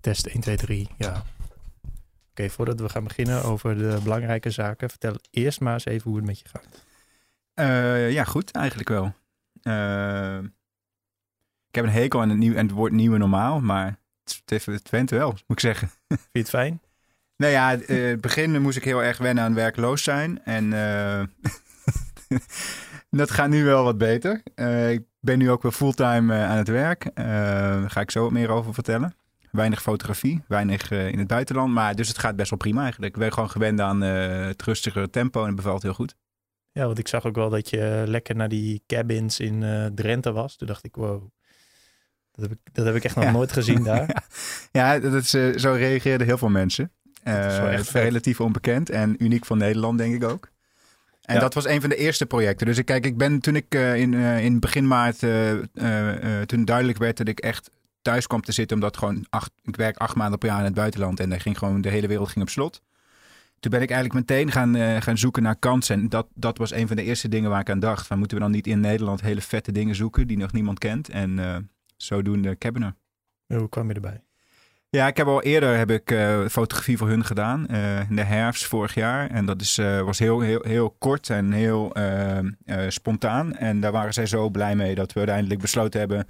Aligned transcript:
Test 0.00 0.26
1, 0.26 0.40
2, 0.40 0.56
3, 0.56 0.88
ja. 0.98 1.22
Oké, 2.30 2.50
voordat 2.50 2.80
we 2.80 2.88
gaan 2.88 3.04
beginnen 3.04 3.42
over 3.42 3.78
de 3.78 3.98
belangrijke 4.02 4.50
zaken, 4.50 4.90
vertel 4.90 5.16
eerst 5.30 5.60
maar 5.60 5.72
eens 5.72 5.84
even 5.84 6.10
hoe 6.10 6.16
het 6.16 6.26
met 6.26 6.38
je 6.38 6.48
gaat. 6.48 6.84
Uh, 7.54 8.12
ja, 8.12 8.24
goed, 8.24 8.50
eigenlijk 8.50 8.88
wel. 8.88 9.14
Uh, 9.62 10.38
ik 11.68 11.74
heb 11.74 11.84
een 11.84 11.90
hekel 11.90 12.20
aan 12.20 12.28
het, 12.28 12.38
nieuw, 12.38 12.58
aan 12.58 12.66
het 12.66 12.74
woord 12.74 12.92
nieuwe 12.92 13.18
normaal, 13.18 13.60
maar 13.60 13.98
het, 14.24 14.66
het 14.66 14.90
went 14.90 15.10
wel, 15.10 15.30
moet 15.30 15.42
ik 15.46 15.60
zeggen. 15.60 15.88
Vind 16.08 16.20
je 16.32 16.38
het 16.38 16.48
fijn? 16.48 16.80
Nou 17.36 17.52
ja, 17.52 17.72
in 17.72 17.82
uh, 17.86 18.08
het 18.08 18.20
begin 18.20 18.62
moest 18.62 18.76
ik 18.76 18.84
heel 18.84 19.02
erg 19.02 19.18
wennen 19.18 19.44
aan 19.44 19.54
werkloos 19.54 20.02
zijn. 20.02 20.44
En 20.44 20.70
dat 23.20 23.30
gaat 23.30 23.48
nu 23.48 23.64
wel 23.64 23.84
wat 23.84 23.98
beter. 23.98 24.42
ik 24.90 25.02
ben 25.20 25.38
nu 25.38 25.50
ook 25.50 25.62
weer 25.62 25.72
fulltime 25.72 26.34
aan 26.34 26.56
het 26.56 26.68
werk. 26.68 27.10
daar 27.14 27.90
ga 27.90 28.00
ik 28.00 28.10
zo 28.10 28.22
wat 28.22 28.32
meer 28.32 28.50
over 28.50 28.74
vertellen. 28.74 29.14
Weinig 29.58 29.82
fotografie, 29.82 30.42
weinig 30.48 30.90
in 30.90 31.18
het 31.18 31.28
buitenland. 31.28 31.72
Maar 31.72 31.94
dus 31.94 32.08
het 32.08 32.18
gaat 32.18 32.36
best 32.36 32.50
wel 32.50 32.58
prima 32.58 32.82
eigenlijk. 32.82 33.14
Ik 33.14 33.20
ben 33.20 33.32
gewoon 33.32 33.50
gewend 33.50 33.80
aan 33.80 34.00
het 34.00 34.62
rustigere 34.62 35.10
tempo 35.10 35.40
en 35.40 35.46
het 35.46 35.56
bevalt 35.56 35.82
heel 35.82 35.94
goed. 35.94 36.14
Ja, 36.78 36.86
want 36.86 36.98
ik 36.98 37.08
zag 37.08 37.24
ook 37.24 37.34
wel 37.34 37.50
dat 37.50 37.70
je 37.70 38.02
lekker 38.06 38.36
naar 38.36 38.48
die 38.48 38.82
cabins 38.86 39.40
in 39.40 39.62
uh, 39.62 39.86
Drenthe 39.86 40.32
was. 40.32 40.56
Toen 40.56 40.66
dacht 40.66 40.84
ik, 40.84 40.94
wow, 40.94 41.22
dat 42.32 42.48
heb 42.48 42.52
ik, 42.52 42.58
dat 42.72 42.86
heb 42.86 42.94
ik 42.94 43.04
echt 43.04 43.16
nog 43.16 43.32
nooit 43.32 43.52
gezien 43.52 43.84
daar. 43.84 44.22
ja, 44.72 44.98
dat 44.98 45.12
is, 45.12 45.34
uh, 45.34 45.56
zo 45.56 45.72
reageerden 45.72 46.26
heel 46.26 46.38
veel 46.38 46.48
mensen. 46.48 46.92
Uh, 47.24 47.72
echt 47.72 47.90
relatief 47.90 48.40
onbekend 48.40 48.90
en 48.90 49.24
uniek 49.24 49.44
van 49.44 49.58
Nederland, 49.58 49.98
denk 49.98 50.14
ik 50.14 50.24
ook. 50.24 50.50
En 51.22 51.34
ja. 51.34 51.40
dat 51.40 51.54
was 51.54 51.66
een 51.66 51.80
van 51.80 51.90
de 51.90 51.96
eerste 51.96 52.26
projecten. 52.26 52.66
Dus 52.66 52.78
ik, 52.78 52.84
kijk, 52.84 53.06
ik 53.06 53.16
ben 53.16 53.40
toen 53.40 53.56
ik 53.56 53.74
in, 53.74 54.14
in 54.14 54.60
begin 54.60 54.86
maart, 54.86 55.18
toen 56.46 56.64
duidelijk 56.64 56.98
werd 56.98 57.16
dat 57.16 57.28
ik 57.28 57.40
echt 57.40 57.70
thuis 58.08 58.26
kwam 58.26 58.40
te 58.40 58.52
zitten, 58.52 58.76
omdat 58.76 58.96
gewoon 58.96 59.26
acht, 59.30 59.50
ik 59.64 59.76
werk 59.76 59.96
acht 59.96 60.14
maanden 60.14 60.38
per 60.38 60.48
jaar 60.48 60.58
in 60.58 60.64
het 60.64 60.74
buitenland 60.74 61.20
en 61.20 61.30
daar 61.30 61.40
ging 61.40 61.58
gewoon 61.58 61.80
de 61.80 61.88
hele 61.88 62.06
wereld 62.06 62.28
ging 62.28 62.44
op 62.44 62.50
slot. 62.50 62.82
Toen 63.60 63.70
ben 63.70 63.82
ik 63.82 63.90
eigenlijk 63.90 64.28
meteen 64.28 64.50
gaan, 64.50 64.76
uh, 64.76 65.00
gaan 65.00 65.18
zoeken 65.18 65.42
naar 65.42 65.56
kansen. 65.56 66.00
En 66.00 66.08
dat, 66.08 66.26
dat 66.34 66.58
was 66.58 66.72
een 66.72 66.86
van 66.86 66.96
de 66.96 67.02
eerste 67.02 67.28
dingen 67.28 67.50
waar 67.50 67.60
ik 67.60 67.70
aan 67.70 67.80
dacht. 67.80 68.06
Van, 68.06 68.18
moeten 68.18 68.36
we 68.36 68.42
dan 68.42 68.52
niet 68.52 68.66
in 68.66 68.80
Nederland 68.80 69.20
hele 69.20 69.40
vette 69.40 69.72
dingen 69.72 69.94
zoeken 69.94 70.26
die 70.26 70.36
nog 70.36 70.52
niemand 70.52 70.78
kent? 70.78 71.08
En 71.08 71.38
uh, 71.38 71.56
zodoende 71.96 72.58
Cabinet. 72.58 72.94
Hoe 73.46 73.68
kwam 73.68 73.88
je 73.88 73.94
erbij? 73.94 74.22
Ja, 74.90 75.06
ik 75.06 75.16
heb 75.16 75.26
al 75.26 75.42
eerder 75.42 75.76
heb 75.76 75.90
ik, 75.90 76.10
uh, 76.10 76.46
fotografie 76.46 76.96
voor 76.96 77.08
hun 77.08 77.24
gedaan. 77.24 77.66
in 78.08 78.16
de 78.16 78.22
herfst 78.22 78.66
vorig 78.66 78.94
jaar. 78.94 79.30
En 79.30 79.46
dat 79.46 79.60
is, 79.60 79.76
was 80.04 80.18
heel, 80.18 80.40
heel, 80.40 80.62
heel 80.62 80.90
kort 80.98 81.30
en 81.30 81.52
heel 81.52 81.92
spontaan. 82.88 83.56
En 83.56 83.80
daar 83.80 83.92
waren 83.92 84.12
zij 84.12 84.26
zo 84.26 84.48
blij 84.48 84.76
mee 84.76 84.94
dat 84.94 85.12
we 85.12 85.18
uiteindelijk 85.18 85.60
besloten 85.60 86.00
hebben 86.00 86.26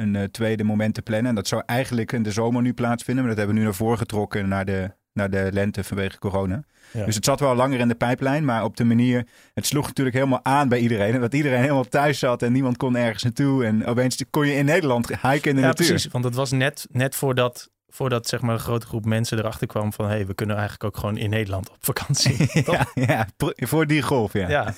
een 0.00 0.30
tweede 0.30 0.64
moment 0.64 0.94
te 0.94 1.02
plannen. 1.02 1.28
En 1.28 1.34
dat 1.34 1.48
zou 1.48 1.62
eigenlijk 1.66 2.12
in 2.12 2.22
de 2.22 2.32
zomer 2.32 2.62
nu 2.62 2.72
plaatsvinden. 2.72 3.24
Maar 3.24 3.34
dat 3.34 3.38
hebben 3.38 3.54
we 3.54 3.60
nu 3.60 3.66
naar 3.70 3.78
voren 3.78 3.98
getrokken 3.98 4.48
naar 4.48 4.64
de 4.64 4.90
naar 5.12 5.30
de 5.30 5.48
lente 5.52 5.84
vanwege 5.84 6.18
corona. 6.18 6.64
Dus 6.92 7.14
het 7.14 7.24
zat 7.24 7.40
wel 7.40 7.54
langer 7.54 7.78
in 7.80 7.88
de 7.88 7.94
pijplijn, 7.94 8.44
maar 8.44 8.64
op 8.64 8.76
de 8.76 8.84
manier... 8.84 9.26
Het 9.54 9.66
sloeg 9.66 9.86
natuurlijk 9.86 10.16
helemaal 10.16 10.40
aan 10.44 10.68
bij 10.68 10.78
iedereen. 10.78 11.20
Dat 11.20 11.34
iedereen 11.34 11.60
helemaal 11.60 11.84
thuis 11.84 12.18
zat 12.18 12.42
en 12.42 12.52
niemand 12.52 12.76
kon 12.76 12.96
ergens 12.96 13.22
naartoe. 13.22 13.64
En 13.64 13.86
opeens 13.86 14.24
kon 14.30 14.46
je 14.46 14.54
in 14.54 14.64
Nederland 14.64 15.08
hiken 15.08 15.50
in 15.50 15.54
de 15.54 15.60
ja, 15.60 15.66
natuur. 15.66 15.86
precies. 15.86 16.12
Want 16.12 16.24
het 16.24 16.34
was 16.34 16.50
net, 16.50 16.86
net 16.90 17.14
voordat, 17.14 17.70
voordat 17.88 18.28
zeg 18.28 18.40
maar, 18.40 18.54
een 18.54 18.60
grote 18.60 18.86
groep 18.86 19.04
mensen 19.04 19.38
erachter 19.38 19.66
kwam 19.66 19.92
van... 19.92 20.04
hé, 20.04 20.10
hey, 20.10 20.26
we 20.26 20.34
kunnen 20.34 20.56
eigenlijk 20.56 20.84
ook 20.84 20.96
gewoon 20.96 21.16
in 21.16 21.30
Nederland 21.30 21.70
op 21.70 21.76
vakantie. 21.80 22.36
ja, 22.72 22.86
ja, 22.94 23.28
voor 23.56 23.86
die 23.86 24.02
golf, 24.02 24.32
ja. 24.32 24.48
ja 24.48 24.74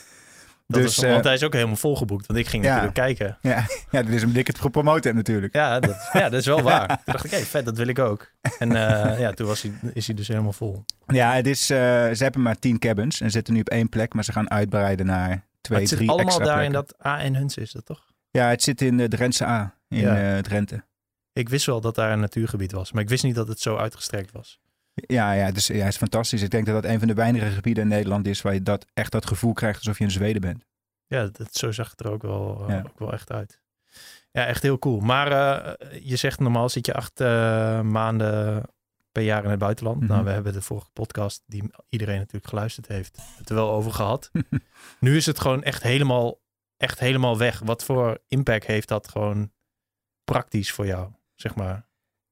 dus, 0.73 0.97
was, 0.97 1.05
want 1.05 1.19
eh, 1.19 1.25
hij 1.25 1.35
is 1.35 1.43
ook 1.43 1.53
helemaal 1.53 1.77
volgeboekt. 1.77 2.27
Want 2.27 2.39
ik 2.39 2.47
ging 2.47 2.65
natuurlijk 2.65 2.95
kijken. 2.95 3.39
Ja, 3.41 3.67
ja, 3.91 4.03
dat 4.03 4.09
is 4.09 4.23
ik 4.23 4.47
het 4.47 4.61
gepromoot 4.61 5.05
heb 5.05 5.15
natuurlijk. 5.15 5.55
Ja, 5.55 5.81
dat, 5.81 6.11
ja, 6.13 6.29
dat 6.29 6.41
is 6.41 6.47
wel 6.47 6.63
waar. 6.63 6.87
Toen 7.05 7.13
dacht 7.13 7.25
ik, 7.25 7.31
hé, 7.31 7.37
hey, 7.37 7.47
vet, 7.47 7.65
dat 7.65 7.77
wil 7.77 7.87
ik 7.87 7.99
ook. 7.99 8.33
En 8.59 8.71
uh, 8.71 9.19
ja, 9.19 9.33
toen 9.33 9.47
was 9.47 9.63
hij, 9.63 9.73
is 9.93 10.07
hij 10.07 10.17
dus 10.17 10.29
helemaal 10.29 10.53
vol. 10.53 10.85
Ja, 11.07 11.33
het 11.33 11.47
is, 11.47 11.71
uh, 11.71 11.77
ze 11.79 12.23
hebben 12.23 12.43
maar 12.43 12.59
tien 12.59 12.79
cabins 12.79 13.21
en 13.21 13.31
zitten 13.31 13.55
nu 13.55 13.61
op 13.61 13.69
één 13.69 13.89
plek. 13.89 14.15
Maar 14.15 14.25
ze 14.25 14.33
gaan 14.33 14.51
uitbreiden 14.51 15.07
naar 15.07 15.47
twee, 15.61 15.87
drie 15.87 15.99
extra 15.99 16.13
allemaal 16.13 16.57
daar 16.57 16.65
in 16.65 16.73
dat 16.73 16.95
A 17.07 17.21
en 17.21 17.37
Huns 17.37 17.57
is 17.57 17.73
dat 17.73 17.87
toch? 17.87 18.11
Ja, 18.31 18.49
het 18.49 18.63
zit 18.63 18.81
in 18.81 18.97
de 18.97 19.09
Drentse 19.09 19.47
A, 19.47 19.75
in 19.89 19.99
ja. 19.99 20.41
Drenthe. 20.41 20.85
Ik 21.33 21.49
wist 21.49 21.67
wel 21.67 21.81
dat 21.81 21.95
daar 21.95 22.13
een 22.13 22.21
natuurgebied 22.21 22.73
was. 22.73 22.93
Maar 22.93 23.03
ik 23.03 23.09
wist 23.09 23.25
niet 23.25 23.35
dat 23.35 23.49
het 23.49 23.61
zo 23.61 23.77
uitgestrekt 23.77 24.33
was. 24.33 24.61
Ja, 24.95 25.33
ja, 25.33 25.51
dus, 25.51 25.67
ja, 25.67 25.75
het 25.75 25.89
is 25.89 25.97
fantastisch. 25.97 26.43
Ik 26.43 26.51
denk 26.51 26.67
dat 26.67 26.83
dat 26.83 26.91
een 26.93 26.99
van 26.99 27.09
de 27.09 27.15
weinige 27.15 27.51
gebieden 27.51 27.83
in 27.83 27.89
Nederland 27.89 28.27
is 28.27 28.43
waar 28.43 28.55
je 28.55 28.63
dat 28.63 28.87
echt 28.95 29.13
dat 29.13 29.27
gevoel 29.27 29.53
krijgt 29.53 29.79
alsof 29.79 29.99
je 29.99 30.05
in 30.05 30.11
Zweden 30.11 30.41
bent. 30.41 30.65
Ja, 31.13 31.29
dat, 31.33 31.55
zo 31.55 31.73
zag 31.73 31.91
het 31.91 32.01
er 32.01 32.11
ook 32.11 32.23
wel, 32.23 32.71
uh, 32.71 32.77
ook 32.77 32.99
wel 32.99 33.13
echt 33.13 33.33
uit. 33.33 33.61
Ja, 34.31 34.47
echt 34.47 34.63
heel 34.63 34.79
cool. 34.79 35.01
Maar 35.01 35.33
uh, 35.33 36.01
je 36.03 36.17
zegt 36.17 36.41
normaal 36.41 36.69
zit 36.69 36.87
je 36.87 36.95
acht 36.95 37.19
maanden 37.85 38.63
per 39.13 39.23
jaar 39.23 39.45
in 39.45 39.51
het 39.51 39.59
buitenland. 39.59 39.97
Mm 39.97 40.03
-hmm. 40.03 40.13
Nou, 40.13 40.25
we 40.25 40.31
hebben 40.31 40.53
de 40.53 40.63
vorige 40.63 40.91
podcast, 40.93 41.43
die 41.47 41.71
iedereen 41.89 42.19
natuurlijk 42.19 42.47
geluisterd 42.47 42.87
heeft, 42.87 43.19
het 43.37 43.49
er 43.49 43.55
wel 43.55 43.71
over 43.71 43.93
gehad. 43.93 44.31
nu 45.01 45.17
is 45.17 45.27
het 45.27 45.41
gewoon 45.41 45.63
echt 45.63 45.83
helemaal, 45.83 46.41
echt 46.77 46.99
helemaal 46.99 47.39
weg. 47.39 47.59
Wat 47.59 47.85
voor 47.85 48.19
impact 48.29 48.67
heeft 48.67 48.89
dat 48.89 49.09
gewoon 49.09 49.53
praktisch 50.25 50.73
voor 50.73 50.87
jou, 50.87 51.11
zeg 51.35 51.55
maar, 51.55 51.87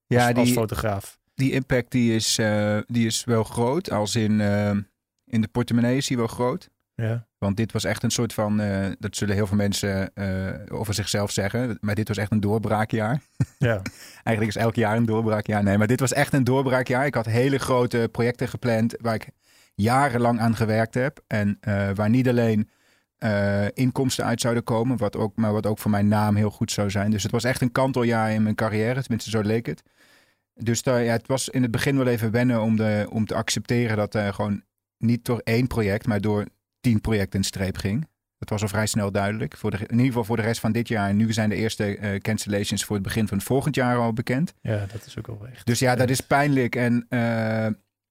ja, 0.06 0.24
als, 0.24 0.34
die, 0.34 0.44
als 0.44 0.52
fotograaf? 0.52 1.19
Die 1.34 1.52
impact 1.52 1.90
die 1.90 2.14
is, 2.14 2.34
die 2.86 3.06
is 3.06 3.24
wel 3.24 3.44
groot. 3.44 3.90
Als 3.90 4.14
in, 4.16 4.40
in 5.24 5.40
de 5.40 5.48
portemonnee 5.48 5.96
is 5.96 6.06
die 6.06 6.16
wel 6.16 6.26
groot. 6.26 6.70
Ja. 6.94 7.28
Want 7.40 7.56
dit 7.56 7.72
was 7.72 7.84
echt 7.84 8.02
een 8.02 8.10
soort 8.10 8.32
van, 8.32 8.60
uh, 8.60 8.86
dat 8.98 9.16
zullen 9.16 9.34
heel 9.34 9.46
veel 9.46 9.56
mensen 9.56 10.10
uh, 10.14 10.78
over 10.78 10.94
zichzelf 10.94 11.30
zeggen, 11.30 11.78
maar 11.80 11.94
dit 11.94 12.08
was 12.08 12.16
echt 12.16 12.32
een 12.32 12.40
doorbraakjaar. 12.40 13.20
Ja. 13.58 13.82
Eigenlijk 14.22 14.56
is 14.56 14.62
elk 14.62 14.74
jaar 14.74 14.96
een 14.96 15.04
doorbraakjaar. 15.04 15.62
Nee, 15.62 15.78
maar 15.78 15.86
dit 15.86 16.00
was 16.00 16.12
echt 16.12 16.32
een 16.32 16.44
doorbraakjaar. 16.44 17.06
Ik 17.06 17.14
had 17.14 17.26
hele 17.26 17.58
grote 17.58 18.08
projecten 18.12 18.48
gepland 18.48 18.94
waar 19.00 19.14
ik 19.14 19.28
jarenlang 19.74 20.40
aan 20.40 20.56
gewerkt 20.56 20.94
heb. 20.94 21.22
En 21.26 21.58
uh, 21.68 21.90
waar 21.94 22.10
niet 22.10 22.28
alleen 22.28 22.70
inkomsten 23.74 24.24
uit 24.24 24.40
zouden 24.40 24.64
komen, 24.64 24.96
wat 24.96 25.16
ook, 25.16 25.36
maar 25.36 25.52
wat 25.52 25.66
ook 25.66 25.78
voor 25.78 25.90
mijn 25.90 26.08
naam 26.08 26.34
heel 26.34 26.50
goed 26.50 26.72
zou 26.72 26.90
zijn. 26.90 27.10
Dus 27.10 27.22
het 27.22 27.32
was 27.32 27.44
echt 27.44 27.60
een 27.60 27.72
kanteljaar 27.72 28.32
in 28.32 28.42
mijn 28.42 28.54
carrière, 28.54 29.00
tenminste 29.00 29.30
zo 29.30 29.40
leek 29.40 29.66
het. 29.66 29.82
Dus 30.54 30.82
daar, 30.82 31.02
ja, 31.02 31.12
het 31.12 31.26
was 31.26 31.48
in 31.48 31.62
het 31.62 31.70
begin 31.70 31.96
wel 31.96 32.06
even 32.06 32.30
wennen 32.30 32.62
om, 32.62 32.76
de, 32.76 33.06
om 33.10 33.26
te 33.26 33.34
accepteren 33.34 33.96
dat 33.96 34.14
er 34.14 34.34
gewoon 34.34 34.62
niet 34.98 35.24
door 35.24 35.40
één 35.44 35.66
project, 35.66 36.06
maar 36.06 36.20
door 36.20 36.46
tien 36.80 37.00
projecten 37.00 37.38
in 37.38 37.44
streep 37.44 37.76
ging. 37.76 38.08
Dat 38.38 38.48
was 38.48 38.62
al 38.62 38.68
vrij 38.68 38.86
snel 38.86 39.12
duidelijk. 39.12 39.56
Voor 39.56 39.70
de, 39.70 39.76
in 39.76 39.91
ieder 39.91 40.06
geval 40.06 40.24
voor 40.24 40.36
de 40.36 40.42
rest 40.42 40.60
van 40.60 40.72
dit 40.72 40.88
jaar. 40.88 41.08
En 41.08 41.16
nu 41.16 41.32
zijn 41.32 41.48
de 41.48 41.54
eerste 41.54 41.98
uh, 41.98 42.16
cancellations 42.16 42.84
voor 42.84 42.96
het 42.96 43.04
begin 43.04 43.28
van 43.28 43.38
het 43.38 43.46
volgend 43.46 43.74
jaar 43.74 43.96
al 43.96 44.12
bekend. 44.12 44.54
Ja, 44.60 44.86
dat 44.92 45.06
is 45.06 45.19
ook 45.19 45.28
al 45.28 45.46
echt. 45.52 45.66
Dus 45.66 45.78
ja, 45.78 45.94
dat 45.94 46.10
is 46.10 46.20
pijnlijk. 46.20 46.76
En 46.76 47.06
uh, 47.08 47.66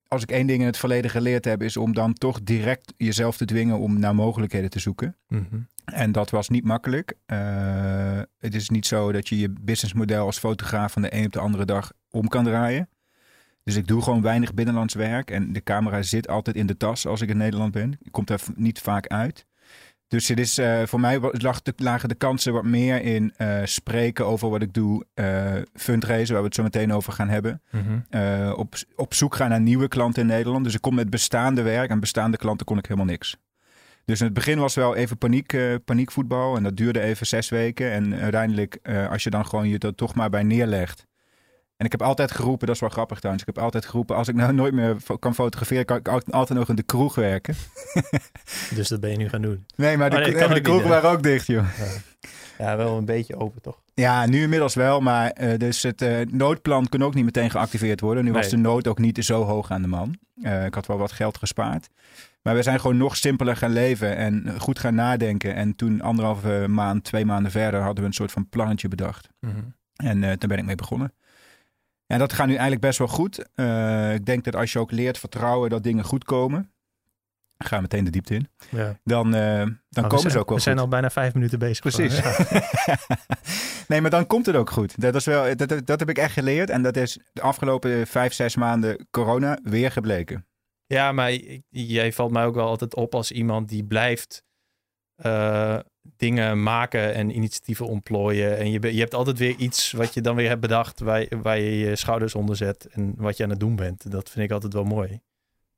als 0.07 0.23
ik 0.23 0.31
één 0.31 0.47
ding 0.47 0.59
in 0.59 0.65
het 0.65 0.77
verleden 0.77 1.11
geleerd 1.11 1.45
heb, 1.45 1.63
is 1.63 1.77
om 1.77 1.93
dan 1.93 2.13
toch 2.13 2.41
direct 2.43 2.93
jezelf 2.97 3.37
te 3.37 3.45
dwingen 3.45 3.79
om 3.79 3.99
naar 3.99 4.15
mogelijkheden 4.15 4.69
te 4.69 4.79
zoeken. 4.79 5.15
Mm 5.27 5.47
-hmm. 5.49 5.67
En 5.85 6.11
dat 6.11 6.29
was 6.29 6.49
niet 6.49 6.63
makkelijk. 6.63 7.13
Uh, 7.27 8.21
het 8.37 8.55
is 8.55 8.69
niet 8.69 8.85
zo 8.85 9.11
dat 9.11 9.29
je 9.29 9.39
je 9.39 9.49
businessmodel 9.61 10.25
als 10.25 10.39
fotograaf 10.39 10.91
van 10.91 11.01
de 11.01 11.13
een 11.13 11.25
op 11.25 11.31
de 11.31 11.39
andere 11.39 11.65
dag 11.65 11.91
om 12.09 12.27
kan 12.27 12.43
draaien. 12.43 12.89
Dus 13.63 13.75
ik 13.75 13.87
doe 13.87 14.01
gewoon 14.01 14.21
weinig 14.21 14.53
binnenlands 14.53 14.93
werk. 14.93 15.31
En 15.31 15.53
de 15.53 15.63
camera 15.63 16.01
zit 16.01 16.27
altijd 16.27 16.55
in 16.55 16.65
de 16.65 16.77
tas 16.77 17.07
als 17.07 17.21
ik 17.21 17.29
in 17.29 17.37
Nederland 17.37 17.71
ben. 17.71 17.97
Ik 18.01 18.11
kom 18.11 18.25
daar 18.25 18.41
niet 18.55 18.79
vaak 18.79 19.07
uit. 19.07 19.45
Dus 20.09 20.27
het 20.27 20.39
is, 20.39 20.59
uh, 20.59 20.81
voor 20.85 20.99
mij 20.99 21.19
lag 21.31 21.61
de, 21.61 21.73
lagen 21.77 22.09
de 22.09 22.15
kansen 22.15 22.53
wat 22.53 22.63
meer 22.63 23.01
in 23.01 23.33
uh, 23.37 23.59
spreken 23.63 24.25
over 24.25 24.49
wat 24.49 24.61
ik 24.61 24.73
doe. 24.73 25.05
Uh, 25.15 25.25
waar 25.25 26.25
we 26.25 26.33
het 26.33 26.55
zo 26.55 26.63
meteen 26.63 26.93
over 26.93 27.13
gaan 27.13 27.29
hebben. 27.29 27.61
Mm 27.71 27.81
-hmm. 27.81 28.51
op, 28.51 28.75
op 28.95 29.13
zoek 29.13 29.35
gaan 29.35 29.49
naar 29.49 29.61
nieuwe 29.61 29.87
klanten 29.87 30.21
in 30.21 30.27
Nederland. 30.27 30.63
Dus 30.63 30.73
ik 30.73 30.81
kom 30.81 30.95
met 30.95 31.09
bestaande 31.09 31.61
werk. 31.61 31.89
En 31.89 31.99
bestaande 31.99 32.37
klanten 32.37 32.65
kon 32.65 32.77
ik 32.77 32.85
helemaal 32.85 33.05
niks. 33.05 33.37
Dus 34.05 34.19
in 34.19 34.25
het 34.25 34.33
begin 34.33 34.59
was 34.59 34.75
wel 34.75 34.95
even 34.95 35.17
paniek, 35.17 35.57
paniekvoetbal. 35.85 36.55
En 36.55 36.63
dat 36.63 36.77
duurde 36.77 36.99
even 37.01 37.27
zes 37.27 37.49
weken. 37.49 37.91
En 37.91 38.15
uiteindelijk, 38.15 38.79
als 39.09 39.23
je 39.23 39.29
dan 39.29 39.45
gewoon 39.45 39.69
je 39.69 39.79
er 39.79 39.95
toch 39.95 40.15
maar 40.15 40.29
bij 40.29 40.43
neerlegt. 40.43 41.07
En 41.79 41.85
ik 41.85 41.91
heb 41.91 42.01
altijd 42.01 42.31
geroepen, 42.31 42.67
dat 42.67 42.75
is 42.75 42.81
wel 42.81 42.89
grappig 42.89 43.17
trouwens. 43.17 43.45
Ik 43.47 43.55
heb 43.55 43.63
altijd 43.63 43.85
geroepen, 43.85 44.15
als 44.15 44.27
ik 44.27 44.35
nou 44.35 44.53
nooit 44.53 44.73
meer 44.73 44.95
kan 45.19 45.35
fotograferen, 45.35 45.85
kan 45.85 45.97
ik 45.97 46.07
altijd 46.07 46.59
nog 46.59 46.69
in 46.69 46.75
de 46.75 46.83
kroeg 46.83 47.15
werken. 47.15 47.55
dus 48.75 48.87
dat 48.87 48.99
ben 48.99 49.11
je 49.11 49.17
nu 49.17 49.29
gaan 49.29 49.41
doen? 49.41 49.65
Nee, 49.75 49.97
maar 49.97 50.09
de, 50.09 50.15
oh, 50.15 50.23
nee, 50.23 50.53
de 50.53 50.61
kroeg 50.61 50.83
waren 50.83 51.09
ook 51.09 51.23
dicht, 51.23 51.47
joh. 51.47 51.65
Ja. 51.77 52.65
ja. 52.65 52.77
wel 52.77 52.97
een 52.97 53.05
beetje 53.05 53.35
open, 53.35 53.61
toch? 53.61 53.81
Ja, 53.93 54.25
nu 54.25 54.41
inmiddels 54.41 54.75
wel. 54.75 55.01
Maar 55.01 55.37
uh, 55.41 55.57
dus 55.57 55.83
het 55.83 56.01
uh, 56.01 56.19
noodplan 56.29 56.89
kon 56.89 57.03
ook 57.03 57.13
niet 57.13 57.25
meteen 57.25 57.49
geactiveerd 57.49 58.01
worden. 58.01 58.23
Nu 58.23 58.31
nee. 58.31 58.41
was 58.41 58.49
de 58.49 58.57
nood 58.57 58.87
ook 58.87 58.99
niet 58.99 59.25
zo 59.25 59.43
hoog 59.43 59.71
aan 59.71 59.81
de 59.81 59.87
man. 59.87 60.15
Uh, 60.35 60.65
ik 60.65 60.73
had 60.73 60.85
wel 60.85 60.97
wat 60.97 61.11
geld 61.11 61.37
gespaard. 61.37 61.87
Maar 62.41 62.55
we 62.55 62.63
zijn 62.63 62.79
gewoon 62.79 62.97
nog 62.97 63.17
simpeler 63.17 63.57
gaan 63.57 63.73
leven 63.73 64.15
en 64.15 64.59
goed 64.59 64.79
gaan 64.79 64.95
nadenken. 64.95 65.55
En 65.55 65.75
toen 65.75 66.01
anderhalve 66.01 66.65
maand, 66.67 67.03
twee 67.03 67.25
maanden 67.25 67.51
verder, 67.51 67.81
hadden 67.81 68.03
we 68.03 68.09
een 68.09 68.15
soort 68.15 68.31
van 68.31 68.49
plannetje 68.49 68.87
bedacht. 68.87 69.29
Mm 69.39 69.51
-hmm. 69.51 69.73
En 69.95 70.21
daar 70.21 70.47
ben 70.47 70.57
ik 70.57 70.65
mee 70.65 70.75
begonnen. 70.75 71.13
En 72.11 72.19
dat 72.19 72.33
gaat 72.33 72.45
nu 72.45 72.51
eigenlijk 72.51 72.81
best 72.81 72.97
wel 72.97 73.07
goed. 73.07 73.45
Uh, 73.55 74.13
ik 74.13 74.25
denk 74.25 74.43
dat 74.43 74.55
als 74.55 74.71
je 74.71 74.79
ook 74.79 74.91
leert 74.91 75.17
vertrouwen 75.17 75.69
dat 75.69 75.83
dingen 75.83 76.03
goed 76.03 76.23
komen. 76.23 76.71
Ga 77.57 77.81
meteen 77.81 78.03
de 78.03 78.09
diepte 78.09 78.33
in. 78.33 78.47
Ja. 78.69 78.99
Dan, 79.03 79.35
uh, 79.35 79.65
dan 79.89 80.03
komen 80.03 80.19
zijn, 80.19 80.31
ze 80.31 80.39
ook 80.39 80.47
wel 80.47 80.57
We 80.57 80.63
zijn 80.63 80.79
al 80.79 80.87
bijna 80.87 81.09
vijf 81.09 81.33
minuten 81.33 81.59
bezig. 81.59 81.79
Precies. 81.79 82.21
nee, 83.87 84.01
maar 84.01 84.09
dan 84.09 84.27
komt 84.27 84.45
het 84.45 84.55
ook 84.55 84.69
goed. 84.69 85.01
Dat, 85.01 85.15
is 85.15 85.25
wel, 85.25 85.55
dat, 85.55 85.87
dat 85.87 85.99
heb 85.99 86.09
ik 86.09 86.17
echt 86.17 86.33
geleerd. 86.33 86.69
En 86.69 86.81
dat 86.81 86.97
is 86.97 87.19
de 87.33 87.41
afgelopen 87.41 88.07
vijf, 88.07 88.33
zes 88.33 88.55
maanden 88.55 89.07
corona 89.11 89.59
weer 89.63 89.91
gebleken. 89.91 90.45
Ja, 90.85 91.11
maar 91.11 91.31
jij 91.69 92.13
valt 92.13 92.31
mij 92.31 92.45
ook 92.45 92.55
wel 92.55 92.67
altijd 92.67 92.95
op 92.95 93.15
als 93.15 93.31
iemand 93.31 93.69
die 93.69 93.83
blijft 93.83 94.43
uh, 95.25 95.79
dingen 96.17 96.63
maken 96.63 97.13
en 97.13 97.35
initiatieven 97.35 97.87
ontplooien. 97.87 98.57
En 98.57 98.71
je, 98.71 98.93
je 98.93 98.99
hebt 98.99 99.13
altijd 99.13 99.37
weer 99.37 99.55
iets 99.55 99.91
wat 99.91 100.13
je 100.13 100.21
dan 100.21 100.35
weer 100.35 100.47
hebt 100.47 100.61
bedacht 100.61 100.99
waar, 100.99 101.25
waar 101.41 101.59
je 101.59 101.77
je 101.77 101.95
schouders 101.95 102.35
onder 102.35 102.55
zet 102.55 102.87
en 102.91 103.13
wat 103.17 103.37
je 103.37 103.43
aan 103.43 103.49
het 103.49 103.59
doen 103.59 103.75
bent. 103.75 104.11
Dat 104.11 104.29
vind 104.29 104.45
ik 104.45 104.51
altijd 104.51 104.73
wel 104.73 104.83
mooi. 104.83 105.19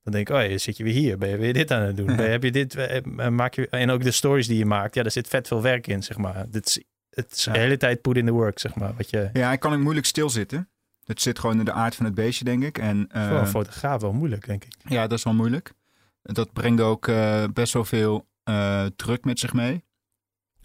Dan 0.04 0.14
denk 0.14 0.30
ik, 0.30 0.36
oh, 0.36 0.58
zit 0.58 0.78
je 0.78 0.84
weer 0.84 0.94
hier? 0.94 1.18
Ben 1.18 1.30
je 1.30 1.38
weer 1.38 1.54
dit 1.54 1.72
aan 1.72 1.82
het 1.82 1.98
doen? 1.98 2.16
Ben, 2.16 2.32
heb 2.32 2.44
je 2.44 2.52
dit, 2.52 2.76
eh, 2.76 3.28
maak 3.30 3.54
je, 3.54 3.70
en 3.70 3.90
ook 3.90 4.04
de 4.04 4.12
stories 4.12 4.48
die 4.48 4.58
je 4.58 4.66
maakt, 4.66 4.96
ja, 4.96 5.02
daar 5.02 5.12
zit 5.12 5.28
vet 5.28 5.48
veel 5.48 5.62
werk 5.62 5.88
in, 5.88 6.04
zeg 6.04 6.18
maar. 6.18 6.46
Dit 6.50 6.66
is, 6.66 6.84
het 7.10 7.32
is 7.32 7.44
de 7.44 7.60
hele 7.60 7.78
tijd 7.78 8.02
put 8.02 8.18
in 8.18 8.26
the 8.26 8.32
work, 8.32 8.60
zeg 8.60 8.76
maar. 8.76 8.94
Wat 8.98 9.10
je... 9.10 9.30
Ja, 9.34 9.52
ik 9.52 9.60
kan 9.60 9.74
ook 9.74 9.80
moeilijk 9.80 10.06
stilzitten. 10.06 10.70
Het 11.06 11.22
zit 11.22 11.40
gewoon 11.40 11.60
in 11.60 11.66
de 11.66 11.72
aard 11.72 11.96
van 11.96 12.06
het 12.06 12.14
beestje, 12.14 12.44
denk 12.44 12.64
ik. 12.64 12.78
En, 12.78 13.10
uh, 13.16 13.28
voor 13.28 13.38
een 13.38 13.48
fotograaf 13.48 14.02
wel 14.02 14.14
moeilijk, 14.14 14.46
denk 14.46 14.64
ik. 14.64 14.74
Ja, 14.88 15.08
dat 15.08 15.18
is 15.18 15.24
wel 15.24 15.34
moeilijk. 15.34 15.74
Dat 16.22 16.54
brengt 16.54 16.82
ook 16.82 17.08
uh, 17.08 17.44
best 17.54 17.74
wel 17.74 17.86
veel 17.86 18.28
uh, 18.50 18.86
druk 18.96 19.26
met 19.26 19.40
zich 19.40 19.54
mee. 19.54 19.84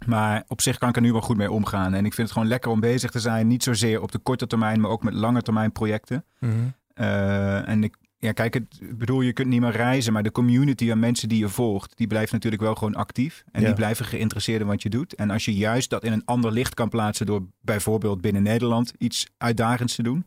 Maar 0.06 0.44
op 0.46 0.60
zich 0.60 0.78
kan 0.78 0.88
ik 0.88 0.96
er 0.96 1.02
nu 1.02 1.12
wel 1.12 1.20
goed 1.20 1.36
mee 1.36 1.50
omgaan. 1.50 1.94
En 1.94 2.04
ik 2.04 2.14
vind 2.14 2.28
het 2.28 2.32
gewoon 2.36 2.48
lekker 2.48 2.70
om 2.70 2.80
bezig 2.80 3.10
te 3.10 3.20
zijn. 3.20 3.46
Niet 3.46 3.62
zozeer 3.62 4.02
op 4.02 4.12
de 4.12 4.18
korte 4.18 4.46
termijn, 4.46 4.80
maar 4.80 4.90
ook 4.90 5.02
met 5.02 5.14
lange 5.14 5.42
termijn 5.42 5.72
projecten. 5.72 6.24
Mm 6.40 6.50
-hmm. 6.50 6.74
uh, 6.94 7.68
en 7.68 7.84
ik, 7.84 7.96
ja, 8.18 8.32
kijk, 8.32 8.54
het, 8.54 8.80
bedoel, 8.98 9.20
je 9.20 9.32
kunt 9.32 9.48
niet 9.48 9.60
meer 9.60 9.70
reizen, 9.70 10.12
maar 10.12 10.22
de 10.22 10.32
community 10.32 10.90
aan 10.90 10.98
mensen 10.98 11.28
die 11.28 11.38
je 11.38 11.48
volgt, 11.48 11.96
die 11.96 12.06
blijft 12.06 12.32
natuurlijk 12.32 12.62
wel 12.62 12.74
gewoon 12.74 12.94
actief. 12.94 13.44
En 13.52 13.60
Ja. 13.60 13.66
die 13.66 13.76
blijven 13.76 14.04
geïnteresseerd 14.04 14.60
in 14.60 14.66
wat 14.66 14.82
je 14.82 14.88
doet. 14.90 15.14
En 15.14 15.30
als 15.30 15.44
je 15.44 15.54
juist 15.54 15.90
dat 15.90 16.04
in 16.04 16.12
een 16.12 16.24
ander 16.24 16.52
licht 16.52 16.74
kan 16.74 16.88
plaatsen 16.88 17.26
door 17.26 17.46
bijvoorbeeld 17.60 18.20
binnen 18.20 18.42
Nederland 18.42 18.92
iets 18.98 19.26
uitdagends 19.38 19.94
te 19.94 20.02
doen, 20.02 20.26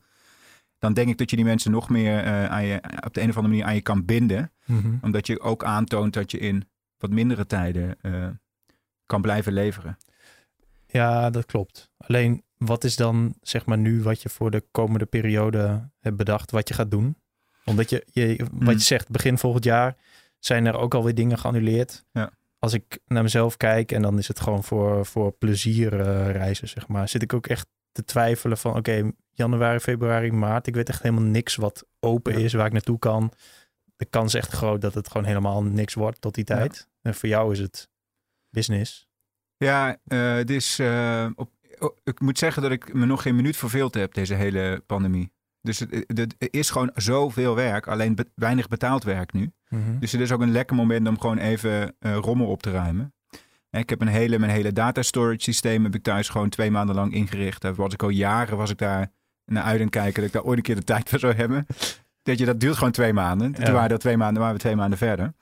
dan 0.80 0.94
denk 0.94 1.10
ik 1.10 1.18
dat 1.18 1.30
je 1.30 1.36
die 1.36 1.46
mensen 1.46 1.72
nog 1.72 1.90
meer 1.90 2.24
eh, 2.24 2.46
aan 2.46 2.66
je, 2.66 2.82
op 3.06 3.14
de 3.14 3.22
een 3.22 3.30
of 3.30 3.36
andere 3.36 3.48
manier 3.48 3.64
aan 3.66 3.76
je 3.76 3.82
kan 3.82 4.06
binden. 4.06 4.52
Mhm. 4.66 4.96
Omdat 5.02 5.28
je 5.28 5.40
ook 5.40 5.64
aantoont 5.64 6.14
dat 6.14 6.32
je 6.32 6.40
in 6.40 6.68
wat 7.00 7.10
mindere 7.10 7.46
tijden 7.46 7.96
eh, 8.02 8.28
kan 9.06 9.22
blijven 9.22 9.54
leveren. 9.54 9.98
Ja, 10.88 11.30
dat 11.30 11.46
klopt. 11.46 11.90
Alleen, 11.98 12.44
wat 12.58 12.84
is 12.84 12.96
dan 12.96 13.36
zeg 13.42 13.66
maar 13.66 13.78
nu 13.78 14.02
wat 14.04 14.22
je 14.22 14.30
voor 14.30 14.52
de 14.52 14.64
komende 14.72 15.06
periode 15.06 15.90
hebt 16.00 16.18
bedacht, 16.18 16.52
wat 16.52 16.68
je 16.68 16.74
gaat 16.74 16.92
doen? 16.92 17.18
Omdat 17.66 17.90
je, 17.90 18.06
je 18.12 18.48
wat 18.52 18.74
je 18.74 18.80
zegt, 18.80 19.10
begin 19.10 19.38
volgend 19.38 19.64
jaar 19.64 19.96
zijn 20.40 20.66
er 20.66 20.78
ook 20.78 20.94
alweer 20.94 21.16
dingen 21.16 21.38
geannuleerd. 21.38 22.06
Ja. 22.12 22.32
Als 22.60 22.74
ik 22.74 23.00
naar 23.06 23.24
mezelf 23.24 23.58
kijk 23.58 23.92
en 23.92 24.02
dan 24.02 24.18
is 24.18 24.28
het 24.28 24.40
gewoon 24.40 24.64
voor, 24.64 25.06
voor 25.06 25.32
plezier 25.32 26.00
eh, 26.00 26.32
reizen, 26.32 26.68
zeg 26.68 26.88
maar. 26.88 27.10
Zit 27.10 27.22
ik 27.22 27.34
ook 27.34 27.48
echt 27.48 27.68
te 27.92 28.04
twijfelen 28.04 28.58
van, 28.58 28.76
oké, 28.76 29.12
januari, 29.32 29.80
februari, 29.80 30.32
maart. 30.32 30.68
Ik 30.68 30.76
weet 30.76 30.90
echt 30.90 31.02
helemaal 31.04 31.24
niks 31.24 31.56
wat 31.56 31.86
open 32.00 32.34
Ja. 32.34 32.40
is, 32.46 32.54
waar 32.54 32.66
ik 32.66 32.72
naartoe 32.72 33.00
kan. 33.00 33.32
De 34.00 34.06
kans 34.06 34.34
is 34.34 34.40
echt 34.42 34.52
groot 34.52 34.82
dat 34.82 34.94
het 34.94 35.08
gewoon 35.08 35.26
helemaal 35.28 35.64
niks 35.64 35.94
wordt 35.94 36.22
tot 36.22 36.36
die 36.36 36.44
Ja. 36.48 36.56
tijd. 36.56 36.88
En 37.02 37.16
voor 37.16 37.30
jou 37.30 37.52
is 37.52 37.60
het 37.60 37.90
business. 38.50 39.08
Ja, 39.58 39.98
eh, 40.06 40.34
het 40.34 40.50
is, 40.50 40.80
eh, 40.80 41.26
op, 41.36 41.52
oh, 41.80 41.98
ik 42.04 42.20
moet 42.20 42.38
zeggen 42.38 42.62
dat 42.62 42.72
ik 42.72 42.94
me 42.94 43.06
nog 43.06 43.22
geen 43.22 43.36
minuut 43.36 43.58
verveeld 43.58 43.94
heb 43.94 44.14
deze 44.14 44.34
hele 44.34 44.84
pandemie. 44.86 45.32
Dus 45.62 45.80
het, 45.80 46.04
het, 46.08 46.36
is 46.38 46.70
gewoon 46.70 46.92
zoveel 46.96 47.56
werk, 47.56 47.88
alleen 47.88 48.16
be- 48.16 48.32
weinig 48.36 48.68
betaald 48.68 49.04
werk 49.04 49.34
nu. 49.34 49.52
Mhm. 49.70 50.00
Dus 50.00 50.12
het 50.12 50.22
is 50.22 50.32
ook 50.32 50.42
een 50.42 50.52
lekker 50.52 50.76
moment 50.76 51.08
om 51.08 51.20
gewoon 51.20 51.38
even 51.38 51.96
eh, 52.00 52.16
rommel 52.16 52.48
op 52.48 52.62
te 52.62 52.72
ruimen. 52.72 53.14
En 53.70 53.80
Ik 53.82 53.90
heb 53.90 54.02
een 54.02 54.08
hele, 54.08 54.40
mijn 54.40 54.52
hele 54.52 54.74
data 54.74 55.02
storage 55.02 55.42
systeem 55.42 55.84
heb 55.84 55.96
ik 55.96 56.04
thuis 56.04 56.30
gewoon 56.30 56.50
twee 56.50 56.72
maanden 56.72 56.96
lang 56.96 57.14
ingericht. 57.14 57.62
Daar 57.62 57.76
was 57.76 57.94
ik 57.94 58.04
al 58.04 58.10
jaren 58.10 58.58
was 58.58 58.70
ik 58.70 58.78
daar 58.78 59.12
naar 59.46 59.64
uit 59.64 59.80
het 59.80 59.90
kijken 59.90 60.14
dat 60.16 60.24
ik 60.26 60.32
daar 60.32 60.44
ooit 60.44 60.58
een 60.58 60.64
keer 60.64 60.76
de 60.76 60.84
tijd 60.84 61.10
voor 61.10 61.20
zou 61.20 61.34
hebben. 61.34 61.66
Dat 62.24 62.38
je, 62.40 62.46
dat 62.46 62.60
duurt 62.60 62.78
gewoon 62.78 62.92
twee 62.92 63.14
maanden. 63.14 63.52
Toen 63.52 63.74
waren 63.74 63.90
dat 63.90 64.00
twee 64.00 64.18
maanden, 64.18 64.42
waren 64.42 64.56
we 64.56 64.62
twee 64.62 64.76
maanden 64.76 64.98
verder. 64.98 65.34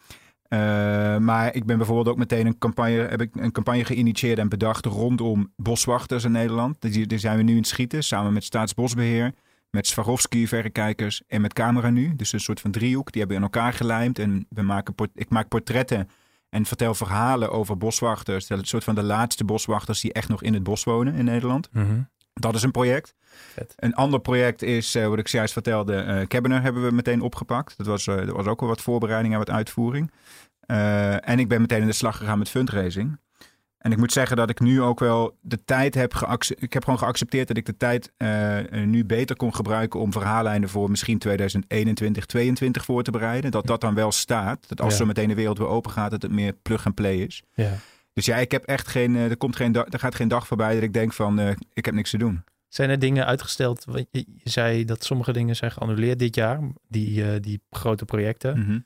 Eh, 0.47 1.17
maar 1.17 1.55
ik 1.55 1.65
ben 1.65 1.77
bijvoorbeeld 1.77 2.07
ook 2.07 2.17
meteen 2.17 2.45
een 2.45 2.57
campagne, 2.57 3.07
heb 3.09 3.21
ik 3.21 3.35
een 3.35 3.51
campagne 3.51 3.85
geïnitieerd 3.85 4.39
en 4.39 4.49
bedacht 4.49 4.85
rondom 4.85 5.53
boswachters 5.55 6.23
in 6.23 6.31
Nederland. 6.31 6.81
Die, 6.81 7.07
die 7.07 7.17
zijn 7.17 7.37
we 7.37 7.43
nu 7.43 7.51
in 7.51 7.57
het 7.57 7.67
schieten, 7.67 8.03
samen 8.03 8.33
met 8.33 8.43
Staatsbosbeheer, 8.43 9.33
met 9.69 9.87
Swarovski 9.87 10.47
verrekijkers 10.47 11.21
en 11.27 11.41
met 11.41 11.53
Camera 11.53 11.89
nu. 11.89 12.15
Dus 12.15 12.33
een 12.33 12.39
soort 12.39 12.59
van 12.59 12.71
driehoek. 12.71 13.11
Die 13.11 13.21
hebben 13.21 13.39
we 13.39 13.45
in 13.45 13.51
elkaar 13.53 13.73
gelijmd 13.73 14.19
en 14.19 14.45
we 14.49 14.61
maken 14.61 14.93
ik 15.13 15.29
maak 15.29 15.47
portretten 15.47 16.09
en 16.49 16.65
vertel 16.65 16.93
verhalen 16.93 17.51
over 17.51 17.77
boswachters. 17.77 18.47
Dat 18.47 18.57
is 18.57 18.63
een 18.63 18.69
soort 18.69 18.83
van 18.83 18.95
de 18.95 19.03
laatste 19.03 19.43
boswachters 19.43 20.01
die 20.01 20.13
echt 20.13 20.29
nog 20.29 20.43
in 20.43 20.53
het 20.53 20.63
bos 20.63 20.83
wonen 20.83 21.13
in 21.13 21.25
Nederland. 21.25 21.69
Mhm. 21.71 22.01
Dat 22.39 22.55
is 22.55 22.63
een 22.63 22.71
project. 22.71 23.13
Vet. 23.53 23.73
Een 23.75 23.93
ander 23.93 24.19
project 24.19 24.61
is, 24.61 24.95
eh, 24.95 25.07
wat 25.07 25.19
ik 25.19 25.27
zojuist 25.27 25.53
vertelde, 25.53 25.95
eh 25.95 26.21
Cabinet 26.27 26.61
hebben 26.61 26.85
we 26.85 26.91
meteen 26.91 27.21
opgepakt. 27.21 27.77
Dat 27.77 27.85
was, 27.87 28.07
eh, 28.07 28.15
dat 28.15 28.35
was 28.35 28.45
ook 28.45 28.59
wel 28.59 28.69
wat 28.69 28.81
voorbereiding 28.81 29.33
en 29.33 29.39
wat 29.39 29.49
uitvoering. 29.49 30.11
Eh, 30.59 31.29
en 31.29 31.39
ik 31.39 31.47
ben 31.47 31.61
meteen 31.61 31.81
in 31.81 31.87
de 31.87 31.93
slag 31.93 32.17
gegaan 32.17 32.37
met 32.37 32.49
fundraising. 32.49 33.17
En 33.77 33.91
ik 33.91 33.97
moet 33.97 34.11
zeggen 34.11 34.37
dat 34.37 34.49
ik 34.49 34.59
nu 34.59 34.81
ook 34.81 34.99
wel 34.99 35.37
de 35.41 35.63
tijd 35.65 35.95
heb 35.95 36.13
geaccepteerd. 36.13 36.63
Ik 36.67 36.73
heb 36.73 36.83
gewoon 36.83 36.99
geaccepteerd 36.99 37.47
dat 37.47 37.57
ik 37.57 37.65
de 37.65 37.77
tijd 37.77 38.11
eh, 38.17 38.57
nu 38.85 39.05
beter 39.05 39.35
kon 39.35 39.55
gebruiken 39.55 39.99
om 39.99 40.11
verhaallijnen 40.11 40.69
voor 40.69 40.89
misschien 40.89 41.17
2021, 41.17 42.25
2022 42.25 42.85
voor 42.85 43.03
te 43.03 43.11
bereiden. 43.11 43.51
Dat 43.51 43.67
dat 43.67 43.81
dan 43.81 43.93
wel 43.93 44.11
staat. 44.11 44.67
Dat 44.67 44.81
als 44.81 44.91
Ja. 44.91 44.97
zo 44.99 45.05
meteen 45.05 45.27
de 45.27 45.35
wereld 45.35 45.57
weer 45.57 45.67
open 45.67 45.91
gaat, 45.91 46.11
dat 46.11 46.21
het 46.21 46.31
meer 46.31 46.53
plug 46.61 46.85
and 46.85 46.95
play 46.95 47.15
is. 47.15 47.43
Ja. 47.53 47.71
Dus 48.17 48.25
ja, 48.25 48.35
ik 48.35 48.51
heb 48.51 48.63
echt 48.63 48.87
geen. 48.87 49.15
eh, 49.15 49.29
er, 49.29 49.37
komt 49.37 49.55
geen 49.55 49.75
er 49.75 49.99
gaat 49.99 50.15
geen 50.15 50.27
dag 50.27 50.47
voorbij 50.47 50.73
dat 50.73 50.83
ik 50.83 50.93
denk 50.93 51.13
van 51.13 51.39
eh, 51.39 51.49
ik 51.73 51.85
heb 51.85 51.93
niks 51.93 52.09
te 52.09 52.17
doen. 52.17 52.43
Zijn 52.67 52.89
er 52.89 52.99
dingen 52.99 53.25
uitgesteld? 53.25 53.85
Want 53.85 54.07
Je, 54.11 54.25
je 54.43 54.49
zei 54.49 54.85
dat 54.85 55.03
sommige 55.03 55.33
dingen 55.33 55.55
zijn 55.55 55.71
geannuleerd 55.71 56.19
dit 56.19 56.35
jaar, 56.35 56.59
die, 56.87 57.31
eh, 57.31 57.41
die 57.41 57.61
grote 57.69 58.05
projecten. 58.05 58.59
Mhm. 58.59 58.79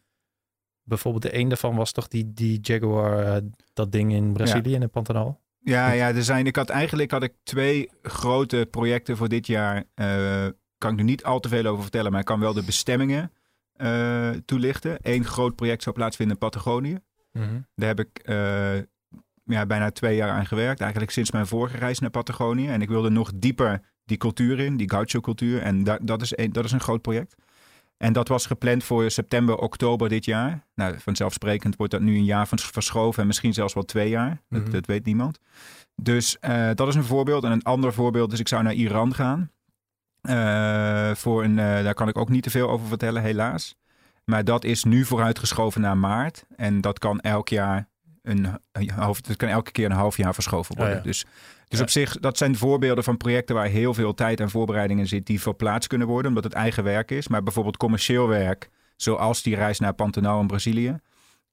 Bijvoorbeeld 0.83 1.23
de 1.23 1.35
een 1.37 1.47
daarvan 1.47 1.75
was 1.75 1.91
toch 1.91 2.07
die, 2.07 2.33
die 2.33 2.59
Jaguar, 2.61 3.41
dat 3.73 3.91
ding 3.91 4.11
in 4.13 4.33
Brazilië, 4.33 4.73
in 4.73 4.81
het 4.81 4.91
Pantanal. 4.91 5.41
Ja, 5.59 5.91
ja, 5.91 6.07
er 6.07 6.23
zijn. 6.23 6.45
Ik 6.45 6.55
had 6.55 6.69
eigenlijk 6.69 7.11
had 7.11 7.23
ik 7.23 7.33
twee 7.43 7.89
grote 8.01 8.67
projecten 8.71 9.17
voor 9.17 9.29
dit 9.29 9.47
jaar. 9.47 9.83
kan 10.77 10.93
ik 10.93 10.97
er 10.99 11.03
niet 11.03 11.23
al 11.23 11.39
te 11.39 11.49
veel 11.49 11.65
over 11.65 11.81
vertellen, 11.81 12.11
maar 12.11 12.19
ik 12.19 12.25
kan 12.25 12.39
wel 12.39 12.53
de 12.53 12.63
bestemmingen 12.63 13.31
toelichten. 14.45 14.97
Eén 15.01 15.25
groot 15.25 15.55
project 15.55 15.83
zou 15.83 15.95
plaatsvinden 15.95 16.35
in 16.35 16.41
Patagonië. 16.41 16.97
Daar 17.75 17.87
heb 17.87 17.99
ik 17.99 18.21
ja, 19.43 19.65
bijna 19.65 19.91
twee 19.91 20.15
jaar 20.15 20.29
aan 20.29 20.45
gewerkt. 20.45 20.81
Eigenlijk 20.81 21.11
sinds 21.11 21.31
mijn 21.31 21.47
vorige 21.47 21.77
reis 21.77 21.99
naar 21.99 22.09
Patagonië. 22.09 22.67
En 22.67 22.81
ik 22.81 22.89
wilde 22.89 23.09
nog 23.09 23.31
dieper 23.35 23.81
die 24.05 24.17
cultuur 24.17 24.59
in, 24.59 24.77
die 24.77 24.89
gaucho-cultuur. 24.89 25.61
En 25.61 25.83
da- 25.83 25.99
dat, 26.01 26.21
is 26.21 26.37
een, 26.37 26.51
dat 26.51 26.65
is 26.65 26.71
een 26.71 26.79
groot 26.79 27.01
project. 27.01 27.35
En 27.97 28.13
dat 28.13 28.27
was 28.27 28.45
gepland 28.45 28.83
voor 28.83 29.11
september, 29.11 29.57
oktober 29.57 30.09
dit 30.09 30.25
jaar. 30.25 30.65
Nou, 30.75 30.99
vanzelfsprekend 30.99 31.75
wordt 31.75 31.91
dat 31.91 32.01
nu 32.01 32.15
een 32.15 32.25
jaar 32.25 32.47
verschoven 32.55 33.21
en 33.21 33.27
misschien 33.27 33.53
zelfs 33.53 33.73
wel 33.73 33.83
twee 33.83 34.09
jaar. 34.09 34.41
Dat, 34.49 34.61
Mhm. 34.61 34.71
dat 34.71 34.85
weet 34.85 35.05
niemand. 35.05 35.39
Dus 35.95 36.39
eh, 36.39 36.69
dat 36.73 36.87
is 36.87 36.95
een 36.95 37.03
voorbeeld. 37.03 37.43
En 37.43 37.51
een 37.51 37.63
ander 37.63 37.93
voorbeeld 37.93 38.33
is, 38.33 38.39
ik 38.39 38.47
zou 38.47 38.63
naar 38.63 38.73
Iran 38.73 39.13
gaan. 39.13 39.51
Eh, 40.21 41.11
voor 41.15 41.43
een, 41.43 41.59
eh, 41.59 41.83
daar 41.83 41.93
kan 41.93 42.07
ik 42.07 42.17
ook 42.17 42.29
niet 42.29 42.43
te 42.43 42.49
veel 42.49 42.69
over 42.69 42.87
vertellen, 42.87 43.21
helaas. 43.21 43.75
Maar 44.25 44.43
dat 44.43 44.63
is 44.63 44.83
nu 44.83 45.05
vooruitgeschoven 45.05 45.81
naar 45.81 45.97
maart. 45.97 46.45
En 46.55 46.81
dat 46.81 46.99
kan 46.99 47.19
elk 47.19 47.49
jaar 47.49 47.89
een, 48.21 48.47
een 48.71 48.89
half, 48.89 49.21
dat 49.21 49.35
kan 49.35 49.49
elke 49.49 49.71
keer 49.71 49.85
een 49.85 49.91
half 49.91 50.17
jaar 50.17 50.33
verschoven 50.33 50.75
worden. 50.75 50.93
Oh 50.93 50.99
ja. 50.99 51.05
Dus, 51.07 51.25
dus 51.67 51.77
Ja. 51.77 51.83
op 51.85 51.89
zich, 51.89 52.17
dat 52.19 52.37
zijn 52.37 52.55
voorbeelden 52.55 53.03
van 53.03 53.17
projecten 53.17 53.55
waar 53.55 53.67
heel 53.67 53.93
veel 53.93 54.13
tijd 54.13 54.39
en 54.39 54.49
voorbereiding 54.49 54.99
in 54.99 55.07
zit, 55.07 55.25
die 55.25 55.41
verplaatst 55.41 55.89
kunnen 55.89 56.07
worden, 56.07 56.27
omdat 56.27 56.43
het 56.43 56.53
eigen 56.53 56.83
werk 56.83 57.11
is. 57.11 57.27
Maar 57.27 57.43
bijvoorbeeld 57.43 57.77
commercieel 57.77 58.27
werk, 58.27 58.69
zoals 58.95 59.41
die 59.41 59.55
reis 59.55 59.79
naar 59.79 59.93
Pantanal 59.93 60.41
in 60.41 60.47
Brazilië. 60.47 60.99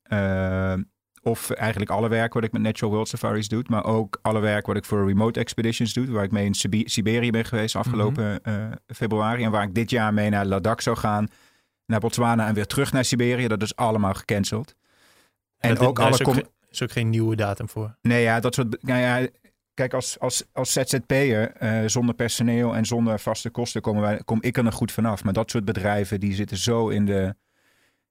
eh, 0.03 0.75
of 1.23 1.51
eigenlijk 1.51 1.91
alle 1.91 2.09
werk 2.09 2.33
wat 2.35 2.45
ik 2.45 2.53
met 2.53 2.63
Natural 2.63 2.91
World 2.93 3.09
Safaris 3.09 3.49
doe. 3.49 3.65
Maar 3.69 3.85
ook 3.85 4.19
alle 4.23 4.41
werk 4.41 4.67
wat 4.67 4.77
ik 4.77 4.85
voor 4.85 5.07
Remote 5.07 5.41
Expeditions 5.41 5.93
doe. 5.93 6.11
Waar 6.11 6.25
ik 6.25 6.31
mee 6.31 6.45
in 6.45 6.55
Siberië 6.89 7.31
ben 7.31 7.45
geweest 7.45 7.77
afgelopen 7.77 8.43
eh, 8.43 8.55
februari. 8.87 9.45
En 9.45 9.51
waar 9.51 9.63
ik 9.63 9.75
dit 9.75 9.91
jaar 9.91 10.15
mee 10.15 10.31
naar 10.31 10.47
Ladakh 10.47 10.83
zou 10.83 10.97
gaan. 10.97 11.27
Naar 11.87 12.01
Botswana 12.01 12.47
en 12.47 12.55
weer 12.55 12.67
terug 12.67 12.93
naar 12.93 13.05
Siberië. 13.05 13.47
Dat 13.49 13.63
is 13.63 13.77
allemaal 13.77 14.15
gecanceld. 14.15 14.75
En 15.59 15.79
ook 15.79 15.99
alle... 15.99 16.11
is 16.11 16.25
ook, 16.25 16.37
is 16.81 16.89
ook 16.89 16.93
geen 16.93 17.11
nieuwe 17.11 17.37
datum 17.37 17.69
voor. 17.69 17.97
Nee, 18.03 18.23
ja, 18.23 18.41
dat 18.41 18.55
soort. 18.55 18.83
Nou 18.83 19.01
ja, 19.01 19.29
kijk, 19.75 19.95
als, 19.95 20.19
als, 20.19 20.45
als 20.53 20.73
ZZP'er 20.73 21.53
eh, 21.53 21.83
zonder 21.87 22.15
personeel 22.15 22.77
en 22.77 22.85
zonder 22.85 23.21
vaste 23.21 23.51
kosten 23.51 23.81
komen 23.81 24.03
wij, 24.03 24.21
kom 24.25 24.39
ik 24.43 24.57
er 24.57 24.65
nog 24.65 24.75
goed 24.75 24.93
vanaf. 24.93 25.25
Maar 25.25 25.33
dat 25.33 25.51
soort 25.51 25.65
bedrijven 25.65 26.21
die 26.21 26.35
zitten 26.35 26.57
zo 26.57 26.89
in 26.89 27.07
de. 27.07 27.35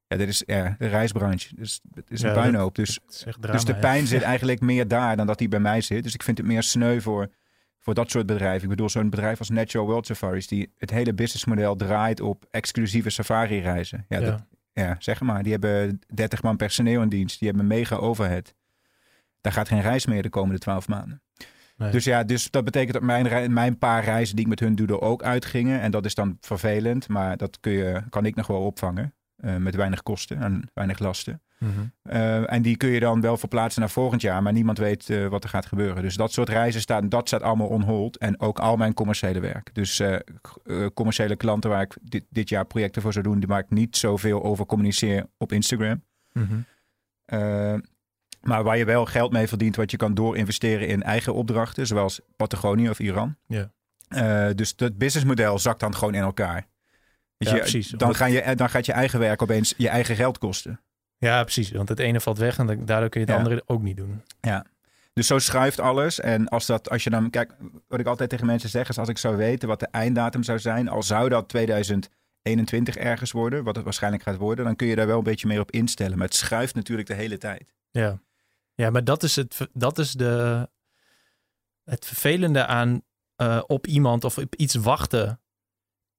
Ja, 0.07 0.17
dit 0.17 0.27
is 0.27 0.43
ja, 0.45 0.75
de 0.79 0.87
reisbranche. 0.87 1.55
Dus 1.55 1.81
het 1.93 2.11
is 2.11 2.21
een 2.21 2.29
Ja, 2.29 2.41
puinhoop. 2.41 2.75
Dus, 2.75 2.99
drama, 3.07 3.51
dus 3.51 3.65
de 3.65 3.73
ja. 3.73 3.79
pijn 3.79 4.07
zit 4.07 4.21
eigenlijk 4.33 4.61
meer 4.61 4.87
daar 4.87 5.17
dan 5.17 5.27
dat 5.27 5.37
die 5.37 5.47
bij 5.47 5.59
mij 5.59 5.81
zit. 5.81 6.03
Dus 6.03 6.13
ik 6.13 6.23
vind 6.23 6.37
het 6.37 6.47
meer 6.47 6.63
sneu 6.63 6.99
voor, 6.99 7.29
voor 7.79 7.93
dat 7.93 8.11
soort 8.11 8.25
bedrijven. 8.25 8.63
Ik 8.63 8.69
bedoel, 8.69 8.89
zo'n 8.89 9.09
bedrijf 9.09 9.39
als 9.39 9.49
Natural 9.49 9.87
World 9.87 10.05
Safaris, 10.05 10.47
die 10.47 10.73
het 10.77 10.89
hele 10.89 11.13
businessmodel 11.13 11.75
draait 11.75 12.21
op 12.21 12.45
exclusieve 12.51 13.09
safari-reizen. 13.09 14.05
Ja, 14.09 14.19
Ja. 14.19 14.25
Dat, 14.25 14.45
ja, 14.77 14.95
zeg 14.99 15.21
maar, 15.21 15.43
die 15.43 15.51
hebben 15.51 16.01
30 16.13 16.41
man 16.41 16.57
personeel 16.57 17.01
in 17.01 17.09
dienst. 17.09 17.39
Die 17.39 17.47
hebben 17.47 17.67
mega 17.67 17.95
overhead. 17.95 18.53
Daar 19.41 19.53
gaat 19.53 19.67
geen 19.67 19.81
reis 19.81 20.05
meer 20.05 20.21
de 20.21 20.29
komende 20.29 20.59
12 20.59 20.87
maanden. 20.87 21.21
Nee. 21.77 21.91
Dus 21.91 22.03
ja, 22.03 22.23
dus 22.23 22.51
dat 22.51 22.63
betekent 22.63 22.93
dat 22.93 23.01
mijn, 23.01 23.53
mijn 23.53 23.77
paar 23.77 24.03
reizen 24.03 24.35
die 24.35 24.43
ik 24.45 24.49
met 24.49 24.59
hun 24.59 24.75
doe 24.75 24.87
er 24.87 25.01
ook 25.01 25.23
uitgingen. 25.23 25.81
En 25.81 25.91
dat 25.91 26.05
is 26.05 26.15
dan 26.15 26.37
vervelend, 26.41 27.07
maar 27.07 27.37
dat 27.37 27.59
kun 27.59 27.71
je, 27.71 28.03
kan 28.09 28.25
ik 28.25 28.35
nog 28.35 28.47
wel 28.47 28.61
opvangen. 28.61 29.13
Uh, 29.37 29.55
met 29.55 29.75
weinig 29.75 30.03
kosten 30.03 30.37
en 30.37 30.69
weinig 30.73 30.99
lasten. 30.99 31.41
Mm 31.57 31.69
-hmm. 31.73 31.91
uh, 32.13 32.51
en 32.51 32.61
die 32.61 32.77
kun 32.77 32.89
je 32.89 32.99
dan 32.99 33.21
wel 33.21 33.37
verplaatsen 33.37 33.81
naar 33.81 33.89
volgend 33.89 34.21
jaar, 34.21 34.43
maar 34.43 34.53
niemand 34.53 34.77
weet 34.77 35.09
uh, 35.09 35.27
wat 35.27 35.43
er 35.43 35.49
gaat 35.49 35.65
gebeuren. 35.65 36.03
Dus 36.03 36.15
dat 36.15 36.31
soort 36.31 36.49
reizen 36.49 36.81
staan, 36.81 37.09
dat 37.09 37.27
staat 37.27 37.41
allemaal 37.41 37.67
on 37.67 37.81
hold. 37.81 38.17
En 38.17 38.39
ook 38.39 38.59
al 38.59 38.77
mijn 38.77 38.93
commerciële 38.93 39.39
werk. 39.39 39.69
Dus 39.73 40.01
commerciële 40.93 41.35
klanten 41.35 41.69
waar 41.69 41.81
ik 41.81 41.97
dit, 42.01 42.23
dit, 42.29 42.49
jaar 42.49 42.65
projecten 42.65 43.01
voor 43.01 43.13
zou 43.13 43.23
doen, 43.23 43.39
die 43.39 43.47
waar 43.47 43.59
ik 43.59 43.69
niet 43.69 43.97
zoveel 43.97 44.43
over 44.43 44.65
communiceer 44.65 45.25
op 45.37 45.51
Instagram. 45.51 46.03
Mm 46.31 46.47
-hmm. 46.47 47.83
Maar 48.47 48.63
waar 48.63 48.77
je 48.77 48.85
wel 48.85 49.05
geld 49.05 49.31
mee 49.31 49.47
verdient, 49.47 49.75
wat 49.75 49.91
je 49.91 49.97
kan 49.97 50.13
doorinvesteren 50.13 50.87
in 50.87 51.03
eigen 51.03 51.33
opdrachten, 51.33 51.87
zoals 51.87 52.19
Patagonië 52.35 52.89
of 52.89 52.99
Iran. 52.99 53.35
Ja. 53.47 53.71
Uh, 54.09 54.55
dus 54.55 54.73
het 54.75 54.97
businessmodel 54.97 55.59
zakt 55.59 55.79
dan 55.79 55.95
gewoon 55.95 56.13
in 56.13 56.21
elkaar. 56.21 56.67
ja, 57.37 57.53
je, 57.53 57.59
precies. 57.59 57.89
Dan, 57.89 58.15
ga 58.15 58.25
je, 58.25 58.55
dan 58.55 58.69
gaat 58.69 58.85
je 58.85 58.91
eigen 58.91 59.19
werk 59.19 59.41
opeens 59.41 59.73
je 59.77 59.89
eigen 59.89 60.15
geld 60.15 60.37
kosten. 60.37 60.79
Ja, 61.17 61.43
precies. 61.43 61.71
Want 61.71 61.89
het 61.89 61.99
ene 61.99 62.19
valt 62.19 62.37
weg 62.37 62.57
en 62.57 62.85
daardoor 62.85 63.09
kun 63.09 63.21
je 63.21 63.25
het 63.27 63.35
ja. 63.35 63.43
andere 63.43 63.63
ook 63.65 63.81
niet 63.81 63.97
doen. 63.97 64.21
Ja. 64.41 64.65
Dus 65.13 65.27
zo 65.27 65.39
schuift 65.39 65.79
alles. 65.79 66.19
En 66.19 66.47
als, 66.47 66.65
dat, 66.65 66.89
als 66.89 67.03
je 67.03 67.09
dan, 67.09 67.29
kijk, 67.29 67.51
wat 67.87 67.99
ik 67.99 68.05
altijd 68.05 68.29
tegen 68.29 68.45
mensen 68.45 68.69
zeg, 68.69 68.89
is 68.89 68.97
als 68.97 69.09
ik 69.09 69.17
zou 69.17 69.35
weten 69.35 69.67
wat 69.67 69.79
de 69.79 69.87
einddatum 69.91 70.43
zou 70.43 70.59
zijn, 70.59 70.89
al 70.89 71.03
zou 71.03 71.29
dat 71.29 71.49
2021 71.49 72.95
ergens 72.95 73.31
worden, 73.31 73.63
wat 73.63 73.75
het 73.75 73.83
waarschijnlijk 73.83 74.23
gaat 74.23 74.37
worden, 74.37 74.65
dan 74.65 74.75
kun 74.75 74.87
je 74.87 74.95
daar 74.95 75.07
wel 75.07 75.17
een 75.17 75.23
beetje 75.23 75.47
meer 75.47 75.59
op 75.59 75.71
instellen. 75.71 76.17
Maar 76.17 76.27
het 76.27 76.35
schuift 76.35 76.75
natuurlijk 76.75 77.07
de 77.07 77.13
hele 77.13 77.37
tijd. 77.37 77.73
Ja. 77.91 78.19
Ja, 78.77 78.89
maar 78.89 79.03
dat 79.03 79.23
is, 79.23 79.35
het, 79.35 79.57
dat 79.73 79.99
is 79.99 80.11
de, 80.11 80.69
het 81.83 82.05
vervelende 82.05 82.65
aan 82.65 83.01
uh, 83.41 83.61
op 83.67 83.87
iemand 83.87 84.23
of 84.23 84.37
op 84.37 84.55
iets 84.55 84.75
wachten. 84.75 85.41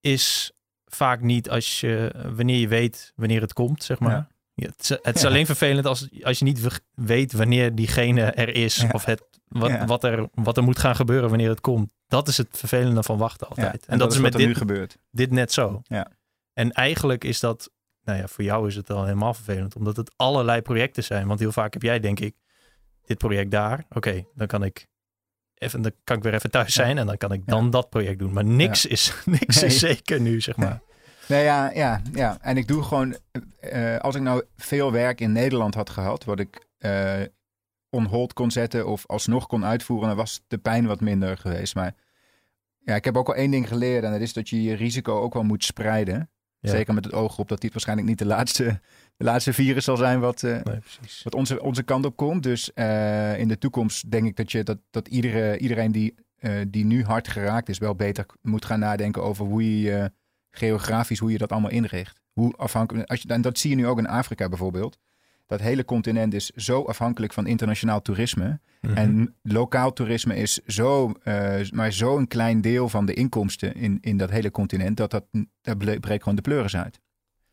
Is 0.00 0.52
vaak 0.84 1.20
niet 1.20 1.50
als 1.50 1.80
je, 1.80 2.14
wanneer 2.34 2.58
je 2.58 2.68
weet 2.68 3.12
wanneer 3.16 3.40
het 3.40 3.52
komt, 3.52 3.84
zeg 3.84 3.98
maar. 3.98 4.10
Ja. 4.10 4.28
Ja, 4.54 4.66
het, 4.66 4.80
is, 4.82 4.88
het 4.88 5.16
is 5.16 5.22
ja. 5.22 5.28
alleen 5.28 5.46
vervelend 5.46 5.86
als, 5.86 6.08
als 6.22 6.38
je 6.38 6.44
niet 6.44 6.80
weet 6.94 7.32
wanneer 7.32 7.74
diegene 7.74 8.22
er 8.22 8.48
is. 8.48 8.84
Of 8.92 9.04
het, 9.04 9.24
wat, 9.48 9.84
wat, 9.84 10.04
er, 10.04 10.28
wat 10.34 10.56
er 10.56 10.62
moet 10.62 10.78
gaan 10.78 10.96
gebeuren 10.96 11.28
wanneer 11.28 11.48
het 11.48 11.60
komt. 11.60 11.90
Dat 12.06 12.28
is 12.28 12.36
het 12.36 12.48
vervelende 12.50 13.02
van 13.02 13.18
wachten 13.18 13.48
altijd. 13.48 13.86
en, 13.86 13.92
en, 13.92 13.98
dat, 13.98 14.08
dat 14.08 14.12
is 14.12 14.22
met 14.22 14.32
dit, 14.32 14.46
nu 14.46 14.54
gebeurt. 14.54 14.98
dit 15.10 15.30
net 15.30 15.52
zo. 15.52 15.80
Ja. 15.84 16.10
En 16.52 16.72
eigenlijk 16.72 17.24
is 17.24 17.40
dat, 17.40 17.70
nou 18.02 18.18
ja, 18.18 18.26
voor 18.28 18.44
jou 18.44 18.66
is 18.68 18.76
het 18.76 18.90
al 18.90 19.04
helemaal 19.04 19.34
vervelend. 19.34 19.76
Omdat 19.76 19.96
het 19.96 20.12
allerlei 20.16 20.62
projecten 20.62 21.04
zijn. 21.04 21.26
Want 21.26 21.40
heel 21.40 21.52
vaak 21.52 21.72
heb 21.72 21.82
jij 21.82 22.00
denk 22.00 22.20
ik 22.20 22.34
dit 23.08 23.18
project 23.18 23.50
daar. 23.50 23.78
Oké, 23.78 23.96
okay, 23.96 24.26
dan 24.34 24.46
kan 24.46 24.64
ik 24.64 24.86
even, 25.54 25.82
dan 25.82 25.92
kan 26.04 26.16
ik 26.16 26.22
weer 26.22 26.34
even 26.34 26.50
thuis 26.50 26.74
zijn 26.74 26.98
en 26.98 27.06
dan 27.06 27.16
kan 27.16 27.32
ik 27.32 27.46
dan 27.46 27.64
ja. 27.64 27.70
dat 27.70 27.90
project 27.90 28.18
doen. 28.18 28.32
Maar 28.32 28.44
niks 28.44 28.82
ja. 28.82 28.90
is 28.90 29.14
niks 29.24 29.60
nee. 29.60 29.64
is 29.64 29.78
zeker 29.78 30.20
nu, 30.20 30.40
zeg 30.40 30.56
maar. 30.56 30.80
Nee, 31.28 31.44
ja, 31.44 31.70
ja, 31.74 32.02
ja. 32.12 32.38
En 32.40 32.56
ik 32.56 32.68
doe 32.68 32.82
gewoon, 32.82 33.16
uh, 33.60 33.96
als 33.96 34.14
ik 34.14 34.22
nou 34.22 34.42
veel 34.56 34.92
werk 34.92 35.20
in 35.20 35.32
Nederland 35.32 35.74
had 35.74 35.90
gehad, 35.90 36.24
wat 36.24 36.40
ik 36.40 36.66
uh, 36.78 37.20
on 37.90 38.04
hold 38.04 38.32
kon 38.32 38.50
zetten 38.50 38.86
of 38.86 39.06
alsnog 39.06 39.46
kon 39.46 39.64
uitvoeren, 39.64 40.08
dan 40.08 40.16
was 40.16 40.40
de 40.46 40.58
pijn 40.58 40.86
wat 40.86 41.00
minder 41.00 41.38
geweest. 41.38 41.74
Maar 41.74 41.94
ja, 42.78 42.94
ik 42.94 43.04
heb 43.04 43.16
ook 43.16 43.28
al 43.28 43.34
één 43.34 43.50
ding 43.50 43.68
geleerd 43.68 44.04
en 44.04 44.12
dat 44.12 44.20
is 44.20 44.32
dat 44.32 44.48
je 44.48 44.62
je 44.62 44.74
risico 44.74 45.20
ook 45.20 45.34
wel 45.34 45.42
moet 45.42 45.64
spreiden. 45.64 46.30
Ja. 46.60 46.70
Zeker 46.70 46.94
met 46.94 47.04
het 47.04 47.14
oog 47.14 47.38
op 47.38 47.48
dat 47.48 47.60
dit 47.60 47.72
waarschijnlijk 47.72 48.08
niet 48.08 48.18
de 48.18 48.26
laatste, 48.26 48.80
de 49.18 49.24
laatste 49.24 49.52
virus 49.52 49.84
zal 49.84 49.96
zijn 49.96 50.20
wat, 50.20 50.42
uh, 50.42 50.50
nee, 50.62 50.78
wat 51.22 51.34
onze, 51.34 51.62
onze 51.62 51.82
kant 51.82 52.04
op 52.04 52.16
komt. 52.16 52.42
Dus 52.42 52.70
uh, 52.74 53.38
in 53.38 53.48
de 53.48 53.58
toekomst 53.58 54.10
denk 54.10 54.26
ik 54.26 54.36
dat, 54.36 54.52
je, 54.52 54.62
dat, 54.62 54.78
dat 54.90 55.08
iedere, 55.08 55.58
iedereen 55.58 55.92
die, 55.92 56.14
uh, 56.40 56.52
die 56.68 56.84
nu 56.84 57.04
hard 57.04 57.28
geraakt 57.28 57.68
is, 57.68 57.78
wel 57.78 57.94
beter 57.94 58.26
moet 58.42 58.64
gaan 58.64 58.78
nadenken 58.78 59.22
over 59.22 59.44
hoe 59.46 59.80
je 59.80 60.12
geografisch, 60.50 61.18
hoe 61.18 61.32
je 61.32 61.38
dat 61.38 61.52
allemaal 61.52 61.70
inricht. 61.70 62.20
Hoe 62.32 62.54
afhankelijk, 62.56 63.08
als 63.10 63.22
je, 63.22 63.28
en 63.28 63.40
dat 63.40 63.58
zie 63.58 63.70
je 63.70 63.76
nu 63.76 63.86
ook 63.86 63.98
in 63.98 64.06
Afrika 64.08 64.48
bijvoorbeeld. 64.48 64.98
Dat 65.46 65.60
hele 65.60 65.84
continent 65.84 66.34
is 66.34 66.46
zo 66.50 66.82
afhankelijk 66.84 67.32
van 67.32 67.46
internationaal 67.46 68.02
toerisme. 68.02 68.44
Mm 68.48 68.58
Mhm. 68.80 68.88
-hmm. 68.96 68.96
En 68.96 69.34
lokaal 69.42 69.92
toerisme 69.92 70.36
is 70.36 70.54
zo, 70.66 71.12
maar 71.72 71.92
zo'n 71.92 72.26
klein 72.26 72.60
deel 72.60 72.88
van 72.88 73.06
de 73.06 73.14
inkomsten 73.14 73.74
in, 73.74 73.98
in 74.00 74.16
dat 74.16 74.30
hele 74.30 74.50
continent. 74.50 74.96
Dat 74.96 75.10
dat, 75.10 75.24
dat 75.60 75.78
breekt 75.78 76.22
gewoon 76.22 76.34
de 76.34 76.42
pleuris 76.42 76.76
uit. 76.76 77.00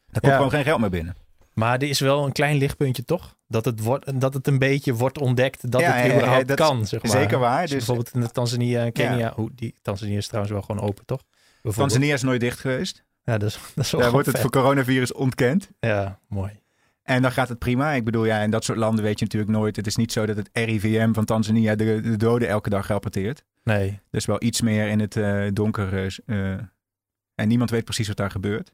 Er 0.07 0.19
komt 0.19 0.25
Ja. 0.31 0.35
gewoon 0.35 0.51
geen 0.51 0.63
geld 0.63 0.79
meer 0.79 0.89
binnen. 0.89 1.15
Maar 1.55 1.73
er 1.81 1.87
is 1.89 1.99
wel 1.99 2.25
een 2.25 2.31
klein 2.31 2.57
lichtpuntje 2.57 3.03
toch? 3.05 3.35
Dat 3.47 3.65
het, 3.65 3.79
wordt, 3.79 4.19
dat 4.21 4.33
het 4.33 4.47
een 4.47 4.59
beetje 4.59 4.93
wordt 4.93 5.17
ontdekt 5.19 5.71
dat 5.71 5.81
Ja, 5.81 5.91
het 5.91 6.05
ja, 6.11 6.15
überhaupt 6.17 6.47
dat 6.47 6.57
kan. 6.57 6.87
Zeg 6.87 7.03
maar. 7.03 7.11
zeker 7.11 7.39
waar. 7.39 7.61
Dus 7.61 7.69
Dus- 7.69 7.77
bijvoorbeeld 7.85 8.15
in 8.15 8.31
Tanzania 8.31 8.83
en 8.85 8.91
Kenia. 8.91 9.33
Hoe, 9.35 9.49
die, 9.55 9.75
Tanzania 9.81 10.17
is 10.17 10.25
trouwens 10.27 10.53
wel 10.53 10.61
gewoon 10.63 10.81
open, 10.81 11.05
toch? 11.05 11.21
Tanzania 11.75 12.13
is 12.13 12.21
nooit 12.21 12.39
dicht 12.39 12.59
geweest. 12.59 13.03
Ja, 13.23 13.37
dat 13.37 13.49
is, 13.49 13.59
dat 13.75 13.85
is 13.85 13.91
wel 13.91 14.01
Daar 14.01 14.11
wordt 14.11 14.25
het 14.27 14.35
vet. 14.37 14.45
voor 14.51 14.61
coronavirus 14.61 15.13
ontkend. 15.13 15.69
Ja, 15.79 16.19
mooi. 16.27 16.51
En 17.03 17.21
dan 17.21 17.31
gaat 17.31 17.49
het 17.49 17.59
prima. 17.59 17.91
Ik 17.91 18.03
bedoel, 18.05 18.25
ja, 18.25 18.39
in 18.41 18.49
dat 18.51 18.63
soort 18.63 18.77
landen 18.77 19.03
weet 19.03 19.19
je 19.19 19.25
natuurlijk 19.25 19.51
nooit. 19.51 19.75
Het 19.75 19.87
is 19.87 19.95
niet 19.95 20.11
zo 20.11 20.25
dat 20.25 20.35
het 20.37 20.49
RIVM 20.53 21.13
van 21.13 21.25
Tanzania 21.25 21.75
de, 21.75 22.01
de 22.01 22.17
doden 22.17 22.47
elke 22.47 22.69
dag 22.69 22.87
rapporteert. 22.87 23.43
Nee, 23.63 23.99
Dus 24.11 24.25
wel 24.25 24.43
iets 24.43 24.61
meer 24.61 24.87
in 24.87 24.99
het 24.99 25.15
eh, 25.15 25.43
donker. 25.53 26.19
eh, 26.25 26.51
en 27.35 27.47
niemand 27.47 27.69
weet 27.69 27.83
precies 27.83 28.07
wat 28.07 28.17
daar 28.17 28.31
gebeurt. 28.31 28.71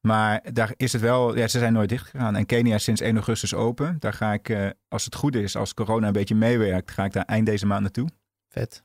Maar 0.00 0.52
daar 0.52 0.72
is 0.76 0.92
het 0.92 1.02
wel, 1.02 1.36
ja, 1.36 1.48
ze 1.48 1.58
zijn 1.58 1.72
nooit 1.72 1.88
dicht 1.88 2.08
gegaan. 2.08 2.36
En 2.36 2.46
Kenia 2.46 2.74
is 2.74 2.84
sinds 2.84 3.00
1 3.00 3.14
augustus 3.14 3.54
open. 3.54 3.96
Daar 3.98 4.12
ga 4.12 4.32
ik, 4.32 4.48
eh, 4.48 4.68
als 4.88 5.04
het 5.04 5.14
goed 5.14 5.34
is, 5.34 5.56
als 5.56 5.74
corona 5.74 6.06
een 6.06 6.12
beetje 6.12 6.34
meewerkt, 6.34 6.90
ga 6.90 7.04
ik 7.04 7.12
daar 7.12 7.24
eind 7.24 7.46
deze 7.46 7.66
maand 7.66 7.80
naartoe. 7.80 8.08
vet. 8.48 8.82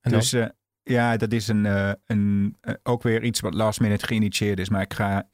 En 0.00 0.10
dus 0.10 0.32
eh, 0.32 0.46
ja, 0.82 1.16
dat 1.16 1.32
is 1.32 1.48
een, 1.48 1.66
eh, 1.66 1.92
een, 2.06 2.56
ook 2.82 3.02
weer 3.02 3.22
iets 3.22 3.40
wat 3.40 3.54
last 3.54 3.80
minute 3.80 4.06
geïnitieerd 4.06 4.58
is. 4.58 4.68
Maar 4.68 4.82
ik 4.82 4.94
ga, 4.94 5.26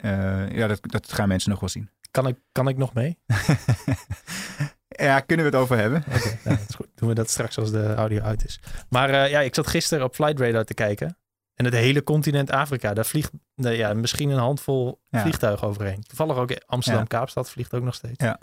ja, 0.51 0.67
dat, 0.67 0.79
dat 0.81 1.13
gaan 1.13 1.27
mensen 1.27 1.49
nog 1.49 1.59
wel 1.59 1.69
zien. 1.69 1.89
kan, 2.11 2.27
ik, 2.27 2.37
kan 2.51 2.67
ik 2.67 2.77
nog 2.77 2.93
mee? 2.93 3.17
ja, 4.87 5.19
kunnen 5.19 5.45
we 5.45 5.51
het 5.51 5.61
over 5.61 5.77
hebben? 5.77 6.03
Oké, 6.07 6.37
nou, 6.43 6.57
dat 6.57 6.69
is 6.69 6.75
goed. 6.75 6.87
Doen 6.95 7.09
we 7.09 7.15
dat 7.15 7.29
straks 7.29 7.57
als 7.57 7.71
de 7.71 7.93
audio 7.93 8.21
uit 8.21 8.45
is. 8.45 8.59
Maar 8.89 9.29
ja, 9.29 9.39
ik 9.39 9.55
zat 9.55 9.67
gisteren 9.67 10.05
op 10.05 10.15
Flight 10.15 10.39
Radar 10.39 10.63
te 10.63 10.73
kijken. 10.73 11.17
En 11.57 11.65
het 11.65 11.73
hele 11.73 12.03
continent 12.03 12.51
Afrika, 12.51 12.93
daar 12.93 13.05
vliegt 13.05 13.31
nou 13.55 13.75
ja, 13.75 13.93
misschien 13.93 14.29
een 14.29 14.37
handvol 14.37 14.99
Ja. 15.09 15.21
vliegtuigen 15.21 15.67
overheen. 15.67 16.01
Toevallig 16.03 16.35
ook 16.37 16.51
Amsterdam-Kaapstad 16.65 17.49
vliegt 17.49 17.73
ook 17.73 17.83
nog 17.83 17.95
steeds. 17.95 18.23
Ja. 18.23 18.39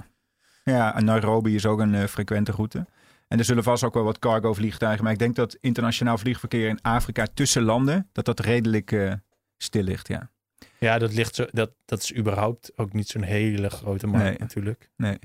Ja, 0.64 0.94
en 0.94 1.04
Nairobi 1.04 1.54
is 1.54 1.66
ook 1.66 1.78
een 1.78 1.94
eh, 1.94 2.04
frequente 2.06 2.52
route. 2.52 2.87
En 3.28 3.38
er 3.38 3.44
zullen 3.44 3.62
vast 3.62 3.85
ook 3.85 3.94
wel 3.94 4.02
wat 4.04 4.18
cargo 4.18 4.52
vliegtuigen. 4.54 5.04
Maar 5.04 5.12
ik 5.12 5.18
denk 5.18 5.37
dat 5.37 5.56
internationaal 5.61 6.18
vliegverkeer 6.18 6.68
in 6.68 6.83
Afrika 6.83 7.26
tussen 7.35 7.62
landen, 7.62 8.09
dat 8.12 8.25
dat 8.25 8.40
redelijk 8.40 8.92
eh, 8.92 9.12
stil 9.56 9.83
ligt, 9.83 10.09
ja. 10.09 10.30
Ja, 10.78 10.99
dat, 10.99 11.12
ligt 11.14 11.35
zo, 11.35 11.47
dat, 11.50 11.71
dat 11.85 12.02
is 12.02 12.14
überhaupt 12.16 12.73
ook 12.78 12.92
niet 12.92 13.09
zo'n 13.09 13.23
hele 13.23 13.71
grote 13.71 14.06
markt 14.06 14.25
Nee. 14.28 14.37
natuurlijk. 14.38 14.90
Nee. 14.97 15.18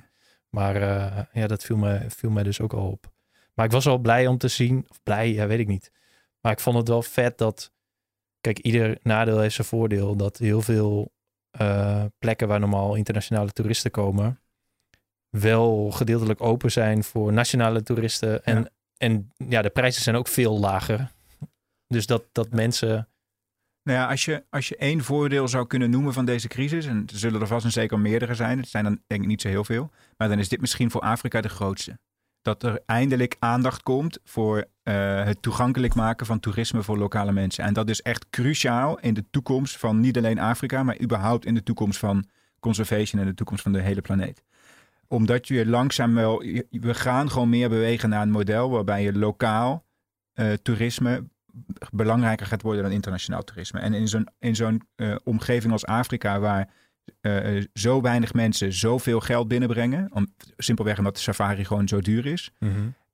Maar 0.50 0.75
eh, 0.75 1.24
ja, 1.31 1.48
dat 1.48 1.63
viel 1.63 1.77
me, 1.77 2.05
viel 2.08 2.29
mij 2.29 2.43
dus 2.43 2.62
ook 2.62 2.74
al 2.74 2.88
op. 2.89 3.12
Maar 3.53 3.65
ik 3.65 3.72
was 3.72 3.86
wel 3.86 3.98
blij 3.98 4.27
om 4.27 4.38
te 4.38 4.48
zien, 4.48 4.86
of 4.89 5.00
blij, 5.03 5.34
ja, 5.34 5.48
weet 5.48 5.60
ik 5.60 5.67
niet. 5.67 5.91
Maar 6.41 6.51
ik 6.51 6.60
vond 6.60 6.77
het 6.77 6.88
wel 6.88 7.01
vet 7.01 7.38
dat, 7.38 7.72
kijk, 8.41 8.60
ieder 8.60 8.98
nadeel 9.01 9.39
heeft 9.39 9.55
zijn 9.55 9.67
voordeel. 9.67 10.15
Dat 10.15 10.38
heel 10.38 10.62
veel 10.62 11.12
eh, 11.50 12.05
plekken 12.19 12.48
waar 12.48 12.60
normaal 12.60 12.96
internationale 12.96 13.51
toeristen 13.51 13.91
komen, 13.91 14.39
wel 15.29 15.91
gedeeltelijk 15.91 16.41
open 16.41 16.72
zijn 16.72 17.03
voor 17.03 17.34
nationale 17.34 17.84
toeristen. 17.84 18.43
En 18.46 18.58
Ja. 18.58 18.69
en, 18.98 19.31
ja 19.48 19.62
de 19.62 19.69
prijzen 19.69 20.01
zijn 20.01 20.15
ook 20.15 20.27
veel 20.27 20.60
lager. 20.60 21.12
Dus 21.88 22.05
dat, 22.05 22.24
dat 22.31 22.51
mensen, 22.51 23.08
Nou 23.84 24.00
ja, 24.00 24.10
als 24.10 24.25
je, 24.25 24.43
als 24.50 24.67
je 24.67 24.75
één 24.75 25.03
voordeel 25.03 25.48
zou 25.48 25.67
kunnen 25.67 25.89
noemen 25.89 26.13
van 26.13 26.25
deze 26.25 26.48
crisis, 26.48 26.86
en 26.86 27.03
er 27.12 27.17
zullen 27.17 27.41
er 27.41 27.48
vast 27.48 27.65
en 27.65 27.72
zeker 27.72 28.00
meerdere 28.00 28.36
zijn, 28.36 28.58
het 28.58 28.69
zijn 28.69 28.84
dan 28.84 29.01
denk 29.08 29.22
ik 29.22 29.27
niet 29.27 29.41
zo 29.41 29.48
heel 29.48 29.63
veel, 29.63 29.91
maar 30.17 30.29
dan 30.29 30.39
is 30.39 30.50
dit 30.50 30.62
misschien 30.62 30.91
voor 30.91 31.01
Afrika 31.01 31.41
de 31.41 31.50
grootste. 31.50 32.00
Dat 32.41 32.63
er 32.63 32.81
eindelijk 32.86 33.36
aandacht 33.39 33.84
komt 33.84 34.19
voor 34.24 34.65
eh, 34.84 35.24
het 35.24 35.41
toegankelijk 35.41 35.96
maken 35.96 36.25
van 36.25 36.39
toerisme 36.39 36.84
voor 36.84 36.98
lokale 36.98 37.31
mensen. 37.31 37.63
En 37.63 37.74
dat 37.74 37.89
is 37.89 38.01
echt 38.01 38.29
cruciaal 38.29 39.00
in 39.00 39.13
de 39.13 39.25
toekomst 39.31 39.77
van 39.77 40.00
niet 40.00 40.17
alleen 40.17 40.39
Afrika, 40.39 40.84
maar 40.84 41.01
überhaupt 41.01 41.46
in 41.46 41.53
de 41.53 41.63
toekomst 41.63 42.00
van 42.00 42.25
conservation 42.60 43.22
en 43.22 43.27
de 43.27 43.34
toekomst 43.34 43.63
van 43.63 43.72
de 43.72 43.81
hele 43.81 44.01
planeet. 44.01 44.43
Omdat 45.08 45.48
je 45.48 45.65
langzaam 45.65 46.15
wel, 46.15 46.38
we 46.69 46.93
gaan 46.93 47.31
gewoon 47.31 47.50
meer 47.50 47.69
bewegen 47.69 48.10
naar 48.10 48.22
een 48.22 48.31
model 48.31 48.69
waarbij 48.69 49.03
je 49.03 49.13
lokaal 49.13 49.86
eh, 50.34 50.53
toerisme 50.53 51.24
belangrijker 51.91 52.46
gaat 52.46 52.62
worden 52.62 52.84
dan 52.84 52.91
internationaal 52.91 53.43
toerisme. 53.43 53.79
En 53.79 53.93
in 53.93 54.08
zo'n, 54.08 54.27
in 54.39 54.55
zo'n 54.55 54.81
eh, 54.96 55.15
omgeving 55.24 55.72
als 55.72 55.86
Afrika, 55.86 56.39
waar 56.39 56.69
eh, 57.21 57.63
zo 57.73 58.01
weinig 58.01 58.33
mensen 58.33 58.73
zoveel 58.73 59.19
geld 59.19 59.47
binnenbrengen, 59.47 60.09
om, 60.13 60.27
simpelweg 60.57 60.97
omdat 60.97 61.15
de 61.15 61.21
safari 61.21 61.65
gewoon 61.65 61.87
zo 61.87 61.99
duur 62.01 62.25
is, 62.25 62.51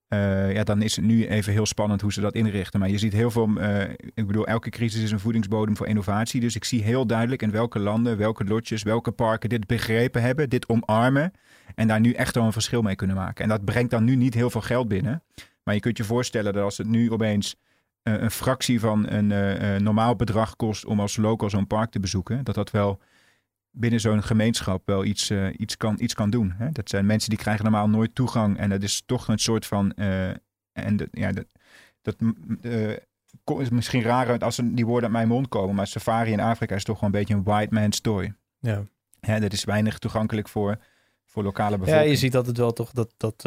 Uh, 0.09 0.53
ja, 0.53 0.63
dan 0.63 0.81
is 0.81 0.95
het 0.95 1.05
nu 1.05 1.27
even 1.27 1.53
heel 1.53 1.65
spannend 1.65 2.01
hoe 2.01 2.13
ze 2.13 2.21
dat 2.21 2.33
inrichten. 2.33 2.79
Maar 2.79 2.89
je 2.89 2.97
ziet 2.97 3.13
heel 3.13 3.31
veel. 3.31 3.49
Uh, 3.57 3.81
ik 4.13 4.27
bedoel, 4.27 4.47
elke 4.47 4.69
crisis 4.69 5.03
is 5.03 5.11
een 5.11 5.19
voedingsbodem 5.19 5.77
voor 5.77 5.87
innovatie. 5.87 6.39
Dus 6.41 6.55
ik 6.55 6.63
zie 6.63 6.83
heel 6.83 7.07
duidelijk 7.07 7.41
in 7.41 7.51
welke 7.51 7.79
landen, 7.79 8.17
welke 8.17 8.43
lotjes, 8.43 8.83
welke 8.83 9.11
parken 9.11 9.49
dit 9.49 9.67
begrepen 9.67 10.21
hebben, 10.21 10.49
dit 10.49 10.69
omarmen. 10.69 11.31
En 11.75 11.87
daar 11.87 11.99
nu 11.99 12.11
echt 12.11 12.35
wel 12.35 12.43
een 12.43 12.51
verschil 12.51 12.81
mee 12.81 12.95
kunnen 12.95 13.15
maken. 13.15 13.43
En 13.43 13.49
dat 13.49 13.65
brengt 13.65 13.91
dan 13.91 14.03
nu 14.03 14.15
niet 14.15 14.33
heel 14.33 14.49
veel 14.49 14.61
geld 14.61 14.87
binnen. 14.87 15.23
Maar 15.63 15.73
je 15.73 15.79
kunt 15.79 15.97
je 15.97 16.03
voorstellen 16.03 16.53
dat 16.53 16.63
als 16.63 16.77
het 16.77 16.87
nu 16.87 17.11
opeens 17.11 17.55
een 18.03 18.31
fractie 18.31 18.79
van 18.79 19.09
een 19.09 19.83
normaal 19.83 20.15
bedrag 20.15 20.55
kost 20.55 20.85
om 20.85 20.99
als 20.99 21.17
local 21.17 21.49
zo'n 21.49 21.67
park 21.67 21.91
te 21.91 21.99
bezoeken, 21.99 22.43
dat 22.43 22.55
dat 22.55 22.71
wel 22.71 22.99
binnen 23.75 23.99
zo'n 23.99 24.23
gemeenschap 24.23 24.81
wel 24.85 25.05
iets, 25.05 25.31
uh, 25.31 25.47
iets, 25.57 25.77
kan, 25.77 25.97
iets 25.99 26.13
kan 26.13 26.29
doen. 26.29 26.53
Hè? 26.57 26.71
Dat 26.71 26.89
zijn 26.89 27.05
mensen 27.05 27.29
die 27.29 27.39
krijgen 27.39 27.63
normaal 27.63 27.89
nooit 27.89 28.15
toegang. 28.15 28.57
En 28.57 28.69
dat 28.69 28.83
is 28.83 29.03
toch 29.05 29.27
een 29.27 29.39
soort 29.39 29.65
van. 29.65 29.91
Uh, 29.95 30.29
en 30.71 31.09
ja, 31.11 31.31
dat, 31.31 31.45
dat 32.01 32.15
uh, 32.61 32.97
is 33.59 33.69
misschien 33.69 34.01
raar 34.01 34.39
als 34.39 34.61
die 34.63 34.85
woorden 34.85 35.03
uit 35.03 35.17
mijn 35.17 35.27
mond 35.27 35.47
komen. 35.47 35.75
Maar 35.75 35.87
safari 35.87 36.31
in 36.31 36.39
Afrika 36.39 36.75
is 36.75 36.83
toch 36.83 36.97
gewoon 36.97 37.13
een 37.13 37.19
beetje 37.19 37.33
een 37.33 37.43
white 37.43 37.73
man's 37.73 37.97
story. 37.97 38.33
Ja. 38.59 38.83
Hè, 39.19 39.39
dat 39.39 39.53
is 39.53 39.63
weinig 39.63 39.99
toegankelijk 39.99 40.47
voor, 40.47 40.77
voor 41.25 41.43
lokale 41.43 41.77
bevolking. 41.77 42.05
Ja, 42.05 42.11
je 42.11 42.17
ziet 42.17 42.31
dat 42.31 42.47
het 42.47 42.57
wel 42.57 42.73
toch 42.73 42.91
dat, 42.91 43.13
dat 43.17 43.43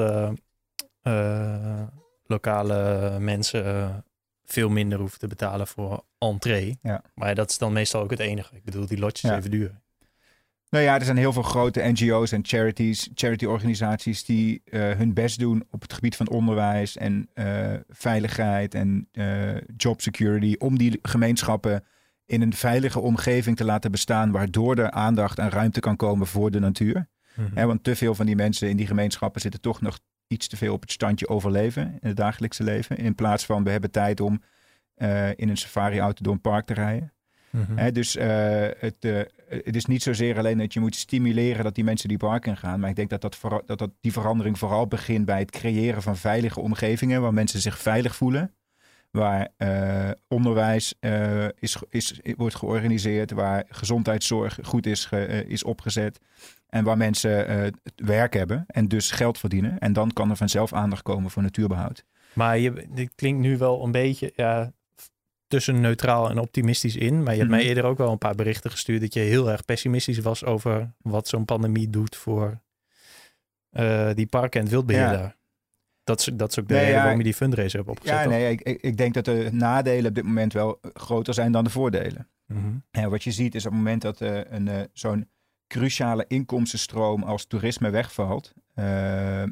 lokale 2.27 3.17
mensen 3.19 4.05
veel 4.45 4.69
minder 4.69 4.99
hoeven 4.99 5.19
te 5.19 5.27
betalen 5.27 5.67
voor 5.67 6.05
entree. 6.19 6.79
Ja. 6.83 7.03
Maar 7.15 7.35
dat 7.35 7.51
is 7.51 7.59
dan 7.59 7.73
meestal 7.73 8.03
ook 8.03 8.11
het 8.11 8.19
enige. 8.19 8.57
Ik 8.57 8.65
bedoel, 8.65 8.87
die 8.87 8.99
lotjes 8.99 9.31
even 9.31 9.51
duur. 9.51 9.81
Nou 10.71 10.85
ja, 10.85 10.95
er 10.95 11.05
zijn 11.05 11.17
heel 11.17 11.33
veel 11.33 11.43
grote 11.43 11.83
NGO's 11.83 12.33
en 12.33 12.45
charities, 12.45 13.11
charity-organisaties 13.15 14.25
die 14.25 14.63
uh, 14.65 14.91
hun 14.91 15.15
best 15.15 15.39
doen 15.39 15.65
op 15.71 15.83
het 15.83 15.93
gebied 15.93 16.17
van 16.17 16.29
onderwijs 16.29 16.97
en 16.97 17.29
uh, 17.35 17.75
veiligheid 17.89 18.75
en 18.75 19.09
uh, 19.13 19.57
job 19.77 20.01
security. 20.01 20.55
Om 20.59 20.79
die 20.79 20.99
gemeenschappen 21.03 21.85
in 22.27 22.43
een 22.43 22.53
veilige 22.53 23.01
omgeving 23.01 23.57
te 23.57 23.65
laten 23.65 23.91
bestaan, 23.91 24.31
waardoor 24.31 24.77
er 24.77 24.91
aandacht 24.91 25.39
en 25.39 25.51
ruimte 25.51 25.81
kan 25.81 25.97
komen 25.97 26.27
voor 26.27 26.51
de 26.51 26.61
natuur. 26.61 27.09
Mm 27.35 27.51
-hmm. 27.55 27.67
want 27.67 27.85
te 27.85 27.97
veel 27.97 28.15
van 28.15 28.27
die 28.27 28.37
mensen 28.37 28.69
in 28.69 28.77
die 28.77 28.87
gemeenschappen 28.87 29.41
zitten 29.41 29.61
toch 29.61 29.81
nog 29.81 29.99
iets 30.27 30.49
te 30.49 30.57
veel 30.57 30.73
op 30.73 30.81
het 30.81 30.93
standje 30.93 31.29
overleven 31.29 31.83
in 31.83 32.09
het 32.09 32.17
dagelijkse 32.17 32.63
leven. 32.63 32.97
In 32.97 33.15
plaats 33.15 33.47
van 33.47 33.65
we 33.65 33.71
hebben 33.71 33.91
tijd 33.91 34.21
om 34.21 34.43
in 35.37 35.49
een 35.49 35.57
safari-auto 35.57 36.23
door 36.23 36.33
een 36.33 36.41
park 36.41 36.67
te 36.67 36.75
rijden. 36.75 37.13
Mm 37.51 37.65
-hmm. 37.65 37.93
dus 37.93 38.15
het, 38.79 38.97
het 39.49 39.77
is 39.77 39.87
niet 39.87 40.03
zozeer 40.03 40.39
alleen 40.39 40.59
dat 40.59 40.73
je 40.73 40.81
moet 40.81 40.97
stimuleren 40.97 41.65
dat 41.65 41.75
die 41.75 41.85
mensen 41.85 42.09
die 42.09 42.19
park 42.19 42.47
in 42.47 42.57
gaan. 42.57 42.81
Maar 42.81 42.91
ik 42.91 42.97
denk 42.97 43.11
dat, 43.11 43.21
dat, 43.21 43.39
dat, 43.67 43.79
dat 43.79 43.91
die 44.01 44.13
verandering 44.13 44.59
vooral 44.59 44.87
begint 44.87 45.25
bij 45.25 45.39
het 45.39 45.51
creëren 45.51 46.03
van 46.03 46.17
veilige 46.17 46.61
omgevingen. 46.61 47.23
Waar 47.23 47.35
mensen 47.35 47.61
zich 47.61 47.79
veilig 47.79 48.17
voelen. 48.17 48.53
Waar 49.11 49.49
uh, 49.59 50.11
onderwijs 50.29 50.95
is, 51.59 51.77
is, 51.89 52.21
wordt 52.37 52.55
georganiseerd. 52.55 53.31
Waar 53.31 53.65
gezondheidszorg 53.69 54.59
goed 54.63 54.87
is, 54.87 55.05
ge, 55.05 55.45
is 55.47 55.65
opgezet. 55.65 56.19
En 56.69 56.85
waar 56.85 56.97
mensen 56.97 57.73
werk 57.97 58.35
hebben 58.35 58.65
en 58.67 58.89
dus 58.89 59.11
geld 59.11 59.39
verdienen. 59.39 59.79
En 59.79 59.93
dan 59.93 60.13
kan 60.13 60.31
er 60.31 60.37
vanzelf 60.37 60.73
aandacht 60.73 61.03
komen 61.03 61.31
voor 61.31 61.43
natuurbehoud. 61.43 62.05
Maar 62.33 62.59
je, 62.59 62.87
dit 62.91 63.13
klinkt 63.15 63.41
nu 63.41 63.59
wel 63.59 63.85
een 63.85 63.93
beetje. 63.93 64.33
Ja, 64.37 64.73
tussen 65.49 65.81
neutraal 65.81 66.31
en 66.31 66.39
optimistisch 66.39 66.97
in. 66.97 67.23
Maar 67.23 67.33
je 67.33 67.39
hebt 67.39 67.51
mij 67.51 67.59
Mhm. 67.61 67.69
eerder 67.69 67.85
ook 67.85 67.99
wel 67.99 68.13
een 68.13 68.19
paar 68.19 68.35
berichten 68.35 68.71
gestuurd 68.71 69.01
dat 69.01 69.15
je 69.15 69.21
heel 69.21 69.51
erg 69.51 69.65
pessimistisch 69.65 70.19
was 70.19 70.45
over 70.45 70.93
wat 70.99 71.29
zo'n 71.29 71.45
pandemie 71.45 71.91
doet 71.91 72.17
voor 72.17 72.61
eh, 73.71 74.11
die 74.15 74.27
parken 74.27 74.59
en 74.61 74.61
het 74.67 74.71
wildbeheer 74.75 75.03
Ja. 75.03 75.11
daar. 75.13 75.37
Dat 76.05 76.21
is, 76.21 76.31
dat 76.35 76.51
is 76.51 76.59
ook 76.59 76.69
de 76.69 76.73
Nee, 76.75 76.83
reden 76.83 76.97
ja, 76.97 77.03
waarom 77.03 77.19
je 77.19 77.25
die 77.25 77.35
fundraiser 77.35 77.79
hebt 77.79 77.91
opgezet. 77.91 78.19
Ja, 78.19 78.25
nee, 78.29 78.51
ik, 78.51 78.61
ik 78.83 78.97
denk 78.97 79.15
dat 79.15 79.25
de 79.25 79.49
nadelen 79.53 80.07
op 80.09 80.15
dit 80.15 80.25
moment 80.25 80.53
wel 80.53 80.79
groter 80.93 81.35
zijn 81.35 81.53
dan 81.53 81.65
de 81.65 81.71
voordelen. 81.71 82.29
Mhm. 82.47 82.77
En 82.91 83.11
wat 83.11 83.25
je 83.25 83.31
ziet 83.31 83.55
is 83.55 83.65
op 83.67 83.71
het 83.73 83.81
moment 83.81 84.03
dat 84.03 84.21
eh, 84.21 84.41
een, 84.45 84.69
eh, 84.69 84.81
zo'n 84.93 85.29
cruciale 85.67 86.25
inkomstenstroom 86.29 87.23
als 87.23 87.47
toerisme 87.47 87.91
wegvalt, 87.91 88.55
eh, 88.75 89.43
eh, 89.43 89.49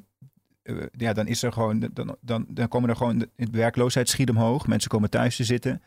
ja, 0.91 1.13
dan 1.13 1.27
is 1.27 1.43
er 1.43 1.53
gewoon, 1.53 1.89
dan, 1.93 2.17
dan, 2.21 2.47
dan 2.49 2.69
komen 2.69 2.89
er 2.91 2.97
gewoon, 2.97 3.19
de 3.19 3.29
werkloosheid 3.51 4.09
schiet 4.09 4.31
omhoog, 4.31 4.67
mensen 4.67 4.91
komen 4.91 5.11
thuis 5.11 5.37
te 5.37 5.45
zitten. 5.45 5.83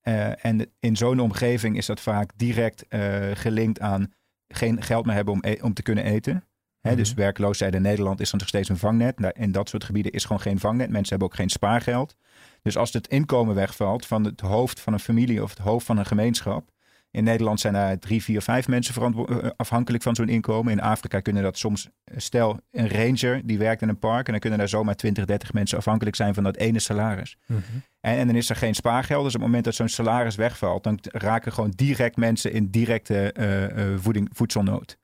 Eh, 0.00 0.44
en 0.44 0.66
in 0.80 0.96
zo'n 0.96 1.20
omgeving 1.20 1.76
is 1.76 1.86
dat 1.86 2.00
vaak 2.00 2.30
direct 2.36 2.88
eh, 2.88 3.30
gelinkt 3.34 3.80
aan 3.80 4.12
geen 4.48 4.82
geld 4.82 5.06
meer 5.06 5.14
hebben 5.14 5.34
om, 5.34 5.40
e- 5.44 5.58
om 5.62 5.74
te 5.74 5.82
kunnen 5.82 6.04
eten. 6.04 6.44
Hè, 6.80 6.90
Mhm. 6.90 6.98
Dus 6.98 7.14
werkloosheid 7.14 7.74
in 7.74 7.82
Nederland 7.82 8.20
is 8.20 8.30
dan 8.30 8.38
nog 8.38 8.48
steeds 8.48 8.68
een 8.68 8.76
vangnet. 8.76 9.16
Daar- 9.16 9.36
In 9.38 9.52
dat 9.52 9.68
soort 9.68 9.84
gebieden 9.84 10.12
is 10.12 10.24
gewoon 10.24 10.40
geen 10.42 10.58
vangnet. 10.58 10.90
Mensen 10.90 11.08
hebben 11.08 11.28
ook 11.28 11.34
geen 11.34 11.48
spaargeld. 11.50 12.16
Dus 12.62 12.76
als 12.76 12.92
het 12.92 13.06
inkomen 13.08 13.54
wegvalt 13.54 14.06
van 14.06 14.24
het 14.24 14.40
hoofd 14.40 14.80
van 14.80 14.92
een 14.92 15.00
familie 15.00 15.42
of 15.42 15.50
het 15.50 15.58
hoofd 15.58 15.86
van 15.86 15.98
een 15.98 16.06
gemeenschap. 16.06 16.70
In 17.14 17.24
Nederland 17.24 17.60
zijn 17.60 17.74
er 17.74 17.98
drie, 17.98 18.22
vier, 18.22 18.42
vijf 18.42 18.68
mensen 18.68 18.94
verantwo- 18.94 19.24
eh, 19.24 19.50
afhankelijk 19.56 20.02
van 20.02 20.14
zo'n 20.14 20.28
inkomen. 20.28 20.72
In 20.72 20.80
Afrika 20.80 21.20
kunnen 21.20 21.42
dat 21.42 21.58
soms, 21.58 21.88
eh, 22.04 22.14
stel 22.18 22.60
een 22.70 22.88
ranger 22.88 23.40
die 23.44 23.58
werkt 23.58 23.82
in 23.82 23.88
een 23.88 23.98
park. 23.98 24.26
En 24.26 24.30
dan 24.30 24.40
kunnen 24.40 24.58
daar 24.58 24.68
zomaar 24.68 24.94
20, 24.94 25.24
30 25.24 25.52
mensen 25.52 25.78
afhankelijk 25.78 26.16
zijn 26.16 26.34
van 26.34 26.42
dat 26.44 26.56
ene 26.56 26.78
salaris. 26.78 27.36
Mhm. 27.46 27.60
En, 28.00 28.16
en 28.16 28.26
dan 28.26 28.36
is 28.36 28.50
er 28.50 28.56
geen 28.56 28.74
spaargeld. 28.74 29.24
Dus 29.24 29.34
op 29.34 29.40
het 29.40 29.46
moment 29.46 29.64
dat 29.64 29.74
zo'n 29.74 29.88
salaris 29.88 30.34
wegvalt, 30.34 30.82
dan 30.82 30.98
raken 31.02 31.52
gewoon 31.52 31.72
direct 31.76 32.16
mensen 32.16 32.52
in 32.52 32.70
directe 32.70 33.32
eh, 33.32 33.64
eh, 33.64 33.98
voeding, 34.00 34.28
voedselnood. 34.32 34.98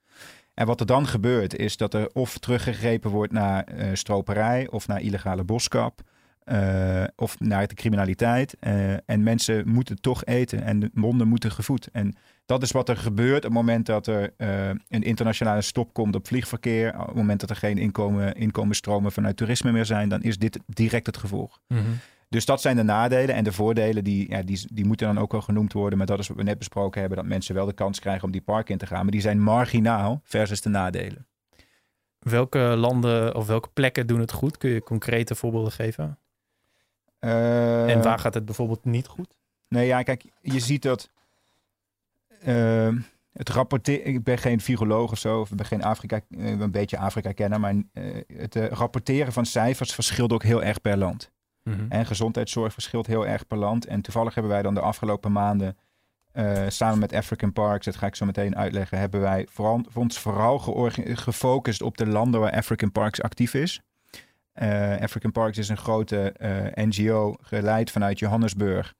En 0.54 0.66
wat 0.66 0.80
er 0.80 0.86
dan 0.86 1.06
gebeurt, 1.06 1.56
is 1.56 1.76
dat 1.76 1.94
er 1.94 2.10
of 2.12 2.38
teruggegrepen 2.38 3.10
wordt 3.10 3.32
naar 3.32 3.64
eh, 3.64 3.88
stroperij 3.92 4.68
of 4.70 4.86
naar 4.86 5.00
illegale 5.00 5.44
boskap. 5.44 6.00
Eh, 6.50 7.04
of 7.16 7.40
naar 7.40 7.66
de 7.66 7.74
criminaliteit. 7.74 8.56
eh, 8.60 8.92
en 8.92 9.22
mensen 9.22 9.68
moeten 9.68 10.00
toch 10.00 10.24
eten 10.24 10.62
en 10.62 10.80
de 10.80 10.90
monden 10.94 11.28
moeten 11.28 11.50
gevoed. 11.52 11.88
En 11.92 12.14
dat 12.46 12.62
is 12.62 12.70
wat 12.70 12.88
er 12.88 12.96
gebeurt 12.96 13.36
op 13.36 13.42
het 13.42 13.52
moment 13.52 13.86
dat 13.86 14.06
er 14.06 14.32
eh, 14.36 14.68
een 14.88 15.02
internationale 15.02 15.62
stop 15.62 15.92
komt 15.92 16.14
op 16.14 16.26
vliegverkeer. 16.26 17.00
Op 17.00 17.06
het 17.06 17.16
moment 17.16 17.40
dat 17.40 17.50
er 17.50 17.56
geen 17.56 17.78
inkomen, 17.78 18.34
inkomensstromen 18.34 19.12
vanuit 19.12 19.36
toerisme 19.36 19.72
meer 19.72 19.84
zijn, 19.84 20.08
dan 20.08 20.22
is 20.22 20.38
dit 20.38 20.58
direct 20.66 21.06
het 21.06 21.16
gevolg. 21.16 21.60
Mhm. 21.68 21.82
Dus 22.28 22.44
dat 22.44 22.60
zijn 22.60 22.76
de 22.76 22.82
nadelen. 22.82 23.34
En 23.34 23.44
de 23.44 23.52
voordelen, 23.52 24.04
die, 24.04 24.30
ja, 24.30 24.42
die, 24.42 24.66
die 24.72 24.84
moeten 24.84 25.06
dan 25.06 25.18
ook 25.18 25.32
wel 25.32 25.40
genoemd 25.40 25.72
worden. 25.72 25.98
Maar 25.98 26.06
dat 26.06 26.18
is 26.18 26.28
wat 26.28 26.36
we 26.36 26.42
net 26.42 26.58
besproken 26.58 27.00
hebben. 27.00 27.18
Dat 27.18 27.26
mensen 27.26 27.54
wel 27.54 27.66
de 27.66 27.72
kans 27.72 28.00
krijgen 28.00 28.24
om 28.24 28.30
die 28.30 28.40
park 28.40 28.68
in 28.68 28.78
te 28.78 28.86
gaan. 28.86 29.02
Maar 29.02 29.10
die 29.10 29.20
zijn 29.20 29.42
marginaal 29.42 30.20
versus 30.24 30.60
de 30.60 30.68
nadelen. 30.68 31.26
Welke 32.18 32.58
landen 32.58 33.34
of 33.34 33.46
welke 33.46 33.68
plekken 33.72 34.06
doen 34.06 34.20
het 34.20 34.32
goed? 34.32 34.56
Kun 34.56 34.70
je 34.70 34.82
concrete 34.82 35.34
voorbeelden 35.34 35.72
geven? 35.72 36.18
Eh, 37.20 37.90
en 37.90 38.02
waar 38.02 38.18
gaat 38.18 38.34
het 38.34 38.44
bijvoorbeeld 38.44 38.84
niet 38.84 39.06
goed? 39.06 39.36
Nee, 39.68 39.86
ja, 39.86 40.02
kijk, 40.02 40.24
je 40.40 40.60
ziet 40.60 40.82
dat... 40.82 41.10
eh, 42.40 42.94
het 43.32 43.48
rapporteren... 43.48 44.06
Ik 44.06 44.24
ben 44.24 44.38
geen 44.38 44.60
viroloog 44.60 45.10
of 45.10 45.18
zo. 45.18 45.40
Of 45.40 45.50
ik 45.50 45.56
ben 45.56 45.66
geen 45.66 45.82
Afrika... 45.82 46.20
eh, 46.30 46.60
een 46.60 46.70
beetje 46.70 46.98
Afrika-kenner. 46.98 47.60
Maar 47.60 47.74
eh, 47.92 48.04
het 48.26 48.54
rapporteren 48.54 49.32
van 49.32 49.46
cijfers 49.46 49.94
verschilt 49.94 50.32
ook 50.32 50.42
heel 50.42 50.62
erg 50.62 50.80
per 50.80 50.96
land. 50.96 51.30
Mhm. 51.62 51.86
En 51.88 52.06
gezondheidszorg 52.06 52.72
verschilt 52.72 53.06
heel 53.06 53.26
erg 53.26 53.46
per 53.46 53.58
land. 53.58 53.86
En 53.86 54.00
toevallig 54.00 54.34
hebben 54.34 54.52
wij 54.52 54.62
dan 54.62 54.74
de 54.74 54.80
afgelopen 54.80 55.32
maanden 55.32 55.76
samen 56.68 56.98
met 56.98 57.12
African 57.12 57.52
Parks, 57.52 57.84
dat 57.84 57.96
ga 57.96 58.06
ik 58.06 58.14
zo 58.14 58.26
meteen 58.26 58.56
uitleggen, 58.56 58.98
hebben 58.98 59.20
wij 59.20 59.46
vooral, 59.50 59.80
ons 59.94 60.18
vooral 60.18 60.58
gefocust 61.04 61.82
op 61.82 61.96
de 61.96 62.06
landen 62.06 62.40
waar 62.40 62.52
African 62.52 62.92
Parks 62.92 63.22
actief 63.22 63.54
is. 63.54 63.80
Eh, 64.60 65.00
African 65.02 65.32
Parks 65.32 65.58
is 65.58 65.68
een 65.68 65.76
grote 65.76 66.32
eh, 66.32 66.84
NGO 66.86 67.34
geleid 67.40 67.90
vanuit 67.90 68.18
Johannesburg. 68.18 68.94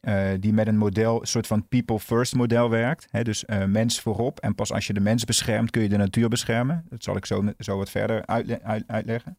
eh, 0.00 0.28
die 0.40 0.52
met 0.52 0.66
een 0.66 0.76
model, 0.76 1.20
een 1.20 1.26
soort 1.26 1.46
van 1.46 1.68
people 1.68 1.98
first 1.98 2.34
model 2.34 2.70
werkt. 2.70 3.06
Hè, 3.10 3.22
dus 3.22 3.44
mens 3.66 4.00
voorop. 4.00 4.40
En 4.40 4.54
pas 4.54 4.72
als 4.72 4.86
je 4.86 4.92
de 4.92 5.00
mens 5.00 5.24
beschermt, 5.24 5.70
kun 5.70 5.82
je 5.82 5.88
de 5.88 5.96
natuur 5.96 6.28
beschermen. 6.28 6.84
Dat 6.88 7.02
zal 7.02 7.16
ik 7.16 7.26
zo, 7.26 7.44
zo 7.58 7.76
wat 7.76 7.90
verder 7.90 8.26
uitle- 8.26 8.62
uit- 8.62 8.84
uitleggen. 8.86 9.38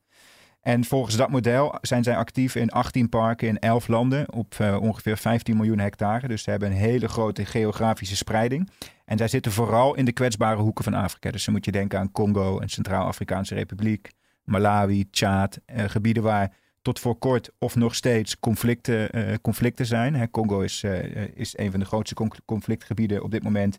En 0.61 0.83
volgens 0.83 1.15
dat 1.15 1.29
model 1.29 1.75
zijn 1.81 2.03
zij 2.03 2.15
actief 2.17 2.55
in 2.55 2.69
18 2.69 3.09
parken 3.09 3.47
in 3.47 3.59
11 3.59 3.87
landen 3.87 4.33
op 4.33 4.55
ongeveer 4.79 5.17
15 5.17 5.55
miljoen 5.57 5.79
hectare. 5.79 6.27
Dus 6.27 6.43
ze 6.43 6.49
hebben 6.49 6.71
een 6.71 6.77
hele 6.77 7.07
grote 7.07 7.45
geografische 7.45 8.15
spreiding. 8.15 8.69
En 9.05 9.17
zij 9.17 9.27
zitten 9.27 9.51
vooral 9.51 9.95
in 9.95 10.05
de 10.05 10.11
kwetsbare 10.13 10.61
hoeken 10.61 10.83
van 10.83 10.93
Afrika. 10.93 11.31
Dus 11.31 11.45
dan 11.45 11.53
moet 11.53 11.65
je 11.65 11.71
denken 11.71 11.99
aan 11.99 12.11
Congo 12.11 12.59
en 12.59 12.69
Centraal-Afrikaanse 12.69 13.55
Republiek, 13.55 14.09
Malawi, 14.43 15.09
Tjaad. 15.09 15.59
eh, 15.65 15.83
gebieden 15.89 16.23
waar 16.23 16.53
tot 16.81 16.99
voor 16.99 17.17
kort 17.17 17.49
of 17.57 17.75
nog 17.75 17.95
steeds 17.95 18.39
conflicten, 18.39 19.09
eh, 19.09 19.33
conflicten 19.41 19.85
zijn. 19.85 20.15
Hè, 20.15 20.29
Congo 20.29 20.59
is, 20.59 20.83
eh, 20.83 21.27
is 21.35 21.57
een 21.57 21.71
van 21.71 21.79
de 21.79 21.85
grootste 21.85 22.15
con- 22.15 22.31
conflictgebieden 22.45 23.23
op 23.23 23.31
dit 23.31 23.43
moment 23.43 23.77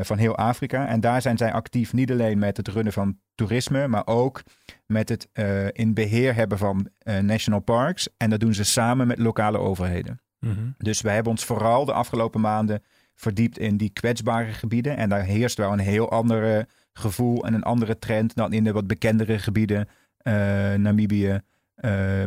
van 0.00 0.18
heel 0.18 0.36
Afrika. 0.36 0.86
En 0.86 1.00
daar 1.00 1.22
zijn 1.22 1.36
zij 1.36 1.52
actief 1.52 1.92
niet 1.92 2.10
alleen 2.10 2.38
met 2.38 2.56
het 2.56 2.68
runnen 2.68 2.92
van 2.92 3.18
toerisme, 3.34 3.88
maar 3.88 4.06
ook 4.06 4.42
met 4.86 5.08
het 5.08 5.28
in 5.72 5.94
beheer 5.94 6.34
hebben 6.34 6.58
van 6.58 6.88
national 7.20 7.60
parks. 7.60 8.08
En 8.16 8.30
dat 8.30 8.40
doen 8.40 8.54
ze 8.54 8.64
samen 8.64 9.06
met 9.06 9.18
lokale 9.18 9.58
overheden. 9.58 10.20
Mhm. 10.40 10.70
Dus 10.78 11.00
wij 11.00 11.14
hebben 11.14 11.32
ons 11.32 11.44
vooral 11.44 11.84
de 11.84 11.92
afgelopen 11.92 12.40
maanden 12.40 12.82
verdiept 13.14 13.58
in 13.58 13.76
die 13.76 13.90
kwetsbare 13.90 14.52
gebieden. 14.52 14.96
En 14.96 15.08
daar 15.08 15.22
heerst 15.24 15.56
wel 15.56 15.72
een 15.72 15.78
heel 15.78 16.10
ander 16.10 16.68
gevoel 16.94 17.44
en 17.44 17.54
een 17.54 17.62
andere 17.62 17.98
trend 17.98 18.34
dan 18.34 18.52
in 18.52 18.64
de 18.64 18.72
wat 18.72 18.86
bekendere 18.86 19.38
gebieden. 19.38 19.88
eh, 20.18 20.32
Namibië, 20.74 21.40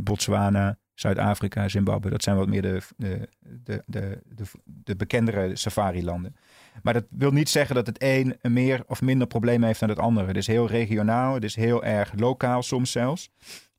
Botswana, 0.03 0.77
Zuid-Afrika, 0.93 1.67
Zimbabwe. 1.67 2.10
Dat 2.10 2.23
zijn 2.23 2.38
wat 2.38 2.47
meer 2.47 2.62
de, 2.62 2.82
de, 2.97 3.30
de, 3.63 3.84
de, 4.25 4.45
de, 4.63 4.95
bekendere 4.95 5.56
safari-landen. 5.56 6.36
Maar 6.84 6.93
dat 6.93 7.06
wil 7.10 7.32
niet 7.32 7.49
zeggen 7.49 7.75
dat 7.75 7.88
het 7.88 7.97
een 7.99 8.36
meer 8.41 8.84
of 8.88 9.01
minder 9.01 9.27
problemen 9.27 9.67
heeft 9.67 9.80
dan 9.80 9.89
het 9.89 9.99
andere. 9.99 10.27
Het 10.27 10.38
is 10.38 10.47
heel 10.47 10.67
regionaal, 10.67 11.34
het 11.34 11.43
is 11.43 11.56
heel 11.56 11.84
erg 11.84 12.13
lokaal 12.15 12.63
soms 12.63 12.91
zelfs. 12.91 13.32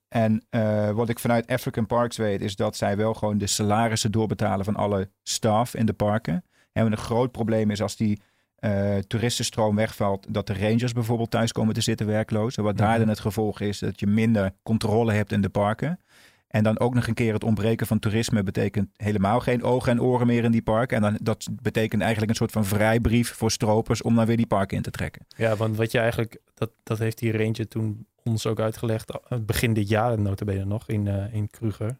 En 0.08 0.44
uh, 0.50 0.90
wat 0.90 1.08
ik 1.08 1.18
vanuit 1.18 1.46
African 1.46 1.86
Parks 1.86 2.16
weet, 2.16 2.40
is 2.40 2.56
dat 2.56 2.76
zij 2.76 2.96
wel 2.96 3.14
gewoon 3.14 3.38
de 3.38 3.46
salarissen 3.46 4.12
doorbetalen 4.12 4.64
van 4.64 4.76
alle 4.76 5.10
staf 5.22 5.74
in 5.74 5.86
de 5.86 5.92
parken. 5.92 6.44
En 6.72 6.86
een 6.86 6.96
groot 6.96 7.32
probleem 7.32 7.70
is 7.70 7.82
als 7.82 7.96
die 7.96 8.20
uh, 8.60 8.96
toeristenstroom 8.96 9.76
wegvalt, 9.76 10.26
dat 10.28 10.46
de 10.46 10.58
rangers 10.58 10.92
bijvoorbeeld 10.92 11.30
thuis 11.30 11.52
komen 11.52 11.74
te 11.74 11.80
zitten 11.80 12.06
werkloos. 12.06 12.56
En 12.56 12.62
wat 12.62 12.76
daar 12.76 12.88
mhm. 12.88 12.98
dan 12.98 13.08
het 13.08 13.20
gevolg 13.20 13.60
is, 13.60 13.78
dat 13.78 14.00
je 14.00 14.06
minder 14.06 14.52
controle 14.62 15.12
hebt 15.12 15.32
in 15.32 15.40
de 15.40 15.48
parken. 15.48 16.00
En 16.48 16.62
dan 16.62 16.78
ook 16.78 16.94
nog 16.94 17.06
een 17.06 17.14
keer 17.14 17.32
het 17.32 17.44
ontbreken 17.44 17.86
van 17.86 17.98
toerisme 17.98 18.42
betekent 18.42 18.88
helemaal 18.96 19.40
geen 19.40 19.62
ogen 19.62 19.92
en 19.92 20.02
oren 20.02 20.26
meer 20.26 20.44
in 20.44 20.50
die 20.50 20.62
parken. 20.62 20.96
En 20.96 21.02
dan, 21.02 21.18
dat 21.22 21.48
betekent 21.62 22.02
eigenlijk 22.02 22.30
een 22.30 22.36
soort 22.36 22.52
van 22.52 22.64
vrijbrief 22.64 23.34
voor 23.34 23.50
stropers 23.50 24.02
om 24.02 24.14
dan 24.14 24.26
weer 24.26 24.36
die 24.36 24.46
parken 24.46 24.76
in 24.76 24.82
te 24.82 24.90
trekken. 24.90 25.26
Ja, 25.36 25.56
want 25.56 25.76
wat 25.76 25.92
je 25.92 25.98
eigenlijk, 25.98 26.40
dat, 26.54 26.70
dat 26.82 26.98
heeft 26.98 27.18
die 27.18 27.36
ranger 27.36 27.68
toen 27.68 28.06
ons 28.24 28.46
ook 28.46 28.60
uitgelegd, 28.60 29.12
begin 29.40 29.72
dit 29.72 29.88
jaar 29.88 30.20
notabene 30.20 30.64
nog 30.64 30.88
in, 30.88 31.06
uh, 31.06 31.34
in 31.34 31.50
Kruger. 31.50 31.98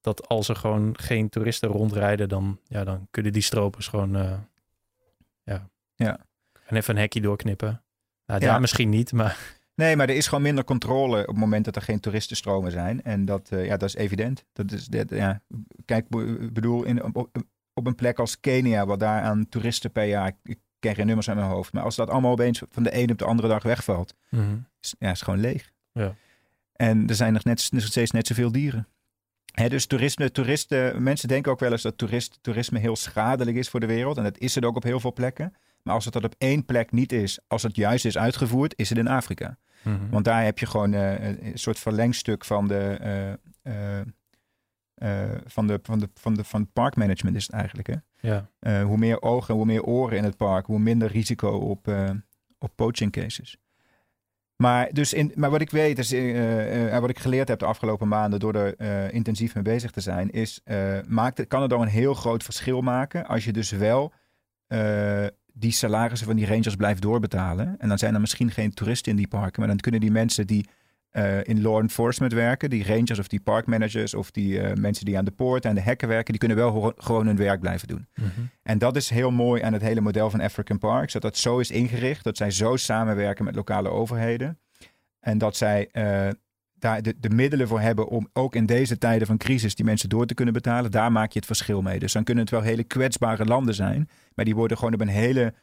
Dat 0.00 0.28
als 0.28 0.48
er 0.48 0.56
gewoon 0.56 0.98
geen 0.98 1.28
toeristen 1.28 1.68
rondrijden, 1.68 2.28
dan, 2.28 2.58
ja, 2.64 2.84
dan 2.84 3.06
kunnen 3.10 3.32
die 3.32 3.42
stropers 3.42 3.88
gewoon 3.88 4.16
uh, 4.16 4.32
ja, 5.42 5.68
ja. 5.94 6.18
en 6.66 6.76
even 6.76 6.94
een 6.94 7.00
hekje 7.00 7.20
doorknippen. 7.20 7.82
Nou, 8.26 8.40
daar 8.40 8.60
misschien 8.60 8.88
niet, 8.88 9.12
maar... 9.12 9.58
Nee, 9.74 9.96
maar 9.96 10.08
er 10.08 10.16
is 10.16 10.26
gewoon 10.26 10.42
minder 10.42 10.64
controle 10.64 11.20
op 11.20 11.26
het 11.26 11.36
moment 11.36 11.64
dat 11.64 11.76
er 11.76 11.82
geen 11.82 12.00
toeristenstromen 12.00 12.70
zijn. 12.72 13.02
En 13.02 13.24
dat, 13.24 13.50
uh, 13.52 13.64
ja, 13.64 13.76
dat 13.76 13.88
is 13.88 13.94
evident. 13.94 14.44
Dat 14.52 14.72
is, 14.72 14.86
dat, 14.86 15.10
ja. 15.10 15.42
Kijk, 15.84 16.08
bedoel, 16.52 16.84
in, 16.84 17.02
op, 17.02 17.16
op, 17.74 17.86
een 17.86 17.94
plek 17.94 18.18
als 18.18 18.40
Kenia, 18.40 18.86
wat 18.86 19.00
daar 19.00 19.22
aan 19.22 19.48
toeristen 19.48 19.92
per 19.92 20.04
jaar, 20.04 20.32
ik 20.42 20.58
ken 20.78 20.94
geen 20.94 21.06
nummers 21.06 21.28
aan 21.28 21.36
mijn 21.36 21.48
hoofd, 21.48 21.72
maar 21.72 21.82
als 21.82 21.96
dat 21.96 22.10
allemaal 22.10 22.32
opeens 22.32 22.62
van 22.70 22.82
de 22.82 22.90
ene 22.90 23.12
op 23.12 23.18
de 23.18 23.24
andere 23.24 23.48
dag 23.48 23.62
wegvalt, 23.62 24.14
mm 24.28 24.68
is, 24.80 24.94
ja, 24.98 25.10
is 25.10 25.22
gewoon 25.22 25.40
leeg. 25.40 25.72
Ja. 25.92 26.14
En 26.72 27.08
er 27.08 27.14
zijn 27.14 27.32
nog 27.32 27.44
net, 27.44 27.60
steeds 27.60 28.10
net 28.10 28.26
zoveel 28.26 28.52
dieren. 28.52 28.88
Dus 29.54 29.86
toerisme, 29.86 30.30
toeristen, 30.30 31.02
mensen 31.02 31.28
denken 31.28 31.52
ook 31.52 31.60
wel 31.60 31.72
eens 31.72 31.82
dat 31.82 31.98
toerist, 31.98 32.38
toerisme 32.40 32.78
heel 32.78 32.96
schadelijk 32.96 33.56
is 33.56 33.68
voor 33.68 33.80
de 33.80 33.86
wereld. 33.86 34.16
En 34.16 34.22
dat 34.22 34.38
is 34.38 34.54
het 34.54 34.64
ook 34.64 34.76
op 34.76 34.82
heel 34.82 35.00
veel 35.00 35.12
plekken. 35.12 35.54
Maar 35.82 35.94
als 35.94 36.04
het 36.04 36.14
dat 36.14 36.24
op 36.24 36.34
één 36.38 36.64
plek 36.64 36.92
niet 36.92 37.12
is, 37.12 37.38
als 37.46 37.62
het 37.62 37.76
juist 37.76 38.04
is 38.04 38.18
uitgevoerd, 38.18 38.74
is 38.76 38.88
het 38.88 38.98
in 38.98 39.08
Afrika. 39.08 39.58
Mhm. 39.82 40.08
Want 40.10 40.24
daar 40.24 40.44
heb 40.44 40.58
je 40.58 40.66
gewoon 40.66 40.92
uh, 40.92 41.28
een 41.28 41.58
soort 41.58 41.78
verlengstuk 41.78 42.44
van 42.44 42.68
de, 42.68 42.98
uh, 43.62 44.00
van 45.46 45.66
de, 45.66 45.80
van 45.82 45.98
de, 45.98 46.08
van 46.14 46.34
de, 46.34 46.44
van 46.44 46.60
het 46.60 46.72
parkmanagement 46.72 47.36
is 47.36 47.42
het 47.42 47.52
eigenlijk. 47.52 47.88
Hè? 47.88 47.94
Ja. 48.20 48.82
hoe 48.82 48.96
meer 48.96 49.22
ogen, 49.22 49.54
hoe 49.54 49.64
meer 49.66 49.82
oren 49.82 50.16
in 50.16 50.24
het 50.24 50.36
park, 50.36 50.66
hoe 50.66 50.78
minder 50.78 51.08
risico 51.08 51.50
op, 51.50 51.94
op 52.58 52.72
poaching 52.74 53.12
cases. 53.12 53.56
Maar, 54.60 54.88
dus 54.92 55.12
in, 55.12 55.32
maar 55.34 55.50
wat 55.50 55.60
ik 55.60 55.70
weet, 55.70 55.98
is, 55.98 56.12
en 56.12 57.00
wat 57.00 57.10
ik 57.10 57.18
geleerd 57.18 57.48
heb 57.48 57.58
de 57.58 57.64
afgelopen 57.64 58.08
maanden 58.08 58.40
door 58.40 58.54
er 58.54 59.12
intensief 59.12 59.54
mee 59.54 59.64
bezig 59.64 59.90
te 59.90 60.00
zijn, 60.00 60.30
is 60.30 60.60
maakt 61.06 61.46
kan 61.46 61.60
het 61.60 61.70
dan 61.70 61.80
een 61.80 61.88
heel 61.88 62.14
groot 62.14 62.42
verschil 62.42 62.80
maken 62.80 63.26
als 63.26 63.44
je 63.44 63.52
dus 63.52 63.70
wel 63.70 64.12
die 65.52 65.72
salarissen 65.72 66.26
van 66.26 66.36
die 66.36 66.46
rangers 66.46 66.76
blijft 66.76 67.02
doorbetalen. 67.02 67.74
En 67.78 67.88
dan 67.88 67.98
zijn 67.98 68.14
er 68.14 68.20
misschien 68.20 68.50
geen 68.50 68.74
toeristen 68.74 69.10
in 69.10 69.18
die 69.18 69.28
parken, 69.28 69.60
maar 69.60 69.68
dan 69.68 69.78
kunnen 69.78 70.00
die 70.00 70.10
mensen 70.10 70.46
die 70.46 70.68
uh, 71.12 71.38
in 71.42 71.62
law 71.62 71.78
enforcement 71.78 72.32
werken, 72.32 72.70
die 72.70 72.84
rangers 72.84 73.18
of 73.18 73.28
die 73.28 73.40
parkmanagers 73.40 74.14
of 74.14 74.30
die 74.30 74.60
uh, 74.60 74.72
mensen 74.72 75.04
die 75.04 75.18
aan 75.18 75.24
de 75.24 75.30
poort 75.30 75.64
en 75.64 75.74
de 75.74 75.80
hekken 75.80 76.08
werken, 76.08 76.30
die 76.30 76.38
kunnen 76.38 76.56
wel 76.56 76.92
gewoon 76.96 77.26
hun 77.26 77.36
werk 77.36 77.60
blijven 77.60 77.88
doen. 77.88 78.06
Mm 78.14 78.30
-hmm. 78.34 78.50
En 78.62 78.78
dat 78.78 78.96
is 78.96 79.10
heel 79.10 79.30
mooi 79.30 79.62
aan 79.62 79.72
het 79.72 79.82
hele 79.82 80.00
model 80.00 80.30
van 80.30 80.40
African 80.40 80.78
Parks, 80.78 81.12
dat 81.12 81.22
dat 81.22 81.36
zo 81.36 81.58
is 81.58 81.70
ingericht, 81.70 82.24
dat 82.24 82.36
zij 82.36 82.50
zo 82.50 82.76
samenwerken 82.76 83.44
met 83.44 83.54
lokale 83.54 83.88
overheden. 83.88 84.58
En 85.20 85.38
dat 85.38 85.56
zij 85.56 85.88
uh, 85.92 86.28
daar 86.74 87.02
de, 87.02 87.14
de, 87.20 87.30
middelen 87.30 87.68
voor 87.68 87.80
hebben 87.80 88.08
om 88.08 88.28
ook 88.32 88.54
in 88.54 88.66
deze 88.66 88.98
tijden 88.98 89.26
van 89.26 89.36
crisis 89.36 89.74
die 89.74 89.84
mensen 89.84 90.08
door 90.08 90.26
te 90.26 90.34
kunnen 90.34 90.54
betalen, 90.54 90.90
daar 90.90 91.12
maak 91.12 91.32
je 91.32 91.38
het 91.38 91.46
verschil 91.46 91.82
mee. 91.82 91.98
Dus 91.98 92.12
dan 92.12 92.24
kunnen 92.24 92.44
het 92.44 92.52
wel 92.52 92.62
hele 92.62 92.84
kwetsbare 92.84 93.44
landen 93.44 93.74
zijn, 93.74 94.08
maar 94.34 94.44
die 94.44 94.54
worden 94.54 94.76
gewoon 94.76 94.94
op 94.94 95.00
een 95.00 95.08
hele 95.08 95.54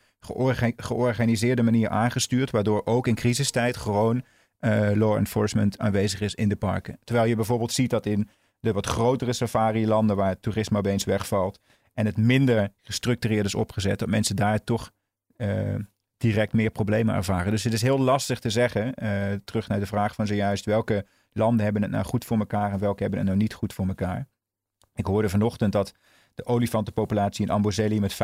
georganiseerde 0.76 1.64
manier 1.64 1.90
aangestuurd, 1.90 2.52
waardoor 2.52 2.82
ook 2.86 3.08
in 3.08 3.16
crisistijd 3.16 3.78
gewoon 3.78 4.24
uh, 4.60 4.92
law 4.94 5.16
enforcement 5.16 5.78
aanwezig 5.78 6.22
is 6.22 6.36
in 6.36 6.50
de 6.50 6.56
parken. 6.56 7.00
Terwijl 7.04 7.28
je 7.28 7.36
bijvoorbeeld 7.36 7.72
ziet 7.72 7.90
dat 7.90 8.06
in 8.06 8.30
de 8.60 8.72
wat 8.72 8.86
grotere 8.86 9.34
safari-landen 9.34 10.16
waar 10.16 10.30
het 10.30 10.42
toerisme 10.42 10.78
opeens 10.78 11.04
wegvalt 11.04 11.60
en 11.94 12.06
het 12.06 12.18
minder 12.18 12.72
gestructureerd 12.82 13.46
is 13.46 13.56
opgezet, 13.56 14.00
dat 14.00 14.10
mensen 14.10 14.36
daar 14.36 14.64
toch 14.64 14.92
uh, 15.38 15.76
direct 16.18 16.54
meer 16.54 16.70
problemen 16.70 17.16
ervaren. 17.16 17.52
Dus 17.52 17.64
het 17.64 17.74
is 17.74 17.82
heel 17.82 18.00
lastig 18.00 18.40
te 18.40 18.50
zeggen, 18.50 18.94
uh, 19.04 19.34
terug 19.46 19.68
naar 19.68 19.80
de 19.80 19.86
vraag 19.86 20.16
van 20.16 20.28
zojuist, 20.28 20.66
welke 20.66 21.06
landen 21.32 21.64
hebben 21.64 21.82
het 21.82 21.92
nou 21.92 22.06
goed 22.06 22.26
voor 22.26 22.38
elkaar 22.38 22.72
en 22.72 22.80
welke 22.80 23.02
hebben 23.02 23.20
het 23.20 23.28
nou 23.28 23.40
niet 23.40 23.54
goed 23.54 23.74
voor 23.74 23.88
elkaar. 23.88 24.28
Ik 24.94 25.06
hoorde 25.06 25.30
vanochtend 25.30 25.72
dat 25.72 25.94
de 26.34 26.46
olifantenpopulatie 26.46 27.46
in 27.46 27.52
Amboseli 27.52 28.00
met 28.00 28.14
5% 28.14 28.18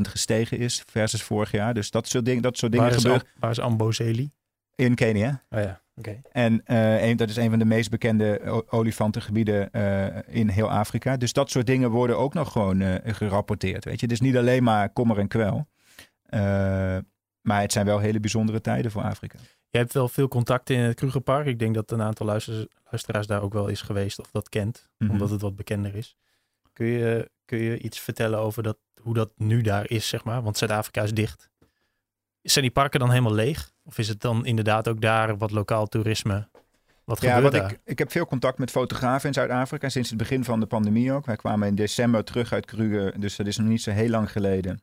gestegen 0.00 0.58
is 0.58 0.82
versus 0.86 1.22
vorig 1.22 1.50
jaar. 1.50 1.74
Dus 1.74 1.90
dat 1.90 2.08
soort, 2.08 2.24
ding, 2.24 2.42
dat 2.42 2.58
soort 2.58 2.72
dingen 2.72 2.92
gebeuren. 2.92 3.26
Waar 3.38 3.50
is 3.50 3.60
Amboseli? 3.60 4.30
In 4.80 4.94
Kenia. 4.94 5.42
Oh 5.50 5.60
ja, 5.60 5.80
oké. 5.94 6.20
En 6.32 6.62
uh, 6.66 7.08
een, 7.08 7.16
dat 7.16 7.28
is 7.28 7.36
een 7.36 7.50
van 7.50 7.58
de 7.58 7.64
meest 7.64 7.90
bekende 7.90 8.64
olifantengebieden 8.70 9.68
uh, 9.72 10.06
in 10.26 10.48
heel 10.48 10.70
Afrika. 10.70 11.16
Dus 11.16 11.32
dat 11.32 11.50
soort 11.50 11.66
dingen 11.66 11.90
worden 11.90 12.18
ook 12.18 12.34
nog 12.34 12.52
gewoon 12.52 12.80
uh, 12.80 12.94
gerapporteerd. 13.04 13.84
Weet 13.84 14.00
je, 14.00 14.06
dus 14.06 14.20
niet 14.20 14.36
alleen 14.36 14.62
maar 14.62 14.92
kommer 14.92 15.18
en 15.18 15.28
kwel. 15.28 15.68
maar 17.40 17.60
het 17.60 17.72
zijn 17.72 17.86
wel 17.86 17.98
hele 17.98 18.20
bijzondere 18.20 18.60
tijden 18.60 18.90
voor 18.90 19.02
Afrika. 19.02 19.38
Je 19.70 19.78
hebt 19.78 19.92
wel 19.92 20.08
veel 20.08 20.28
contacten 20.28 20.76
in 20.76 20.82
het 20.82 20.94
Krugerpark. 20.94 21.46
Ik 21.46 21.58
denk 21.58 21.74
dat 21.74 21.90
een 21.90 22.02
aantal 22.02 22.26
luisteraars 22.26 23.26
daar 23.26 23.42
ook 23.42 23.52
wel 23.52 23.68
is 23.68 23.82
geweest 23.82 24.20
of 24.20 24.30
dat 24.30 24.48
kent, 24.48 24.88
mhm. 24.98 25.10
omdat 25.10 25.30
het 25.30 25.40
wat 25.40 25.56
bekender 25.56 25.94
is. 25.94 26.16
Kun 26.72 26.86
je, 26.86 27.30
kun 27.44 27.58
je 27.58 27.78
iets 27.78 28.00
vertellen 28.00 28.38
over 28.38 28.62
dat, 28.62 28.78
hoe 29.02 29.14
dat 29.14 29.30
nu 29.36 29.60
daar 29.60 29.90
is, 29.90 30.08
zeg 30.08 30.24
maar? 30.24 30.42
Want 30.42 30.58
Zuid-Afrika 30.58 31.02
is 31.02 31.14
dicht. 31.14 31.49
Zijn 32.42 32.64
die 32.64 32.72
parken 32.72 33.00
dan 33.00 33.10
helemaal 33.10 33.34
leeg? 33.34 33.72
Of 33.84 33.98
is 33.98 34.08
het 34.08 34.20
dan 34.20 34.46
inderdaad 34.46 34.88
ook 34.88 35.00
daar 35.00 35.38
wat 35.38 35.50
lokaal 35.50 35.86
toerisme? 35.86 36.48
Wat 37.04 37.20
ja, 37.20 37.42
wat 37.42 37.54
ik, 37.54 37.78
ik 37.84 37.98
heb 37.98 38.10
veel 38.10 38.26
contact 38.26 38.58
met 38.58 38.70
fotografen 38.70 39.28
in 39.28 39.34
Zuid-Afrika 39.34 39.88
sinds 39.88 40.08
het 40.08 40.18
begin 40.18 40.44
van 40.44 40.60
de 40.60 40.66
pandemie 40.66 41.12
ook. 41.12 41.26
Wij 41.26 41.36
kwamen 41.36 41.68
in 41.68 41.74
december 41.74 42.24
terug 42.24 42.52
uit 42.52 42.66
Kruger, 42.66 43.20
dus 43.20 43.36
dat 43.36 43.46
is 43.46 43.56
nog 43.56 43.68
niet 43.68 43.82
zo 43.82 43.90
heel 43.90 44.08
lang 44.08 44.32
geleden. 44.32 44.82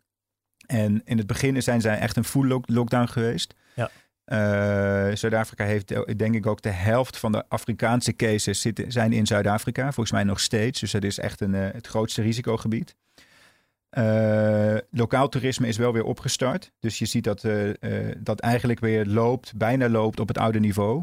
En 0.65 1.01
in 1.05 1.17
het 1.17 1.27
begin 1.27 1.63
zijn 1.63 1.81
zij 1.81 1.97
echt 1.97 2.17
een 2.17 2.23
full 2.23 2.61
lockdown 2.65 3.07
geweest. 3.07 3.53
Ja. 3.73 3.89
Uh, 4.25 5.15
Zuid-Afrika 5.15 5.65
heeft 5.65 6.17
denk 6.17 6.35
ik 6.35 6.45
ook 6.45 6.61
de 6.61 6.69
helft 6.69 7.17
van 7.17 7.31
de 7.31 7.43
Afrikaanse 7.47 8.15
cases 8.15 8.61
zitten, 8.61 8.91
zijn 8.91 9.13
in 9.13 9.27
Zuid-Afrika. 9.27 9.83
Volgens 9.83 10.11
mij 10.11 10.23
nog 10.23 10.39
steeds. 10.39 10.79
Dus 10.79 10.91
dat 10.91 11.03
is 11.03 11.19
echt 11.19 11.41
een, 11.41 11.53
uh, 11.53 11.67
het 11.71 11.87
grootste 11.87 12.21
risicogebied. 12.21 12.95
Uh, 13.91 14.77
lokaal 14.91 15.29
toerisme 15.29 15.67
is 15.67 15.77
wel 15.77 15.93
weer 15.93 16.03
opgestart. 16.03 16.71
Dus 16.79 16.99
je 16.99 17.05
ziet 17.05 17.23
dat 17.23 17.45
dat 18.17 18.39
eigenlijk 18.39 18.79
weer 18.79 19.05
loopt, 19.05 19.57
bijna 19.57 19.89
loopt 19.89 20.19
op 20.19 20.27
het 20.27 20.37
oude 20.37 20.59
niveau. 20.59 21.01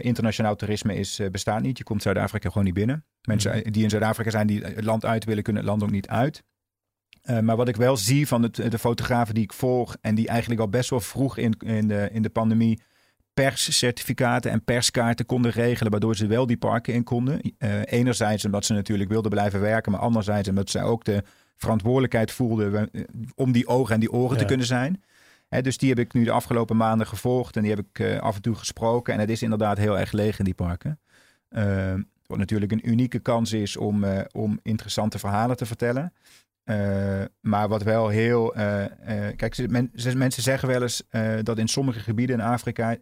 internationaal 0.00 0.56
toerisme 0.56 0.94
is, 0.94 1.20
bestaat 1.30 1.62
niet. 1.62 1.78
Je 1.78 1.84
komt 1.84 2.02
Zuid-Afrika 2.02 2.48
gewoon 2.48 2.64
niet 2.64 2.74
binnen. 2.74 3.04
Mensen 3.22 3.58
mhm. 3.58 3.70
die 3.70 3.82
in 3.82 3.90
Zuid-Afrika 3.90 4.30
zijn, 4.30 4.46
die 4.46 4.62
het 4.62 4.84
land 4.84 5.04
uit 5.04 5.24
willen, 5.24 5.42
kunnen 5.42 5.62
het 5.62 5.70
land 5.70 5.82
ook 5.82 5.90
niet 5.90 6.08
uit. 6.08 6.42
Maar 7.40 7.56
wat 7.56 7.68
ik 7.68 7.76
wel 7.76 7.96
zie 7.96 8.26
van 8.26 8.42
het, 8.42 8.54
de 8.54 8.78
fotografen 8.78 9.34
die 9.34 9.42
ik 9.42 9.52
volg 9.52 9.96
en 10.00 10.14
die 10.14 10.28
eigenlijk 10.28 10.60
al 10.60 10.68
best 10.68 10.90
wel 10.90 11.00
vroeg 11.00 11.36
in, 11.36 11.54
in, 11.58 11.88
de, 11.88 12.08
in 12.12 12.22
de 12.22 12.30
pandemie 12.30 12.80
perscertificaten 13.34 14.50
en 14.50 14.64
perskaarten 14.64 15.26
konden 15.26 15.50
regelen, 15.50 15.90
waardoor 15.90 16.16
ze 16.16 16.26
wel 16.26 16.46
die 16.46 16.56
parken 16.56 16.94
in 16.94 17.04
konden. 17.04 17.40
Enerzijds 17.84 18.44
omdat 18.44 18.64
ze 18.64 18.72
natuurlijk 18.72 19.10
wilden 19.10 19.30
blijven 19.30 19.60
werken, 19.60 19.92
maar 19.92 20.00
anderzijds 20.00 20.48
omdat 20.48 20.70
ze 20.70 20.82
ook 20.82 21.04
de 21.04 21.22
verantwoordelijkheid 21.60 22.30
voelden 22.30 22.90
eh, 22.92 23.02
om 23.34 23.52
die 23.52 23.66
ogen 23.66 23.94
en 23.94 24.00
die 24.00 24.12
oren 24.12 24.38
te 24.38 24.44
kunnen 24.44 24.66
zijn. 24.66 25.02
dus 25.48 25.78
die 25.78 25.88
heb 25.88 25.98
ik 25.98 26.12
nu 26.12 26.24
de 26.24 26.30
afgelopen 26.30 26.76
maanden 26.76 27.06
gevolgd 27.06 27.56
en 27.56 27.62
die 27.62 27.70
heb 27.70 27.84
ik 27.86 27.98
uh, 27.98 28.18
af 28.18 28.36
en 28.36 28.42
toe 28.42 28.54
gesproken. 28.54 29.14
En 29.14 29.20
het 29.20 29.30
is 29.30 29.42
inderdaad 29.42 29.78
heel 29.78 29.98
erg 29.98 30.12
leeg 30.12 30.38
in 30.38 30.44
die 30.44 30.54
parken. 30.54 31.00
wat 32.26 32.38
natuurlijk 32.38 32.72
een 32.72 32.88
unieke 32.88 33.18
kans 33.18 33.52
is 33.52 33.76
om, 33.76 34.04
om 34.32 34.60
interessante 34.62 35.18
verhalen 35.18 35.56
te 35.56 35.66
vertellen. 35.66 36.12
Uh, 36.64 37.24
maar 37.40 37.68
wat 37.68 37.82
wel 37.82 38.08
heel. 38.08 38.52
Kijk, 39.36 39.68
men, 39.68 39.90
mensen 40.16 40.42
zeggen 40.42 40.68
wel 40.68 40.82
eens 40.82 41.02
dat 41.42 41.58
in 41.58 41.68
sommige 41.68 42.00
gebieden 42.00 42.38
in 42.38 42.44
Afrika 42.44 42.96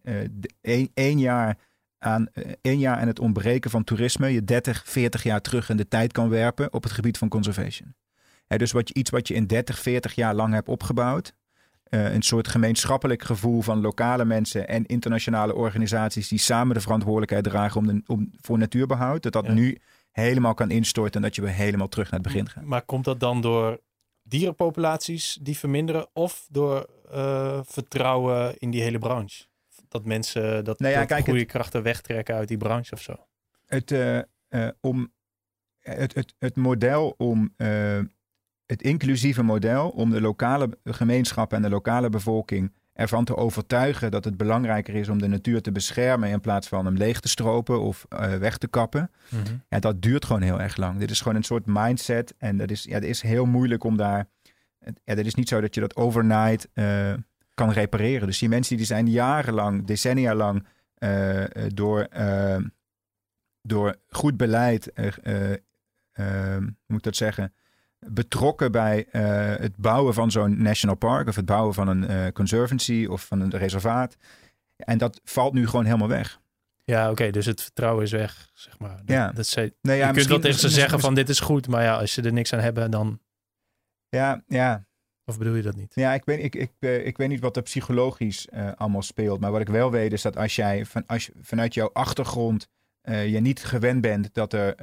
één, 0.95 1.19
jaar 1.19 1.59
aan, 1.99 2.29
één 2.61 2.79
jaar 2.79 2.97
aan 2.97 3.07
het 3.07 3.19
ontbreken 3.19 3.71
van 3.71 3.85
toerisme 3.85 4.29
je 4.29 4.45
30, 4.45 4.83
40 4.87 5.23
jaar 5.23 5.41
terug 5.41 5.69
in 5.69 5.77
de 5.77 5.89
tijd 5.89 6.13
kan 6.13 6.29
werpen 6.29 6.73
op 6.73 6.83
het 6.83 6.93
gebied 6.93 7.19
van 7.19 7.29
conservation. 7.29 7.95
Dus 8.57 8.73
wat 8.73 8.89
je, 8.89 8.95
iets 8.95 9.11
wat 9.11 9.29
je 9.29 9.35
in 9.35 9.47
30, 9.47 9.79
40 9.79 10.15
jaar 10.15 10.35
lang 10.35 10.53
hebt 10.53 10.69
opgebouwd, 10.69 11.35
een 11.89 12.23
soort 12.23 12.49
gemeenschappelijk 12.49 13.23
gevoel 13.23 13.61
van 13.61 13.81
lokale 13.81 14.25
mensen 14.25 14.69
en 14.69 14.87
internationale 14.87 15.55
organisaties 15.55 16.29
die 16.29 16.39
samen 16.39 16.75
de 16.75 16.81
verantwoordelijkheid 16.81 17.45
dragen 17.45 17.81
om, 17.81 17.87
de, 17.87 18.03
om 18.07 18.31
voor 18.41 18.59
natuurbehoud, 18.59 19.23
dat 19.23 19.33
dat 19.33 19.49
nu 19.49 19.79
helemaal 20.13 20.55
kan 20.55 20.71
instorten 20.71 21.15
en 21.15 21.23
dat 21.23 21.35
je 21.35 21.43
weer 21.43 21.51
helemaal 21.51 21.89
terug 21.89 22.11
naar 22.11 22.21
het 22.21 22.29
begin 22.29 22.49
gaat. 22.49 22.65
Maar 22.65 22.83
komt 22.83 23.05
dat 23.05 23.21
dan 23.21 23.41
door 23.41 23.81
dierenpopulaties 24.23 25.39
die 25.41 25.59
verminderen 25.59 26.07
of 26.13 26.47
door 26.51 26.87
uh, 27.13 27.61
vertrouwen 27.65 28.59
in 28.59 28.71
die 28.71 28.83
hele 28.83 28.99
branche? 28.99 29.45
Dat 29.89 30.05
mensen 30.05 30.65
dat, 30.65 30.79
nou 30.79 30.93
ja, 30.93 31.05
dat 31.05 31.23
goede 31.23 31.45
krachten 31.45 31.83
wegtrekken 31.83 32.35
uit 32.35 32.49
die 32.49 32.57
branche 32.57 32.95
of 32.95 33.03
zo? 33.03 33.27
Het, 33.67 33.91
uh, 33.91 34.21
om, 34.81 35.13
het, 35.79 36.15
het, 36.15 36.35
het 36.39 36.57
model 36.57 37.15
om 37.17 37.55
het 38.69 38.83
inclusieve 38.83 39.43
model 39.43 39.89
om 39.89 40.11
de 40.11 40.21
lokale 40.21 40.79
gemeenschap 40.85 41.53
en 41.53 41.63
de 41.63 41.69
lokale 41.69 42.09
bevolking 42.09 42.73
ervan 42.93 43.25
te 43.25 43.37
overtuigen 43.37 44.11
dat 44.11 44.25
het 44.25 44.37
belangrijker 44.37 44.95
is 44.95 45.09
om 45.09 45.19
de 45.19 45.27
natuur 45.27 45.61
te 45.61 45.73
beschermen 45.73 46.29
in 46.29 46.41
plaats 46.41 46.69
van 46.69 46.85
hem 46.85 46.97
leeg 46.97 47.21
te 47.21 47.29
stropen 47.29 47.81
of 47.81 48.07
uh, 48.09 48.35
weg 48.35 48.59
te 48.59 48.69
kappen. 48.69 49.11
Mm 49.29 49.63
Ja, 49.69 49.79
dat 49.79 50.03
duurt 50.03 50.25
gewoon 50.25 50.43
heel 50.43 50.61
erg 50.61 50.77
lang. 50.77 50.99
Dit 50.99 51.11
is 51.11 51.21
gewoon 51.21 51.37
een 51.37 51.45
soort 51.45 51.67
mindset 51.67 52.35
en 52.39 52.57
dat 52.57 52.71
is, 52.71 52.85
ja, 52.85 52.95
het 52.95 53.05
is 53.05 53.23
heel 53.23 53.47
moeilijk 53.47 53.85
om 53.85 53.97
daar. 53.97 54.29
Ja, 55.05 55.15
het 55.15 55.27
is 55.27 55.35
niet 55.35 55.49
zo 55.49 55.61
dat 55.61 55.75
je 55.75 55.81
dat 55.81 55.97
overnight 55.97 56.69
uh, 56.75 57.15
kan 57.55 57.71
repareren. 57.71 58.27
Dus 58.27 58.39
die 58.39 58.49
mensen 58.49 58.77
die 58.77 58.87
zijn 58.87 59.11
jarenlang, 59.11 59.87
decennia 59.87 60.35
lang 60.35 60.67
uh, 60.99 61.45
door, 61.75 62.09
door 63.63 63.97
goed 64.09 64.37
beleid, 64.37 64.91
hoe 64.95 66.75
moet 66.87 66.99
ik 66.99 67.03
dat 67.03 67.17
zeggen? 67.17 67.53
Betrokken 68.07 68.73
bij 68.73 69.07
uh, 69.13 69.23
het 69.57 69.77
bouwen 69.77 70.15
van 70.15 70.31
zo'n 70.31 70.63
national 70.63 70.97
park 70.97 71.29
of 71.29 71.37
het 71.37 71.45
bouwen 71.45 71.75
van 71.75 71.89
een 71.89 72.11
uh, 72.11 72.27
conservancy 72.33 73.07
of 73.11 73.27
van 73.27 73.41
een 73.41 73.51
reservaat. 73.51 74.17
En 74.77 74.99
dat 74.99 75.21
valt 75.25 75.53
nu 75.53 75.67
gewoon 75.67 75.85
helemaal 75.85 76.09
weg. 76.09 76.41
Ja, 76.85 77.11
oké, 77.11 77.31
dus 77.31 77.47
het 77.47 77.63
vertrouwen 77.63 78.05
is 78.05 78.13
weg, 78.13 78.51
zeg 78.55 78.79
maar. 78.79 78.97
Dat, 78.97 79.03
ja. 79.07 79.33
Dat 79.33 79.47
ze, 79.47 79.75
nee, 79.81 79.97
ja, 79.99 80.07
je 80.07 80.13
kunt 80.13 80.27
wel 80.27 80.39
tegen 80.39 80.61
ze 80.61 80.69
zeggen 80.69 81.01
van 81.01 81.15
dit 81.15 81.29
is 81.29 81.41
goed, 81.41 81.69
maar 81.69 81.83
ja, 81.83 81.97
als 81.97 82.13
ze 82.13 82.23
er 82.23 82.33
niks 82.33 82.53
aan 82.53 82.61
hebben, 82.61 82.91
dan... 82.91 83.21
Ja, 84.09 84.43
ja. 84.47 84.87
Of 85.25 85.39
bedoel 85.39 85.55
je 85.55 85.63
dat 85.63 85.77
niet? 85.77 85.95
Ja, 85.95 86.15
ik 86.15 86.25
weet, 86.25 86.45
ik, 86.45 86.55
ik, 86.55 86.73
uh, 86.81 87.07
ik 87.07 87.17
weet 87.17 87.29
niet 87.29 87.41
wat 87.41 87.57
er 87.57 87.63
psychologisch 87.63 88.49
allemaal 88.77 89.03
speelt. 89.03 89.41
Maar 89.41 89.51
wat 89.51 89.61
ik 89.61 89.69
wel 89.69 89.91
weet 89.91 90.13
is 90.13 90.23
dat 90.23 90.37
als 90.37 90.57
jij 90.57 90.87
van, 90.87 91.07
als 91.07 91.27
je, 91.27 91.33
vanuit 91.41 91.75
jouw 91.75 91.91
achtergrond 91.93 92.69
je 93.03 93.41
niet 93.41 93.65
gewend 93.65 94.01
bent 94.01 94.35
dat 94.35 94.53
er 94.53 94.75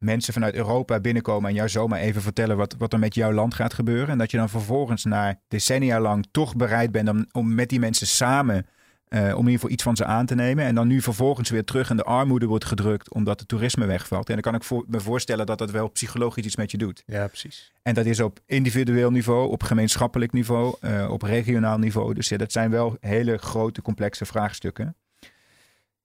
mensen 0.00 0.32
vanuit 0.32 0.54
Europa 0.54 1.00
binnenkomen 1.00 1.48
en 1.48 1.54
jou 1.54 1.68
zomaar 1.68 2.00
even 2.00 2.22
vertellen 2.22 2.56
wat, 2.56 2.74
wat 2.78 2.92
er 2.92 2.98
met 2.98 3.14
jouw 3.14 3.32
land 3.32 3.54
gaat 3.54 3.74
gebeuren. 3.74 4.08
En 4.08 4.18
dat 4.18 4.30
je 4.30 4.36
dan 4.36 4.48
vervolgens 4.48 5.04
na 5.04 5.40
decennia 5.48 6.00
lang 6.00 6.26
toch 6.30 6.56
bereid 6.56 6.92
bent 6.92 7.08
om, 7.08 7.26
om 7.32 7.54
met 7.54 7.68
die 7.68 7.78
mensen 7.78 8.06
samen, 8.06 8.66
uh, 9.08 9.20
om 9.20 9.28
in 9.28 9.36
ieder 9.36 9.52
geval 9.52 9.70
iets 9.70 9.82
van 9.82 9.96
ze 9.96 10.04
aan 10.04 10.26
te 10.26 10.34
nemen. 10.34 10.64
En 10.64 10.74
dan 10.74 10.86
nu 10.86 11.00
vervolgens 11.00 11.50
weer 11.50 11.64
terug 11.64 11.90
in 11.90 11.96
de 11.96 12.04
armoede 12.04 12.46
wordt 12.46 12.64
gedrukt 12.64 13.12
omdat 13.12 13.38
het 13.40 13.48
toerisme 13.48 13.86
wegvalt. 13.86 14.28
En 14.28 14.32
dan 14.32 14.42
kan 14.42 14.54
ik 14.54 14.64
voor, 14.64 14.84
me 14.88 15.00
voorstellen 15.00 15.46
dat 15.46 15.58
dat 15.58 15.70
wel 15.70 15.88
psychologisch 15.88 16.44
iets 16.44 16.56
met 16.56 16.70
je 16.70 16.78
doet. 16.78 17.02
Ja, 17.06 17.26
precies. 17.26 17.72
En 17.82 17.94
dat 17.94 18.06
is 18.06 18.20
op 18.20 18.40
individueel 18.46 19.10
niveau, 19.10 19.50
op 19.50 19.62
gemeenschappelijk 19.62 20.32
niveau, 20.32 20.76
uh, 20.80 21.10
op 21.10 21.22
regionaal 21.22 21.78
niveau. 21.78 22.14
Dus 22.14 22.28
ja, 22.28 22.36
dat 22.36 22.52
zijn 22.52 22.70
wel 22.70 22.96
hele 23.00 23.38
grote, 23.38 23.82
complexe 23.82 24.24
vraagstukken. 24.24 24.96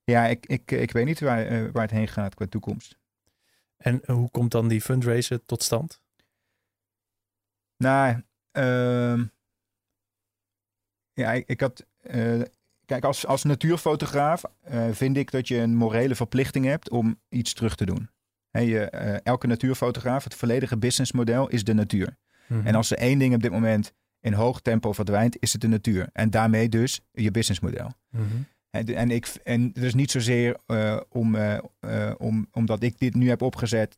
Ja, 0.03 0.25
ik, 0.25 0.45
ik, 0.45 0.71
ik 0.71 0.91
weet 0.91 1.05
niet 1.05 1.19
waar, 1.19 1.51
uh, 1.51 1.69
waar 1.71 1.83
het 1.83 1.91
heen 1.91 2.07
gaat 2.07 2.35
qua 2.35 2.45
toekomst. 2.49 2.97
En 3.77 4.01
hoe 4.05 4.29
komt 4.31 4.51
dan 4.51 4.67
die 4.67 4.81
fundraiser 4.81 5.45
tot 5.45 5.63
stand? 5.63 6.01
Nou, 7.77 8.21
uh, 8.57 9.23
ja, 11.13 11.31
ik, 11.33 11.47
ik 11.47 11.59
had. 11.59 11.85
Uh, 12.01 12.41
kijk, 12.85 13.03
als, 13.03 13.25
als 13.25 13.43
natuurfotograaf 13.43 14.43
uh, 14.71 14.91
vind 14.91 15.17
ik 15.17 15.31
dat 15.31 15.47
je 15.47 15.57
een 15.57 15.75
morele 15.75 16.15
verplichting 16.15 16.65
hebt 16.65 16.89
om 16.89 17.19
iets 17.29 17.53
terug 17.53 17.75
te 17.75 17.85
doen. 17.85 18.09
Je, 18.51 18.91
uh, 18.95 19.17
elke 19.23 19.47
natuurfotograaf, 19.47 20.23
het 20.23 20.35
volledige 20.35 20.77
businessmodel 20.77 21.47
is 21.47 21.63
de 21.63 21.73
natuur. 21.73 22.17
Mm 22.47 22.57
-hmm. 22.57 22.67
En 22.67 22.75
als 22.75 22.91
er 22.91 22.97
één 22.97 23.19
ding 23.19 23.33
op 23.35 23.41
dit 23.41 23.51
moment 23.51 23.93
in 24.19 24.33
hoog 24.33 24.61
tempo 24.61 24.93
verdwijnt, 24.93 25.41
is 25.41 25.51
het 25.51 25.61
de 25.61 25.67
natuur. 25.67 26.09
En 26.13 26.29
daarmee 26.29 26.69
dus 26.69 27.01
je 27.11 27.31
businessmodel. 27.31 27.91
Mm 28.09 28.27
-hmm. 28.29 28.45
En, 28.75 29.11
ik, 29.11 29.27
en 29.43 29.73
is 29.73 29.93
niet 29.93 30.11
zozeer 30.11 30.57
om, 31.09 31.35
uh, 31.35 31.57
om, 32.17 32.47
omdat 32.51 32.83
ik 32.83 32.99
dit 32.99 33.15
nu 33.15 33.29
heb 33.29 33.41
opgezet 33.41 33.95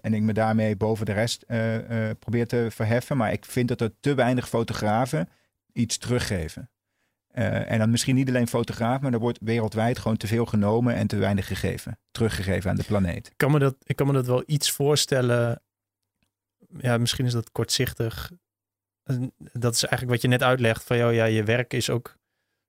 en 0.00 0.14
ik 0.14 0.22
me 0.22 0.32
daarmee 0.32 0.76
boven 0.76 1.06
de 1.06 1.12
rest 1.12 1.46
probeer 2.18 2.46
te 2.46 2.66
verheffen. 2.70 3.16
Maar 3.16 3.32
ik 3.32 3.44
vind 3.44 3.68
dat 3.68 3.80
er 3.80 3.92
te 4.00 4.14
weinig 4.14 4.48
fotografen 4.48 5.28
iets 5.72 5.98
teruggeven. 5.98 6.70
en 7.32 7.78
dan 7.78 7.90
misschien 7.90 8.14
niet 8.14 8.28
alleen 8.28 8.48
fotograaf, 8.48 9.00
maar 9.00 9.12
er 9.12 9.18
wordt 9.18 9.38
wereldwijd 9.42 9.98
gewoon 9.98 10.16
te 10.16 10.26
veel 10.26 10.46
genomen 10.46 10.94
en 10.94 11.06
te 11.06 11.16
weinig 11.16 11.46
gegeven. 11.46 11.98
Teruggegeven 12.10 12.70
aan 12.70 12.76
de 12.76 12.84
planeet. 12.84 13.26
Ik 13.26 13.36
kan 13.36 13.50
me 13.50 13.58
dat, 13.58 13.76
ik 13.84 13.96
kan 13.96 14.06
me 14.06 14.12
dat 14.12 14.26
wel 14.26 14.42
iets 14.46 14.70
voorstellen. 14.70 15.62
Ja, 16.78 16.98
misschien 16.98 17.26
is 17.26 17.32
dat 17.32 17.52
kortzichtig. 17.52 18.30
Dat 19.52 19.74
is 19.74 19.84
eigenlijk 19.84 20.10
wat 20.10 20.22
je 20.22 20.28
net 20.28 20.42
uitlegt. 20.42 20.84
Van 20.84 20.96
jou, 20.96 21.12
ja, 21.12 21.24
je 21.24 21.44
werk 21.44 21.72
is 21.72 21.90
ook 21.90 22.20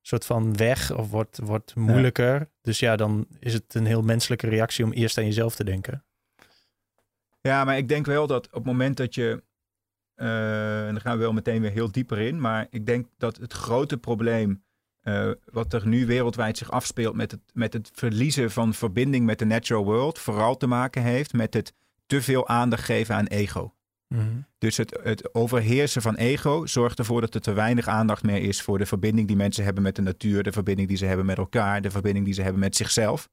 soort 0.06 0.26
van 0.26 0.56
weg 0.56 0.96
of 0.96 1.10
wordt, 1.10 1.38
wordt 1.42 1.74
moeilijker. 1.74 2.50
Dus 2.60 2.78
ja, 2.78 2.96
dan 2.96 3.26
is 3.38 3.52
het 3.52 3.74
een 3.74 3.86
heel 3.86 4.02
menselijke 4.02 4.48
reactie 4.48 4.84
om 4.84 4.92
eerst 4.92 5.18
aan 5.18 5.24
jezelf 5.24 5.54
te 5.54 5.64
denken. 5.64 6.04
Ja, 7.40 7.64
maar 7.64 7.76
ik 7.76 7.88
denk 7.88 8.06
wel 8.06 8.26
dat 8.26 8.46
op 8.46 8.52
het 8.52 8.64
moment 8.64 8.96
dat 8.96 9.14
je. 9.14 9.42
Uh, 10.16 10.86
en 10.86 10.92
dan 10.92 11.00
gaan 11.00 11.16
we 11.16 11.22
wel 11.22 11.32
meteen 11.32 11.60
weer 11.60 11.70
heel 11.70 11.92
dieper 11.92 12.18
in. 12.18 12.40
Maar 12.40 12.66
ik 12.70 12.86
denk 12.86 13.06
dat 13.18 13.36
het 13.36 13.52
grote 13.52 13.98
probleem. 13.98 14.62
Uh, 15.02 15.30
wat 15.44 15.72
er 15.72 15.86
nu 15.86 16.06
wereldwijd 16.06 16.58
zich 16.58 16.70
afspeelt 16.70 17.14
met 17.14 17.30
het, 17.30 17.40
met 17.52 17.72
het 17.72 17.90
verliezen 17.92 18.50
van 18.50 18.74
verbinding 18.74 19.26
met 19.26 19.38
de 19.38 19.44
natural 19.44 19.84
world. 19.84 20.18
vooral 20.18 20.56
te 20.56 20.66
maken 20.66 21.02
heeft 21.02 21.32
met 21.32 21.54
het 21.54 21.74
te 22.06 22.22
veel 22.22 22.48
aandacht 22.48 22.84
geven 22.84 23.14
aan 23.14 23.26
ego. 23.26 23.74
Mhm. 24.08 24.40
Dus 24.58 24.76
het, 24.76 25.00
het 25.02 25.34
overheersen 25.34 26.02
van 26.02 26.14
ego 26.14 26.66
zorgt 26.66 26.98
ervoor 26.98 27.20
dat 27.20 27.34
er 27.34 27.40
te 27.40 27.52
weinig 27.52 27.88
aandacht 27.88 28.22
meer 28.22 28.42
is 28.42 28.62
voor 28.62 28.78
de 28.78 28.86
verbinding 28.86 29.26
die 29.26 29.36
mensen 29.36 29.64
hebben 29.64 29.82
met 29.82 29.96
de 29.96 30.02
natuur, 30.02 30.42
de 30.42 30.52
verbinding 30.52 30.88
die 30.88 30.96
ze 30.96 31.04
hebben 31.04 31.26
met 31.26 31.38
elkaar, 31.38 31.80
de 31.80 31.90
verbinding 31.90 32.24
die 32.24 32.34
ze 32.34 32.42
hebben 32.42 32.60
met 32.60 32.76
zichzelf. 32.76 33.28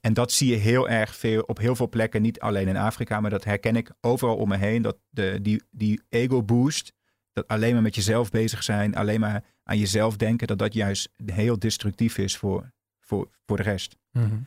En 0.00 0.14
dat 0.14 0.32
zie 0.32 0.50
je 0.50 0.56
heel 0.56 0.88
erg 0.88 1.16
veel 1.16 1.42
op 1.42 1.58
heel 1.58 1.76
veel 1.76 1.88
plekken, 1.88 2.22
niet 2.22 2.40
alleen 2.40 2.68
in 2.68 2.76
Afrika, 2.76 3.20
maar 3.20 3.30
dat 3.30 3.44
herken 3.44 3.76
ik 3.76 3.90
overal 4.00 4.36
om 4.36 4.48
me 4.48 4.56
heen. 4.56 4.82
Dat 4.82 4.96
de, 5.08 5.38
die, 5.42 5.62
die 5.70 6.02
ego 6.08 6.42
boost, 6.42 6.92
dat 7.32 7.48
alleen 7.48 7.72
maar 7.72 7.82
met 7.82 7.94
jezelf 7.94 8.30
bezig 8.30 8.62
zijn, 8.62 8.94
alleen 8.94 9.20
maar 9.20 9.44
aan 9.62 9.78
jezelf 9.78 10.16
denken, 10.16 10.46
dat 10.46 10.58
dat 10.58 10.74
juist 10.74 11.08
heel 11.24 11.58
destructief 11.58 12.18
is 12.18 12.36
voor, 12.36 12.72
voor, 13.00 13.28
voor 13.46 13.56
de 13.56 13.62
rest. 13.62 13.96
Mm 14.12 14.46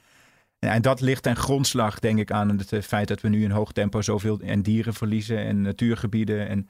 en 0.68 0.82
dat 0.82 1.02
ligt 1.02 1.24
ten 1.24 1.36
grondslag, 1.36 2.00
denk 2.00 2.20
ik, 2.20 2.32
aan 2.32 2.58
het 2.58 2.74
eh, 2.74 2.82
feit 2.82 3.08
dat 3.08 3.22
we 3.22 3.30
nu 3.30 3.44
in 3.44 3.52
hoog 3.52 3.72
tempo 3.72 4.02
zoveel 4.02 4.40
en 4.40 4.62
dieren 4.62 4.94
verliezen 4.94 5.38
en 5.38 5.62
natuurgebieden. 5.62 6.48
En, 6.48 6.70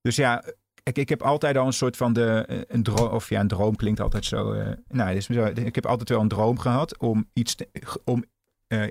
dus 0.00 0.16
ja, 0.16 0.44
ik, 0.82 0.98
ik 0.98 1.08
heb 1.08 1.22
altijd 1.22 1.56
al 1.56 1.66
een 1.66 1.72
soort 1.72 1.96
van 1.96 2.12
de, 2.12 2.44
eh, 2.48 2.58
een 2.68 2.82
droom, 2.82 3.08
of 3.08 3.28
ja, 3.28 3.40
een 3.40 3.48
droom 3.48 3.76
klinkt 3.76 4.00
altijd 4.00 4.24
zo. 4.24 4.52
Uh, 4.52 4.68
nou, 4.88 5.14
dus, 5.14 5.28
ik 5.54 5.74
heb 5.74 5.86
altijd 5.86 6.08
wel 6.08 6.20
een 6.20 6.28
droom 6.28 6.58
gehad 6.58 6.98
om 6.98 7.28
iets, 7.32 7.54
te, 7.54 7.68
om 8.04 8.24
uh, 8.68 8.86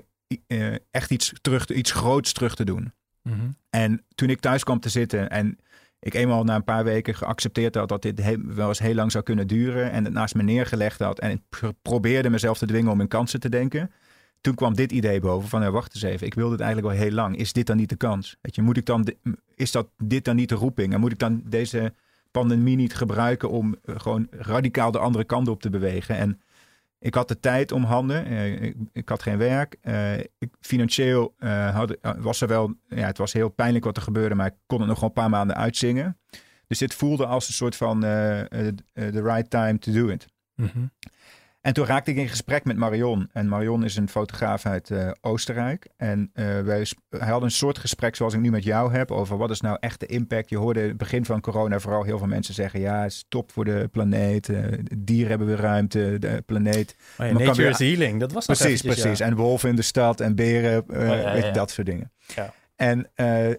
uh, 0.46 0.74
echt 0.90 1.10
iets 1.10 1.32
terug, 1.40 1.68
iets 1.68 1.90
groots 1.90 2.32
terug 2.32 2.54
te 2.54 2.64
doen. 2.64 2.92
Mm 3.22 3.32
-hmm. 3.32 3.56
En 3.70 4.04
toen 4.14 4.30
ik 4.30 4.40
thuis 4.40 4.64
kwam 4.64 4.80
te 4.80 4.88
zitten 4.88 5.30
en 5.30 5.58
ik 5.98 6.14
eenmaal 6.14 6.44
na 6.44 6.54
een 6.54 6.64
paar 6.64 6.84
weken 6.84 7.14
geaccepteerd 7.14 7.74
had 7.74 7.88
dat 7.88 8.02
dit 8.02 8.36
wel 8.42 8.68
eens 8.68 8.78
heel 8.78 8.94
lang 8.94 9.12
zou 9.12 9.24
kunnen 9.24 9.46
duren 9.46 9.90
en 9.90 10.04
het 10.04 10.12
naast 10.12 10.34
me 10.34 10.42
neergelegd 10.42 10.98
had 10.98 11.18
en 11.18 11.30
ik 11.30 11.72
probeerde 11.82 12.30
mezelf 12.30 12.58
te 12.58 12.66
dwingen 12.66 12.92
om 12.92 13.00
in 13.00 13.08
kansen 13.08 13.40
te 13.40 13.48
denken 13.48 13.90
toen 14.42 14.54
kwam 14.54 14.74
dit 14.74 14.92
idee 14.92 15.20
boven 15.20 15.48
van, 15.48 15.70
wacht 15.70 15.94
eens 15.94 16.02
even, 16.02 16.26
ik 16.26 16.34
wil 16.34 16.50
dit 16.50 16.60
eigenlijk 16.60 16.94
wel 16.94 17.04
heel 17.04 17.14
lang. 17.14 17.36
Is 17.36 17.52
dit 17.52 17.66
dan 17.66 17.76
niet 17.76 17.88
de 17.88 17.96
kans? 17.96 18.36
Weet 18.40 18.54
je, 18.54 18.62
moet 18.62 18.76
ik 18.76 18.86
dan, 18.86 19.06
is 19.54 19.70
dat 19.70 19.88
dit 19.98 20.24
dan 20.24 20.36
niet 20.36 20.48
de 20.48 20.54
roeping? 20.54 20.92
En 20.92 21.00
moet 21.00 21.12
ik 21.12 21.18
dan 21.18 21.42
deze 21.44 21.94
pandemie 22.30 22.76
niet 22.76 22.94
gebruiken 22.94 23.50
om 23.50 23.76
eh, 23.84 23.94
gewoon 23.98 24.26
radicaal 24.30 24.90
de 24.90 24.98
andere 24.98 25.24
kant 25.24 25.48
op 25.48 25.60
te 25.60 25.70
bewegen? 25.70 26.16
En 26.16 26.40
ik 26.98 27.14
had 27.14 27.28
de 27.28 27.40
tijd 27.40 27.72
om 27.72 27.84
handen. 27.84 28.24
Eh, 28.24 28.62
ik, 28.62 28.76
ik, 28.92 29.08
had 29.08 29.22
geen 29.22 29.38
werk. 29.38 29.76
Uh, 29.82 30.18
ik, 30.18 30.50
financieel 30.60 31.34
had, 31.72 31.96
was 32.18 32.40
er 32.40 32.48
wel. 32.48 32.74
Ja, 32.88 33.06
het 33.06 33.18
was 33.18 33.32
heel 33.32 33.48
pijnlijk 33.48 33.84
wat 33.84 33.96
er 33.96 34.02
gebeurde, 34.02 34.34
maar 34.34 34.46
ik 34.46 34.54
kon 34.66 34.78
het 34.78 34.88
nog 34.88 34.98
gewoon 34.98 35.12
een 35.14 35.22
paar 35.22 35.30
maanden 35.30 35.56
uitzingen. 35.56 36.18
Dus 36.66 36.78
dit 36.78 36.94
voelde 36.94 37.26
als 37.26 37.48
een 37.48 37.54
soort 37.54 37.76
van 37.76 38.00
the 38.00 39.22
right 39.22 39.50
time 39.50 39.78
to 39.78 39.92
do 39.92 40.08
it. 40.08 40.26
-hmm. 40.54 40.90
En 41.62 41.72
toen 41.72 41.86
raakte 41.86 42.10
ik 42.10 42.16
in 42.16 42.28
gesprek 42.28 42.64
met 42.64 42.76
Marion. 42.76 43.28
En 43.32 43.48
Marion 43.48 43.84
is 43.84 43.96
een 43.96 44.08
fotograaf 44.08 44.66
uit 44.66 44.90
uh, 44.90 45.10
Oostenrijk. 45.20 45.86
En 45.96 46.30
uh, 46.34 46.60
wij 46.60 46.86
hadden 47.18 47.42
een 47.42 47.50
soort 47.50 47.78
gesprek 47.78 48.16
zoals 48.16 48.34
ik 48.34 48.40
nu 48.40 48.50
met 48.50 48.64
jou 48.64 48.92
heb. 48.92 49.10
Over 49.10 49.36
wat 49.36 49.50
is 49.50 49.60
nou 49.60 49.76
echt 49.80 50.00
de 50.00 50.06
impact. 50.06 50.48
Je 50.48 50.56
hoorde 50.56 50.80
in 50.82 50.88
het 50.88 50.96
begin 50.96 51.24
van 51.24 51.40
corona 51.40 51.78
vooral 51.78 52.02
heel 52.02 52.18
veel 52.18 52.26
mensen 52.26 52.54
zeggen. 52.54 52.80
Ja, 52.80 53.02
het 53.02 53.12
is 53.12 53.24
top 53.28 53.52
voor 53.52 53.64
de 53.64 53.88
planeet. 53.92 54.48
Uh, 54.48 54.64
dieren 54.98 55.28
hebben 55.28 55.46
weer 55.46 55.60
ruimte. 55.60 56.16
De 56.18 56.42
planeet. 56.46 56.96
Oh 57.18 57.26
ja, 57.26 57.32
nature 57.32 57.68
is 57.68 57.78
healing. 57.78 58.20
Dat 58.20 58.32
was 58.32 58.46
Precies, 58.46 58.82
precies. 58.82 59.20
En 59.20 59.34
wolven 59.34 59.68
in 59.68 59.76
de 59.76 59.82
stad 59.82 60.20
en 60.20 60.34
beren. 60.34 60.84
Oh, 60.88 61.06
ja, 61.38 61.50
dat 61.50 61.70
soort 61.70 61.86
dingen. 61.86 62.12
En 62.76 63.10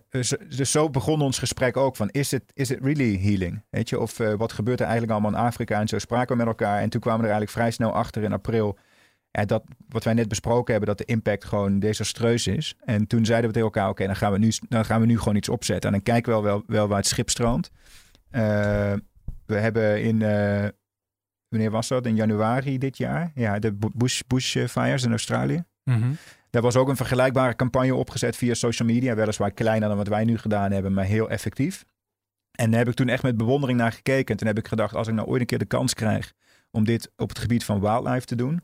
dus, 0.09 0.33
dus, 0.55 0.71
zo 0.71 0.89
begon 0.89 1.21
ons 1.21 1.39
gesprek 1.39 1.77
ook 1.77 1.95
van, 1.95 2.09
is 2.09 2.31
het 2.31 2.43
is 2.53 2.69
really 2.69 3.19
healing? 3.19 3.63
Weet 3.69 3.89
je, 3.89 3.99
of 3.99 4.17
wat 4.17 4.51
gebeurt 4.51 4.79
er 4.79 4.85
eigenlijk 4.85 5.13
allemaal 5.13 5.39
in 5.39 5.47
Afrika? 5.47 5.79
En 5.79 5.87
zo 5.87 5.99
spraken 5.99 6.31
we 6.31 6.43
met 6.43 6.47
elkaar. 6.47 6.81
En 6.81 6.89
toen 6.89 7.01
kwamen 7.01 7.21
we 7.21 7.27
er 7.27 7.33
eigenlijk 7.33 7.59
vrij 7.59 7.71
snel 7.71 7.93
achter 7.93 8.23
in 8.23 8.33
april 8.33 8.77
dat 9.31 9.63
wat 9.89 10.03
wij 10.03 10.13
net 10.13 10.27
besproken 10.27 10.71
hebben, 10.71 10.95
dat 10.95 11.07
de 11.07 11.13
impact 11.13 11.45
gewoon 11.45 11.79
desastreus 11.79 12.47
is. 12.47 12.75
En 12.85 13.07
toen 13.07 13.25
zeiden 13.25 13.47
we 13.49 13.53
tegen 13.55 13.67
elkaar, 13.67 13.89
oké, 13.89 14.05
dan 14.05 14.15
gaan 14.15 14.31
we 14.31 14.37
nu 14.37 14.51
dan 14.69 14.85
gaan 14.85 14.99
we 15.01 15.05
nu 15.05 15.17
gewoon 15.17 15.35
iets 15.35 15.49
opzetten. 15.49 15.89
En 15.89 15.95
dan 15.95 16.13
kijken 16.13 16.35
we 16.35 16.41
wel, 16.41 16.63
wel, 16.67 16.87
waar 16.87 16.97
het 16.97 17.07
schip 17.07 17.29
stroomt. 17.29 17.71
Uh, 18.31 18.41
we 19.45 19.55
hebben 19.55 20.03
in, 20.03 20.19
wanneer 21.49 21.71
was 21.71 21.87
dat? 21.87 22.05
In 22.05 22.15
januari 22.15 22.77
dit 22.77 22.97
jaar. 22.97 23.31
Ja, 23.35 23.59
de 23.59 23.77
bush, 23.95 24.21
bushfires 24.27 25.03
in 25.03 25.11
Australië. 25.11 25.63
Mm 25.83 26.17
Daar 26.53 26.61
was 26.61 26.75
ook 26.75 26.87
een 26.87 26.95
vergelijkbare 26.95 27.55
campagne 27.55 27.95
opgezet 27.95 28.35
via 28.35 28.53
social 28.53 28.87
media. 28.87 29.15
Weliswaar 29.15 29.51
kleiner 29.51 29.87
dan 29.87 29.97
wat 29.97 30.07
wij 30.07 30.23
nu 30.23 30.37
gedaan 30.37 30.71
hebben, 30.71 30.93
maar 30.93 31.05
heel 31.05 31.29
effectief. 31.29 31.85
En 32.51 32.69
daar 32.69 32.79
heb 32.79 32.89
ik 32.89 32.93
toen 32.93 33.09
echt 33.09 33.23
met 33.23 33.37
bewondering 33.37 33.79
naar 33.79 33.91
gekeken. 33.91 34.31
En 34.31 34.37
toen 34.37 34.47
heb 34.47 34.57
ik 34.57 34.67
gedacht, 34.67 34.95
als 34.95 35.07
ik 35.07 35.13
nou 35.13 35.27
ooit 35.27 35.41
een 35.41 35.47
keer 35.47 35.57
de 35.57 35.65
kans 35.65 35.93
krijg 35.93 36.33
om 36.71 36.83
dit 36.83 37.11
op 37.17 37.29
het 37.29 37.39
gebied 37.39 37.63
van 37.63 37.79
wildlife 37.79 38.25
te 38.25 38.35
doen, 38.35 38.61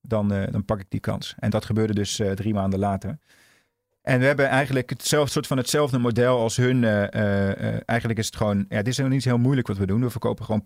dan, 0.00 0.32
uh, 0.32 0.42
dan 0.50 0.64
pak 0.64 0.80
ik 0.80 0.86
die 0.88 1.00
kans. 1.00 1.34
En 1.38 1.50
dat 1.50 1.64
gebeurde 1.64 1.94
dus 1.94 2.20
uh, 2.20 2.30
drie 2.30 2.54
maanden 2.54 2.78
later. 2.78 3.18
En 4.02 4.18
we 4.18 4.24
hebben 4.24 4.48
eigenlijk 4.48 4.90
hetzelfde 4.90 5.30
soort 5.30 5.46
van 5.46 5.56
hetzelfde 5.56 5.98
model 5.98 6.38
als 6.38 6.56
hun. 6.56 6.82
Uh, 6.82 7.88
eigenlijk 7.88 8.18
is 8.18 8.26
het 8.26 8.36
gewoon. 8.36 8.64
Ja, 8.68 8.76
het 8.76 8.88
is 8.88 8.98
niet 8.98 9.24
heel 9.24 9.38
moeilijk 9.38 9.66
wat 9.66 9.76
we 9.76 9.86
doen. 9.86 10.00
We 10.00 10.10
verkopen 10.10 10.44
gewoon 10.44 10.64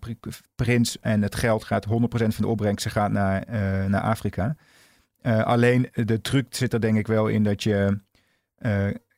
prints 0.55 1.01
en 1.01 1.23
het 1.23 1.35
geld 1.35 1.65
gaat 1.65 1.87
100% 1.87 1.91
van 2.11 2.31
de 2.37 2.47
opbrengsten 2.47 2.91
gaat 2.91 3.11
naar, 3.11 3.45
naar 3.89 4.03
Afrika. 4.03 4.57
Alleen 5.23 5.89
de 5.93 6.21
truc 6.21 6.47
zit 6.51 6.73
er 6.73 6.81
denk 6.81 6.99
ik 6.99 7.07
wel 7.07 7.29
in 7.29 7.43
dat 7.43 7.63
je. 7.63 8.01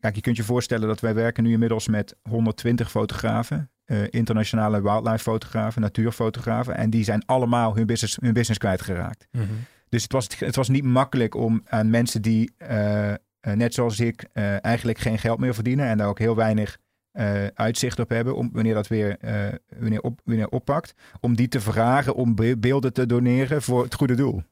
kijk, 0.01 0.15
je 0.15 0.21
kunt 0.21 0.37
je 0.37 0.45
voorstellen 0.45 0.89
dat 0.89 1.01
wij 1.01 1.15
werken 1.15 1.45
nu 1.45 1.53
inmiddels 1.53 1.89
met 1.89 2.17
120 2.23 2.91
fotografen. 2.91 3.71
internationale 4.11 4.83
wildlife 4.83 5.19
fotografen, 5.19 5.83
natuurfotografen. 5.83 6.77
En 6.77 6.91
die 6.91 7.05
zijn 7.05 7.23
allemaal 7.27 7.77
hun 7.77 7.87
business, 7.87 8.19
hun 8.21 8.33
business 8.33 8.59
kwijtgeraakt. 8.59 9.27
Mm 9.31 9.47
dus 9.93 10.03
het 10.03 10.13
was, 10.13 10.29
het 10.39 10.57
was 10.57 10.69
niet 10.69 10.85
makkelijk 10.85 11.35
om 11.35 11.63
aan 11.65 11.91
mensen 11.91 12.23
die, 12.23 12.53
net 13.41 13.75
zoals 13.75 14.01
ik, 14.01 14.23
eigenlijk 14.61 14.99
geen 14.99 15.19
geld 15.19 15.39
meer 15.39 15.55
verdienen 15.55 15.87
en 15.87 15.99
daar 15.99 16.09
ook 16.09 16.19
heel 16.19 16.37
weinig 16.37 16.79
uitzicht 17.55 17.99
op 17.99 18.09
hebben, 18.09 18.37
om, 18.37 18.51
wanneer 18.53 18.75
dat 18.75 18.87
weer 18.87 19.17
wanneer 19.79 20.01
op, 20.01 20.21
wanneer 20.25 20.49
oppakt, 20.49 20.95
om 21.21 21.37
die 21.37 21.49
te 21.49 21.61
vragen 21.61 22.15
om 22.15 22.35
beelden 22.59 22.93
te 22.93 23.07
doneren 23.07 23.63
voor 23.63 23.83
het 23.83 23.95
goede 23.95 24.15
doel. 24.15 24.43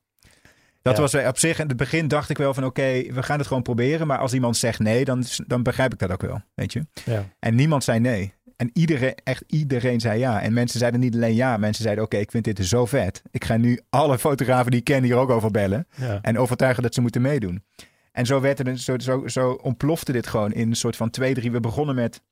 Dat 0.83 0.99
was 0.99 1.15
op 1.15 1.39
zich, 1.39 1.59
in 1.59 1.69
het 1.69 1.77
begin 1.77 2.09
dacht 2.09 2.31
ik 2.31 2.39
wel 2.39 2.55
van 2.55 2.65
oké, 2.65 3.03
we 3.13 3.23
gaan 3.23 3.39
het 3.39 3.47
gewoon 3.47 3.63
proberen. 3.63 4.07
Maar 4.07 4.19
als 4.19 4.33
iemand 4.33 4.57
zegt 4.57 4.79
nee, 4.79 5.05
dan, 5.05 5.25
dan 5.47 5.63
begrijp 5.63 5.93
ik 5.93 5.99
dat 5.99 6.11
ook 6.11 6.23
wel, 6.23 6.43
weet 6.55 6.73
je. 6.73 6.87
Ja. 7.05 7.25
En 7.39 7.55
niemand 7.55 7.85
zei 7.85 8.01
nee. 8.01 8.33
En 8.57 8.71
iedereen, 8.73 9.15
echt 9.25 9.45
iedereen 9.47 10.01
zei 10.01 10.19
ja. 10.19 10.43
En 10.43 10.53
mensen 10.53 10.79
zeiden 10.79 11.01
niet 11.01 11.15
alleen 11.15 11.35
ja, 11.35 11.57
mensen 11.57 11.83
zeiden 11.83 12.05
oké, 12.05 12.17
ik 12.17 12.31
vind 12.31 12.45
dit 12.45 12.67
zo 12.67 12.87
vet. 12.87 13.23
Ik 13.31 13.45
ga 13.45 13.57
nu 13.57 13.81
alle 13.91 14.19
fotografen 14.19 14.71
die 14.71 14.81
ik 14.81 14.85
ken 14.85 15.03
hier 15.03 15.17
ook 15.17 15.31
over 15.31 15.51
bellen. 15.51 15.87
En 16.23 16.39
overtuigen 16.39 16.83
dat 16.83 16.95
ze 16.95 17.01
moeten 17.01 17.23
meedoen. 17.23 17.65
En 18.13 18.27
zo, 18.27 18.41
werd 18.41 18.67
er, 18.67 18.79
zo, 18.79 18.99
zo, 18.99 19.27
zo 19.27 19.51
ontplofte 19.51 20.13
dit 20.13 20.27
gewoon 20.27 20.53
in 20.53 20.69
een 20.69 20.77
soort 20.77 20.97
van 20.97 21.11
twee, 21.11 21.35
drie. 21.35 21.51
We 21.51 21.61
begonnen 21.61 21.95
met 21.95 22.23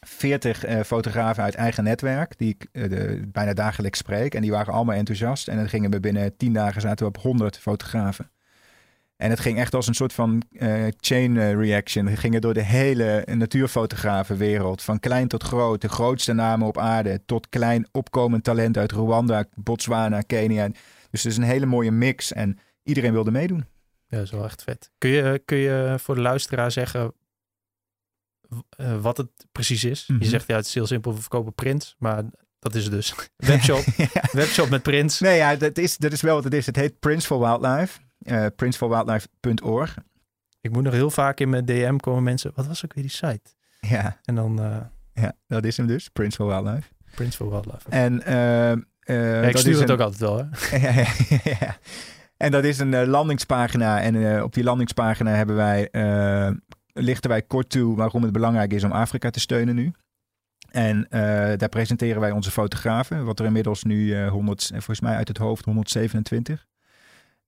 40 0.00 0.66
uh, 0.66 0.78
eh, 0.78 0.84
fotografen 0.84 1.42
uit 1.42 1.54
eigen 1.54 1.84
netwerk, 1.84 2.38
die 2.38 2.56
ik 2.58 2.66
uh, 2.72 3.22
bijna 3.26 3.52
dagelijks 3.52 3.98
spreek. 3.98 4.34
En 4.34 4.42
die 4.42 4.50
waren 4.50 4.72
allemaal 4.72 4.96
enthousiast. 4.96 5.48
En 5.48 5.56
dan 5.56 5.68
gingen 5.68 5.90
we 5.90 6.00
binnen 6.00 6.36
10 6.36 6.52
dagen 6.52 6.80
zaten 6.80 7.06
we 7.06 7.12
op 7.12 7.22
100 7.22 7.58
fotografen. 7.58 8.30
En 9.18 9.30
het 9.30 9.40
ging 9.40 9.58
echt 9.58 9.74
als 9.74 9.86
een 9.86 9.94
soort 9.94 10.12
van 10.12 10.42
uh, 10.50 10.86
chain 10.96 11.36
eh, 11.36 11.54
reaction. 11.54 12.04
We 12.04 12.16
gingen 12.16 12.40
door 12.40 12.54
de 12.54 12.64
hele 12.64 13.26
natuurfotografenwereld. 13.34 14.82
Van 14.82 15.00
klein 15.00 15.28
tot 15.28 15.42
groot. 15.42 15.80
De 15.80 15.88
grootste 15.88 16.32
namen 16.32 16.66
op 16.66 16.78
aarde. 16.78 17.20
Tot 17.26 17.48
klein 17.48 17.88
opkomend 17.92 18.44
talent 18.44 18.76
uit 18.76 18.92
Rwanda, 18.92 19.44
Botswana, 19.54 20.20
Kenia. 20.20 20.68
Dus 21.10 21.22
het 21.22 21.32
is 21.32 21.36
een 21.36 21.44
hele 21.44 21.66
mooie 21.66 21.90
mix. 21.90 22.32
En 22.32 22.58
iedereen 22.82 23.12
wilde 23.12 23.30
meedoen. 23.30 23.64
Ja, 24.06 24.16
dat 24.16 24.26
is 24.26 24.30
wel 24.30 24.44
echt 24.44 24.62
vet. 24.62 24.90
Kun 24.98 25.10
je, 25.10 25.42
kun 25.44 25.56
je 25.56 25.94
voor 25.98 26.14
de 26.14 26.20
luisteraar 26.20 26.72
zeggen 26.72 27.12
uh, 28.76 29.00
wat 29.00 29.16
het 29.16 29.30
precies 29.52 29.84
is? 29.84 30.04
Je 30.06 30.12
mhm. 30.12 30.24
zegt 30.24 30.46
ja, 30.46 30.56
het 30.56 30.66
is 30.66 30.74
heel 30.74 30.86
simpel. 30.86 31.14
We 31.14 31.20
verkopen 31.20 31.54
prints. 31.54 31.96
Maar 31.98 32.22
dat 32.58 32.74
is 32.74 32.84
het 32.84 32.92
dus. 32.92 33.14
Webshop. 33.36 33.84
Webshop 34.32 34.68
met 34.68 34.82
prints. 34.82 35.20
Nee, 35.20 35.36
ja, 35.36 35.56
dat 35.56 35.78
is, 35.78 35.96
dat 35.96 36.12
is 36.12 36.20
wel 36.20 36.34
wat 36.34 36.44
het 36.44 36.54
is. 36.54 36.66
Het 36.66 36.76
heet 36.76 36.98
Prints 36.98 37.26
for 37.26 37.38
Wildlife 37.38 37.98
uh, 38.22 38.44
eh, 38.44 38.52
princeforwildlife.org. 38.56 39.96
Ik 40.60 40.72
moet 40.72 40.82
nog 40.82 40.92
heel 40.92 41.10
vaak 41.10 41.40
in 41.40 41.48
mijn 41.48 41.64
DM 41.64 41.96
komen 41.96 42.22
mensen, 42.22 42.52
wat 42.54 42.66
was 42.66 42.84
ook 42.84 42.94
weer 42.94 43.04
die 43.04 43.12
site? 43.12 43.50
Ja. 43.80 44.20
En 44.24 44.34
dan... 44.34 44.60
Uh, 44.62 44.76
ja, 45.12 45.32
dat 45.46 45.64
is 45.64 45.76
hem 45.76 45.86
dus, 45.86 46.08
Prince 46.08 46.36
for 46.36 46.46
Wildlife. 46.46 46.88
Prince 47.14 47.36
for 47.36 47.50
Wildlife. 47.50 47.88
En 47.88 48.14
ik 49.48 49.56
stuur 49.56 49.80
het 49.80 49.90
ook 49.90 50.00
altijd 50.00 50.20
wel, 50.20 50.36
hè? 50.36 50.44
ja, 51.60 51.76
En 52.36 52.50
dat 52.50 52.64
is 52.64 52.78
een 52.78 53.06
landingspagina. 53.06 54.00
En 54.00 54.42
op 54.42 54.54
die 54.54 54.64
landingspagina 54.64 55.30
hebben 55.30 55.56
wij, 55.56 55.88
lichten 56.98 57.30
wij 57.30 57.42
kort 57.42 57.70
toe 57.70 57.96
waarom 57.96 58.22
het 58.22 58.32
belangrijk 58.32 58.72
is 58.72 58.84
om 58.84 58.92
Afrika 58.92 59.30
te 59.30 59.40
steunen 59.40 59.74
nu. 59.74 59.92
En 60.70 61.06
daar 61.56 61.68
presenteren 61.68 62.20
wij 62.20 62.30
onze 62.30 62.50
fotografen, 62.50 63.24
wat 63.24 63.38
er 63.38 63.46
inmiddels 63.46 63.82
nu 63.82 64.26
100, 64.26 64.66
volgens 64.66 65.00
mij 65.00 65.16
uit 65.16 65.28
het 65.28 65.38
hoofd 65.38 65.64
127 65.64 66.66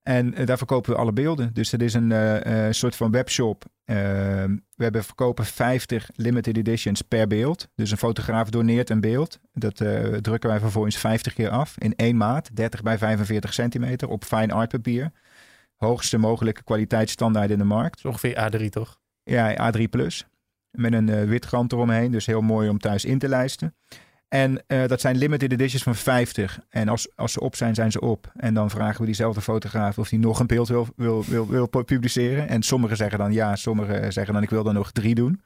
en 0.03 0.45
daar 0.45 0.59
verkopen 0.59 0.93
we 0.93 0.99
alle 0.99 1.13
beelden. 1.13 1.55
Dus 1.55 1.71
het 1.71 1.83
is 1.83 1.95
een 1.95 2.75
soort 2.75 2.97
van 2.97 3.11
webshop. 3.11 3.65
We 3.85 4.61
hebben 4.77 5.05
verkopen 5.05 5.45
50 5.45 6.11
limited 6.15 6.57
editions 6.57 7.03
per 7.03 7.27
beeld. 7.27 7.69
Dus 7.75 7.91
een 7.91 7.97
fotograaf 7.97 8.51
doneert 8.51 8.91
een 8.91 9.01
beeld. 9.01 9.39
Dat 9.53 9.77
drukken 10.21 10.51
wij 10.51 10.61
vervolgens 10.61 10.97
50 10.97 11.33
keer 11.35 11.51
af 11.51 11.79
in 11.79 11.97
één 11.97 12.17
maat. 12.17 12.57
30 12.57 12.83
bij 12.83 12.99
45 12.99 13.55
centimeter 13.55 14.09
op 14.09 14.25
fine 14.25 14.53
art 14.53 14.71
papier. 14.71 15.13
Hoogste 15.77 16.19
mogelijke 16.19 16.63
kwaliteitsstandaard 16.63 17.51
in 17.51 17.59
de 17.59 17.65
markt. 17.65 18.05
ongeveer 18.05 18.51
A3 18.51 18.69
toch? 18.69 19.00
Ja, 19.31 19.73
A3 19.73 19.83
plus. 19.91 20.27
Met 20.71 20.93
een 20.93 21.27
wit 21.27 21.47
rand 21.47 21.73
eromheen. 21.73 22.11
Dus 22.11 22.27
heel 22.27 22.41
mooi 22.41 22.69
om 22.69 22.79
thuis 22.79 23.05
in 23.05 23.19
te 23.19 23.29
lijsten. 23.29 23.75
En 24.31 24.63
uh, 24.67 24.87
dat 24.87 25.01
zijn 25.01 25.17
limited 25.17 25.53
editions 25.53 25.83
van 25.83 25.95
50. 25.95 26.61
En 26.69 26.89
als, 26.89 27.09
als 27.17 27.33
ze 27.33 27.41
op 27.41 27.57
zijn, 27.57 27.75
zijn 27.75 27.93
ze 27.93 28.01
op. 28.01 28.33
En 28.37 28.55
dan 28.55 28.71
vragen 28.71 29.01
we 29.01 29.07
diezelfde 29.07 29.41
fotograaf 29.41 29.99
of 29.99 30.11
hij 30.11 30.19
nog 30.19 30.41
een 30.41 30.47
beeld 30.47 30.69
wil, 30.69 30.87
wil, 30.97 31.25
wil, 31.25 31.47
wil 31.47 31.67
publiceren. 31.67 32.49
En 32.49 32.63
sommigen 32.63 32.97
zeggen 32.97 33.19
dan 33.19 33.33
ja, 33.33 33.57
sommigen 33.57 34.13
zeggen 34.13 34.35
dan 34.35 34.43
ik 34.43 34.51
wil 34.51 34.67
er 34.67 34.73
nog 34.73 34.93
drie 34.93 35.15
doen. 35.15 35.41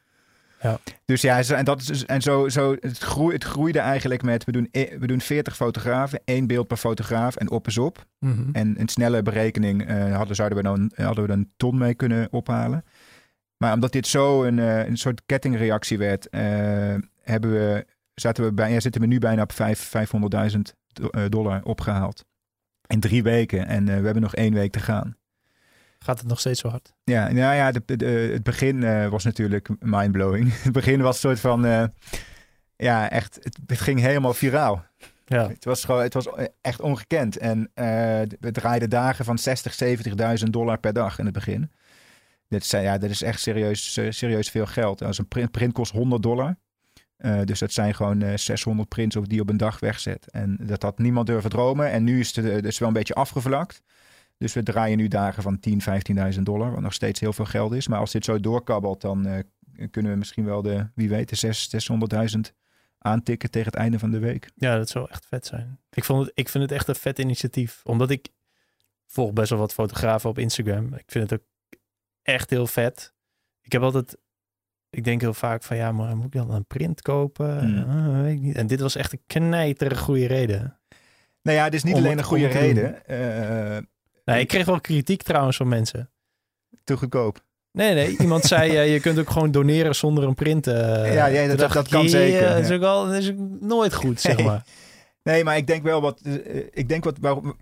Ja. 0.61 0.79
Dus 1.05 1.21
ja, 1.21 1.43
en, 1.43 1.65
dat 1.65 1.81
is, 1.81 1.87
dus, 1.87 2.05
en 2.05 2.23
zo, 2.23 2.49
zo 2.49 2.77
het, 2.81 2.99
groei, 2.99 3.35
het 3.35 3.45
groeide 3.45 3.79
eigenlijk 3.79 4.23
met, 4.23 4.45
we 4.45 4.53
doen, 4.53 4.69
e, 4.71 4.99
we 4.99 5.07
doen 5.07 5.21
40 5.21 5.57
fotografen, 5.57 6.21
één 6.25 6.47
beeld 6.47 6.67
per 6.67 6.77
fotograaf 6.77 7.37
en 7.37 7.51
op 7.51 7.67
is 7.67 7.79
op. 7.79 8.07
Mm 8.19 8.33
-hmm. 8.33 8.49
En 8.53 8.81
een 8.81 8.89
snelle 8.89 9.23
berekening 9.23 9.91
uh, 9.91 10.17
hadden, 10.17 10.37
zouden 10.37 10.59
we 10.59 10.65
dan, 10.65 10.91
hadden 10.95 11.27
we 11.27 11.33
een 11.33 11.53
ton 11.57 11.79
mee 11.79 11.95
kunnen 11.95 12.29
ophalen. 12.31 12.85
Maar 13.57 13.73
omdat 13.73 13.93
dit 13.93 14.07
zo 14.07 14.45
een, 14.45 14.59
uh, 14.59 14.87
een 14.87 14.97
soort 14.97 15.23
kettingreactie 15.27 15.99
werd, 15.99 16.29
uh, 16.31 16.41
hebben 17.23 17.53
we 17.53 17.87
zaten 18.15 18.45
we 18.45 18.53
bij, 18.53 18.73
ja, 18.73 18.81
zitten 18.81 19.01
we 19.01 19.07
nu 19.07 19.19
bijna 19.19 19.43
op 19.43 19.53
500.000 19.53 20.61
eh, 21.11 21.25
dollar 21.29 21.63
opgehaald. 21.63 22.25
In 22.87 23.01
drie 23.01 23.23
weken. 23.23 23.67
En 23.67 23.85
we 23.85 23.93
hebben 23.93 24.21
nog 24.21 24.35
één 24.35 24.55
week 24.55 24.73
te 24.73 24.81
gaan. 24.81 25.17
Gaat 25.99 26.19
het 26.19 26.29
nog 26.29 26.41
steeds 26.41 26.61
zo 26.61 26.69
hard? 26.69 26.95
Ja, 27.05 27.33
nou 27.33 27.55
ja, 27.55 27.73
de, 27.73 27.97
de, 27.97 28.07
het 28.07 28.43
begin 28.43 28.77
uh, 28.77 29.09
was 29.09 29.25
natuurlijk 29.25 29.69
mindblowing. 29.79 30.53
Het 30.63 30.73
begin 30.73 31.03
was 31.03 31.15
een 31.15 31.21
soort 31.21 31.41
van, 31.41 31.67
uh, 31.67 31.85
ja, 32.77 33.11
echt, 33.11 33.39
het, 33.43 33.59
het, 33.67 33.81
ging 33.81 34.01
helemaal 34.01 34.35
viraal. 34.35 34.85
Ja. 35.27 35.49
Het 35.49 35.65
was 35.65 35.85
gewoon, 35.85 36.03
het 36.03 36.15
was 36.15 36.29
echt 36.61 36.81
ongekend. 36.81 37.37
En 37.37 37.59
uh, 37.59 37.65
we 38.41 38.51
draaiden 38.53 38.91
dagen 38.91 39.25
van 39.25 39.39
60, 39.39 39.75
70.000 40.45 40.51
dollar 40.51 40.79
per 40.79 40.93
dag 40.93 41.19
in 41.19 41.25
het 41.25 41.35
begin. 41.35 41.71
Dit 42.49 42.71
ja, 42.71 42.99
dat 42.99 43.11
is 43.11 43.23
echt 43.23 43.41
serieus, 43.41 43.93
serieus 44.09 44.51
veel 44.51 44.67
geld. 44.67 45.03
Als 45.03 45.19
een 45.19 45.29
print, 45.29 45.51
print 45.51 45.73
kost 45.73 45.93
100 45.93 46.23
dollar. 46.23 46.57
Uh, 47.19 47.43
dus 47.45 47.59
dat 47.59 47.73
zijn 47.73 47.95
gewoon 47.95 48.23
uh, 48.23 48.33
eh, 48.33 48.39
600 48.39 48.89
prints 48.89 49.17
die 49.23 49.41
op 49.41 49.49
een 49.49 49.57
dag 49.57 49.81
wegzet. 49.81 50.31
En 50.31 50.59
dat 50.61 50.83
had 50.83 50.99
niemand 50.99 51.27
durven 51.27 51.51
dromen. 51.51 51.91
En 51.91 52.05
nu 52.05 52.21
is 52.21 52.37
het 52.37 52.79
wel 52.79 52.89
een 52.89 52.95
beetje 52.95 53.15
afgevlakt. 53.15 53.83
Dus 54.39 54.53
we 54.53 54.63
draaien 54.63 54.97
nu 54.97 55.09
dagen 55.09 55.43
van 55.43 55.61
10, 55.61 55.81
15.000 56.35 56.41
dollar, 56.43 56.73
wat 56.73 56.81
nog 56.81 56.93
steeds 56.93 57.21
heel 57.21 57.33
veel 57.33 57.45
geld 57.45 57.73
is. 57.73 57.89
Maar 57.89 57.99
als 57.99 58.13
dit 58.13 58.25
zo 58.25 58.41
doorkabbelt, 58.41 59.01
dan 59.01 59.45
kunnen 59.91 60.13
we 60.13 60.19
misschien 60.19 60.45
wel 60.45 60.63
de, 60.63 60.87
wie 60.95 61.09
weet, 61.09 61.41
de 61.41 61.55
600.000 62.35 62.55
aantikken 62.99 63.51
tegen 63.51 63.71
het 63.71 63.81
einde 63.81 63.99
van 63.99 64.11
de 64.11 64.19
week. 64.19 64.51
Ja, 64.55 64.77
dat 64.77 64.89
zou 64.89 65.07
echt 65.11 65.27
vet 65.27 65.47
zijn. 65.47 65.79
Ik, 65.91 66.05
vond 66.05 66.27
het, 66.27 66.31
ik 66.35 66.49
vind 66.49 66.65
het 66.65 66.73
echt 66.73 66.89
een 66.89 66.95
vet 66.95 67.19
initiatief. 67.19 67.81
Omdat 67.85 68.11
ik 68.11 68.29
volg 69.07 69.33
best 69.33 69.51
wel 69.51 69.59
wat 69.59 69.73
fotografen 69.73 70.31
op 70.31 70.39
Instagram. 70.39 70.95
Ik 70.95 71.05
vind 71.07 71.31
het 71.31 71.41
ook 71.41 71.47
echt 72.25 72.51
heel 72.51 72.67
vet. 72.67 73.13
Ik 73.61 73.73
heb 73.73 73.83
altijd 73.83 74.17
ik 74.95 75.05
denk 75.05 75.21
heel 75.21 75.35
vaak 75.35 75.63
van 75.63 75.77
ja, 75.77 75.93
maar 75.93 76.17
moet 76.17 76.25
ik 76.25 76.33
dan 76.33 76.51
een 76.51 76.67
print 76.67 77.03
kopen? 77.03 77.59
Hmm. 77.59 78.17
Uh, 78.17 78.23
weet 78.23 78.35
ik 78.35 78.41
niet. 78.41 78.57
En 78.57 78.67
dit 78.67 78.81
was 78.81 78.97
echt 78.97 79.13
een 79.13 79.23
knijtere 79.27 79.97
goede 79.97 80.27
reden. 80.27 80.79
Nou 81.43 81.57
ja, 81.59 81.65
het 81.65 81.75
is 81.75 81.83
niet 81.83 81.97
alleen 81.97 82.19
een 82.19 82.25
goede 82.25 82.47
reden. 82.47 83.03
Uh, 83.11 83.79
nee, 84.25 84.41
ik 84.41 84.49
kreeg 84.49 84.67
wel 84.67 84.81
kritiek 84.81 85.23
trouwens 85.23 85.57
van 85.57 85.69
mensen. 85.69 86.11
Te 86.85 86.97
goedkoop. 86.97 87.45
Nee, 87.73 87.95
nee. 87.95 88.17
Iemand 88.25 88.45
zei, 88.45 88.71
uh, 88.71 88.93
je 88.93 89.01
kunt 89.01 89.19
ook 89.19 89.31
gewoon 89.31 89.51
doneren 89.51 89.95
zonder 89.95 90.25
een 90.25 90.35
print. 90.35 90.67
Uh, 90.67 90.75
ja, 91.15 91.27
ja, 91.27 91.55
dat, 91.55 91.73
dat, 91.73 91.89
kan 91.89 92.09
zeker. 92.09 92.49
Dat 92.49 92.59
is 92.59 92.71
ook 92.71 92.81
dat 92.81 93.13
is 93.13 93.33
nooit 93.61 93.95
goed, 93.95 94.21
zeg 94.21 94.37
nee. 94.37 94.47
maar. 94.47 94.65
Nee, 95.23 95.45
maar 95.45 95.57
ik 95.57 95.67
denk 95.67 95.83
wel 95.83 96.01
wat... 96.01 96.21
ik 96.71 96.89
denk 96.89 97.05
wat... 97.05 97.19
Waarom, 97.21 97.57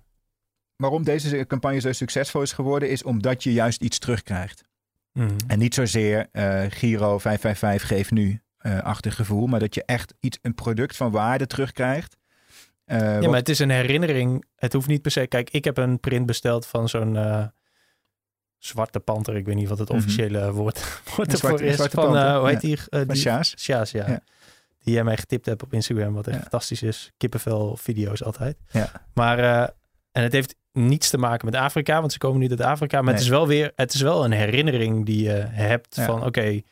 waarom 0.77 1.05
deze 1.05 1.47
campagne 1.47 1.81
zo 1.81 1.93
succesvol 1.93 2.43
is 2.43 2.53
geworden... 2.53 2.91
is 2.91 3.03
omdat 3.03 3.43
je 3.43 3.53
juist 3.53 3.83
iets 3.83 3.99
terugkrijgt. 3.99 4.65
Mm. 5.13 5.37
En 5.47 5.59
niet 5.59 5.75
zozeer 5.75 6.29
uh, 6.33 6.65
Giro 6.69 7.19
555 7.19 7.89
geef 7.89 8.11
nu 8.11 8.41
uh, 8.63 8.83
achtig 8.83 9.15
gevoel, 9.15 9.47
maar 9.47 9.61
dat 9.61 9.75
je 9.75 9.83
echt 9.85 10.15
iets, 10.21 10.39
een 10.43 10.55
product 10.55 10.97
van 10.97 11.11
waarde 11.11 11.47
terugkrijgt. 11.47 12.17
Uh, 12.87 12.99
ja, 12.99 13.19
wat... 13.19 13.27
maar 13.27 13.39
het 13.39 13.49
is 13.49 13.59
een 13.59 13.71
herinnering. 13.71 14.45
Het 14.57 14.73
hoeft 14.73 14.87
niet 14.87 15.03
per 15.03 15.11
se. 15.11 15.27
Kijk, 15.27 15.51
ik 15.51 15.65
heb 15.65 15.77
een 15.77 16.01
print 16.01 16.27
besteld 16.27 16.67
van 16.67 16.89
zo'n 16.89 17.51
zwarte 18.59 19.01
panter. 19.01 19.37
Ik 19.37 19.47
weet 19.47 19.55
niet 19.55 19.69
wat 19.69 19.79
het 19.79 19.91
officiële 19.91 20.39
mm 20.39 20.45
-hmm. 20.45 20.55
woord, 20.55 21.01
woord 21.17 21.33
ervoor 21.33 21.61
is. 21.61 21.75
Zwarte 21.75 21.97
van, 21.97 22.05
panter. 22.05 22.39
hoe 22.39 22.49
heet 22.49 22.63
ja. 22.63 22.99
die? 22.99 23.07
die 23.07 23.17
Sjaas. 23.17 23.55
Sjaas, 23.59 23.91
ja. 23.91 24.09
ja. 24.09 24.21
Die 24.79 24.95
jij 24.95 25.05
mij 25.05 25.17
getipt 25.17 25.47
hebt 25.47 25.63
op 25.63 25.73
Instagram, 25.73 26.15
wat 26.15 26.27
echt 26.27 26.37
ja. 26.37 26.43
fantastisch 26.43 26.83
is. 26.83 27.13
Kippenvel 27.17 27.77
video's 27.77 28.23
altijd. 28.23 28.57
Ja. 28.71 29.07
Maar, 29.15 29.39
en 30.13 30.23
het 30.23 30.33
heeft 30.33 30.55
niets 30.73 31.11
te 31.11 31.19
maken 31.19 31.47
met 31.47 31.55
Afrika, 31.55 32.01
want 32.01 32.13
ze 32.13 32.19
komen 32.19 32.41
niet 32.41 32.51
uit 32.51 32.61
Afrika. 32.61 32.97
Maar 32.97 33.05
nee. 33.05 33.15
het 33.15 33.23
is 33.23 33.29
wel 33.29 33.47
weer, 33.47 33.73
het 33.75 33.95
is 33.95 34.01
wel 34.01 34.25
een 34.25 34.33
herinnering 34.33 35.07
die 35.07 35.23
je 35.23 35.47
hebt 35.51 35.97
ja. 35.97 36.05
van 36.05 36.17
oké, 36.17 36.27
okay, 36.27 36.65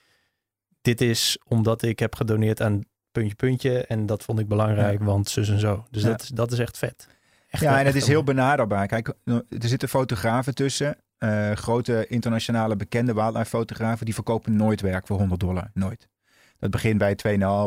dit 0.82 1.00
is 1.00 1.38
omdat 1.48 1.82
ik 1.82 1.98
heb 1.98 2.14
gedoneerd 2.14 2.62
aan 2.62 2.84
puntje 3.12 3.34
puntje 3.34 3.86
en 3.86 4.06
dat 4.06 4.22
vond 4.22 4.38
ik 4.38 4.48
belangrijk, 4.48 4.98
ja. 4.98 5.04
want 5.04 5.28
zus 5.28 5.48
en 5.48 5.58
zo. 5.58 5.86
Dus 5.90 6.02
dat, 6.02 6.22
is, 6.22 6.28
dat 6.28 6.52
is 6.52 6.58
echt 6.58 6.78
vet. 6.78 7.08
Echt 7.48 7.62
ja, 7.62 7.78
en 7.80 7.86
het 7.86 7.94
is 7.94 8.06
heel 8.06 8.24
benaderbaar. 8.24 8.86
Kijk, 8.86 9.14
er 9.24 9.44
zitten 9.68 9.88
fotografen 9.88 10.54
tussen, 10.54 10.96
uh, 11.18 11.52
grote 11.52 12.06
internationale 12.06 12.76
bekende 12.76 13.14
wildlife 13.14 13.48
fotografen, 13.48 14.04
die 14.04 14.14
verkopen 14.14 14.56
nooit 14.56 14.80
werk 14.80 15.06
voor 15.06 15.18
100 15.18 15.40
dollar, 15.40 15.70
nooit. 15.74 16.08
Dat 16.58 16.70
begint 16.70 16.98
bij 16.98 17.16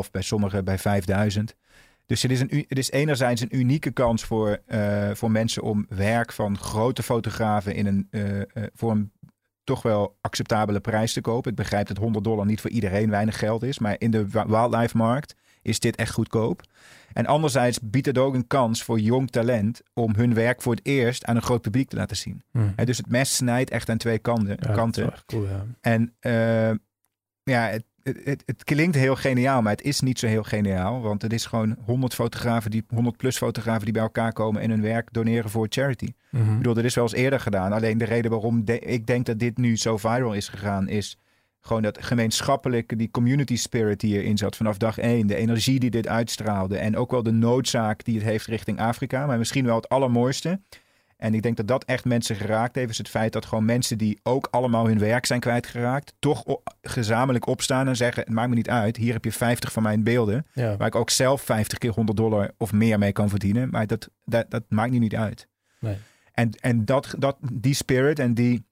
2,5, 0.04 0.10
bij 0.10 0.22
sommigen 0.22 0.64
bij 0.64 0.78
5000. 0.78 1.54
Dus 2.06 2.22
het 2.22 2.30
is, 2.30 2.40
een, 2.40 2.64
het 2.68 2.78
is 2.78 2.90
enerzijds 2.90 3.40
een 3.40 3.56
unieke 3.56 3.90
kans 3.90 4.24
voor, 4.24 4.58
uh, 4.68 5.10
voor 5.10 5.30
mensen 5.30 5.62
om 5.62 5.86
werk 5.88 6.32
van 6.32 6.58
grote 6.58 7.02
fotografen 7.02 7.74
in 7.74 7.86
een, 7.86 8.08
uh, 8.10 8.36
uh, 8.36 8.44
voor 8.74 8.90
een 8.90 9.12
toch 9.64 9.82
wel 9.82 10.16
acceptabele 10.20 10.80
prijs 10.80 11.12
te 11.12 11.20
kopen. 11.20 11.50
Ik 11.50 11.56
begrijp 11.56 11.86
dat 11.86 11.96
100 11.96 12.24
dollar 12.24 12.46
niet 12.46 12.60
voor 12.60 12.70
iedereen 12.70 13.10
weinig 13.10 13.38
geld 13.38 13.62
is, 13.62 13.78
maar 13.78 13.96
in 13.98 14.10
de 14.10 14.28
wildlife 14.28 14.96
markt 14.96 15.34
is 15.62 15.80
dit 15.80 15.96
echt 15.96 16.12
goedkoop. 16.12 16.62
En 17.12 17.26
anderzijds 17.26 17.78
biedt 17.82 18.06
het 18.06 18.18
ook 18.18 18.34
een 18.34 18.46
kans 18.46 18.82
voor 18.82 19.00
jong 19.00 19.30
talent 19.30 19.82
om 19.92 20.14
hun 20.14 20.34
werk 20.34 20.62
voor 20.62 20.74
het 20.74 20.86
eerst 20.86 21.24
aan 21.24 21.36
een 21.36 21.42
groot 21.42 21.60
publiek 21.60 21.88
te 21.88 21.96
laten 21.96 22.16
zien. 22.16 22.42
Hmm. 22.50 22.72
He, 22.76 22.84
dus 22.84 22.96
het 22.96 23.08
mes 23.08 23.36
snijdt 23.36 23.70
echt 23.70 23.88
aan 23.88 23.96
twee 23.96 24.18
kanten. 24.18 24.56
Ja, 24.60 24.74
kanten. 24.74 25.12
Cool, 25.26 25.46
ja. 25.46 25.66
En 25.80 26.14
ja, 27.42 27.66
het, 27.68 27.84
het, 28.04 28.42
het, 28.46 28.64
klinkt 28.64 28.96
heel 28.96 29.16
geniaal, 29.16 29.62
maar 29.62 29.72
het 29.72 29.82
is 29.82 30.00
niet 30.00 30.18
zo 30.18 30.26
heel 30.26 30.42
geniaal. 30.42 31.00
Want 31.00 31.22
het 31.22 31.32
is 31.32 31.46
gewoon 31.46 31.76
100 31.84 32.14
fotografen, 32.14 32.70
die, 32.70 32.84
100 32.88 33.16
plus 33.16 33.36
fotografen 33.36 33.84
die 33.84 33.92
bij 33.92 34.02
elkaar 34.02 34.32
komen 34.32 34.62
en 34.62 34.70
hun 34.70 34.82
werk 34.82 35.08
doneren 35.12 35.50
voor 35.50 35.66
charity. 35.68 36.12
Mm 36.30 36.40
-hmm. 36.40 36.50
Ik 36.50 36.56
bedoel, 36.56 36.74
dat 36.74 36.84
is 36.84 36.94
wel 36.94 37.04
eens 37.04 37.12
eerder 37.12 37.40
gedaan. 37.40 37.72
Alleen 37.72 37.98
de 37.98 38.04
reden 38.04 38.30
waarom 38.30 38.64
de, 38.64 38.78
ik 38.78 39.06
denk 39.06 39.26
dat 39.26 39.38
dit 39.38 39.58
nu 39.58 39.76
zo 39.76 39.96
viral 39.96 40.32
is 40.32 40.48
gegaan, 40.48 40.88
is 40.88 41.18
gewoon 41.60 41.82
dat 41.82 42.04
gemeenschappelijke, 42.04 42.96
die 42.96 43.10
community 43.10 43.56
spirit 43.56 44.00
die 44.00 44.22
erin 44.22 44.38
zat 44.38 44.56
vanaf 44.56 44.76
dag 44.76 44.98
één. 44.98 45.26
De 45.26 45.34
energie 45.34 45.80
die 45.80 45.90
dit 45.90 46.08
uitstraalde. 46.08 46.76
En 46.76 46.96
ook 46.96 47.10
wel 47.10 47.22
de 47.22 47.32
noodzaak 47.32 48.04
die 48.04 48.14
het 48.14 48.24
heeft 48.24 48.46
richting 48.46 48.80
Afrika. 48.80 49.26
Maar 49.26 49.38
misschien 49.38 49.64
wel 49.64 49.76
het 49.76 49.88
allermooiste. 49.88 50.60
En 51.24 51.34
ik 51.34 51.42
denk 51.42 51.56
dat 51.56 51.68
dat 51.68 51.84
echt 51.84 52.04
mensen 52.04 52.36
geraakt 52.36 52.74
heeft. 52.74 52.90
Is 52.90 52.98
het 52.98 53.08
feit 53.08 53.32
dat 53.32 53.46
gewoon 53.46 53.64
mensen 53.64 53.98
die 53.98 54.18
ook 54.22 54.48
allemaal 54.50 54.86
hun 54.86 54.98
werk 54.98 55.26
zijn 55.26 55.40
kwijtgeraakt. 55.40 56.14
toch 56.18 56.44
gezamenlijk 56.82 57.46
opstaan 57.46 57.88
en 57.88 57.96
zeggen: 57.96 58.22
Het 58.22 58.32
maakt 58.32 58.48
me 58.48 58.54
niet 58.54 58.70
uit. 58.70 58.96
Hier 58.96 59.12
heb 59.12 59.24
je 59.24 59.32
50 59.32 59.72
van 59.72 59.82
mijn 59.82 60.02
beelden. 60.02 60.46
Ja. 60.52 60.76
Waar 60.76 60.86
ik 60.86 60.94
ook 60.94 61.10
zelf 61.10 61.42
50 61.42 61.78
keer 61.78 61.90
100 61.90 62.18
dollar 62.18 62.50
of 62.58 62.72
meer 62.72 62.98
mee 62.98 63.12
kan 63.12 63.28
verdienen. 63.28 63.70
Maar 63.70 63.86
dat, 63.86 64.08
dat, 64.24 64.50
dat 64.50 64.62
maakt 64.68 64.90
nu 64.90 64.98
niet 64.98 65.16
uit. 65.16 65.48
Nee. 65.78 65.96
En, 66.32 66.50
en 66.60 66.84
dat, 66.84 67.14
dat, 67.18 67.36
die 67.52 67.74
spirit 67.74 68.18
en 68.18 68.34
die, 68.34 68.66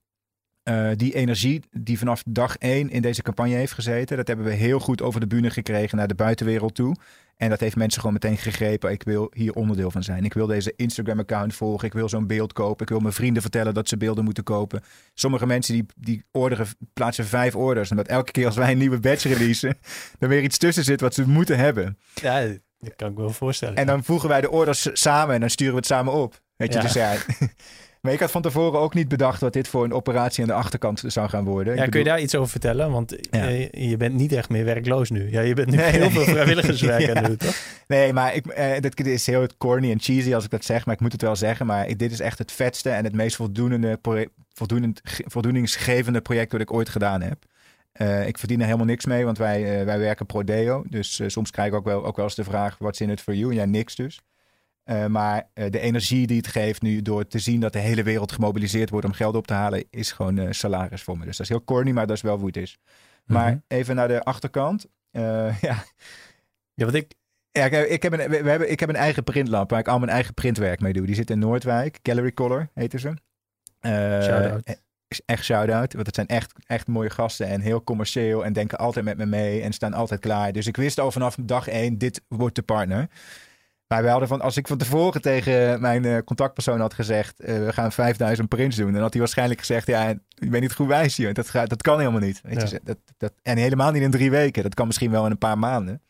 uh, 0.63 0.89
die 0.95 1.15
energie 1.15 1.63
die 1.71 1.97
vanaf 1.97 2.23
dag 2.27 2.57
één 2.57 2.89
in 2.89 3.01
deze 3.01 3.21
campagne 3.21 3.55
heeft 3.55 3.73
gezeten. 3.73 4.17
Dat 4.17 4.27
hebben 4.27 4.45
we 4.45 4.53
heel 4.53 4.79
goed 4.79 5.01
over 5.01 5.19
de 5.19 5.27
bühne 5.27 5.49
gekregen 5.49 5.97
naar 5.97 6.07
de 6.07 6.15
buitenwereld 6.15 6.75
toe. 6.75 6.95
En 7.37 7.49
dat 7.49 7.59
heeft 7.59 7.75
mensen 7.75 7.99
gewoon 8.01 8.13
meteen 8.21 8.37
gegrepen. 8.37 8.91
Ik 8.91 9.03
wil 9.03 9.31
hier 9.33 9.53
onderdeel 9.53 9.91
van 9.91 10.03
zijn. 10.03 10.23
Ik 10.25 10.33
wil 10.33 10.47
deze 10.47 10.73
Instagram-account 10.75 11.53
volgen. 11.55 11.87
Ik 11.87 11.93
wil 11.93 12.09
zo'n 12.09 12.27
beeld 12.27 12.53
kopen. 12.53 12.81
Ik 12.85 12.89
wil 12.89 12.99
mijn 12.99 13.13
vrienden 13.13 13.41
vertellen 13.41 13.73
dat 13.73 13.87
ze 13.89 13.97
beelden 13.97 14.23
moeten 14.23 14.43
kopen. 14.43 14.81
Sommige 15.13 15.45
mensen 15.45 15.73
die, 15.73 15.85
die 15.97 16.23
orderen, 16.31 16.67
plaatsen 16.93 17.25
vijf 17.25 17.55
orders. 17.55 17.91
Omdat 17.91 18.07
elke 18.07 18.31
keer 18.31 18.45
als 18.45 18.55
wij 18.55 18.71
een 18.71 18.77
nieuwe 18.77 18.99
badge 18.99 19.33
releasen, 19.33 19.77
er 20.19 20.27
weer 20.27 20.41
iets 20.43 20.57
tussen 20.57 20.83
zit 20.83 21.01
wat 21.01 21.13
ze 21.13 21.27
moeten 21.27 21.57
hebben. 21.57 21.97
Ja, 22.13 22.41
dat 22.79 22.95
kan 22.95 23.09
ik 23.09 23.15
me 23.15 23.21
wel 23.21 23.29
voorstellen. 23.29 23.75
En 23.75 23.85
dan 23.85 24.03
voegen 24.03 24.29
wij 24.29 24.41
de 24.41 24.49
orders 24.51 24.89
samen 24.93 25.33
en 25.35 25.39
dan 25.39 25.49
sturen 25.49 25.73
we 25.73 25.79
het 25.79 25.87
samen 25.87 26.13
op. 26.13 26.41
Weet 26.55 26.73
je, 26.73 26.79
Ja. 26.79 26.83
dus 26.85 26.93
ja. 26.93 27.15
Maar 28.03 28.13
ik 28.13 28.19
had 28.19 28.31
van 28.31 28.41
tevoren 28.41 28.79
ook 28.79 28.93
niet 28.93 29.07
bedacht 29.07 29.41
wat 29.41 29.53
dit 29.53 29.67
voor 29.67 29.83
een 29.83 29.93
operatie 29.93 30.41
aan 30.41 30.47
de 30.49 30.53
achterkant 30.55 31.03
zou 31.07 31.29
gaan 31.29 31.43
worden. 31.45 31.75
Ja, 31.75 31.83
Ik 31.83 31.89
kun 31.91 31.99
je 31.99 32.05
daar 32.05 32.21
iets 32.21 32.35
over 32.35 32.49
vertellen? 32.49 32.91
Want 32.91 33.15
Ja. 33.31 33.47
eh, 33.47 33.89
je 33.89 33.97
bent 33.97 34.13
niet 34.13 34.31
echt 34.31 34.49
meer 34.49 34.65
werkloos 34.65 35.09
nu. 35.09 35.31
Ja, 35.31 35.41
je 35.41 35.53
bent 35.53 35.69
nu 35.69 35.75
Nee, 35.75 35.85
heel 35.91 35.99
nee. 35.99 36.09
veel 36.09 36.23
vrijwilligerswerk 36.23 37.09
aan 37.09 37.15
het 37.15 37.25
doen, 37.25 37.37
toch? 37.37 37.55
Nee, 37.87 38.13
maar 38.13 38.35
ik, 38.35 38.45
eh, 38.47 38.81
dit 38.81 39.05
is 39.07 39.25
heel 39.25 39.47
corny 39.57 39.91
en 39.91 39.99
cheesy 39.99 40.33
als 40.33 40.43
ik 40.43 40.49
dat 40.49 40.65
zeg, 40.65 40.85
maar 40.85 40.95
ik 40.95 41.01
moet 41.01 41.11
het 41.11 41.21
wel 41.21 41.35
zeggen. 41.35 41.65
Maar 41.65 41.87
ik, 41.87 41.99
dit 41.99 42.11
is 42.11 42.19
echt 42.19 42.37
het 42.37 42.51
vetste 42.51 42.89
en 42.89 43.03
het 43.03 43.13
meest 43.15 43.35
voldoende, 43.35 43.99
voldoeningsgevende 45.25 46.21
project 46.21 46.51
dat 46.51 46.61
ik 46.61 46.73
ooit 46.73 46.89
gedaan 46.89 47.21
heb. 47.21 47.37
Eh, 47.91 48.27
ik 48.27 48.37
verdien 48.37 48.59
er 48.59 48.65
helemaal 48.65 48.85
niks 48.85 49.05
mee, 49.05 49.25
want 49.25 49.37
wij, 49.37 49.85
wij 49.85 49.99
werken 49.99 50.25
pro 50.25 50.43
deo. 50.43 50.83
Dus 50.89 51.21
soms 51.27 51.51
krijg 51.51 51.67
ik 51.67 51.73
ook 51.73 51.85
wel, 51.85 52.05
ook 52.05 52.15
wel 52.15 52.25
eens 52.25 52.35
de 52.35 52.43
vraag, 52.43 52.75
what's 52.79 53.01
in 53.01 53.09
it 53.09 53.21
for 53.21 53.33
you? 53.35 53.49
En 53.51 53.55
ja, 53.57 53.65
niks 53.65 53.95
dus. 53.95 54.19
Eh, 54.83 55.05
maar 55.05 55.49
eh, 55.53 55.69
de 55.71 55.79
energie 55.79 56.27
die 56.27 56.37
het 56.37 56.47
geeft 56.47 56.81
nu 56.81 57.01
door 57.01 57.27
te 57.27 57.39
zien 57.39 57.59
dat 57.59 57.73
de 57.73 57.79
hele 57.79 58.03
wereld 58.03 58.31
gemobiliseerd 58.31 58.89
wordt 58.89 59.05
om 59.05 59.13
geld 59.13 59.35
op 59.35 59.47
te 59.47 59.53
halen, 59.53 59.83
is 59.89 60.11
gewoon 60.11 60.37
eh, 60.37 60.47
salaris 60.51 61.01
voor 61.03 61.17
me. 61.17 61.25
Dus 61.25 61.37
dat 61.37 61.45
is 61.45 61.51
heel 61.51 61.63
corny, 61.63 61.91
maar 61.91 62.07
dat 62.07 62.15
is 62.15 62.21
wel 62.21 62.37
hoe 62.37 62.47
het 62.47 62.57
is. 62.57 62.77
Maar 63.25 63.49
Mhm. 63.51 63.59
even 63.67 63.95
naar 63.95 64.07
de 64.07 64.23
achterkant. 64.23 64.85
Ja, 65.11 65.83
Ja, 66.73 66.85
wat 66.85 66.93
ik... 66.93 67.13
ja, 67.51 67.65
ik, 67.65 67.89
ik, 67.89 68.03
heb 68.03 68.13
een, 68.13 68.29
we, 68.29 68.49
hebben, 68.49 68.71
ik 68.71 68.79
heb 68.79 68.89
een 68.89 68.95
eigen 68.95 69.23
printlab 69.23 69.69
waar 69.69 69.79
ik 69.79 69.87
al 69.87 69.99
mijn 69.99 70.11
eigen 70.11 70.33
printwerk 70.33 70.79
mee 70.79 70.93
doe. 70.93 71.05
Die 71.05 71.15
zit 71.15 71.29
in 71.29 71.39
Noordwijk. 71.39 71.99
Gallery 72.03 72.31
Color 72.31 72.69
heten 72.73 72.99
ze. 72.99 73.13
Shout-out. 73.81 74.81
Echt 75.25 75.43
shout-out. 75.43 75.93
Want 75.93 76.05
het 76.05 76.15
zijn 76.15 76.27
echt, 76.27 76.53
echt 76.67 76.87
mooie 76.87 77.09
gasten 77.09 77.47
en 77.47 77.61
heel 77.61 77.83
commercieel. 77.83 78.45
En 78.45 78.53
denken 78.53 78.77
altijd 78.77 79.05
met 79.05 79.17
me 79.17 79.25
mee 79.25 79.61
en 79.61 79.73
staan 79.73 79.93
altijd 79.93 80.19
klaar. 80.19 80.51
Dus 80.51 80.67
ik 80.67 80.75
wist 80.77 80.99
al 80.99 81.11
vanaf 81.11 81.35
dag 81.41 81.67
één, 81.67 81.97
dit 81.97 82.21
wordt 82.27 82.55
de 82.55 82.61
partner. 82.61 83.09
Maar 83.93 84.03
we 84.03 84.09
hadden 84.09 84.27
van, 84.27 84.41
als 84.41 84.57
ik 84.57 84.67
van 84.67 84.77
tevoren 84.77 85.21
tegen 85.21 85.81
mijn 85.81 86.05
eh, 86.05 86.17
contactpersoon 86.25 86.79
had 86.79 86.93
gezegd... 86.93 87.39
eh, 87.39 87.65
we 87.65 87.73
gaan 87.73 87.91
5000 87.91 88.49
prints 88.49 88.75
doen. 88.75 88.91
Dan 88.91 89.01
had 89.01 89.11
hij 89.11 89.19
waarschijnlijk 89.19 89.59
gezegd, 89.59 89.87
ja, 89.87 90.07
je 90.27 90.49
bent 90.49 90.61
niet 90.61 90.73
goed 90.73 90.87
wijs 90.87 91.17
hier. 91.17 91.33
Dat, 91.33 91.49
gaat, 91.49 91.69
dat 91.69 91.81
kan 91.81 91.99
helemaal 91.99 92.19
niet. 92.19 92.41
Weet 92.43 92.69
je, 92.69 92.79
dat, 92.83 92.97
dat, 93.17 93.33
en 93.41 93.57
helemaal 93.57 93.91
niet 93.91 94.01
in 94.01 94.11
drie 94.11 94.31
weken. 94.31 94.63
Dat 94.63 94.73
kan 94.73 94.87
misschien 94.87 95.11
wel 95.11 95.25
in 95.25 95.31
een 95.31 95.37
paar 95.37 95.57
maanden. 95.57 96.01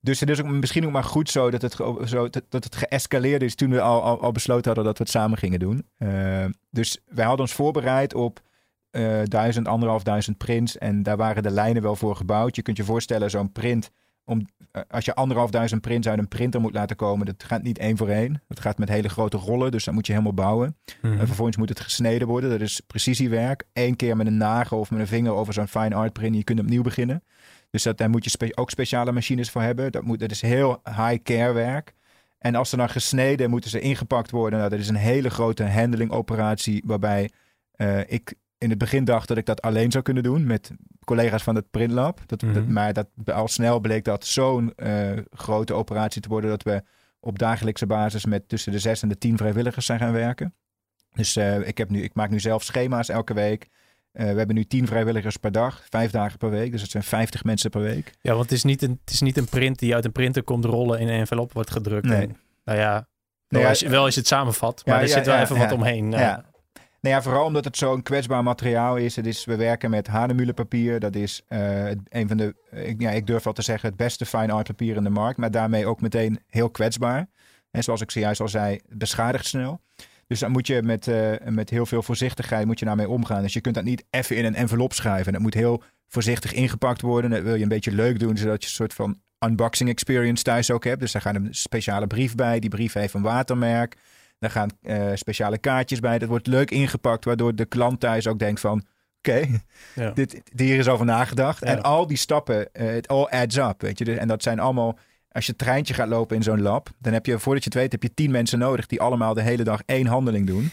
Dus 0.00 0.20
het 0.20 0.30
is 0.30 0.42
ook 0.42 0.48
misschien 0.48 0.86
ook 0.86 0.92
maar 0.92 1.04
goed 1.04 1.30
zo 1.30 1.50
dat 1.50 1.62
het, 1.62 1.74
zo, 2.04 2.28
dat, 2.28 2.42
dat 2.48 2.64
het 2.64 2.76
geëscaleerd 2.76 3.42
is 3.42 3.54
toen 3.54 3.70
we 3.70 3.80
al, 3.80 4.02
al, 4.02 4.20
al 4.20 4.32
besloten 4.32 4.66
hadden 4.66 4.84
dat 4.84 4.98
we 4.98 5.04
het 5.04 5.12
samen 5.12 5.38
gingen 5.38 5.58
doen. 5.58 5.86
Eh, 5.98 6.44
dus 6.70 6.98
wij 7.06 7.24
hadden 7.24 7.46
ons 7.46 7.54
voorbereid 7.54 8.14
op 8.14 8.40
eh 8.90 9.22
duizend, 9.24 9.68
anderhalf 9.68 10.02
duizend 10.02 10.38
prints. 10.38 10.78
En 10.78 11.02
daar 11.02 11.16
waren 11.16 11.42
de 11.42 11.50
lijnen 11.50 11.82
wel 11.82 11.96
voor 11.96 12.16
gebouwd. 12.16 12.56
Je 12.56 12.62
kunt 12.62 12.76
je 12.76 12.84
voorstellen, 12.84 13.30
zo'n 13.30 13.52
print, 13.52 13.90
om, 14.26 14.46
eh, 14.72 14.82
als 14.90 15.04
je 15.04 15.14
anderhalf 15.14 15.50
duizend 15.50 15.80
prints 15.80 16.08
uit 16.08 16.18
een 16.18 16.28
printer 16.28 16.60
moet 16.60 16.74
laten 16.74 16.96
komen, 16.96 17.26
dat 17.26 17.44
gaat 17.44 17.62
niet 17.62 17.78
één 17.78 17.96
voor 17.96 18.08
één. 18.08 18.42
Dat 18.48 18.60
gaat 18.60 18.78
met 18.78 18.88
hele 18.88 19.08
grote 19.08 19.36
rollen, 19.36 19.70
dus 19.70 19.84
dat 19.84 19.94
moet 19.94 20.06
je 20.06 20.12
helemaal 20.12 20.34
bouwen. 20.34 20.76
Mhm. 21.02 21.18
En 21.18 21.26
vervolgens 21.26 21.56
moet 21.56 21.68
het 21.68 21.80
gesneden 21.80 22.28
worden. 22.28 22.50
Dat 22.50 22.60
is 22.60 22.80
precisiewerk. 22.80 23.64
Eén 23.72 23.96
keer 23.96 24.16
met 24.16 24.26
een 24.26 24.36
nagel 24.36 24.78
of 24.78 24.90
met 24.90 25.00
een 25.00 25.06
vinger 25.06 25.32
over 25.32 25.52
zo'n 25.52 25.68
fine 25.68 25.94
art 25.94 26.12
print. 26.12 26.36
Je 26.36 26.44
kunt 26.44 26.60
opnieuw 26.60 26.82
beginnen. 26.82 27.22
Dus 27.70 27.82
dat, 27.82 27.98
daar 27.98 28.10
moet 28.10 28.24
je 28.24 28.30
spe- 28.30 28.52
ook 28.54 28.70
speciale 28.70 29.12
machines 29.12 29.50
voor 29.50 29.62
hebben. 29.62 29.92
Dat, 29.92 30.02
moet, 30.02 30.18
dat 30.18 30.30
is 30.30 30.40
heel 30.40 30.80
high 30.84 31.22
care 31.22 31.52
werk. 31.52 31.94
En 32.38 32.54
als 32.54 32.70
ze 32.70 32.76
dan 32.76 32.88
gesneden, 32.88 33.50
moeten 33.50 33.70
ze 33.70 33.80
ingepakt 33.80 34.30
worden. 34.30 34.58
Nou, 34.58 34.70
dat 34.70 34.78
is 34.78 34.88
een 34.88 34.94
hele 34.94 35.30
grote 35.30 35.64
handling 35.64 36.10
operatie. 36.10 36.82
Waarbij 36.86 37.30
eh, 37.72 38.10
ik 38.10 38.34
in 38.58 38.70
het 38.70 38.78
begin 38.78 39.04
dacht 39.04 39.28
dat 39.28 39.36
ik 39.36 39.46
dat 39.46 39.62
alleen 39.62 39.90
zou 39.90 40.04
kunnen 40.04 40.22
doen. 40.22 40.46
Met 40.46 40.70
collega's 41.04 41.42
van 41.42 41.54
het 41.54 41.70
printlab. 41.70 42.20
Dat, 42.26 42.40
dat, 42.40 42.50
Mhm. 42.50 42.72
maar 42.72 42.92
dat, 42.92 43.06
al 43.24 43.48
snel 43.48 43.80
bleek 43.80 44.04
dat 44.04 44.26
zo'n 44.26 44.72
eh, 44.74 45.10
grote 45.30 45.74
operatie 45.74 46.20
te 46.22 46.28
worden. 46.28 46.50
Dat 46.50 46.62
we 46.62 46.82
op 47.20 47.38
dagelijkse 47.38 47.86
basis 47.86 48.24
met 48.24 48.48
tussen 48.48 48.72
de 48.72 48.78
zes 48.78 49.02
en 49.02 49.08
de 49.08 49.18
tien 49.18 49.36
vrijwilligers 49.36 49.86
zijn 49.86 49.98
gaan 49.98 50.12
werken. 50.12 50.54
Dus 51.12 51.36
eh, 51.36 51.68
ik, 51.68 51.78
heb 51.78 51.90
nu, 51.90 52.02
ik 52.02 52.14
maak 52.14 52.30
nu 52.30 52.40
zelf 52.40 52.62
schema's 52.62 53.08
elke 53.08 53.34
week. 53.34 53.68
Eh, 54.12 54.30
we 54.30 54.36
hebben 54.38 54.54
nu 54.56 54.64
tien 54.64 54.86
vrijwilligers 54.86 55.36
per 55.36 55.52
dag, 55.52 55.82
vijf 55.90 56.10
dagen 56.10 56.38
per 56.38 56.50
week. 56.50 56.72
Dus 56.72 56.82
het 56.82 56.90
zijn 56.90 57.02
50 57.02 57.44
mensen 57.44 57.70
per 57.70 57.80
week. 57.80 58.12
Ja, 58.20 58.30
want 58.30 58.42
het 58.42 58.52
is, 58.52 58.64
niet 58.64 58.82
een, 58.82 58.98
het 59.04 59.12
is 59.12 59.20
niet 59.20 59.36
een 59.36 59.48
print 59.48 59.78
die 59.78 59.94
uit 59.94 60.04
een 60.04 60.12
printer 60.12 60.42
komt 60.42 60.64
rollen 60.64 60.98
in 61.00 61.08
een 61.08 61.18
envelop 61.18 61.52
wordt 61.52 61.70
gedrukt. 61.70 62.06
Nee. 62.06 62.20
En, 62.20 62.36
nou 62.64 62.78
ja, 62.78 62.92
wel, 62.92 63.04
Nee, 63.48 63.62
ja, 63.62 63.68
als 63.68 63.80
je, 63.80 63.88
wel 63.88 64.04
als 64.04 64.14
je 64.14 64.20
het 64.20 64.28
samenvat, 64.28 64.82
maar 64.86 64.94
Ja, 64.94 65.00
er 65.00 65.08
ja, 65.08 65.14
zit 65.14 65.26
wel 65.26 65.38
even 65.38 65.58
wat 65.58 65.72
omheen. 65.72 66.10
Ja. 66.10 66.44
Nou 67.00 67.14
ja, 67.14 67.22
vooral 67.22 67.44
omdat 67.44 67.64
het 67.64 67.76
zo'n 67.76 68.02
kwetsbaar 68.02 68.42
materiaal 68.42 68.96
is. 68.96 69.16
Het 69.16 69.26
is. 69.26 69.44
We 69.44 69.56
werken 69.56 69.90
met 69.90 70.08
papier. 70.54 71.00
Dat 71.00 71.14
is 71.14 71.42
uh, 71.48 71.90
een 71.90 72.28
van 72.28 72.36
de, 72.36 72.54
ik, 72.70 73.00
ja, 73.00 73.10
ik 73.10 73.26
durf 73.26 73.42
wel 73.42 73.52
te 73.52 73.62
zeggen, 73.62 73.88
het 73.88 73.98
beste 73.98 74.26
fine 74.26 74.52
art 74.52 74.66
papier 74.66 74.96
in 74.96 75.04
de 75.04 75.10
markt. 75.10 75.38
Maar 75.38 75.50
daarmee 75.50 75.86
ook 75.86 76.00
meteen 76.00 76.40
heel 76.46 76.70
kwetsbaar. 76.70 77.28
En 77.70 77.82
zoals 77.82 78.00
ik 78.00 78.10
zojuist 78.10 78.40
al 78.40 78.48
zei, 78.48 78.80
beschadigt 78.88 79.46
snel. 79.46 79.80
Dus 80.26 80.38
dan 80.38 80.50
moet 80.50 80.66
je 80.66 80.82
met, 80.82 81.06
uh, 81.06 81.32
met 81.48 81.70
heel 81.70 81.86
veel 81.86 82.02
voorzichtigheid 82.02 82.66
moet 82.66 82.78
je 82.78 82.84
daarmee 82.84 83.08
omgaan. 83.08 83.42
Dus 83.42 83.52
je 83.52 83.60
kunt 83.60 83.74
dat 83.74 83.84
niet 83.84 84.04
even 84.10 84.36
in 84.36 84.44
een 84.44 84.54
envelop 84.54 84.92
schrijven. 84.92 85.32
Dat 85.32 85.42
moet 85.42 85.54
heel 85.54 85.82
voorzichtig 86.08 86.52
ingepakt 86.52 87.00
worden. 87.00 87.30
Dat 87.30 87.42
wil 87.42 87.54
je 87.54 87.62
een 87.62 87.68
beetje 87.68 87.92
leuk 87.92 88.18
doen, 88.18 88.36
zodat 88.36 88.62
je 88.62 88.68
een 88.68 88.74
soort 88.74 88.94
van 88.94 89.20
unboxing 89.46 89.90
experience 89.90 90.42
thuis 90.42 90.70
ook 90.70 90.84
hebt. 90.84 91.00
Dus 91.00 91.12
daar 91.12 91.22
gaat 91.22 91.34
een 91.34 91.54
speciale 91.54 92.06
brief 92.06 92.34
bij. 92.34 92.58
Die 92.58 92.70
brief 92.70 92.92
heeft 92.92 93.14
een 93.14 93.22
watermerk. 93.22 93.96
Daar 94.38 94.50
gaan 94.50 94.70
uh, 94.82 95.10
speciale 95.14 95.58
kaartjes 95.58 96.00
bij. 96.00 96.18
Dat 96.18 96.28
wordt 96.28 96.46
leuk 96.46 96.70
ingepakt, 96.70 97.24
waardoor 97.24 97.54
de 97.54 97.64
klant 97.64 98.00
thuis 98.00 98.26
ook 98.26 98.38
denkt 98.38 98.60
van... 98.60 98.84
Oké, 99.18 99.46
ja. 99.94 100.10
dit, 100.20 100.42
hier 100.56 100.78
is 100.78 100.88
over 100.88 101.06
nagedacht. 101.06 101.62
En 101.62 101.82
al 101.82 102.06
die 102.06 102.16
stappen, 102.16 102.72
eh, 102.72 102.86
het 102.86 103.08
all 103.08 103.24
adds 103.24 103.56
up, 103.56 103.80
weet 103.80 103.98
je. 103.98 104.18
En 104.18 104.28
dat 104.28 104.42
zijn 104.42 104.58
allemaal... 104.58 104.98
Als 105.30 105.46
je 105.46 105.52
het 105.52 105.60
treintje 105.60 105.94
gaat 105.94 106.08
lopen 106.08 106.36
in 106.36 106.42
zo'n 106.42 106.62
lab, 106.62 106.88
dan 106.98 107.12
heb 107.12 107.26
je, 107.26 107.38
voordat 107.38 107.64
je 107.64 107.70
het 107.70 107.78
weet, 107.78 107.92
heb 107.92 108.02
je 108.02 108.14
tien 108.14 108.30
mensen 108.30 108.58
nodig 108.58 108.86
die 108.86 109.00
allemaal 109.00 109.34
de 109.34 109.42
hele 109.42 109.64
dag 109.64 109.82
één 109.86 110.06
handeling 110.06 110.46
doen. 110.46 110.70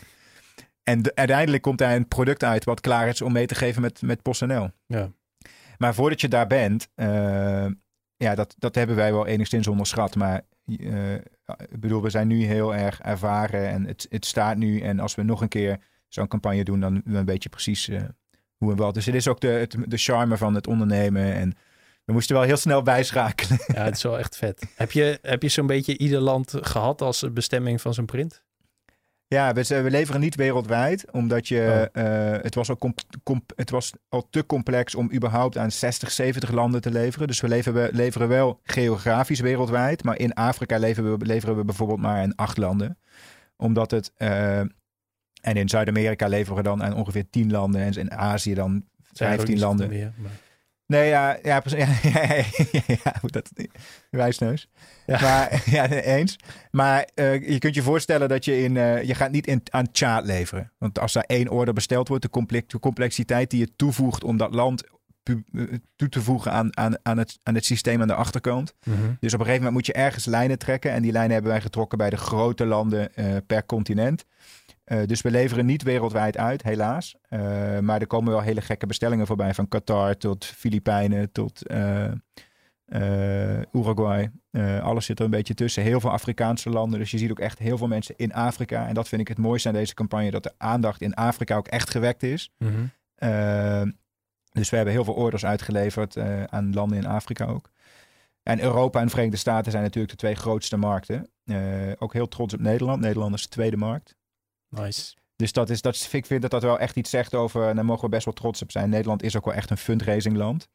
En 0.83 1.11
uiteindelijk 1.15 1.63
komt 1.63 1.77
daar 1.77 1.95
een 1.95 2.07
product 2.07 2.43
uit 2.43 2.63
wat 2.63 2.81
klaar 2.81 3.07
is 3.07 3.21
om 3.21 3.31
mee 3.31 3.45
te 3.45 3.55
geven 3.55 3.81
met, 3.81 4.01
met 4.01 4.21
PostNL. 4.21 4.69
Ja. 4.85 5.11
Maar 5.77 5.93
voordat 5.93 6.21
je 6.21 6.27
daar 6.27 6.47
bent, 6.47 6.87
uh, 6.95 7.65
ja, 8.15 8.35
dat, 8.35 8.55
dat 8.57 8.75
hebben 8.75 8.95
wij 8.95 9.11
wel 9.11 9.27
enigszins 9.27 9.67
onderschat. 9.67 10.15
Maar 10.15 10.41
ik 10.65 11.79
bedoel, 11.79 12.01
we 12.01 12.09
zijn 12.09 12.27
nu 12.27 12.43
heel 12.43 12.75
erg 12.75 13.01
ervaren 13.01 13.69
en 13.69 13.85
het, 13.85 14.05
het 14.09 14.25
staat 14.25 14.57
nu. 14.57 14.79
En 14.79 14.99
als 14.99 15.15
we 15.15 15.23
nog 15.23 15.41
een 15.41 15.47
keer 15.47 15.79
zo'n 16.07 16.27
campagne 16.27 16.63
doen, 16.63 16.79
dan, 16.79 17.01
dan 17.05 17.25
weet 17.25 17.43
je 17.43 17.49
precies 17.49 17.89
uh, 17.89 18.01
hoe 18.57 18.71
en 18.71 18.77
wat. 18.77 18.93
Dus 18.93 19.05
het 19.05 19.15
is 19.15 19.27
ook 19.27 19.39
de, 19.39 19.67
de 19.87 19.97
charme 19.97 20.37
van 20.37 20.55
het 20.55 20.67
ondernemen. 20.67 21.33
En 21.33 21.53
we 22.05 22.13
moesten 22.13 22.35
wel 22.35 22.45
heel 22.45 22.57
snel 22.57 22.81
bijschakelen. 22.81 23.59
Ja, 23.67 23.83
het 23.83 23.95
is 23.95 24.03
wel 24.03 24.19
echt 24.19 24.37
vet. 24.37 24.65
Heb 24.75 24.91
je, 24.91 25.19
heb 25.21 25.41
je 25.41 25.49
zo'n 25.49 25.67
beetje 25.67 25.97
ieder 25.97 26.19
land 26.19 26.53
gehad 26.61 27.01
als 27.01 27.25
bestemming 27.33 27.81
van 27.81 27.93
zijn 27.93 28.05
print? 28.05 28.43
Ja, 29.33 29.53
we, 29.53 29.81
we, 29.81 29.89
leveren 29.89 30.21
niet 30.21 30.35
wereldwijd, 30.35 31.11
omdat 31.11 31.47
je, 31.47 31.89
oh. 31.93 32.03
uh, 32.03 32.31
het, 32.41 32.55
was 32.55 32.69
al 32.69 32.93
het 33.55 33.69
was 33.69 33.93
al 34.09 34.27
te 34.29 34.45
complex 34.45 34.95
om 34.95 35.11
überhaupt 35.13 35.57
aan 35.57 35.71
60, 35.71 36.11
70 36.11 36.51
landen 36.51 36.81
te 36.81 36.91
leveren. 36.91 37.27
Dus 37.27 37.41
we 37.41 37.47
leveren, 37.47 37.83
we 37.83 37.95
leveren 37.95 38.27
wel 38.27 38.59
geografisch 38.63 39.39
wereldwijd, 39.39 40.03
maar 40.03 40.19
in 40.19 40.33
Afrika 40.33 40.77
leveren 40.77 41.19
we, 41.19 41.25
leveren 41.25 41.55
we 41.55 41.65
bijvoorbeeld 41.65 41.99
maar 41.99 42.23
in 42.23 42.35
acht 42.35 42.57
landen. 42.57 42.97
Omdat 43.57 43.91
het, 43.91 44.11
uh, 44.17 44.59
en 44.59 45.55
in 45.55 45.69
Zuid-Amerika 45.69 46.27
leveren 46.27 46.57
we 46.57 46.63
dan 46.63 46.83
aan 46.83 46.95
ongeveer 46.95 47.29
10 47.29 47.51
landen 47.51 47.81
en 47.81 47.93
in 47.93 48.11
Azië 48.11 48.53
dan 48.53 48.85
15 49.11 49.59
landen. 49.59 49.89
Meer, 49.89 50.13
maar... 50.17 50.31
Nee, 50.85 51.09
ja, 51.15 51.37
ja, 51.43 51.61
ja, 51.69 51.87
ja, 52.01 52.81
ja, 52.87 53.13
dat 53.21 53.51
wijsneus. 54.09 54.69
Ja. 55.05 55.21
Maar 55.21 55.61
ja, 55.75 55.89
eens. 55.89 56.35
Maar 56.71 57.09
uh, 57.15 57.49
je 57.49 57.57
kunt 57.57 57.75
je 57.75 57.81
voorstellen 57.81 58.29
dat 58.29 58.45
je 58.45 58.63
in, 58.63 58.75
uh, 58.75 59.03
je 59.03 59.15
gaat 59.15 59.31
niet 59.31 59.47
in, 59.47 59.61
aan 59.69 59.87
chart 59.91 60.25
leveren. 60.25 60.71
Want 60.77 60.99
als 60.99 61.13
daar 61.13 61.23
één 61.27 61.49
order 61.49 61.73
besteld 61.73 62.07
wordt, 62.07 62.23
de, 62.23 62.29
complex, 62.29 62.67
de 62.67 62.79
complexiteit 62.79 63.49
die 63.49 63.59
je 63.59 63.75
toevoegt 63.75 64.23
om 64.23 64.37
dat 64.37 64.53
land 64.53 64.83
eh, 65.23 65.35
toe 65.95 66.09
te 66.09 66.21
voegen 66.21 66.51
aan, 66.51 66.77
aan, 66.77 66.97
aan, 67.03 67.17
het, 67.17 67.39
aan 67.43 67.55
het 67.55 67.65
systeem 67.65 68.01
aan 68.01 68.07
de 68.07 68.15
achterkant. 68.15 68.73
Mm 68.83 68.93
-hmm. 68.93 69.17
Dus 69.19 69.33
op 69.33 69.39
een 69.39 69.45
gegeven 69.45 69.65
moment 69.65 69.73
moet 69.73 69.85
je 69.85 69.93
ergens 69.93 70.25
lijnen 70.25 70.57
trekken. 70.57 70.91
En 70.91 71.01
die 71.01 71.11
lijnen 71.11 71.31
hebben 71.31 71.51
wij 71.51 71.61
getrokken 71.61 71.97
bij 71.97 72.09
de 72.09 72.17
grote 72.17 72.65
landen 72.65 73.09
uh, 73.15 73.37
per 73.47 73.65
continent. 73.65 74.25
Uh, 74.85 75.05
dus 75.05 75.21
we 75.21 75.31
leveren 75.31 75.65
niet 75.65 75.83
wereldwijd 75.83 76.37
uit, 76.37 76.63
helaas. 76.63 77.15
Uh, 77.29 77.39
maar 77.79 78.01
er 78.01 78.07
komen 78.07 78.31
wel 78.31 78.41
hele 78.41 78.61
gekke 78.61 78.85
bestellingen 78.85 79.27
voorbij. 79.27 79.53
Van 79.53 79.67
Qatar 79.67 80.17
tot 80.17 80.45
Filipijnen 80.45 81.31
tot 81.31 81.71
uh, 81.71 82.11
Uruguay. 83.71 84.31
alles 84.81 85.05
zit 85.05 85.19
er 85.19 85.25
een 85.25 85.31
beetje 85.31 85.53
tussen. 85.53 85.83
Heel 85.83 85.99
veel 85.99 86.11
Afrikaanse 86.11 86.69
landen. 86.69 86.99
Dus 86.99 87.11
je 87.11 87.17
ziet 87.17 87.31
ook 87.31 87.39
echt 87.39 87.59
heel 87.59 87.77
veel 87.77 87.87
mensen 87.87 88.15
in 88.17 88.33
Afrika. 88.33 88.87
En 88.87 88.93
dat 88.93 89.07
vind 89.07 89.21
ik 89.21 89.27
het 89.27 89.37
mooiste 89.37 89.67
aan 89.67 89.73
deze 89.73 89.93
campagne. 89.93 90.31
Dat 90.31 90.43
de 90.43 90.53
aandacht 90.57 91.01
in 91.01 91.13
Afrika 91.13 91.55
ook 91.55 91.67
echt 91.67 91.89
gewekt 91.89 92.23
is. 92.23 92.51
Mm 92.57 92.67
-hmm. 92.67 93.93
dus 94.51 94.69
we 94.69 94.75
hebben 94.75 94.93
heel 94.93 95.03
veel 95.03 95.13
orders 95.13 95.45
uitgeleverd 95.45 96.17
aan 96.49 96.73
landen 96.73 96.97
in 96.97 97.05
Afrika 97.05 97.45
ook. 97.45 97.69
En 98.43 98.61
Europa 98.61 99.01
en 99.01 99.09
Verenigde 99.09 99.37
Staten 99.37 99.71
zijn 99.71 99.83
natuurlijk 99.83 100.11
de 100.11 100.19
twee 100.19 100.35
grootste 100.35 100.77
markten. 100.77 101.29
ook 101.97 102.13
heel 102.13 102.27
trots 102.27 102.53
op 102.53 102.59
Nederland. 102.59 103.01
Nederland 103.01 103.35
is 103.35 103.41
de 103.41 103.49
tweede 103.49 103.77
markt. 103.77 104.15
Nice. 104.81 105.13
Dus 105.35 105.51
dat 105.51 105.69
is, 105.69 105.81
dat, 105.81 106.09
ik 106.11 106.25
vind 106.25 106.41
dat 106.41 106.51
dat 106.51 106.61
wel 106.61 106.79
echt 106.79 106.95
iets 106.95 107.09
zegt 107.09 107.35
over, 107.35 107.67
en 107.67 107.75
daar 107.75 107.85
mogen 107.85 108.03
we 108.03 108.09
best 108.09 108.25
wel 108.25 108.33
trots 108.33 108.61
op 108.61 108.71
zijn. 108.71 108.89
Nederland 108.89 109.23
is 109.23 109.37
ook 109.37 109.45
wel 109.45 109.53
echt 109.53 109.69
een 109.69 109.77
fundraising 109.77 110.35
land. 110.35 110.67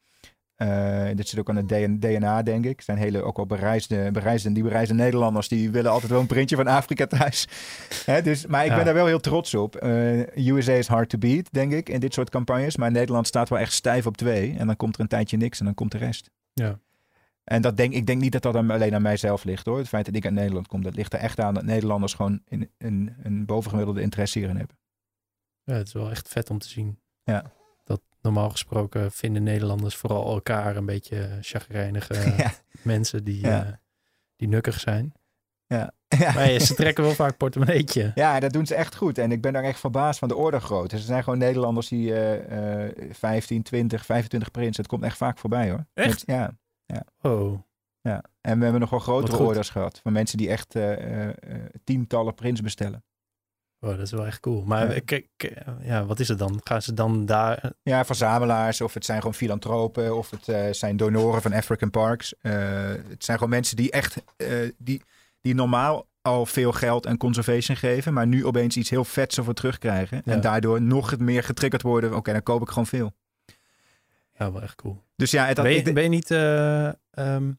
Uh, 0.63 1.09
dit 1.15 1.29
zit 1.29 1.39
ook 1.39 1.49
aan 1.49 1.57
het 1.57 2.01
DNA, 2.01 2.43
denk 2.43 2.65
ik. 2.65 2.81
zijn 2.81 2.99
hele 2.99 3.23
ook 3.23 3.37
wel 3.37 3.47
bereisde, 3.47 4.11
bereisde, 4.11 4.53
die 4.53 4.63
bereisde 4.63 4.95
Nederlanders, 4.95 5.49
die 5.49 5.71
willen 5.71 5.91
altijd 5.91 6.11
wel 6.11 6.21
een 6.21 6.27
printje 6.27 6.57
van 6.57 6.67
Afrika 6.67 7.07
thuis. 7.07 7.49
Hè, 8.07 8.23
dus, 8.23 8.47
maar 8.47 8.67
ik 8.67 8.75
ben 8.75 8.85
daar 8.85 8.95
wel 8.95 9.07
heel 9.07 9.21
trots 9.21 9.55
op. 9.55 9.85
Uh, 9.85 10.37
USA 10.37 10.73
is 10.73 10.87
hard 10.87 11.09
to 11.09 11.19
beat, 11.19 11.49
denk 11.53 11.73
ik, 11.73 11.89
in 11.89 12.01
dit 12.01 12.15
soort 12.15 12.31
campagnes. 12.31 12.77
Maar 12.77 12.91
Nederland 12.91 13.27
staat 13.27 13.49
wel 13.49 13.59
echt 13.59 13.73
stijf 13.73 14.07
op 14.07 14.17
twee. 14.17 14.55
En 14.59 14.67
dan 14.67 14.77
komt 14.77 14.95
er 14.95 15.01
een 15.01 15.09
tijdje 15.09 15.37
niks 15.37 15.59
en 15.59 15.65
dan 15.65 15.75
komt 15.75 15.93
de 15.93 15.99
rest. 15.99 16.31
Ja. 16.53 16.79
En 17.49 17.63
dat 17.63 17.77
denk, 17.77 17.93
ik 17.93 18.07
denk 18.07 18.21
niet 18.21 18.33
dat 18.33 18.43
dat 18.43 18.55
alleen 18.55 18.95
aan 18.95 19.03
mijzelf 19.03 19.45
ligt 19.45 19.67
hoor. 19.67 19.79
Het 19.79 19.89
feit 19.89 20.05
dat 20.05 20.15
ik 20.15 20.25
uit 20.25 20.35
Nederland 20.35 20.67
kom, 20.67 20.83
dat 20.83 20.95
ligt 20.95 21.13
er 21.13 21.19
echt 21.19 21.41
aan 21.41 21.55
dat 21.55 21.65
Nederlanders 21.65 22.15
gewoon 22.15 22.41
een, 22.49 22.71
een, 22.79 23.17
een 23.23 23.47
bovengemiddelde 23.47 24.01
interesse 24.01 24.39
hierin 24.39 24.57
hebben. 24.57 24.77
Ja, 25.65 25.75
het 25.75 25.87
is 25.87 25.93
wel 25.93 26.11
echt 26.11 26.29
vet 26.29 26.51
om 26.51 26.59
te 26.59 26.69
zien. 26.69 27.01
Ja. 27.23 27.53
Dat 27.85 28.01
normaal 28.23 28.51
gesproken 28.51 29.13
vinden 29.13 29.43
Nederlanders 29.43 29.97
vooral 29.97 30.35
elkaar 30.35 30.77
een 30.77 30.87
beetje 30.87 31.39
chagrijnige 31.41 32.35
mensen 32.83 33.25
die, 33.25 33.41
ja. 33.41 33.67
uh, 33.67 33.73
die 34.37 34.49
nukkig 34.49 34.81
zijn. 34.81 35.13
Ja. 35.67 35.93
Maar 36.35 36.59
ze 36.59 36.75
trekken 36.83 37.05
wel 37.05 37.15
vaak 37.15 37.37
portemonneetje. 37.37 38.13
Ja, 38.15 38.41
dat 38.41 38.53
doen 38.53 38.67
ze 38.67 38.75
echt 38.75 38.97
goed. 38.97 39.19
En 39.19 39.33
ik 39.33 39.41
ben 39.41 39.53
daar 39.53 39.65
echt 39.65 39.81
verbaasd 39.81 40.19
van 40.19 40.29
de 40.29 40.37
orde 40.37 40.61
groot. 40.61 40.91
Dus 40.91 41.01
er 41.01 41.07
zijn 41.07 41.23
gewoon 41.23 41.39
Nederlanders 41.39 41.89
die 41.89 42.11
uh, 42.11 42.85
uh, 42.85 43.11
15, 43.11 43.63
20, 43.63 44.05
25 44.05 44.51
prints. 44.51 44.77
Het 44.77 44.87
komt 44.87 45.03
echt 45.03 45.17
vaak 45.17 45.39
voorbij 45.39 45.71
hoor. 45.71 45.87
Echt? 45.95 46.23
ja. 46.27 46.57
Ja. 46.95 47.31
Oh. 47.31 47.59
Ja. 48.01 48.25
En 48.41 48.57
we 48.57 48.63
hebben 48.63 48.81
nog 48.81 48.91
wel 48.91 48.99
grotere 48.99 49.43
orders 49.43 49.71
gehad. 49.71 50.01
Van 50.03 50.13
mensen 50.13 50.39
die 50.39 50.49
echt 50.49 50.75
uh, 50.75 51.27
uh, 51.27 51.35
tientallen 51.85 52.35
prints 52.35 52.61
bestellen. 52.61 53.05
Oh, 53.81 53.91
dat 53.91 54.01
is 54.01 54.11
wel 54.11 54.27
echt 54.27 54.41
cool. 54.41 54.65
Maar 54.65 54.95
ja. 54.95 55.01
Kijk, 55.05 55.55
ja, 55.81 56.05
wat 56.05 56.21
is 56.21 56.29
het 56.29 56.39
dan? 56.39 56.61
Gaan 56.65 56.83
ze 56.83 56.95
dan 56.95 57.27
daar... 57.27 57.73
Ja, 57.83 58.05
verzamelaars 58.05 58.81
of 58.81 58.95
het 58.95 59.05
zijn 59.05 59.19
gewoon 59.19 59.35
filantropen 59.35 60.17
of 60.17 60.31
het 60.31 60.49
uh, 60.49 60.67
zijn 60.71 60.97
donoren 60.97 61.43
van 61.43 61.53
African 61.53 61.91
Parks. 61.91 62.35
het 62.41 63.25
zijn 63.25 63.39
gewoon 63.39 63.53
mensen 63.53 63.77
die 63.77 63.91
echt, 63.91 64.23
die, 64.79 65.03
die 65.41 65.55
normaal 65.55 66.07
al 66.23 66.47
veel 66.47 66.73
geld 66.73 67.07
en 67.07 67.17
conservation 67.17 67.77
geven, 67.77 68.13
maar 68.13 68.27
nu 68.27 68.47
opeens 68.47 68.77
iets 68.77 68.91
heel 68.91 69.05
vets 69.05 69.37
ervoor 69.37 69.55
terugkrijgen. 69.55 70.23
Ja. 70.25 70.33
En 70.33 70.41
daardoor 70.41 70.83
nog 70.83 71.19
meer 71.19 71.43
getriggerd 71.43 71.83
worden. 71.83 72.17
Oké, 72.17 72.33
dan 72.33 72.43
koop 72.43 72.63
ik 72.63 72.69
gewoon 72.69 72.87
veel. 72.87 73.13
Ja, 74.39 74.53
wel 74.53 74.63
echt 74.63 74.75
cool. 74.75 75.03
Dus 75.17 75.31
ja, 75.31 75.47
het, 75.47 75.63
ben, 75.63 75.73
je, 75.73 75.93
ben 75.93 76.03
je 76.03 76.09
niet 76.09 76.31
uh, 76.31 76.93
um, 77.11 77.59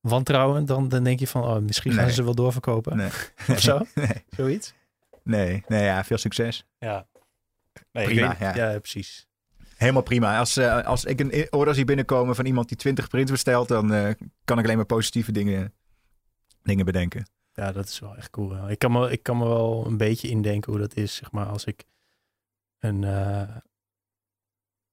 wantrouwend? 0.00 0.68
Dan, 0.68 0.88
dan 0.88 1.04
denk 1.04 1.18
je 1.18 1.26
van, 1.26 1.44
oh, 1.44 1.58
misschien 1.58 1.92
gaan 1.92 2.10
ze 2.10 2.24
wel 2.24 2.34
doorverkopen. 2.34 2.96
Nee. 2.96 3.10
of 3.48 3.60
zo? 3.60 3.78
Nee. 3.94 4.24
Zoiets? 4.30 4.74
Nee, 5.22 5.64
nee, 5.66 5.84
ja, 5.84 6.04
veel 6.04 6.18
succes. 6.18 6.66
Ja. 6.78 7.06
Nee, 7.92 8.04
prima, 8.04 8.36
ja. 8.40 8.54
ja. 8.54 8.78
precies. 8.78 9.26
Helemaal 9.76 10.02
prima. 10.02 10.38
Als, 10.38 10.56
uh, 10.56 10.84
als 10.84 11.04
ik 11.04 11.20
een 11.20 11.46
order 11.50 11.74
zie 11.74 11.84
binnenkomen 11.84 12.34
van 12.34 12.46
iemand 12.46 12.68
die 12.68 12.76
20 12.76 13.08
prints 13.08 13.30
bestelt, 13.30 13.68
dan 13.68 13.92
uh, 13.92 14.10
kan 14.44 14.58
ik 14.58 14.64
alleen 14.64 14.76
maar 14.76 14.86
positieve 14.86 15.32
dingen, 15.32 15.74
dingen 16.62 16.84
bedenken. 16.84 17.28
Ja, 17.52 17.72
dat 17.72 17.88
is 17.88 17.98
wel 17.98 18.16
echt 18.16 18.30
cool. 18.30 18.70
Ik 18.70 18.78
kan, 18.78 18.92
me, 18.92 19.10
ik 19.10 19.22
kan 19.22 19.36
me 19.38 19.44
wel 19.44 19.86
een 19.86 19.96
beetje 19.96 20.28
indenken 20.28 20.72
hoe 20.72 20.80
dat 20.80 20.96
is, 20.96 21.14
zeg 21.14 21.32
maar, 21.32 21.46
als 21.46 21.64
ik 21.64 21.84
een, 22.78 23.02
uh, 23.02 23.56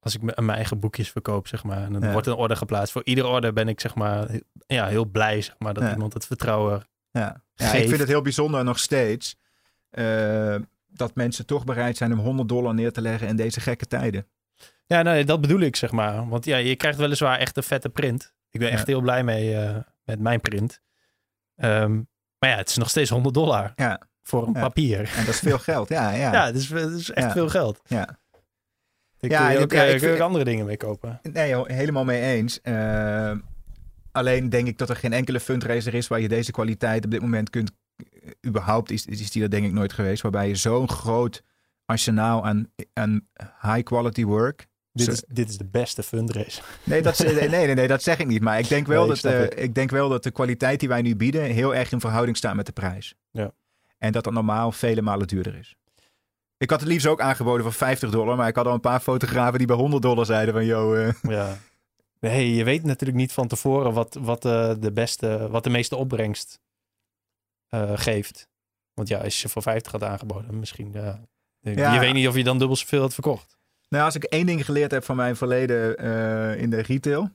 als 0.06 0.16
ik 0.16 0.22
mijn 0.22 0.50
eigen 0.50 0.80
boekjes 0.80 1.12
verkoop, 1.12 1.48
zeg 1.48 1.64
maar. 1.64 1.84
En 1.84 1.94
dan 1.94 2.12
wordt 2.12 2.28
een 2.28 2.34
order 2.34 2.58
geplaatst. 2.58 2.92
Voor 2.92 3.04
iedere 3.06 3.28
order 3.28 3.54
ben 3.54 3.68
ik, 3.68 3.80
zeg 3.80 3.96
maar, 3.96 4.30
ja, 4.68 4.88
heel 4.88 5.06
blij, 5.06 5.42
zeg 5.42 5.56
maar, 5.58 5.74
dat 5.74 5.92
iemand 5.92 6.14
het 6.14 6.26
vertrouwen 6.26 6.84
ja. 7.20 7.42
ja. 7.56 7.74
ik 7.74 7.88
vind 7.88 8.00
het 8.00 8.08
heel 8.08 8.22
bijzonder 8.22 8.64
nog 8.64 8.80
steeds 8.80 9.38
uh, 9.92 10.56
dat 10.88 11.16
mensen 11.16 11.46
toch 11.46 11.64
bereid 11.64 11.98
zijn 11.98 12.12
om 12.12 12.20
100 12.20 12.50
dollar 12.50 12.74
neer 12.74 12.92
te 12.92 13.02
leggen 13.02 13.28
in 13.28 13.36
deze 13.36 13.60
gekke 13.60 13.86
tijden. 13.86 14.28
Ja, 14.86 15.02
nee, 15.02 15.26
dat 15.26 15.42
bedoel 15.42 15.60
ik, 15.60 15.76
zeg 15.76 15.92
maar. 15.92 16.30
Want 16.30 16.46
ja, 16.46 16.58
je 16.58 16.76
krijgt 16.76 16.98
weliswaar 16.98 17.40
echt 17.40 17.58
een 17.58 17.64
vette 17.64 17.90
print. 17.90 18.34
Ik 18.50 18.60
ben 18.60 18.70
echt 18.70 18.88
heel 18.88 19.02
blij 19.02 19.24
mee 19.24 19.54
uh, 19.54 19.76
met 20.04 20.20
mijn 20.20 20.42
print. 20.42 20.82
Um, 21.56 22.10
maar 22.38 22.50
ja, 22.50 22.56
het 22.56 22.70
is 22.70 22.78
nog 22.78 22.90
steeds 22.90 23.10
100 23.10 23.34
dollar 23.34 23.74
ja. 23.76 24.02
voor 24.22 24.48
een 24.48 24.54
papier. 24.54 25.12
En 25.16 25.26
dat 25.26 25.34
is 25.34 25.40
veel 25.40 25.60
geld, 25.60 25.90
ja. 25.90 26.12
Ja, 26.12 26.32
ja 26.38 26.46
het, 26.46 26.56
is, 26.56 26.70
het 26.70 26.92
is 26.92 27.12
echt 27.12 27.32
veel 27.32 27.50
geld. 27.50 27.82
Ja. 27.86 28.20
Ik 29.26 29.32
ja, 29.32 29.48
kun 29.48 29.58
je 29.58 29.64
ook, 29.64 29.72
ja, 29.72 29.84
ik, 29.84 30.00
kun 30.00 30.22
andere 30.22 30.44
dingen 30.44 30.66
mee 30.66 30.78
kopen. 30.78 31.20
Nee, 31.34 31.56
helemaal 31.66 32.06
mee 32.06 32.22
eens. 32.22 32.60
Uh, 32.64 33.32
alleen 34.12 34.50
denk 34.50 34.68
ik 34.68 34.78
dat 34.78 34.90
er 34.90 34.96
geen 34.96 35.14
enkele 35.14 35.40
fundraiser 35.40 35.94
is 35.94 36.08
waar 36.08 36.20
je 36.20 36.28
deze 36.28 36.52
kwaliteit 36.52 37.06
op 37.06 37.12
dit 37.12 37.22
moment 37.22 37.50
kunt. 37.50 37.72
Überhaupt 38.48 38.92
is, 38.92 39.06
is 39.06 39.32
die 39.32 39.44
er 39.44 39.50
denk 39.50 39.66
ik 39.66 39.72
nooit 39.72 39.94
geweest. 39.94 40.22
Waarbij 40.22 40.48
je 40.48 40.56
zo'n 40.56 40.90
groot 40.90 41.44
arsenaal 41.86 42.46
aan, 42.46 42.72
aan 42.94 43.28
high 43.62 43.84
quality 43.84 44.26
work. 44.26 44.68
Dit 44.92 45.08
is, 45.08 45.24
dit 45.28 45.50
is 45.50 45.58
de 45.58 45.66
beste 45.66 46.04
fundraiser. 46.04 46.64
Nee, 46.84 47.02
dat, 47.02 47.20
nee, 47.40 47.50
nee, 47.50 47.76
nee, 47.76 47.88
dat 47.88 48.04
zeg 48.04 48.20
ik 48.20 48.28
niet. 48.28 48.42
Maar 48.42 48.60
ik 48.60 48.68
denk 48.68 48.88
wel, 48.88 49.06
Nee, 49.06 49.16
dat, 49.22 49.24
eh, 49.24 49.64
ik 49.64 49.76
denk 49.76 49.90
wel 49.90 50.10
dat 50.10 50.24
de 50.24 50.32
kwaliteit 50.32 50.80
die 50.80 50.90
wij 50.90 51.02
nu 51.02 51.16
bieden 51.16 51.44
heel 51.44 51.76
erg 51.76 51.92
in 51.92 52.00
verhouding 52.00 52.38
staat 52.38 52.56
met 52.56 52.66
de 52.66 52.72
prijs. 52.72 53.16
Ja. 53.32 53.52
En 53.98 54.12
dat 54.12 54.24
dat 54.24 54.34
normaal 54.34 54.72
vele 54.72 55.02
malen 55.02 55.28
duurder 55.28 55.56
is. 55.56 55.76
Ik 56.66 56.72
had 56.72 56.80
het 56.80 56.90
liefst 56.90 57.08
ook 57.08 57.22
aangeboden 57.22 57.64
voor 57.64 57.74
50 57.74 58.10
dollar, 58.10 58.38
maar 58.38 58.48
ik 58.48 58.56
had 58.56 58.66
al 58.66 58.74
een 58.74 58.80
paar 58.80 59.00
fotografen 59.00 59.58
die 59.58 59.68
bij 59.68 59.76
100 59.76 60.02
dollar 60.02 60.26
zeiden 60.26 60.54
van, 60.54 60.66
yo, 60.66 60.94
eh, 60.94 61.14
Ja. 61.22 61.58
Nee, 62.20 62.56
je 62.56 62.64
weet 62.64 62.84
natuurlijk 62.84 63.20
niet 63.20 63.32
van 63.32 63.48
tevoren 63.48 63.94
wat, 63.94 64.18
wat, 64.20 64.46
eh, 64.46 64.74
de, 64.80 64.92
beste, 64.92 65.48
wat 65.50 65.64
de 65.64 65.70
meeste 65.70 65.96
opbrengst 65.96 66.60
eh, 67.68 67.92
geeft. 67.96 68.48
Want 68.94 69.08
ja, 69.08 69.20
als 69.20 69.42
je 69.42 69.50
voor 69.50 69.62
50 69.62 69.92
had 69.92 70.04
aangeboden, 70.04 70.60
misschien. 70.60 70.92
ja. 70.94 71.20
Je 71.94 72.00
weet 72.00 72.14
niet 72.14 72.28
of 72.28 72.36
je 72.36 72.44
dan 72.44 72.58
dubbel 72.58 72.76
zoveel 72.76 73.02
had 73.02 73.14
verkocht. 73.14 73.58
Nou, 73.90 74.06
als 74.06 74.16
ik 74.16 74.24
één 74.24 74.46
ding 74.46 74.66
geleerd 74.66 74.92
heb 74.92 75.04
van 75.04 75.16
mijn 75.16 75.36
verleden 75.36 75.98
in 76.58 76.70
de 76.70 76.82
retail, 76.82 77.30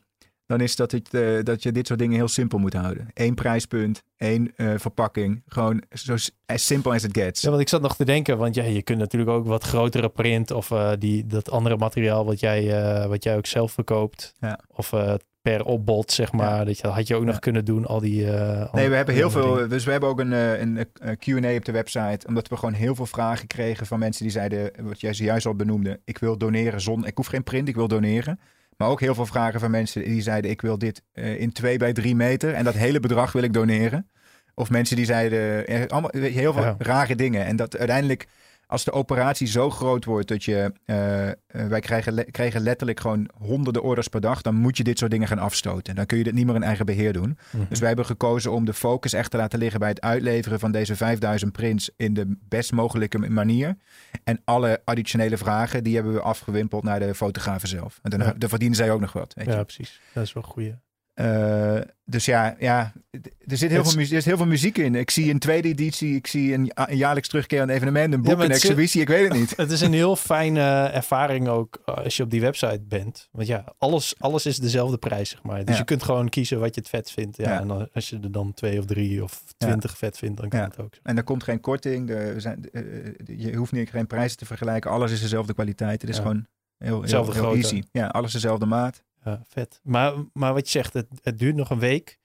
dan 0.50 0.60
is 0.60 0.76
dat, 0.76 0.92
het, 0.92 1.14
eh, 1.14 1.42
dat 1.42 1.62
je 1.62 1.72
dit 1.72 1.86
soort 1.86 1.98
dingen 1.98 2.16
heel 2.16 2.28
simpel 2.28 2.58
moet 2.58 2.72
houden. 2.74 3.08
Eén 3.14 3.34
prijspunt, 3.34 4.02
één 4.16 4.52
eh, 4.56 4.72
verpakking. 4.76 5.42
Gewoon 5.46 5.82
zo 5.92 6.14
as 6.46 6.66
simple 6.66 6.92
as 6.94 7.04
it 7.04 7.16
gets. 7.16 7.40
Ja, 7.40 7.48
want 7.48 7.60
ik 7.60 7.68
zat 7.68 7.82
nog 7.82 7.96
te 7.96 8.04
denken, 8.04 8.38
want 8.38 8.54
ja, 8.54 8.64
je 8.64 8.82
kunt 8.82 8.98
natuurlijk 8.98 9.30
ook 9.30 9.46
wat 9.46 9.64
grotere 9.64 10.08
print 10.08 10.50
of 10.50 10.70
eh, 10.70 10.92
die, 10.98 11.26
dat 11.26 11.50
andere 11.50 11.76
materiaal 11.76 12.24
wat 12.24 12.40
jij, 12.40 12.62
wat 13.08 13.24
jij 13.24 13.36
ook 13.36 13.46
zelf 13.46 13.72
verkoopt. 13.72 14.32
Ja. 14.40 14.60
Of 14.68 14.94
per 15.42 15.64
opbod, 15.64 16.12
zeg 16.12 16.32
maar. 16.32 16.64
Dat, 16.64 16.78
je, 16.78 16.86
had 16.86 17.06
je 17.06 17.14
ook 17.14 17.24
nog 17.24 17.34
Ja. 17.34 17.40
kunnen 17.40 17.64
doen, 17.64 17.86
al 17.86 18.00
die... 18.00 18.24
Nee, 18.72 18.88
we 18.88 18.96
hebben 18.96 19.14
heel 19.14 19.30
veel. 19.30 19.54
dingen. 19.54 19.68
Dus 19.68 19.84
we 19.84 19.90
hebben 19.90 20.08
ook 20.08 20.20
een, 20.20 20.32
een, 20.32 20.86
QA 21.18 21.54
op 21.54 21.64
de 21.64 21.72
website. 21.72 22.26
Omdat 22.26 22.48
we 22.48 22.56
gewoon 22.56 22.74
heel 22.74 22.94
veel 22.94 23.06
vragen 23.06 23.46
kregen 23.46 23.86
van 23.86 23.98
mensen 23.98 24.22
die 24.22 24.32
zeiden. 24.32 24.70
Wat 24.80 25.00
jij 25.00 25.14
zojuist 25.14 25.46
al 25.46 25.54
benoemde. 25.54 26.00
Ik 26.04 26.18
wil 26.18 26.38
doneren 26.38 26.80
zonder. 26.80 27.08
Ik 27.08 27.16
hoef 27.16 27.26
geen 27.26 27.44
print, 27.44 27.68
ik 27.68 27.74
wil 27.74 27.88
doneren. 27.88 28.38
Maar 28.80 28.88
ook 28.88 29.00
heel 29.00 29.14
veel 29.14 29.26
vragen 29.26 29.60
van 29.60 29.70
mensen 29.70 30.04
die 30.04 30.22
zeiden: 30.22 30.50
Ik 30.50 30.60
wil 30.60 30.78
dit 30.78 31.02
eh, 31.12 31.40
in 31.40 31.52
2 31.52 31.78
bij 31.78 31.92
3 31.92 32.14
meter. 32.14 32.54
En 32.54 32.64
dat 32.64 32.74
hele 32.74 33.00
bedrag 33.00 33.32
wil 33.32 33.42
ik 33.42 33.52
doneren. 33.52 34.10
Of 34.54 34.70
mensen 34.70 34.96
die 34.96 35.04
zeiden. 35.04 35.66
eh, 35.66 35.86
allemaal, 35.86 36.10
heel 36.14 36.52
veel 36.52 36.62
Ja. 36.62 36.74
rare 36.78 37.14
dingen. 37.14 37.44
En 37.44 37.56
dat 37.56 37.76
uiteindelijk. 37.78 38.26
Als 38.70 38.84
de 38.84 38.92
operatie 38.92 39.46
zo 39.46 39.70
groot 39.70 40.04
wordt 40.04 40.28
dat 40.28 40.44
je. 40.44 40.72
eh, 40.84 41.28
eh, 41.28 41.34
wij 41.46 41.80
krijgen, 41.80 42.12
le- 42.12 42.60
letterlijk 42.60 43.00
gewoon 43.00 43.28
honderden 43.38 43.82
orders 43.82 44.08
per 44.08 44.20
dag. 44.20 44.42
Dan 44.42 44.54
moet 44.54 44.76
je 44.76 44.84
dit 44.84 44.98
soort 44.98 45.10
dingen 45.10 45.28
gaan 45.28 45.38
afstoten. 45.38 45.94
Dan 45.94 46.06
kun 46.06 46.18
je 46.18 46.24
dit 46.24 46.34
niet 46.34 46.46
meer 46.46 46.54
in 46.54 46.62
eigen 46.62 46.86
beheer 46.86 47.12
doen. 47.12 47.38
Mhm. 47.50 47.64
Dus 47.68 47.78
wij 47.78 47.88
hebben 47.88 48.06
gekozen 48.06 48.52
om 48.52 48.64
de 48.64 48.72
focus 48.74 49.12
echt 49.12 49.30
te 49.30 49.36
laten 49.36 49.58
liggen 49.58 49.80
bij 49.80 49.88
het 49.88 50.00
uitleveren 50.00 50.58
van 50.60 50.72
deze 50.72 50.96
5000 50.96 51.52
prints 51.52 51.90
in 51.96 52.14
de 52.14 52.36
best 52.48 52.72
mogelijke 52.72 53.18
manier. 53.18 53.76
En 54.24 54.40
alle 54.44 54.80
additionele 54.84 55.36
vragen, 55.36 55.84
die 55.84 55.94
hebben 55.94 56.12
we 56.12 56.20
afgewimpeld 56.20 56.82
naar 56.84 57.00
de 57.00 57.14
fotografen 57.14 57.68
zelf. 57.68 57.98
En 58.02 58.10
dan, 58.10 58.20
Ja. 58.20 58.34
dan 58.38 58.48
verdienen 58.48 58.76
zij 58.76 58.90
ook 58.90 59.00
nog 59.00 59.12
wat. 59.12 59.34
Weet 59.34 59.46
je. 59.46 59.52
Ja, 59.52 59.62
precies. 59.62 60.00
Dat 60.14 60.24
is 60.24 60.32
wel 60.32 60.42
een 60.56 60.78
Eh, 61.20 61.80
dus 62.04 62.24
ja, 62.24 62.56
ja, 62.58 62.92
er 63.10 63.56
zit 63.56 63.70
heel, 63.70 63.78
Het 63.78 63.88
veel 63.88 63.96
muziek, 63.98 64.10
er 64.12 64.18
is 64.18 64.24
heel 64.24 64.36
veel 64.36 64.46
muziek 64.46 64.78
in. 64.78 64.94
Ik 64.94 65.10
zie 65.10 65.30
een 65.30 65.38
tweede 65.38 65.68
editie, 65.68 66.14
ik 66.14 66.26
zie 66.26 66.54
een, 66.54 66.64
ja- 66.74 66.90
een 66.90 66.96
jaarlijks 66.96 67.28
terugkerend 67.28 67.70
evenement, 67.70 68.14
een 68.14 68.22
boek, 68.22 68.36
maar 68.36 68.44
een 68.44 68.50
exhibitie, 68.50 69.00
ik 69.00 69.08
weet 69.08 69.28
het 69.28 69.38
niet. 69.38 69.56
Het 69.56 69.70
is 69.70 69.80
een 69.80 69.92
heel 69.92 70.16
fijne 70.16 70.60
ervaring 70.84 71.48
ook 71.48 71.82
eh, 71.84 71.94
als 71.94 72.16
je 72.16 72.22
op 72.22 72.30
die 72.30 72.40
website 72.40 72.80
bent. 72.88 73.28
Want 73.32 73.46
ja, 73.48 73.64
alles, 73.78 74.14
alles 74.18 74.46
is 74.46 74.56
dezelfde 74.58 74.98
prijs, 74.98 75.28
zeg 75.30 75.42
maar. 75.42 75.64
Dus 75.64 75.74
Ja. 75.74 75.80
je 75.80 75.84
kunt 75.86 76.02
gewoon 76.02 76.28
kiezen 76.28 76.60
wat 76.60 76.74
je 76.74 76.80
het 76.80 76.90
vet 76.90 77.10
vindt. 77.10 77.36
Ja, 77.36 77.50
Ja. 77.52 77.60
En 77.60 77.90
als 77.92 78.08
je 78.08 78.18
er 78.22 78.32
dan 78.32 78.54
twee 78.54 78.78
of 78.78 78.84
drie 78.84 79.22
of 79.22 79.42
twintig 79.58 79.98
vet 79.98 80.18
vindt, 80.18 80.40
dan 80.40 80.48
kan 80.48 80.58
Ja. 80.60 80.64
het 80.66 80.78
ook. 80.78 80.92
En 81.02 81.16
er 81.16 81.24
komt 81.24 81.42
geen 81.44 81.60
korting, 81.60 82.12
zijn, 82.36 82.70
eh, 82.72 82.82
je 83.26 83.54
hoeft 83.56 83.72
niet 83.72 83.90
geen 83.90 84.06
prijzen 84.06 84.36
te 84.38 84.46
vergelijken, 84.46 84.90
alles 84.90 85.12
is 85.12 85.20
dezelfde 85.20 85.54
kwaliteit. 85.54 86.00
Het 86.00 86.10
is 86.10 86.16
Ja. 86.16 86.22
gewoon 86.22 86.46
heel, 86.78 86.90
heel, 86.92 87.00
Dezelfde 87.00 87.32
heel 87.32 87.42
grootte. 87.42 87.58
easy. 87.60 87.82
Ja, 87.92 88.06
alles 88.06 88.32
dezelfde 88.32 88.66
maat. 88.66 89.02
Ja, 89.24 89.42
vet. 89.48 89.80
Maar, 89.82 90.14
maar 90.32 90.52
wat 90.54 90.64
je 90.64 90.70
zegt, 90.70 90.92
het, 90.92 91.06
het 91.22 91.38
duurt 91.38 91.54
nog 91.54 91.70
een 91.70 91.78
week. 91.78 92.18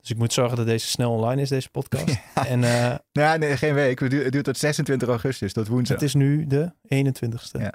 Dus 0.00 0.10
ik 0.10 0.16
moet 0.16 0.32
zorgen 0.32 0.56
dat 0.56 0.66
deze 0.66 0.86
snel 0.86 1.12
online 1.12 1.42
is, 1.42 1.48
deze 1.48 1.70
podcast. 1.70 2.18
En 2.34 2.64
eh, 2.64 2.94
Ja, 3.12 3.36
nee, 3.36 3.56
geen 3.56 3.74
week. 3.74 3.98
Het 3.98 4.10
duurt, 4.10 4.22
het 4.22 4.32
duurt 4.32 4.44
tot 4.44 4.58
26 4.58 5.08
augustus, 5.08 5.52
tot 5.52 5.68
woensdag. 5.68 5.96
het 5.96 6.06
is 6.06 6.14
nu 6.14 6.46
de 6.46 6.72
21ste. 6.94 7.60
Ja. 7.60 7.72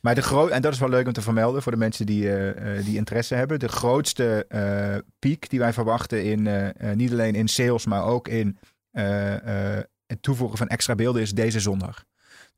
Maar 0.00 0.14
de 0.14 0.22
groot 0.22 0.50
en 0.50 0.62
dat 0.62 0.72
is 0.72 0.78
wel 0.78 0.88
leuk 0.88 1.06
om 1.06 1.12
te 1.12 1.22
vermelden 1.22 1.62
voor 1.62 1.72
de 1.72 1.78
mensen 1.78 2.06
die, 2.06 2.28
eh, 2.28 2.78
eh, 2.78 2.84
die 2.84 2.96
interesse 2.96 3.34
hebben. 3.34 3.58
De 3.58 3.68
grootste 3.68 4.46
piek 5.18 5.50
die 5.50 5.58
wij 5.58 5.72
verwachten 5.72 6.24
in 6.24 6.72
niet 6.94 7.12
alleen 7.12 7.34
in 7.34 7.48
sales, 7.48 7.86
maar 7.86 8.04
ook 8.04 8.28
in 8.28 8.58
het 10.06 10.22
toevoegen 10.22 10.58
van 10.58 10.68
extra 10.68 10.94
beelden 10.94 11.22
is 11.22 11.32
deze 11.32 11.60
zondag. 11.60 12.04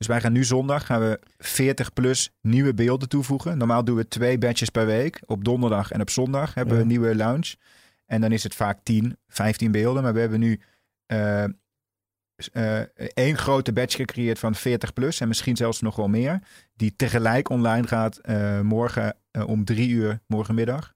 Dus 0.00 0.08
wij 0.08 0.20
gaan 0.20 0.32
nu 0.32 0.44
zondag 0.44 0.86
gaan 0.86 1.00
we 1.00 1.20
40 1.38 1.92
plus 1.92 2.30
nieuwe 2.40 2.74
beelden 2.74 3.08
toevoegen. 3.08 3.58
Normaal 3.58 3.84
doen 3.84 3.96
we 3.96 4.08
twee 4.08 4.38
batches 4.38 4.68
per 4.68 4.86
week. 4.86 5.22
Op 5.26 5.44
donderdag 5.44 5.90
en 5.90 6.00
op 6.00 6.10
zondag 6.10 6.54
hebben 6.54 6.74
we 6.74 6.80
een 6.80 6.88
nieuwe 6.88 7.14
launch. 7.14 7.54
En 8.06 8.20
dan 8.20 8.32
is 8.32 8.42
het 8.42 8.54
vaak 8.54 8.80
10, 8.82 9.18
15 9.28 9.72
beelden. 9.72 10.02
Maar 10.02 10.14
we 10.14 10.20
hebben 10.20 10.40
nu 10.40 10.60
eh, 11.06 11.44
één 13.14 13.38
grote 13.38 13.72
batch 13.72 13.96
gecreëerd 13.96 14.38
van 14.38 14.54
40 14.54 14.92
plus 14.92 15.20
en 15.20 15.28
misschien 15.28 15.56
zelfs 15.56 15.80
nog 15.80 15.96
wel 15.96 16.08
meer. 16.08 16.40
Die 16.76 16.96
tegelijk 16.96 17.48
online 17.48 17.86
gaat 17.86 18.20
morgen 18.62 19.16
om 19.46 19.64
drie 19.64 19.88
uur 19.88 20.20
morgenmiddag. 20.26 20.94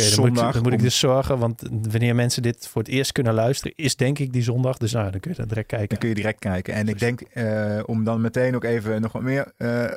Oké, 0.00 0.04
Dus 0.06 0.14
dan, 0.14 0.20
moet 0.24 0.30
ik, 0.30 0.36
zondag 0.36 0.52
dan 0.54 0.62
moet 0.62 0.72
ik 0.72 0.78
om- 0.78 0.84
dus 0.84 0.98
zorgen, 0.98 1.38
want 1.38 1.62
wanneer 1.90 2.14
mensen 2.14 2.42
dit 2.42 2.68
voor 2.68 2.82
het 2.82 2.90
eerst 2.90 3.12
kunnen 3.12 3.34
luisteren, 3.34 3.72
is 3.76 3.96
denk 3.96 4.18
ik 4.18 4.32
die 4.32 4.42
zondag. 4.42 4.76
Dus 4.76 4.92
nou, 4.92 5.10
dan 5.10 5.20
kun 5.20 5.30
je 5.30 5.36
dat 5.36 5.48
direct 5.48 5.66
kijken. 5.68 5.88
Dan 5.88 5.98
kun 5.98 6.08
je 6.08 6.14
direct 6.14 6.38
kijken. 6.38 6.74
En 6.74 6.88
ik 6.88 6.98
denk 6.98 7.20
eh, 7.20 7.80
om 7.86 8.04
dan 8.04 8.20
meteen 8.20 8.54
ook 8.54 8.64
even 8.64 9.00
nog 9.00 9.12
wat 9.12 9.22
meer 9.22 9.52
eh, 9.56 9.84
eh, 9.84 9.90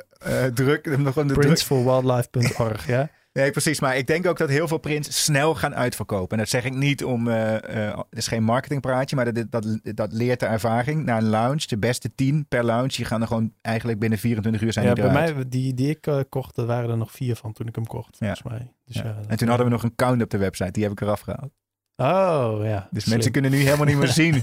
druk. 0.54 0.96
Nog 0.98 1.14
de. 1.14 1.32
Princeforwildlife.org, 1.34 2.86
ja? 2.86 3.10
Nee, 3.40 3.50
precies. 3.50 3.80
Maar 3.80 3.96
ik 3.96 4.06
denk 4.06 4.26
ook 4.26 4.38
dat 4.38 4.48
heel 4.48 4.68
veel 4.68 4.78
prints 4.78 5.24
snel 5.24 5.54
gaan 5.54 5.74
uitverkopen. 5.74 6.30
En 6.30 6.38
dat 6.38 6.48
zeg 6.48 6.64
ik 6.64 6.74
niet 6.74 7.04
om. 7.04 7.28
eh, 7.28 7.88
eh, 7.88 7.96
het 7.98 8.18
is 8.18 8.26
geen 8.28 8.42
marketingpraatje, 8.44 9.16
maar 9.16 9.32
dat, 9.32 9.50
dat, 9.50 9.78
dat 9.82 10.12
leert 10.12 10.40
de 10.40 10.46
ervaring. 10.46 11.04
Na 11.04 11.16
een 11.16 11.28
launch, 11.28 11.62
de 11.64 11.78
beste 11.78 12.14
10 12.14 12.46
per 12.48 12.64
launch, 12.64 12.92
die 12.94 13.04
gaan 13.04 13.20
er 13.20 13.26
gewoon 13.26 13.52
eigenlijk 13.62 13.98
binnen 13.98 14.18
24 14.18 14.62
uur 14.62 14.72
zijn. 14.72 14.86
ja, 14.86 14.94
die 14.94 15.04
bij 15.04 15.12
mij, 15.12 15.48
die, 15.48 15.74
die 15.74 15.88
ik 15.88 16.06
eh, 16.06 16.20
kocht, 16.28 16.56
er 16.56 16.66
waren 16.66 16.90
er 16.90 16.96
nog 16.96 17.12
vier 17.12 17.36
van 17.36 17.52
toen 17.52 17.66
ik 17.66 17.74
hem 17.74 17.86
kocht, 17.86 18.16
Ja. 18.18 18.34
volgens 18.34 18.42
mij. 18.58 18.72
Dus, 18.84 18.96
Ja. 18.96 19.02
ja, 19.04 19.16
En 19.28 19.36
toen 19.36 19.48
hadden 19.48 19.66
we 19.66 19.72
nog 19.72 19.82
een 19.82 19.94
count 19.94 20.22
op 20.22 20.30
de 20.30 20.38
website. 20.38 20.70
Die 20.70 20.82
heb 20.82 20.92
ik 20.92 21.00
eraf 21.00 21.20
gehaald. 21.20 21.52
Oh, 22.00 22.60
ja. 22.62 22.88
Dus 22.90 23.02
slim. 23.02 23.14
mensen 23.14 23.32
kunnen 23.32 23.50
nu 23.50 23.58
helemaal 23.58 23.86
niet 23.86 23.96
meer 23.96 24.08
zien 24.22 24.42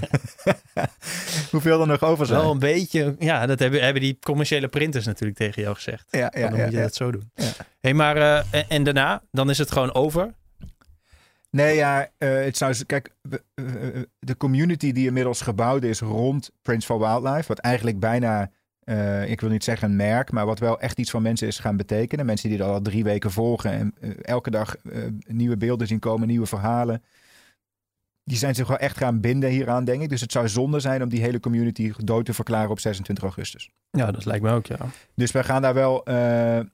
hoeveel 1.50 1.80
er 1.80 1.86
nog 1.86 2.02
over 2.02 2.26
zijn. 2.26 2.40
Wel 2.40 2.50
een 2.50 2.58
beetje, 2.58 3.16
ja, 3.18 3.46
dat 3.46 3.58
hebben, 3.58 3.82
hebben 3.82 4.02
die 4.02 4.18
commerciële 4.20 4.68
printers 4.68 5.06
natuurlijk 5.06 5.38
tegen 5.38 5.62
jou 5.62 5.74
gezegd. 5.74 6.06
ja, 6.10 6.18
ja, 6.18 6.30
dan 6.30 6.58
ja, 6.58 6.64
moet 6.64 6.72
je 6.72 6.76
ja. 6.76 6.82
dat 6.82 6.94
zo 6.94 7.10
doen. 7.10 7.30
Ja. 7.34 7.50
Hey, 7.80 7.94
maar, 7.94 8.16
eh, 8.16 8.36
en, 8.50 8.64
en 8.68 8.82
daarna, 8.84 9.22
dan 9.30 9.50
is 9.50 9.58
het 9.58 9.72
gewoon 9.72 9.94
over. 9.94 10.34
Nee, 11.50 11.76
ja, 11.76 12.08
eh, 12.18 12.34
het 12.34 12.56
zou. 12.56 12.84
Kijk, 12.86 13.14
de 14.18 14.36
community 14.36 14.92
die 14.92 15.06
inmiddels 15.06 15.40
gebouwd 15.40 15.82
is 15.82 16.00
rond 16.00 16.50
Prince 16.62 16.86
for 16.86 16.98
Wildlife, 16.98 17.48
wat 17.48 17.58
eigenlijk 17.58 18.00
bijna, 18.00 18.50
eh, 18.84 19.30
ik 19.30 19.40
wil 19.40 19.50
niet 19.50 19.64
zeggen 19.64 19.90
een 19.90 19.96
merk, 19.96 20.30
maar 20.30 20.46
wat 20.46 20.58
wel 20.58 20.80
echt 20.80 20.98
iets 20.98 21.10
van 21.10 21.22
mensen 21.22 21.46
is 21.46 21.58
gaan 21.58 21.76
betekenen. 21.76 22.26
Mensen 22.26 22.48
die 22.48 22.58
er 22.58 22.64
al 22.64 22.82
drie 22.82 23.04
weken 23.04 23.30
volgen 23.30 23.70
en 23.70 23.94
elke 24.22 24.50
dag 24.50 24.76
nieuwe 25.26 25.56
beelden 25.56 25.86
zien 25.86 25.98
komen, 25.98 26.28
nieuwe 26.28 26.46
verhalen. 26.46 27.02
Die 28.28 28.38
zijn 28.38 28.54
zich 28.54 28.66
wel 28.66 28.76
echt 28.76 28.96
gaan 28.96 29.20
binden 29.20 29.50
hieraan, 29.50 29.84
denk 29.84 30.02
ik. 30.02 30.08
Dus 30.08 30.20
het 30.20 30.32
zou 30.32 30.48
zonde 30.48 30.80
zijn 30.80 31.02
om 31.02 31.08
die 31.08 31.20
hele 31.20 31.40
community 31.40 31.92
dood 31.96 32.24
te 32.24 32.34
verklaren 32.34 32.70
op 32.70 32.80
26 32.80 33.24
augustus. 33.24 33.70
Ja, 33.90 34.10
dat 34.10 34.24
lijkt 34.24 34.44
me 34.44 34.52
ook, 34.52 34.66
ja. 34.66 34.78
Dus 35.14 35.32
wij 35.32 35.44
gaan 35.44 35.62
daar 35.62 35.74
wel, 35.74 36.04
eh, 36.04 36.14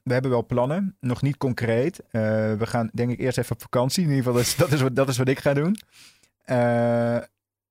we 0.03 0.13
hebben 0.13 0.31
wel 0.31 0.47
plannen, 0.47 0.97
nog 1.01 1.23
niet 1.23 1.37
concreet. 1.37 2.01
Eh, 2.11 2.21
we 2.53 2.67
gaan 2.67 2.91
denk 2.93 3.11
ik 3.11 3.19
eerst 3.19 3.39
even 3.39 3.53
op 3.53 3.63
vakantie. 3.63 4.03
In 4.03 4.09
ieder 4.09 4.25
geval, 4.25 4.39
dat 4.39 4.47
is, 4.47 4.57
dat 4.57 4.73
is, 4.73 4.81
wat, 4.81 4.97
dat 4.97 5.09
is 5.09 5.19
wat 5.19 5.29
ik 5.29 5.39
ga 5.39 5.55
doen. 5.55 5.77
Eh, 6.43 7.19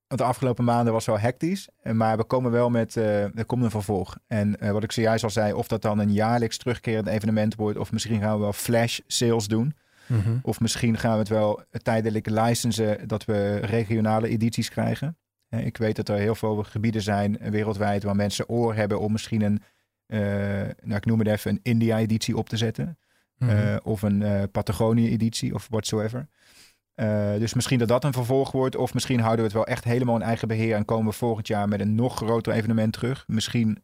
want 0.08 0.22
de 0.22 0.24
afgelopen 0.24 0.64
maanden 0.64 0.94
was 0.94 1.06
wel 1.06 1.20
hectisch. 1.20 1.68
Maar 1.84 2.18
we 2.18 2.24
komen 2.24 2.52
wel 2.52 2.70
met, 2.70 2.96
er 2.96 3.46
komt 3.46 3.64
een 3.64 3.70
vervolg. 3.70 4.18
En 4.28 4.58
wat 4.72 4.84
ik 4.84 4.92
zojuist 4.92 5.24
al 5.24 5.30
zei, 5.30 5.54
of 5.54 5.68
dat 5.68 5.82
dan 5.82 6.00
een 6.00 6.14
jaarlijks 6.14 6.58
terugkerend 6.58 7.08
evenement 7.08 7.56
wordt, 7.56 7.78
of 7.78 7.92
misschien 7.92 8.22
gaan 8.22 8.36
we 8.36 8.42
wel 8.42 8.54
flash 8.54 9.00
sales 9.08 9.48
doen. 9.48 9.76
Mhm. 10.08 10.38
Of 10.42 10.60
misschien 10.60 10.98
gaan 10.98 11.14
we 11.14 11.20
het 11.20 11.30
wel 11.30 11.64
tijdelijk 11.72 12.30
licensen 12.30 13.08
dat 13.08 13.26
we 13.26 13.56
regionale 13.56 14.28
edities 14.28 14.70
krijgen. 14.70 15.18
Ik 15.62 15.78
weet 15.78 15.96
dat 15.96 16.10
er 16.10 16.18
heel 16.18 16.36
veel 16.36 16.64
gebieden 16.64 17.02
zijn 17.02 17.38
wereldwijd 17.42 18.04
waar 18.04 18.16
mensen 18.16 18.50
oor 18.50 18.76
hebben 18.76 19.00
om 19.00 19.12
misschien 19.12 19.42
een, 19.42 19.62
eh, 20.06 20.20
nou 20.82 20.96
ik 20.96 21.06
noem 21.06 21.20
het 21.20 21.28
even, 21.28 21.52
een 21.52 21.60
India-editie 21.64 22.38
op 22.38 22.50
te 22.50 22.58
zetten. 22.58 22.98
Mhm. 23.38 23.52
Eh, 23.52 23.76
of 23.84 24.02
een 24.02 24.22
eh, 24.22 24.44
Patagonië-editie 24.52 25.54
of 25.54 25.68
whatsoever. 25.70 26.28
Dus 27.40 27.54
misschien 27.54 27.80
dat 27.80 27.88
dat 27.88 28.04
een 28.04 28.14
vervolg 28.14 28.52
wordt. 28.52 28.76
Of 28.76 28.94
misschien 28.94 29.20
houden 29.20 29.40
we 29.40 29.46
het 29.46 29.54
wel 29.54 29.68
echt 29.68 29.84
helemaal 29.84 30.16
in 30.16 30.22
eigen 30.22 30.48
beheer. 30.48 30.76
En 30.76 30.86
komen 30.86 31.12
we 31.12 31.18
volgend 31.18 31.48
jaar 31.48 31.68
met 31.68 31.80
een 31.80 31.96
nog 31.96 32.16
groter 32.16 32.54
evenement 32.54 32.94
terug. 32.94 33.24
Misschien 33.28 33.84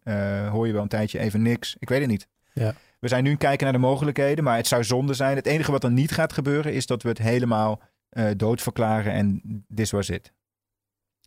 hoor 0.52 0.68
je 0.68 0.74
wel 0.74 0.82
een 0.82 0.88
tijdje 0.88 1.20
even 1.20 1.42
niks. 1.42 1.76
Ik 1.80 1.90
weet 1.90 2.00
het 2.00 2.10
niet. 2.10 2.28
Ja. 2.54 2.74
We 3.00 3.08
zijn 3.08 3.24
nu 3.24 3.30
het 3.30 3.40
kijken 3.40 3.64
naar 3.64 3.74
de 3.74 3.80
mogelijkheden. 3.80 4.44
Maar 4.44 4.58
het 4.58 4.68
zou 4.68 4.84
zonde 4.84 5.14
zijn. 5.14 5.36
Het 5.36 5.46
enige 5.46 5.72
wat 5.72 5.84
er 5.84 5.92
niet 5.92 6.12
gaat 6.12 6.34
gebeuren 6.34 6.74
is 6.74 6.86
dat 6.86 7.04
we 7.04 7.10
het 7.10 7.18
helemaal 7.18 7.82
eh 8.10 8.30
doodverklaren. 8.36 9.14
En 9.14 9.42
this 9.76 9.92
was 9.92 10.10
it. 10.10 10.34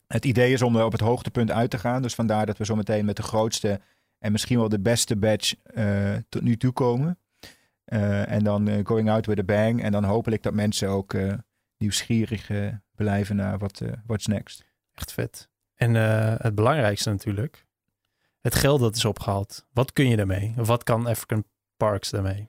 Het 0.07 0.25
idee 0.25 0.53
is 0.53 0.63
om 0.63 0.77
er 0.77 0.85
op 0.85 0.93
het 0.93 1.01
hoogtepunt 1.01 1.51
uit 1.51 1.71
te 1.71 1.79
gaan. 1.79 2.03
Dus 2.03 2.15
vandaar 2.15 2.47
dat 2.47 2.59
we 2.59 2.65
zometeen 2.65 3.05
met 3.05 3.17
de 3.17 3.23
grootste 3.23 3.81
En 4.19 4.33
misschien 4.33 4.59
wel 4.59 4.69
de 4.69 4.81
beste 4.81 5.17
batch 5.17 5.55
tot 6.29 6.43
nu 6.43 6.57
toe 6.57 6.73
komen. 6.73 7.19
en 7.85 8.45
dan 8.45 8.87
going 8.87 9.11
out 9.11 9.27
with 9.27 9.39
a 9.39 9.45
bang. 9.45 9.83
En 9.83 9.93
dan 9.93 10.05
hopelijk 10.05 10.43
dat 10.43 10.55
mensen 10.55 10.89
ook 10.89 11.17
nieuwsgierig 11.77 12.51
blijven 12.95 13.37
naar 13.37 13.59
wat 13.59 13.83
what's 14.07 14.27
next. 14.27 14.65
Echt 14.93 15.13
vet. 15.13 15.49
En 15.75 15.95
het 16.43 16.55
belangrijkste 16.55 17.11
natuurlijk, 17.11 17.67
het 18.41 18.55
geld 18.55 18.81
dat 18.81 18.97
is 18.97 19.05
opgehaald. 19.05 19.67
Wat 19.73 19.93
kun 19.93 20.09
je 20.09 20.17
daarmee? 20.17 20.53
Wat 20.57 20.83
kan 20.83 21.07
African 21.07 21.45
Parks 21.83 22.11
daarmee? 22.11 22.49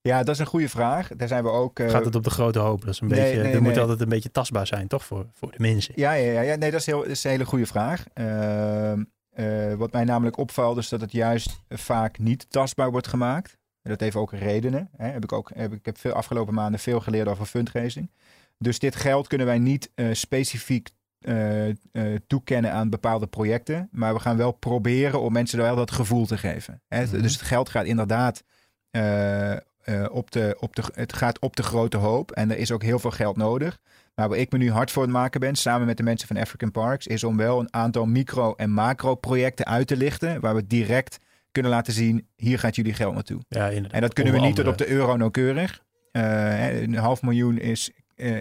Ja, 0.00 0.18
dat 0.22 0.34
is 0.34 0.38
een 0.38 0.46
goede 0.46 0.68
vraag. 0.68 1.08
Daar 1.16 1.28
zijn 1.28 1.44
we 1.44 1.50
ook. 1.50 1.78
Uh... 1.78 1.90
Gaat 1.90 2.04
het 2.04 2.14
op 2.14 2.24
de 2.24 2.30
grote 2.30 2.58
hoop? 2.58 2.80
Dat 2.80 2.94
is 2.94 3.00
een 3.00 3.08
beetje. 3.08 3.42
Nee, 3.42 3.60
moet 3.60 3.78
altijd 3.78 4.00
een 4.00 4.08
beetje 4.08 4.30
tastbaar 4.30 4.66
zijn, 4.66 4.88
toch? 4.88 5.04
Voor, 5.04 5.26
voor 5.34 5.50
de 5.50 5.56
mensen. 5.58 5.94
Ja, 5.96 6.12
ja, 6.12 6.32
ja, 6.32 6.40
ja. 6.40 6.54
Nee, 6.54 6.70
dat 6.70 6.80
is, 6.80 6.86
heel, 6.86 6.98
dat 6.98 7.08
is 7.08 7.24
een 7.24 7.30
hele 7.30 7.44
goede 7.44 7.66
vraag. 7.66 8.04
Uh, 8.14 8.92
uh, 8.92 9.74
wat 9.74 9.92
mij 9.92 10.04
namelijk 10.04 10.36
opvalt, 10.36 10.78
is 10.78 10.88
dat 10.88 11.00
het 11.00 11.12
juist 11.12 11.60
vaak 11.68 12.18
niet 12.18 12.50
tastbaar 12.50 12.90
wordt 12.90 13.06
gemaakt. 13.06 13.58
Dat 13.82 14.00
heeft 14.00 14.16
ook 14.16 14.32
redenen. 14.32 14.90
Hè. 14.96 15.08
Heb 15.08 15.24
ik, 15.24 15.32
ook, 15.32 15.50
heb, 15.54 15.72
ik 15.72 15.84
heb 15.84 15.98
veel 15.98 16.12
afgelopen 16.12 16.54
maanden 16.54 16.80
veel 16.80 17.00
geleerd 17.00 17.28
over 17.28 17.46
fundraising. 17.46 18.10
Dus 18.58 18.78
dit 18.78 18.96
geld 18.96 19.26
kunnen 19.26 19.46
wij 19.46 19.58
niet 19.58 19.90
uh, 19.94 20.14
specifiek 20.14 20.90
uh, 21.20 21.68
uh, 21.68 21.74
toekennen 22.26 22.72
aan 22.72 22.90
bepaalde 22.90 23.26
projecten. 23.26 23.88
Maar 23.92 24.14
we 24.14 24.20
gaan 24.20 24.36
wel 24.36 24.52
proberen 24.52 25.20
om 25.20 25.32
mensen 25.32 25.58
wel 25.58 25.76
dat 25.76 25.90
gevoel 25.90 26.26
te 26.26 26.38
geven. 26.38 26.82
Hè? 26.88 27.04
Mm 27.04 27.10
-hmm. 27.10 27.22
Dus 27.22 27.32
het 27.32 27.42
geld 27.42 27.68
gaat 27.68 27.84
inderdaad 27.84 28.42
uh, 28.90 29.56
op, 30.10 30.30
de, 30.30 30.56
op 30.60 30.76
de, 30.76 30.82
het 30.92 31.12
gaat 31.12 31.38
op 31.38 31.56
de 31.56 31.62
grote 31.62 31.96
hoop. 31.96 32.30
En 32.30 32.50
er 32.50 32.58
is 32.58 32.72
ook 32.72 32.82
heel 32.82 32.98
veel 32.98 33.10
geld 33.10 33.36
nodig. 33.36 33.78
Maar 34.14 34.28
waar 34.28 34.38
ik 34.38 34.52
me 34.52 34.58
nu 34.58 34.70
hard 34.70 34.90
voor 34.90 35.02
het 35.02 35.12
maken 35.12 35.40
ben, 35.40 35.54
samen 35.54 35.86
met 35.86 35.96
de 35.96 36.02
mensen 36.02 36.28
van 36.28 36.36
African 36.36 36.70
Parks, 36.70 37.06
is 37.06 37.24
om 37.24 37.36
wel 37.36 37.60
een 37.60 37.72
aantal 37.74 38.06
micro- 38.06 38.54
en 38.54 38.70
macro-projecten 38.70 39.66
uit 39.66 39.86
te 39.86 39.96
lichten. 39.96 40.40
Waar 40.40 40.54
we 40.54 40.66
direct 40.66 41.18
kunnen 41.52 41.70
laten 41.70 41.92
zien: 41.92 42.26
hier 42.36 42.58
gaat 42.58 42.76
jullie 42.76 42.94
geld 42.94 43.14
naartoe. 43.14 43.40
Ja, 43.48 43.70
en 43.70 44.00
dat 44.00 44.12
kunnen 44.12 44.32
we 44.32 44.40
niet 44.40 44.56
tot 44.56 44.66
op 44.66 44.78
de 44.78 44.88
euro 44.88 45.16
nauwkeurig. 45.16 45.82
een 46.12 46.94
half 46.94 47.22
miljoen 47.22 47.58
is 47.58 47.90
uh, 48.16 48.38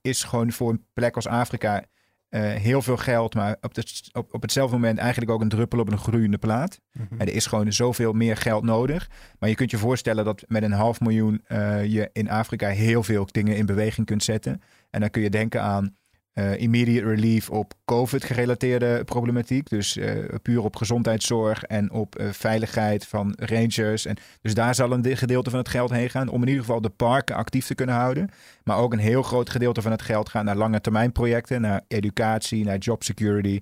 is 0.00 0.24
gewoon 0.24 0.52
voor 0.52 0.70
een 0.70 0.84
plek 0.92 1.16
als 1.16 1.26
Afrika 1.26 1.84
uh, 2.30 2.40
heel 2.40 2.82
veel 2.82 2.96
geld, 2.96 3.34
maar 3.34 3.56
op, 3.60 3.72
op, 4.12 4.34
op 4.34 4.42
hetzelfde 4.42 4.76
moment 4.76 4.98
eigenlijk 4.98 5.30
ook 5.30 5.40
een 5.40 5.48
druppel 5.48 5.78
op 5.78 5.90
een 5.90 5.98
groeiende 5.98 6.38
plaat. 6.38 6.80
Mm 6.92 7.06
-hmm. 7.08 7.20
En 7.20 7.26
er 7.26 7.34
is 7.34 7.46
gewoon 7.46 7.72
zoveel 7.72 8.12
meer 8.12 8.36
geld 8.36 8.64
nodig. 8.64 9.10
Maar 9.38 9.48
je 9.48 9.54
kunt 9.54 9.70
je 9.70 9.78
voorstellen 9.78 10.24
dat 10.24 10.44
met 10.46 10.62
een 10.62 10.72
half 10.72 11.00
miljoen 11.00 11.44
uh, 11.48 11.84
je 11.84 12.10
in 12.12 12.30
Afrika 12.30 12.68
heel 12.68 13.02
veel 13.02 13.26
dingen 13.30 13.56
in 13.56 13.66
beweging 13.66 14.06
kunt 14.06 14.22
zetten. 14.22 14.62
En 14.90 15.00
dan 15.00 15.10
kun 15.10 15.22
je 15.22 15.30
denken 15.30 15.62
aan 15.62 15.96
uh, 16.34 16.60
immediate 16.60 17.06
relief 17.06 17.50
op 17.50 17.72
COVID-gerelateerde 17.84 19.04
problematiek. 19.04 19.68
Dus 19.68 19.96
uh, 19.96 20.24
puur 20.42 20.62
op 20.62 20.76
gezondheidszorg 20.76 21.62
en 21.62 21.90
op 21.90 22.20
uh, 22.20 22.28
veiligheid 22.32 23.06
van 23.06 23.34
rangers. 23.36 24.06
En 24.06 24.16
dus 24.40 24.54
daar 24.54 24.74
zal 24.74 24.92
een 24.92 25.16
gedeelte 25.16 25.50
van 25.50 25.58
het 25.58 25.68
geld 25.68 25.90
heen 25.90 26.10
gaan. 26.10 26.28
Om 26.28 26.42
in 26.42 26.48
ieder 26.48 26.64
geval 26.64 26.80
de 26.80 26.88
parken 26.88 27.36
actief 27.36 27.66
te 27.66 27.74
kunnen 27.74 27.94
houden. 27.94 28.30
Maar 28.64 28.76
ook 28.76 28.92
een 28.92 28.98
heel 28.98 29.22
groot 29.22 29.50
gedeelte 29.50 29.82
van 29.82 29.90
het 29.90 30.02
geld 30.02 30.28
gaat 30.28 30.44
naar 30.44 30.56
lange 30.56 30.80
termijn 30.80 31.12
projecten. 31.12 31.60
Naar 31.60 31.82
educatie, 31.88 32.64
naar 32.64 32.78
job 32.78 33.02
security. 33.02 33.60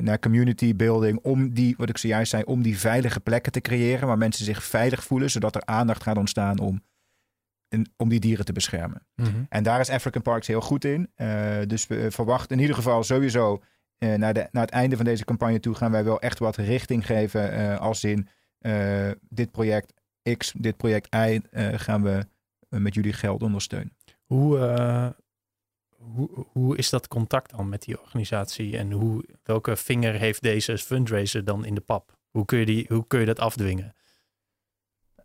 naar 0.00 0.18
community 0.18 0.76
building. 0.76 1.18
Om 1.22 1.54
die, 1.54 1.74
wat 1.78 1.88
ik 1.88 1.98
zojuist 1.98 2.30
zei, 2.30 2.42
om 2.42 2.62
die 2.62 2.78
veilige 2.78 3.20
plekken 3.20 3.52
te 3.52 3.60
creëren. 3.60 4.06
Waar 4.06 4.18
mensen 4.18 4.44
zich 4.44 4.64
veilig 4.64 5.04
voelen. 5.04 5.30
Zodat 5.30 5.54
er 5.54 5.64
aandacht 5.64 6.02
gaat 6.02 6.18
ontstaan 6.18 6.58
om 6.58 6.80
om 7.96 8.08
die 8.08 8.20
dieren 8.20 8.44
te 8.44 8.52
beschermen. 8.52 9.06
Mhm. 9.14 9.42
En 9.48 9.62
daar 9.62 9.80
is 9.80 9.90
African 9.90 10.22
Parks 10.22 10.46
heel 10.46 10.60
goed 10.60 10.84
in. 10.84 11.10
Uh, 11.16 11.56
dus 11.66 11.86
we 11.86 12.10
verwachten 12.10 12.56
in 12.56 12.60
ieder 12.60 12.76
geval 12.76 13.02
sowieso 13.02 13.62
uh, 13.98 14.14
naar, 14.14 14.34
de, 14.34 14.48
naar 14.50 14.62
het 14.62 14.74
einde 14.74 14.96
van 14.96 15.04
deze 15.04 15.24
campagne 15.24 15.60
toe 15.60 15.74
gaan 15.74 15.90
wij 15.90 16.04
wel 16.04 16.20
echt 16.20 16.38
wat 16.38 16.56
richting 16.56 17.06
geven. 17.06 17.58
Uh, 17.60 17.78
als 17.78 18.04
in 18.04 18.28
dit 19.28 19.50
project 19.50 19.92
X, 20.36 20.52
dit 20.56 20.76
project 20.76 21.14
Y 21.14 21.40
gaan 21.76 22.02
we 22.02 22.26
met 22.68 22.94
jullie 22.94 23.12
geld 23.12 23.42
ondersteunen. 23.42 23.96
Hoe, 24.24 24.58
hoe, 26.14 26.28
hoe 26.52 26.76
is 26.76 26.90
dat 26.90 27.08
contact 27.08 27.56
dan 27.56 27.68
met 27.68 27.82
die 27.82 28.00
organisatie 28.00 28.78
en 28.78 28.92
hoe, 28.92 29.24
welke 29.42 29.76
vinger 29.76 30.14
heeft 30.14 30.42
deze 30.42 30.78
fundraiser 30.78 31.44
dan 31.44 31.64
in 31.64 31.74
de 31.74 31.80
pap? 31.80 32.16
Hoe 32.30 32.44
kun 32.44 32.58
je, 32.58 32.66
die, 32.66 32.84
hoe 32.88 33.06
kun 33.06 33.20
je 33.20 33.26
dat 33.26 33.38
afdwingen? 33.38 33.94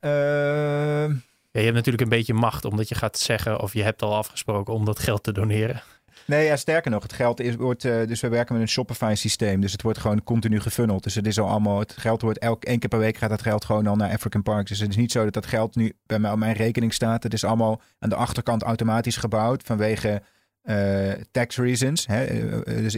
Uh, 0.02 1.12
ja, 1.52 1.60
je 1.60 1.66
hebt 1.66 1.76
natuurlijk 1.76 2.04
een 2.04 2.10
beetje 2.10 2.34
macht 2.34 2.66
omdat 2.66 2.89
je 2.89 2.95
gaat 2.95 3.18
zeggen 3.18 3.60
of 3.60 3.74
je 3.74 3.84
hebt 3.84 4.02
al 4.02 4.16
afgesproken 4.16 4.74
om 4.74 4.86
dat 4.86 4.99
geld 4.99 5.24
te 5.24 5.32
doneren. 5.32 5.82
Nee, 6.26 6.45
ja, 6.45 6.56
sterker 6.56 6.91
nog, 6.91 7.04
het 7.04 7.14
geld 7.14 7.39
is, 7.39 7.56
wordt, 7.56 7.84
uh, 7.84 8.08
dus 8.08 8.22
we 8.22 8.30
werken 8.30 8.54
met 8.54 8.64
een 8.64 8.70
Shopify 8.70 9.14
systeem. 9.16 9.62
Dus 9.62 9.72
het 9.72 9.82
wordt 9.82 9.97
gewoon 9.97 10.24
continu 10.24 10.60
gefunneld. 10.60 11.04
Dus 11.04 11.16
het 11.16 11.28
is 11.28 11.39
al 11.39 11.47
allemaal, 11.47 11.80
het 11.80 11.97
geld 11.97 12.22
wordt 12.22 12.39
elke 12.39 12.68
één 12.68 12.80
keer 12.80 12.89
per 12.89 12.99
week 12.99 13.18
gaat 13.18 13.30
dat 13.30 13.41
geld 13.41 13.66
gewoon 13.66 13.88
al 13.88 13.95
naar 13.95 14.12
African 14.12 14.43
Parks. 14.43 14.70
Dus 14.70 14.80
het 14.80 14.89
is 14.89 14.95
niet 14.95 15.12
zo 15.12 15.24
dat 15.24 15.34
dat 15.34 15.45
geld 15.45 15.76
nu 15.76 15.93
bij 16.06 16.20
mij 16.20 16.32
op 16.32 16.38
mijn 16.38 16.54
rekening 16.54 16.93
staat. 16.93 17.24
Het 17.24 17.34
is 17.34 17.43
allemaal 17.43 17.82
aan 17.99 18.10
de 18.10 18.16
achterkant 18.16 18.64
automatisch 18.64 19.18
gebouwd 19.18 19.64
vanwege 19.64 20.22
uh, 20.64 21.12
tax 21.32 21.58
reasons. 21.58 22.08
Hè? 22.08 22.32
Uh, 22.32 22.62
dus 22.66 22.97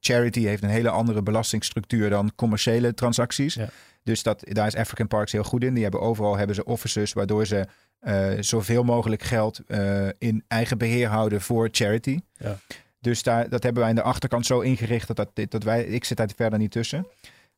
charity 0.00 0.44
heeft 0.44 0.62
een 0.62 0.68
hele 0.68 0.90
andere 0.90 1.22
belastingstructuur 1.22 2.10
dan 2.10 2.32
commerciële 2.34 2.94
transacties. 2.94 3.54
Ja. 3.54 3.68
Dus 4.04 4.22
dat, 4.22 4.44
daar 4.46 4.66
is 4.66 4.76
African 4.76 5.08
Parks 5.08 5.32
heel 5.32 5.44
goed 5.44 5.64
in. 5.64 5.74
Die 5.74 5.82
hebben 5.82 6.00
overal 6.00 6.36
hebben 6.36 6.56
ze 6.56 6.64
offices 6.64 7.12
waardoor 7.12 7.46
ze 7.46 7.66
uh, 8.02 8.30
zoveel 8.40 8.82
mogelijk 8.82 9.22
geld 9.22 9.60
uh, 9.66 10.08
in 10.18 10.44
eigen 10.48 10.78
beheer 10.78 11.08
houden 11.08 11.40
voor 11.40 11.68
charity. 11.70 12.20
Ja. 12.32 12.56
Dus 13.00 13.22
daar, 13.22 13.48
dat 13.48 13.62
hebben 13.62 13.82
wij 13.82 13.90
aan 13.90 13.96
de 13.96 14.02
achterkant 14.02 14.46
zo 14.46 14.60
ingericht 14.60 15.06
dat, 15.06 15.16
dat, 15.34 15.50
dat 15.50 15.62
wij, 15.62 15.84
ik 15.84 16.04
zit 16.04 16.16
daar 16.16 16.30
verder 16.36 16.58
niet 16.58 16.70
tussen. 16.70 17.06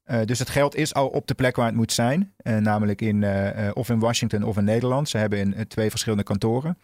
Uh, 0.07 0.21
dus 0.25 0.39
het 0.39 0.49
geld 0.49 0.75
is 0.75 0.95
al 0.95 1.09
op 1.09 1.27
de 1.27 1.35
plek 1.35 1.57
waar 1.57 1.67
het 1.67 1.75
moet 1.75 1.93
zijn. 1.93 2.33
namelijk 2.43 3.01
in, 3.01 3.25
of 3.73 3.89
in 3.89 3.99
Washington 3.99 4.43
of 4.43 4.57
in 4.57 4.65
Nederland. 4.65 5.09
Ze 5.09 5.19
hebben 5.19 5.39
in 5.39 5.67
twee 5.67 5.91
verschillende 5.91 6.25
kantoren. 6.25 6.79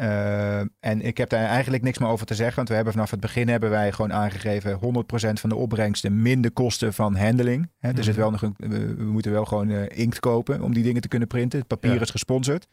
Uh, 0.00 0.58
en 0.58 1.00
ik 1.02 1.16
heb 1.16 1.28
daar 1.28 1.44
eigenlijk 1.44 1.82
niks 1.82 1.98
meer 1.98 2.08
over 2.08 2.26
te 2.26 2.34
zeggen. 2.34 2.56
Want 2.56 2.68
we 2.68 2.74
hebben 2.74 2.92
vanaf 2.92 3.10
het 3.10 3.20
begin 3.20 3.48
hebben 3.48 3.70
wij 3.70 3.92
gewoon 3.92 4.12
aangegeven 4.12 4.78
100% 4.78 4.78
van 5.32 5.48
de 5.48 5.54
opbrengsten 5.54 6.22
minder 6.22 6.50
kosten 6.50 6.94
van 6.94 7.16
handling. 7.16 7.70
Hè, 7.78 7.90
er 7.90 8.04
zit 8.04 8.12
mhm. 8.12 8.22
wel 8.22 8.30
nog 8.30 8.42
een, 8.42 8.54
we, 8.56 9.02
moeten 9.02 9.32
wel 9.32 9.44
gewoon 9.44 9.68
uh, 9.68 9.82
inkt 9.88 10.20
kopen 10.20 10.62
om 10.62 10.74
die 10.74 10.82
dingen 10.82 11.02
te 11.02 11.08
kunnen 11.08 11.28
printen. 11.28 11.58
Het 11.58 11.68
papier 11.68 11.94
ja. 11.94 12.00
is 12.00 12.10
gesponsord. 12.10 12.68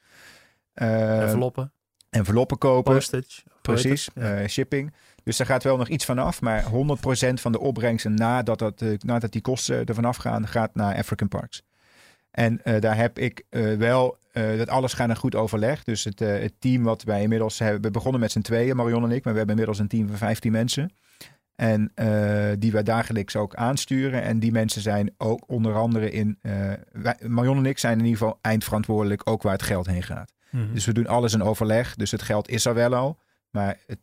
Uh, 0.75 1.21
enveloppen. 1.21 1.71
Enveloppen 2.09 2.57
kopen. 2.57 2.93
Postage. 2.93 3.43
Precies. 3.61 4.09
Ja. 4.13 4.47
shipping. 4.47 4.93
Dus 5.23 5.37
daar 5.37 5.47
gaat 5.47 5.63
wel 5.63 5.77
nog 5.77 5.87
iets 5.87 6.05
van 6.05 6.19
af. 6.19 6.41
Maar 6.41 6.63
100% 6.63 6.67
van 7.33 7.51
de 7.51 7.59
opbrengsten 7.59 8.13
nadat, 8.13 8.59
dat, 8.59 8.83
nadat 8.99 9.31
die 9.31 9.41
kosten 9.41 9.85
ervan 9.85 10.05
afgaan, 10.05 10.47
gaat 10.47 10.75
naar 10.75 10.95
African 10.95 11.27
Parks. 11.27 11.63
En 12.35 12.61
uh, 12.63 12.79
daar 12.79 12.97
heb 12.97 13.19
ik 13.19 13.43
uh, 13.49 13.77
wel 13.77 14.17
uh, 14.33 14.57
dat 14.57 14.69
alles 14.69 14.93
gaat 14.93 15.09
een 15.09 15.15
goed 15.15 15.35
overleg. 15.35 15.83
Dus 15.83 16.03
het, 16.03 16.19
het, 16.19 16.53
team 16.59 16.83
wat 16.83 17.03
wij 17.03 17.21
inmiddels 17.21 17.59
hebben, 17.59 17.81
we 17.81 17.91
begonnen 17.91 18.21
met 18.21 18.31
z'n 18.31 18.41
tweeën, 18.41 18.75
Marion 18.75 19.03
en 19.03 19.11
ik, 19.11 19.23
maar 19.23 19.33
we 19.33 19.39
hebben 19.39 19.57
inmiddels 19.57 19.79
een 19.79 19.87
team 19.87 20.07
van 20.07 20.17
15 20.17 20.51
mensen. 20.51 20.93
En 21.55 21.91
die 22.59 22.71
wij 22.71 22.83
dagelijks 22.83 23.35
ook 23.35 23.55
aansturen. 23.55 24.21
En 24.21 24.39
die 24.39 24.51
mensen 24.51 24.81
zijn 24.81 25.13
ook 25.17 25.43
onder 25.47 25.75
andere 25.75 26.11
in. 26.11 26.39
Wij, 26.91 27.15
Marion 27.27 27.57
en 27.57 27.65
ik 27.65 27.77
zijn 27.77 27.99
in 27.99 28.05
ieder 28.05 28.19
geval 28.19 28.39
eindverantwoordelijk 28.41 29.29
ook 29.29 29.41
waar 29.41 29.53
het 29.53 29.63
geld 29.63 29.85
heen 29.85 30.03
gaat. 30.03 30.33
Mm 30.49 30.63
-hmm. 30.63 30.73
Dus 30.73 30.85
we 30.85 30.93
doen 30.93 31.07
alles 31.07 31.33
in 31.33 31.43
overleg. 31.43 31.95
Dus 31.95 32.11
het 32.11 32.21
geld 32.21 32.49
is 32.49 32.65
er 32.65 32.73
wel 32.73 32.95
al. 32.95 33.19
Maar 33.49 33.77
het, 33.85 33.99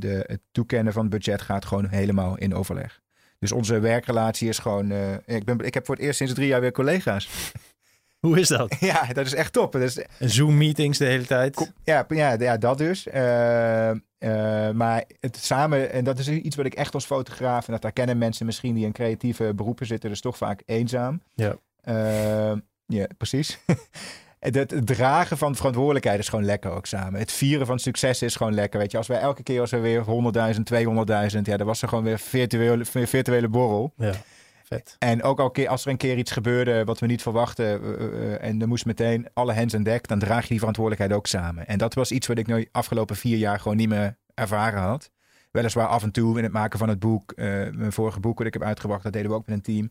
de, 0.00 0.24
het 0.26 0.40
toekennen 0.52 0.92
van 0.92 1.02
het 1.02 1.10
budget 1.10 1.42
gaat 1.42 1.64
gewoon 1.64 1.88
helemaal 1.88 2.36
in 2.36 2.54
overleg. 2.54 3.00
Dus 3.38 3.52
onze 3.52 3.78
werkrelatie 3.78 4.48
is 4.48 4.58
gewoon. 4.58 4.90
Uh, 4.90 5.12
ik, 5.26 5.44
ben, 5.44 5.58
ik 5.58 5.74
heb 5.74 5.86
voor 5.86 5.94
het 5.94 6.04
eerst 6.04 6.16
sinds 6.16 6.34
drie 6.34 6.46
jaar 6.46 6.60
weer 6.60 6.72
collega's. 6.72 7.28
Hoe 8.26 8.40
is 8.40 8.48
dat? 8.48 8.76
Ja, 8.80 9.06
dat 9.12 9.26
is 9.26 9.34
echt 9.34 9.52
top. 9.52 9.72
Dat 9.72 9.82
is, 9.82 10.04
Zoom-meetings 10.18 10.98
de 10.98 11.04
hele 11.04 11.26
tijd. 11.26 11.72
Ja, 11.84 12.04
ja, 12.08 12.32
ja 12.38 12.56
dat 12.56 12.78
dus. 12.78 13.06
Uh, 13.06 13.90
uh, 14.18 14.70
maar 14.70 15.04
het 15.20 15.36
samen, 15.36 15.92
en 15.92 16.04
dat 16.04 16.18
is 16.18 16.28
iets 16.28 16.56
wat 16.56 16.66
ik 16.66 16.74
echt 16.74 16.94
als 16.94 17.04
fotograaf, 17.06 17.66
en 17.66 17.72
dat 17.72 17.82
herkennen 17.82 18.18
mensen 18.18 18.46
misschien 18.46 18.74
die 18.74 18.84
in 18.84 18.92
creatieve 18.92 19.54
beroepen 19.54 19.86
zitten, 19.86 20.10
dus 20.10 20.20
toch 20.20 20.36
vaak 20.36 20.62
eenzaam. 20.64 21.22
Ja. 21.34 21.56
ja, 22.86 23.06
precies. 23.18 23.58
het 24.54 24.86
dragen 24.86 25.38
van 25.38 25.56
verantwoordelijkheid 25.56 26.18
is 26.18 26.28
gewoon 26.28 26.44
lekker 26.44 26.70
ook 26.70 26.86
samen. 26.86 27.20
Het 27.20 27.32
vieren 27.32 27.66
van 27.66 27.78
succes 27.78 28.22
is 28.22 28.36
gewoon 28.36 28.54
lekker. 28.54 28.78
Weet 28.80 28.90
je, 28.90 28.96
als 28.96 29.06
wij 29.06 29.18
elke 29.18 29.42
keer 29.42 29.60
als 29.60 29.70
we 29.70 29.78
weer 29.78 30.04
100.000, 30.04 30.06
200.000, 31.34 31.40
ja, 31.42 31.56
dan 31.56 31.66
was 31.66 31.82
er 31.82 31.88
gewoon 31.88 32.04
weer 32.04 32.18
virtuele, 32.18 32.84
virtuele 32.84 33.48
borrel. 33.48 33.92
Ja. 33.96 34.12
Vet. 34.66 34.96
En 34.98 35.22
ook 35.22 35.40
al 35.40 35.50
keer, 35.50 35.68
als 35.68 35.84
er 35.84 35.90
een 35.90 35.96
keer 35.96 36.16
iets 36.18 36.30
gebeurde 36.32 36.84
wat 36.84 36.98
we 36.98 37.06
niet 37.06 37.22
verwachten 37.22 37.82
uh, 37.82 37.90
uh, 37.90 38.42
en 38.42 38.60
er 38.60 38.68
moest 38.68 38.86
meteen 38.86 39.28
alle 39.32 39.54
hands 39.54 39.74
aan 39.74 39.82
dek, 39.82 40.08
dan 40.08 40.18
draag 40.18 40.42
je 40.42 40.48
die 40.48 40.58
verantwoordelijkheid 40.58 41.18
ook 41.18 41.26
samen. 41.26 41.66
En 41.66 41.78
dat 41.78 41.94
was 41.94 42.10
iets 42.10 42.26
wat 42.26 42.38
ik 42.38 42.46
nu 42.46 42.68
afgelopen 42.72 43.16
vier 43.16 43.36
jaar 43.36 43.60
gewoon 43.60 43.76
niet 43.76 43.88
meer 43.88 44.16
ervaren 44.34 44.80
had. 44.80 45.10
Weliswaar 45.50 45.86
af 45.86 46.02
en 46.02 46.10
toe 46.10 46.36
in 46.38 46.42
het 46.42 46.52
maken 46.52 46.78
van 46.78 46.88
het 46.88 46.98
boek, 46.98 47.32
uh, 47.36 47.46
mijn 47.72 47.92
vorige 47.92 48.20
boek 48.20 48.38
wat 48.38 48.46
ik 48.46 48.52
heb 48.52 48.62
uitgebracht, 48.62 49.02
dat 49.02 49.12
deden 49.12 49.30
we 49.30 49.36
ook 49.36 49.46
met 49.46 49.56
een 49.56 49.62
team. 49.62 49.90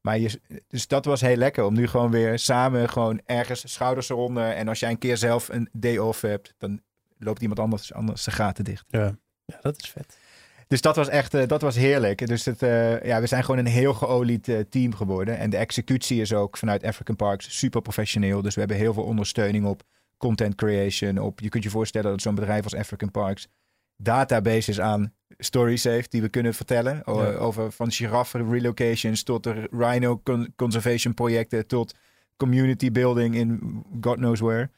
Maar 0.00 0.18
je, 0.18 0.40
dus 0.68 0.86
dat 0.86 1.04
was 1.04 1.20
heel 1.20 1.36
lekker 1.36 1.64
om 1.64 1.74
nu 1.74 1.86
gewoon 1.86 2.10
weer 2.10 2.38
samen 2.38 2.88
gewoon 2.88 3.20
ergens 3.24 3.72
schouders 3.72 4.08
eronder. 4.08 4.50
En 4.50 4.68
als 4.68 4.80
jij 4.80 4.90
een 4.90 4.98
keer 4.98 5.16
zelf 5.16 5.48
een 5.48 5.68
day 5.72 5.98
off 5.98 6.20
hebt, 6.20 6.54
dan 6.58 6.80
loopt 7.18 7.40
iemand 7.40 7.60
anders, 7.60 7.92
anders 7.92 8.24
de 8.24 8.30
gaten 8.30 8.64
dicht. 8.64 8.84
Ja, 8.88 9.16
ja 9.44 9.58
dat 9.60 9.76
is 9.82 9.90
vet. 9.90 10.18
Dus 10.66 10.80
dat 10.80 10.96
was 10.96 11.08
echt 11.08 11.48
dat 11.48 11.62
was 11.62 11.76
heerlijk. 11.76 12.26
Dus 12.26 12.44
het, 12.44 12.60
ja, 13.02 13.20
we 13.20 13.26
zijn 13.26 13.44
gewoon 13.44 13.60
een 13.60 13.72
heel 13.72 13.94
geolied 13.94 14.64
team 14.68 14.94
geworden. 14.94 15.38
En 15.38 15.50
de 15.50 15.56
executie 15.56 16.20
is 16.20 16.32
ook 16.32 16.56
vanuit 16.56 16.84
African 16.84 17.16
Parks 17.16 17.58
super 17.58 17.82
professioneel. 17.82 18.42
Dus 18.42 18.54
we 18.54 18.60
hebben 18.60 18.78
heel 18.78 18.94
veel 18.94 19.02
ondersteuning 19.02 19.66
op 19.66 19.82
content 20.16 20.54
creation. 20.54 21.18
Op, 21.18 21.40
je 21.40 21.48
kunt 21.48 21.64
je 21.64 21.70
voorstellen 21.70 22.10
dat 22.10 22.22
zo'n 22.22 22.34
bedrijf 22.34 22.64
als 22.64 22.74
African 22.74 23.10
Parks 23.10 23.48
databases 23.96 24.80
aan 24.80 25.14
stories 25.40 25.84
heeft 25.84 26.10
die 26.10 26.22
we 26.22 26.28
kunnen 26.28 26.54
vertellen. 26.54 27.06
Over 27.38 27.72
van 27.72 27.90
giraffen 27.90 28.50
relocations 28.50 29.22
tot 29.22 29.42
de 29.42 29.68
rhino 29.70 30.22
conservation 30.56 31.14
projecten 31.14 31.66
tot 31.66 31.94
community 32.36 32.90
building 32.90 33.34
in 33.34 33.82
God 34.00 34.16
knows 34.16 34.40
where. 34.40 34.70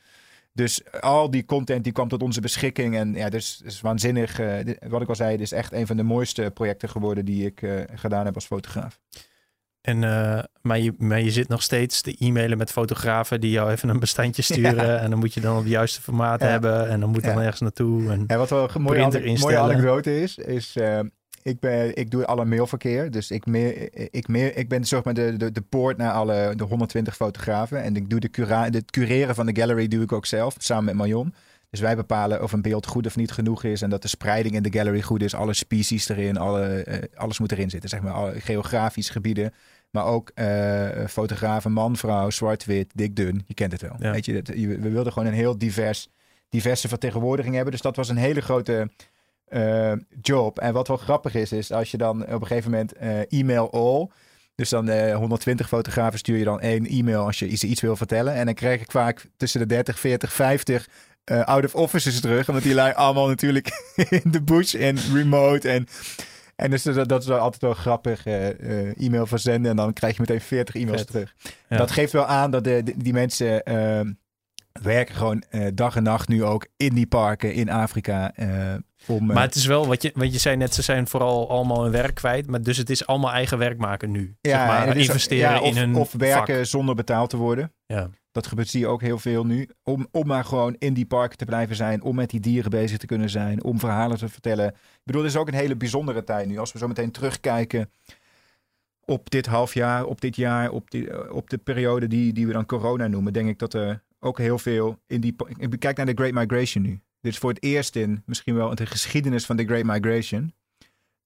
Dus 0.52 0.92
al 1.00 1.30
die 1.30 1.44
content 1.44 1.84
die 1.84 1.92
kwam 1.92 2.08
tot 2.08 2.22
onze 2.22 2.40
beschikking. 2.40 2.96
En 2.96 3.14
ja, 3.14 3.28
dus 3.28 3.60
is 3.64 3.80
waanzinnig. 3.80 4.40
Uh, 4.40 4.58
wat 4.88 5.02
ik 5.02 5.08
al 5.08 5.14
zei, 5.14 5.30
dit 5.30 5.40
is 5.40 5.52
echt 5.52 5.72
een 5.72 5.86
van 5.86 5.96
de 5.96 6.02
mooiste 6.02 6.50
projecten 6.54 6.88
geworden 6.88 7.24
die 7.24 7.46
ik 7.46 7.62
uh, 7.62 7.80
gedaan 7.94 8.24
heb 8.24 8.34
als 8.34 8.46
fotograaf. 8.46 9.00
En, 9.82 10.02
uh, 10.02 10.38
maar, 10.60 10.78
je, 10.78 10.94
maar 10.98 11.20
je 11.20 11.30
zit 11.30 11.48
nog 11.48 11.62
steeds 11.62 12.00
te 12.00 12.16
e-mailen 12.18 12.58
met 12.58 12.70
fotografen 12.70 13.40
die 13.40 13.50
jou 13.50 13.70
even 13.70 13.88
een 13.88 13.98
bestandje 13.98 14.42
sturen. 14.42 15.00
En 15.00 15.10
dan 15.10 15.18
moet 15.18 15.34
je 15.34 15.40
dan 15.40 15.56
op 15.56 15.62
het 15.62 15.70
juiste 15.70 16.02
formaat 16.02 16.40
hebben. 16.40 16.88
En 16.88 17.00
dan 17.00 17.10
moet 17.10 17.24
dan 17.24 17.40
ergens 17.40 17.60
naartoe. 17.60 18.24
En 18.26 18.38
wat 18.38 18.50
wel 18.50 18.68
een 18.74 18.82
mooie, 18.82 19.38
mooie 19.38 19.58
anekdote 19.58 20.20
is, 20.20 20.38
is 20.38 20.76
uh, 20.76 21.00
ik, 21.42 21.60
ben, 21.60 21.96
ik 21.96 22.10
doe 22.10 22.26
alle 22.26 22.44
mailverkeer. 22.44 23.10
Dus 23.10 23.30
ik, 23.30 23.46
meer, 23.46 23.88
ik, 24.14 24.28
meer, 24.28 24.56
ik 24.56 24.68
ben 24.68 24.84
zeg 24.84 25.04
maar 25.04 25.14
de, 25.14 25.36
de, 25.36 25.52
de 25.52 25.60
poort 25.60 25.96
naar 25.96 26.12
alle 26.12 26.52
de 26.56 26.64
120 26.64 27.16
fotografen. 27.16 27.82
En 27.82 27.96
ik 27.96 28.10
doe 28.10 28.20
de 28.20 28.28
cura, 28.28 28.64
het 28.64 28.90
cureren 28.90 29.34
van 29.34 29.46
de 29.46 29.60
gallery 29.60 29.88
doe 29.88 30.02
ik 30.02 30.12
ook 30.12 30.26
zelf, 30.26 30.54
samen 30.58 30.84
met 30.84 30.94
Marion. 30.94 31.34
Dus 31.70 31.80
wij 31.80 31.96
bepalen 31.96 32.42
of 32.42 32.52
een 32.52 32.62
beeld 32.62 32.86
goed 32.86 33.06
of 33.06 33.16
niet 33.16 33.32
genoeg 33.32 33.64
is. 33.64 33.82
En 33.82 33.90
dat 33.90 34.02
de 34.02 34.08
spreiding 34.08 34.54
in 34.54 34.62
de 34.62 34.72
gallery 34.72 35.02
goed 35.02 35.22
is. 35.22 35.34
Alle 35.34 35.54
species 35.54 36.08
erin, 36.08 36.36
alle, 36.36 36.84
uh, 36.88 36.96
alles 37.14 37.38
moet 37.38 37.52
erin 37.52 37.70
zitten. 37.70 37.88
Zeg 37.88 38.02
maar, 38.02 38.12
alle 38.12 38.40
geografische 38.40 39.12
gebieden. 39.12 39.52
Maar 39.92 40.04
ook 40.04 40.30
uh, 40.34 41.06
fotografen, 41.06 41.72
man, 41.72 41.96
vrouw, 41.96 42.30
zwart-wit, 42.30 42.90
dik, 42.94 43.16
dun. 43.16 43.44
Je 43.46 43.54
kent 43.54 43.72
het 43.72 43.80
wel. 43.80 43.96
Weet 43.98 44.24
je, 44.24 44.42
we 44.80 44.90
wilden 44.90 45.12
gewoon 45.12 45.28
een 45.28 45.34
heel 45.34 45.58
divers, 45.58 46.08
diverse 46.48 46.88
vertegenwoordiging 46.88 47.54
hebben. 47.54 47.72
Dus 47.72 47.82
dat 47.82 47.96
was 47.96 48.08
een 48.08 48.16
hele 48.16 48.40
grote 48.40 48.90
uh, 49.48 49.92
job. 50.20 50.58
En 50.58 50.72
wat 50.72 50.88
wel 50.88 50.96
grappig 50.96 51.34
is, 51.34 51.52
is 51.52 51.72
als 51.72 51.90
je 51.90 51.96
dan 51.96 52.22
op 52.22 52.40
een 52.40 52.46
gegeven 52.46 52.70
moment 52.70 52.92
uh, 53.02 53.40
e-mail 53.40 53.72
all. 53.72 54.08
Dus 54.54 54.68
dan 54.68 54.88
uh, 54.88 55.16
120 55.16 55.68
fotografen 55.68 56.18
stuur 56.18 56.36
je 56.36 56.44
dan 56.44 56.60
één 56.60 56.86
e-mail 56.86 57.24
als 57.24 57.38
je 57.38 57.48
iets, 57.48 57.64
iets 57.64 57.80
wil 57.80 57.96
vertellen. 57.96 58.34
En 58.34 58.44
dan 58.44 58.54
krijg 58.54 58.80
ik 58.80 58.90
vaak 58.90 59.26
tussen 59.36 59.60
de 59.60 59.66
30, 59.66 59.98
40, 59.98 60.32
50 60.32 60.88
out 61.24 61.64
of 61.64 61.74
offices 61.74 62.20
terug. 62.20 62.48
Omdat 62.48 62.62
die 62.62 62.74
lui 62.74 62.92
allemaal 62.92 63.28
natuurlijk 63.28 63.92
in 64.24 64.30
de 64.30 64.42
bush 64.42 64.74
en 64.74 64.98
remote 65.12 65.68
en... 65.68 65.86
En 66.62 66.70
dus 66.70 66.82
dat, 66.82 67.08
dat 67.08 67.22
is 67.22 67.28
wel 67.28 67.38
altijd 67.38 67.62
wel 67.62 67.74
grappig. 67.74 68.26
e-mail 68.26 69.26
verzenden 69.26 69.70
en 69.70 69.76
dan 69.76 69.92
krijg 69.92 70.14
je 70.14 70.20
meteen 70.20 70.40
40 70.40 70.74
e-mails 70.74 71.04
terug. 71.04 71.34
Dat 71.68 71.90
geeft 71.90 72.12
wel 72.12 72.26
aan 72.26 72.50
dat 72.50 72.64
de, 72.64 72.82
die 72.96 73.12
mensen 73.12 73.62
ehm, 73.62 74.12
werken 74.82 75.14
gewoon 75.14 75.44
dag 75.74 75.96
en 75.96 76.02
nacht 76.02 76.28
nu 76.28 76.44
ook 76.44 76.66
in 76.76 76.94
die 76.94 77.06
parken 77.06 77.54
in 77.54 77.70
Afrika. 77.70 78.32
Om, 79.06 79.26
maar 79.26 79.42
het 79.42 79.54
is 79.54 79.66
wel, 79.66 79.86
wat 79.86 80.02
je, 80.02 80.10
wat 80.14 80.32
je 80.32 80.38
zei 80.38 80.56
net, 80.56 80.74
ze 80.74 80.82
zijn 80.82 81.08
vooral 81.08 81.50
allemaal 81.50 81.82
hun 81.82 81.92
werk 81.92 82.14
kwijt. 82.14 82.46
Maar 82.46 82.62
dus 82.62 82.76
het 82.76 82.90
is 82.90 83.06
allemaal 83.06 83.32
eigen 83.32 83.58
werk 83.58 83.78
maken 83.78 84.10
nu. 84.10 84.36
Ja, 84.40 84.50
zeg 84.50 84.66
maar, 84.66 84.96
investeren 84.96 85.60
of, 85.60 85.68
in 85.68 85.76
hun 85.76 85.94
Of 85.94 86.12
werken 86.12 86.66
zonder 86.66 86.94
betaald 86.94 87.30
te 87.30 87.36
worden. 87.36 87.72
Ja. 87.86 88.10
Dat 88.32 88.46
gebeurt 88.46 88.68
zie 88.68 88.80
je 88.80 88.86
ook 88.86 89.00
heel 89.00 89.18
veel 89.18 89.46
nu. 89.46 89.68
Om, 89.82 90.06
om 90.10 90.26
maar 90.26 90.44
gewoon 90.44 90.76
in 90.78 90.94
die 90.94 91.06
parken 91.06 91.38
te 91.38 91.44
blijven 91.44 91.76
zijn. 91.76 92.02
Om 92.02 92.14
met 92.14 92.30
die 92.30 92.40
dieren 92.40 92.70
bezig 92.70 92.98
te 92.98 93.06
kunnen 93.06 93.30
zijn. 93.30 93.64
Om 93.64 93.78
verhalen 93.78 94.18
te 94.18 94.28
vertellen. 94.28 94.68
Ik 94.68 95.00
bedoel, 95.04 95.22
het 95.22 95.30
is 95.30 95.36
ook 95.36 95.48
een 95.48 95.54
hele 95.54 95.76
bijzondere 95.76 96.24
tijd 96.24 96.46
nu. 96.46 96.58
Als 96.58 96.72
we 96.72 96.78
zo 96.78 96.88
meteen 96.88 97.10
terugkijken 97.10 97.90
op 99.04 99.30
dit 99.30 99.46
half 99.46 99.74
jaar, 99.74 100.04
op 100.04 100.20
dit 100.20 100.36
jaar, 100.36 100.70
op, 100.70 100.90
die, 100.90 101.32
op 101.32 101.50
de 101.50 101.58
periode 101.58 102.06
die, 102.06 102.32
die 102.32 102.46
we 102.46 102.52
dan 102.52 102.66
corona 102.66 103.06
noemen. 103.06 103.32
Denk 103.32 103.48
ik 103.48 103.58
dat 103.58 103.74
er 103.74 104.02
ook 104.20 104.38
heel 104.38 104.58
veel 104.58 104.98
in 105.06 105.20
die... 105.20 105.34
Ik 105.56 105.78
kijk 105.78 105.96
naar 105.96 106.06
de 106.06 106.14
Great 106.14 106.32
Migration 106.32 106.82
nu. 106.82 107.00
Dit 107.20 107.32
is 107.32 107.38
voor 107.38 107.50
het 107.50 107.62
eerst 107.62 107.96
in 107.96 108.22
misschien 108.26 108.54
wel 108.54 108.70
in 108.70 108.76
de 108.76 108.86
geschiedenis 108.86 109.46
van 109.46 109.56
de 109.56 109.64
Great 109.64 109.84
Migration. 109.84 110.54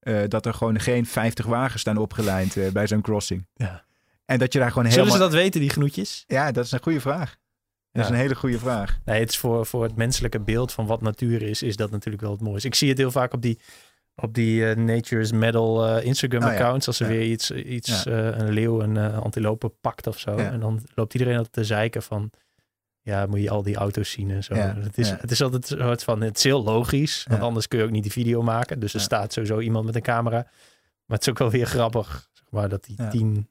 Uh, 0.02 0.22
dat 0.28 0.46
er 0.46 0.54
gewoon 0.54 0.80
geen 0.80 1.06
50 1.06 1.46
wagens 1.46 1.80
staan 1.80 1.96
opgelijnd 1.96 2.56
uh, 2.56 2.70
bij 2.70 2.86
zo'n 2.86 3.00
crossing. 3.00 3.46
Ja. 3.54 3.84
En 4.26 4.38
dat 4.38 4.52
je 4.52 4.58
daar 4.58 4.68
gewoon 4.68 4.84
helemaal... 4.84 5.06
Zullen 5.06 5.22
ze 5.22 5.32
dat 5.32 5.42
weten, 5.42 5.60
die 5.60 5.70
genoetjes? 5.70 6.24
Ja, 6.26 6.52
dat 6.52 6.64
is 6.64 6.72
een 6.72 6.82
goede 6.82 7.00
vraag. 7.00 7.36
Dat 7.92 8.04
is 8.04 8.10
een 8.10 8.16
hele 8.16 8.34
goede 8.34 8.58
vraag. 8.58 8.98
Nee, 9.04 9.20
het 9.20 9.28
is 9.28 9.38
voor, 9.38 9.66
voor 9.66 9.82
het 9.82 9.96
menselijke 9.96 10.40
beeld 10.40 10.72
van 10.72 10.86
wat 10.86 11.00
natuur 11.00 11.42
is, 11.42 11.62
is 11.62 11.76
dat 11.76 11.90
natuurlijk 11.90 12.22
wel 12.22 12.32
het 12.32 12.40
mooiste. 12.40 12.68
Ik 12.68 12.74
zie 12.74 12.88
het 12.88 12.98
heel 12.98 13.10
vaak 13.10 13.32
op 13.32 13.42
die, 13.42 13.58
op 14.14 14.34
die 14.34 14.60
uh, 14.60 14.76
Nature's 14.76 15.32
Medal 15.32 15.98
Instagram-accounts. 15.98 16.80
Oh, 16.80 16.86
als 16.86 17.00
er 17.00 17.06
weer 17.06 17.30
iets, 17.30 17.50
iets 17.50 18.04
een 18.04 18.52
leeuw, 18.52 18.80
een 18.80 18.98
antilope 18.98 19.68
pakt 19.68 20.06
of 20.06 20.18
zo. 20.18 20.36
En 20.36 20.60
dan 20.60 20.82
loopt 20.94 21.14
iedereen 21.14 21.36
altijd 21.36 21.54
te 21.54 21.64
zeiken 21.64 22.02
van 22.02 22.30
ja, 23.00 23.26
moet 23.26 23.40
je 23.40 23.50
al 23.50 23.62
die 23.62 23.76
auto's 23.76 24.10
zien 24.10 24.30
en 24.30 24.44
zo. 24.44 24.54
het, 24.54 24.98
is, 24.98 25.10
het 25.10 25.30
is 25.30 25.42
altijd 25.42 25.70
een 25.70 25.78
soort 25.78 26.02
van, 26.02 26.20
het 26.20 26.36
is 26.36 26.42
heel 26.42 26.62
logisch, 26.62 27.26
want 27.28 27.42
anders 27.42 27.68
kun 27.68 27.78
je 27.78 27.84
ook 27.84 27.90
niet 27.90 28.02
die 28.02 28.12
video 28.12 28.42
maken. 28.42 28.80
Dus 28.80 28.94
er 28.94 29.00
staat 29.00 29.32
sowieso 29.32 29.60
iemand 29.60 29.84
met 29.84 29.94
een 29.94 30.02
camera. 30.02 30.42
Maar 31.06 31.16
het 31.16 31.20
is 31.20 31.28
ook 31.28 31.38
wel 31.38 31.50
weer 31.50 31.66
grappig, 31.66 32.28
zeg 32.32 32.44
maar, 32.50 32.68
dat 32.68 32.84
die 32.84 33.08
tien 33.10 33.48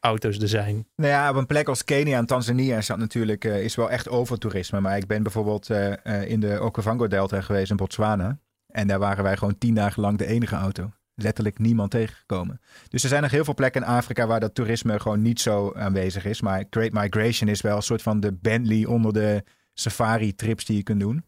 auto's 0.00 0.38
er 0.38 0.48
zijn. 0.48 0.86
Nou 0.96 1.10
ja, 1.10 1.30
op 1.30 1.36
een 1.36 1.46
plek 1.46 1.68
als 1.68 1.84
Kenia 1.84 2.18
en 2.18 2.26
Tanzania 2.26 2.76
is 2.76 2.86
dat 2.86 2.98
natuurlijk, 2.98 3.44
uh, 3.44 3.64
is 3.64 3.74
wel 3.74 3.90
echt 3.90 4.08
overtoerisme. 4.08 4.80
Maar 4.80 4.96
ik 4.96 5.06
ben 5.06 5.22
bijvoorbeeld 5.22 5.70
uh, 5.70 5.92
in 6.30 6.40
de 6.40 6.60
Okavango-delta 6.60 7.40
geweest 7.40 7.70
in 7.70 7.76
Botswana. 7.76 8.38
En 8.66 8.86
daar 8.86 8.98
waren 8.98 9.24
wij 9.24 9.36
gewoon 9.36 9.58
tien 9.58 9.74
dagen 9.74 10.02
lang 10.02 10.18
de 10.18 10.26
enige 10.26 10.56
auto 10.56 10.90
letterlijk 11.22 11.58
niemand 11.58 11.90
tegengekomen. 11.90 12.60
Dus 12.88 13.02
er 13.02 13.08
zijn 13.08 13.22
nog 13.22 13.30
heel 13.30 13.44
veel 13.44 13.54
plekken 13.54 13.82
in 13.82 13.88
Afrika 13.88 14.26
waar 14.26 14.40
dat 14.40 14.54
toerisme 14.54 15.00
gewoon 15.00 15.22
niet 15.22 15.40
zo 15.40 15.72
aanwezig 15.72 16.24
is. 16.24 16.40
Maar 16.40 16.64
Great 16.70 16.92
Migration 16.92 17.48
is 17.48 17.60
wel 17.60 17.76
een 17.76 17.82
soort 17.82 18.02
van 18.02 18.20
de 18.20 18.32
Bentley 18.32 18.84
onder 18.84 19.12
de 19.12 19.44
safari-trips 19.74 20.64
die 20.64 20.76
je 20.76 20.82
kunt 20.82 21.00
doen. 21.00 21.24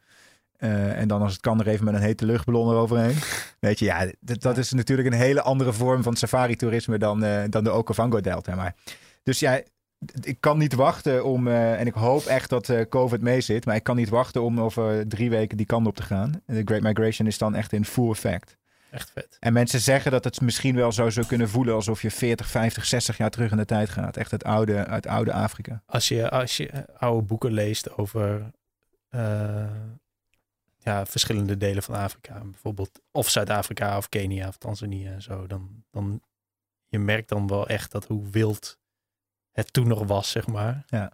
Uh, 0.64 0.98
en 0.98 1.08
dan 1.08 1.22
als 1.22 1.32
het 1.32 1.40
kan 1.40 1.60
er 1.60 1.68
even 1.68 1.84
met 1.84 1.94
een 1.94 2.00
hete 2.00 2.26
luchtballon 2.26 2.68
eroverheen. 2.68 3.16
Weet 3.60 3.78
je, 3.78 3.84
ja, 3.84 4.06
dat, 4.20 4.56
is 4.56 4.72
natuurlijk 4.72 5.08
een 5.08 5.20
hele 5.20 5.42
andere 5.42 5.72
vorm 5.72 6.02
van 6.02 6.16
safari-toerisme 6.16 6.98
dan, 6.98 7.24
uh, 7.24 7.42
dan 7.48 7.64
de 7.64 7.70
Okavango-delta. 7.70 8.54
Maar, 8.54 8.74
dus 9.22 9.38
ja, 9.38 9.60
ik 10.22 10.36
kan 10.40 10.58
niet 10.58 10.74
wachten 10.74 11.24
om, 11.24 11.46
uh, 11.46 11.80
en 11.80 11.86
ik 11.86 11.94
hoop 11.94 12.24
echt 12.24 12.50
dat 12.50 12.72
COVID 12.88 13.20
mee 13.20 13.40
zit, 13.40 13.66
maar 13.66 13.76
ik 13.76 13.82
kan 13.82 13.96
niet 13.96 14.08
wachten 14.08 14.42
om 14.42 14.60
over 14.60 15.08
drie 15.08 15.30
weken 15.30 15.56
die 15.56 15.66
kant 15.66 15.86
op 15.86 15.96
te 15.96 16.02
gaan. 16.02 16.42
De 16.46 16.62
Great 16.64 16.82
Migration 16.82 17.26
is 17.26 17.38
dan 17.38 17.54
echt 17.54 17.72
in 17.72 17.84
full 17.84 18.10
effect. 18.10 18.56
Echt 18.90 19.10
vet. 19.14 19.36
En 19.40 19.52
mensen 19.52 19.80
zeggen 19.80 20.10
dat 20.10 20.24
het 20.24 20.40
misschien 20.40 20.74
wel 20.74 20.92
zo 20.92 21.10
zou 21.10 21.26
kunnen 21.26 21.48
voelen 21.48 21.74
alsof 21.74 22.02
je 22.02 22.10
40, 22.10 22.46
50, 22.46 22.86
60 22.86 23.16
jaar 23.16 23.30
terug 23.30 23.50
in 23.50 23.56
de 23.56 23.64
tijd 23.64 23.88
gaat. 23.88 24.16
Echt 24.16 24.30
het 24.30 24.44
oude, 24.44 24.72
het 24.72 25.06
oude 25.06 25.32
Afrika. 25.32 25.82
Als 25.86 26.08
je, 26.08 26.30
als 26.30 26.56
je 26.56 26.70
oude 26.96 27.26
boeken 27.26 27.52
leest 27.52 27.96
over 27.96 28.50
ja, 30.84 31.06
verschillende 31.06 31.56
delen 31.56 31.82
van 31.82 31.94
Afrika, 31.94 32.40
bijvoorbeeld 32.44 33.00
of 33.10 33.28
Zuid-Afrika 33.28 33.96
of 33.96 34.08
Kenia 34.08 34.48
of 34.48 34.56
Tanzania 34.56 35.12
en 35.12 35.22
zo, 35.22 35.46
dan, 35.46 35.84
dan 35.90 36.22
je 36.88 36.98
merkt 36.98 37.28
dan 37.28 37.46
wel 37.46 37.68
echt 37.68 37.92
dat 37.92 38.06
hoe 38.06 38.28
wild 38.30 38.78
het 39.50 39.72
toen 39.72 39.88
nog 39.88 40.06
was, 40.06 40.30
zeg 40.30 40.46
maar. 40.46 40.84
Ja. 40.86 41.12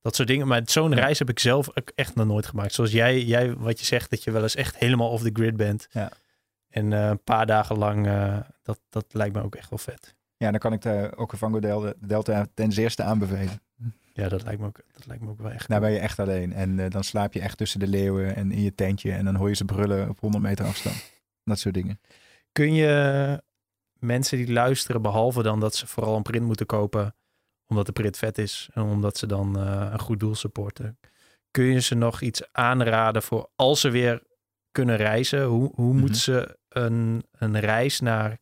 Dat 0.00 0.16
soort 0.16 0.28
dingen. 0.28 0.46
Maar 0.46 0.62
zo'n 0.64 0.94
reis 0.94 1.18
heb 1.18 1.28
ik 1.28 1.38
zelf 1.38 1.68
echt 1.94 2.14
nog 2.14 2.26
nooit 2.26 2.46
gemaakt. 2.46 2.72
Zoals 2.72 2.92
jij, 2.92 3.22
jij, 3.22 3.54
wat 3.54 3.78
je 3.78 3.84
zegt, 3.84 4.10
dat 4.10 4.24
je 4.24 4.30
wel 4.30 4.42
eens 4.42 4.54
echt 4.54 4.76
helemaal 4.76 5.10
off 5.10 5.22
the 5.22 5.30
grid 5.32 5.56
bent. 5.56 5.88
Ja. 5.90 6.10
En 6.68 6.90
uh, 6.90 7.08
een 7.08 7.22
paar 7.22 7.46
dagen 7.46 7.78
lang, 7.78 8.06
uh, 8.06 8.38
dat, 8.62 8.80
dat 8.88 9.14
lijkt 9.14 9.34
me 9.34 9.42
ook 9.42 9.54
echt 9.54 9.70
wel 9.70 9.78
vet. 9.78 10.16
Ja, 10.36 10.50
dan 10.50 10.60
kan 10.60 10.72
ik 10.72 10.82
de 10.82 11.12
Okavango 11.16 11.92
Delta 11.98 12.46
ten 12.54 12.72
zeerste 12.72 13.02
aanbevelen. 13.02 13.60
Ja, 14.18 14.28
dat 14.28 14.42
lijkt 14.42 14.60
me 14.60 14.66
ook, 14.66 14.80
dat 14.92 15.06
lijkt 15.06 15.22
me 15.22 15.30
ook 15.30 15.38
wel 15.38 15.50
echt. 15.50 15.68
Daar 15.68 15.80
ben 15.80 15.90
je 15.90 15.98
echt 15.98 16.18
alleen. 16.18 16.52
En 16.52 16.78
uh, 16.78 16.90
dan 16.90 17.04
slaap 17.04 17.32
je 17.32 17.40
echt 17.40 17.56
tussen 17.56 17.80
de 17.80 17.86
leeuwen 17.86 18.36
en 18.36 18.52
in 18.52 18.62
je 18.62 18.74
tentje. 18.74 19.12
En 19.12 19.24
dan 19.24 19.34
hoor 19.34 19.48
je 19.48 19.54
ze 19.54 19.64
brullen 19.64 20.08
op 20.08 20.20
100 20.20 20.42
meter 20.42 20.66
afstand. 20.66 21.12
Dat 21.44 21.58
soort 21.58 21.74
dingen. 21.74 22.00
Kun 22.52 22.74
je 22.74 23.42
mensen 23.92 24.38
die 24.38 24.52
luisteren, 24.52 25.02
behalve 25.02 25.42
dan 25.42 25.60
dat 25.60 25.74
ze 25.74 25.86
vooral 25.86 26.16
een 26.16 26.22
print 26.22 26.44
moeten 26.44 26.66
kopen, 26.66 27.14
omdat 27.66 27.86
de 27.86 27.92
print 27.92 28.16
vet 28.16 28.38
is 28.38 28.68
en 28.72 28.82
omdat 28.82 29.18
ze 29.18 29.26
dan 29.26 29.56
een 29.56 30.00
goed 30.00 30.20
doel 30.20 30.34
supporten, 30.34 30.98
kun 31.50 31.64
je 31.64 31.80
ze 31.80 31.94
nog 31.94 32.20
iets 32.20 32.52
aanraden 32.52 33.22
voor 33.22 33.50
als 33.56 33.80
ze 33.80 33.90
weer 33.90 34.22
kunnen 34.70 34.96
reizen? 34.96 35.44
Hoe, 35.44 35.72
hoe 35.74 35.92
mm 35.92 35.98
moeten 35.98 36.20
ze 36.20 36.58
een, 36.68 37.24
een 37.32 37.60
reis 37.60 38.00
naar 38.00 38.38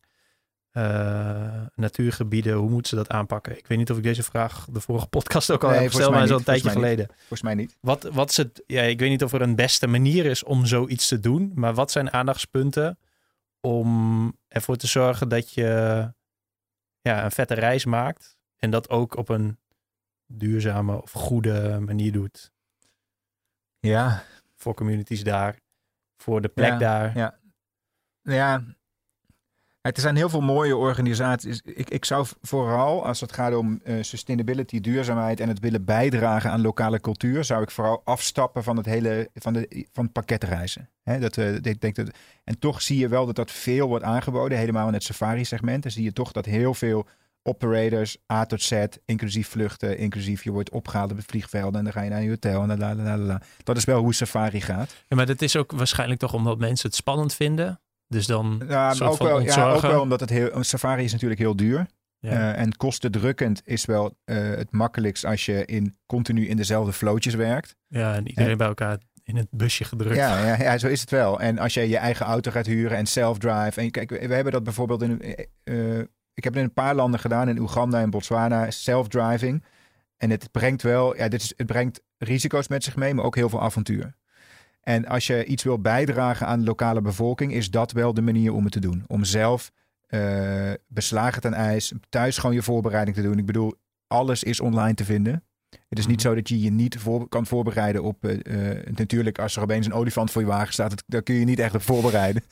natuurgebieden, 1.75 2.53
hoe 2.53 2.69
moeten 2.69 2.89
ze 2.89 2.95
dat 2.95 3.09
aanpakken? 3.09 3.57
Ik 3.57 3.67
weet 3.67 3.77
niet 3.77 3.91
of 3.91 3.97
ik 3.97 4.03
deze 4.03 4.23
vraag 4.23 4.67
de 4.71 4.79
vorige 4.79 5.07
podcast 5.07 5.51
ook 5.51 5.63
al 5.63 5.69
heb 5.69 5.87
gesteld, 5.87 6.11
maar 6.11 6.27
zo'n 6.27 6.43
tijdje 6.43 6.69
geleden. 6.69 7.07
Volgens 7.17 7.41
mij 7.41 7.55
niet. 7.55 7.77
Wat, 7.79 8.03
wat 8.03 8.29
is 8.29 8.37
het, 8.37 8.63
ja, 8.65 8.81
ik 8.81 8.99
weet 8.99 9.09
niet 9.09 9.23
of 9.23 9.33
er 9.33 9.41
een 9.41 9.55
beste 9.55 9.87
manier 9.87 10.25
is 10.25 10.43
om 10.43 10.65
zoiets 10.65 11.07
te 11.07 11.19
doen, 11.19 11.51
maar 11.55 11.73
wat 11.73 11.91
zijn 11.91 12.11
aandachtspunten 12.11 12.99
om 13.61 14.37
ervoor 14.47 14.75
te 14.75 14.87
zorgen 14.87 15.29
dat 15.29 15.53
je 15.53 15.63
ja, 17.01 17.23
een 17.23 17.31
vette 17.31 17.53
reis 17.53 17.85
maakt 17.85 18.37
en 18.57 18.69
dat 18.69 18.89
ook 18.89 19.17
op 19.17 19.29
een 19.29 19.59
duurzame 20.25 21.01
of 21.01 21.11
goede 21.11 21.79
manier 21.79 22.11
doet? 22.11 22.51
Ja. 23.79 24.23
Voor 24.55 24.73
communities 24.73 25.23
daar 25.23 25.59
voor 26.17 26.41
de 26.41 26.47
plek 26.47 26.79
daar. 26.79 27.17
Ja. 27.17 27.39
ja, 28.21 28.63
Er 29.95 30.01
zijn 30.01 30.15
heel 30.15 30.29
veel 30.29 30.41
mooie 30.41 30.75
organisaties. 30.75 31.61
Ik, 31.63 31.89
ik 31.89 32.05
zou 32.05 32.27
vooral, 32.41 33.05
als 33.05 33.21
het 33.21 33.31
gaat 33.31 33.55
om 33.55 33.79
uh, 33.83 33.95
sustainability, 34.01 34.79
duurzaamheid 34.79 35.39
en 35.39 35.47
het 35.47 35.59
willen 35.59 35.85
bijdragen 35.85 36.51
aan 36.51 36.61
lokale 36.61 36.99
cultuur, 36.99 37.43
zou 37.43 37.61
ik 37.61 37.71
vooral 37.71 38.01
afstappen 38.03 38.63
van 38.63 38.77
het 38.77 38.85
hele 38.85 39.29
van 39.33 39.53
de, 39.53 39.87
van 39.93 40.11
pakketreizen. 40.11 40.89
Dat, 41.03 41.37
uh, 41.37 41.55
ik 41.55 41.81
denk 41.81 41.95
dat, 41.95 42.09
en 42.43 42.59
toch 42.59 42.81
zie 42.81 42.99
je 42.99 43.07
wel 43.07 43.25
dat 43.25 43.35
dat 43.35 43.51
veel 43.51 43.87
wordt 43.87 44.03
aangeboden, 44.03 44.57
helemaal 44.57 44.87
in 44.87 44.93
het 44.93 45.03
safari-segment. 45.03 45.83
Dan 45.83 45.91
zie 45.91 46.03
je 46.03 46.13
toch 46.13 46.31
dat 46.31 46.45
heel 46.45 46.73
veel 46.73 47.07
operators, 47.43 48.17
A 48.33 48.45
tot 48.45 48.61
Z, 48.61 48.85
inclusief 49.05 49.47
vluchten, 49.47 49.97
inclusief 49.97 50.43
je 50.43 50.51
wordt 50.51 50.69
opgehaald 50.69 51.11
op 51.11 51.17
het 51.17 51.25
vliegveld 51.25 51.75
en 51.75 51.83
dan 51.83 51.93
ga 51.93 52.01
je 52.01 52.09
naar 52.09 52.21
je 52.21 52.29
hotel 52.29 52.69
en. 52.69 53.41
Dat 53.63 53.77
is 53.77 53.85
wel 53.85 54.01
hoe 54.01 54.13
safari 54.13 54.61
gaat. 54.61 54.95
Ja, 55.07 55.15
maar 55.15 55.25
dat 55.25 55.41
is 55.41 55.55
ook 55.55 55.71
waarschijnlijk 55.71 56.19
toch 56.19 56.33
omdat 56.33 56.57
mensen 56.57 56.87
het 56.87 56.97
spannend 56.97 57.33
vinden. 57.33 57.79
Dus 58.07 58.25
dan 58.25 58.63
ja, 58.67 58.95
ook 58.99 59.17
wel, 59.17 59.39
ja, 59.39 59.71
ook 59.71 59.81
wel 59.81 60.01
omdat 60.01 60.19
het 60.19 60.29
heel, 60.29 60.55
een 60.55 60.65
safari 60.65 61.03
is 61.03 61.11
natuurlijk 61.11 61.39
heel 61.39 61.55
duur. 61.55 61.85
Ja. 62.19 62.31
Uh, 62.31 62.59
en 62.59 62.75
kostendrukkend 62.75 63.61
is 63.63 63.85
wel 63.85 64.17
uh, 64.25 64.37
het 64.37 64.71
makkelijkst 64.71 65.25
als 65.25 65.45
je 65.45 65.65
in, 65.65 65.95
continu 66.05 66.47
in 66.47 66.57
dezelfde 66.57 66.93
flootjes 66.93 67.33
werkt. 67.33 67.75
Ja, 67.87 68.15
en 68.15 68.27
iedereen 68.27 68.51
en, 68.51 68.57
bij 68.57 68.67
elkaar 68.67 68.97
in 69.23 69.35
het 69.35 69.47
busje 69.51 69.83
gedrukt. 69.83 70.15
Ja, 70.15 70.45
ja, 70.45 70.61
ja, 70.61 70.77
zo 70.77 70.87
is 70.87 71.01
het 71.01 71.09
wel. 71.09 71.39
En 71.39 71.59
als 71.59 71.73
je 71.73 71.89
je 71.89 71.97
eigen 71.97 72.25
auto 72.25 72.51
gaat 72.51 72.65
huren 72.65 72.97
en 72.97 73.05
self-drive. 73.05 73.81
En 73.81 73.91
kijk, 73.91 74.09
we 74.09 74.33
hebben 74.33 74.53
dat 74.53 74.63
bijvoorbeeld 74.63 75.01
in. 75.01 75.21
Uh, 75.63 75.99
ik 76.33 76.43
heb 76.43 76.53
het 76.53 76.55
in 76.55 76.63
een 76.63 76.73
paar 76.73 76.95
landen 76.95 77.19
gedaan, 77.19 77.49
in 77.49 77.59
Oeganda 77.59 78.01
en 78.01 78.09
Botswana, 78.09 78.71
self-driving. 78.71 79.63
En 80.17 80.29
het 80.29 80.51
brengt 80.51 80.81
wel, 80.81 81.15
ja, 81.15 81.27
dit 81.27 81.41
is, 81.41 81.53
het 81.55 81.67
brengt 81.67 82.01
risico's 82.17 82.67
met 82.67 82.83
zich 82.83 82.95
mee, 82.95 83.13
maar 83.13 83.25
ook 83.25 83.35
heel 83.35 83.49
veel 83.49 83.61
avontuur. 83.61 84.15
En 84.87 85.05
als 85.05 85.27
je 85.27 85.45
iets 85.45 85.63
wil 85.63 85.79
bijdragen 85.79 86.47
aan 86.47 86.59
de 86.59 86.65
lokale 86.65 87.01
bevolking, 87.01 87.53
is 87.53 87.69
dat 87.69 87.91
wel 87.91 88.13
de 88.13 88.21
manier 88.21 88.53
om 88.53 88.63
het 88.63 88.71
te 88.71 88.79
doen. 88.79 89.03
Om 89.07 89.23
zelf 89.23 89.71
uh, 90.09 90.71
beslagen 90.87 91.41
ten 91.41 91.53
ijs, 91.53 91.93
thuis 92.09 92.37
gewoon 92.37 92.55
je 92.55 92.63
voorbereiding 92.63 93.15
te 93.15 93.21
doen. 93.21 93.37
Ik 93.37 93.45
bedoel, 93.45 93.73
alles 94.07 94.43
is 94.43 94.59
online 94.59 94.93
te 94.93 95.05
vinden. 95.05 95.43
Het 95.89 95.99
is 95.99 96.07
niet 96.07 96.17
mhm. 96.17 96.27
zo 96.27 96.35
dat 96.35 96.49
je 96.49 96.61
je 96.61 96.71
niet 96.71 96.97
voor, 96.97 97.29
kan 97.29 97.45
voorbereiden 97.45 98.03
op. 98.03 98.25
Uh, 98.25 98.69
natuurlijk, 98.85 99.39
als 99.39 99.55
er 99.55 99.61
opeens 99.61 99.85
een 99.85 99.93
olifant 99.93 100.31
voor 100.31 100.41
je 100.41 100.47
wagen 100.47 100.73
staat, 100.73 101.03
daar 101.07 101.23
kun 101.23 101.35
je 101.35 101.45
niet 101.45 101.59
echt 101.59 101.75
op 101.75 101.81
voorbereiden. 101.81 102.43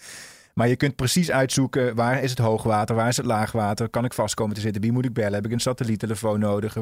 Maar 0.55 0.67
je 0.67 0.75
kunt 0.75 0.95
precies 0.95 1.31
uitzoeken 1.31 1.95
waar 1.95 2.23
is 2.23 2.29
het 2.29 2.39
hoogwater, 2.39 2.95
waar 2.95 3.07
is 3.07 3.17
het 3.17 3.25
laagwater, 3.25 3.89
kan 3.89 4.05
ik 4.05 4.13
vast 4.13 4.33
komen 4.33 4.55
te 4.55 4.61
zitten, 4.61 4.81
wie 4.81 4.91
moet 4.91 5.05
ik 5.05 5.13
bellen, 5.13 5.33
heb 5.33 5.45
ik 5.45 5.51
een 5.51 5.59
satelliettelefoon 5.59 6.39
nodig, 6.39 6.75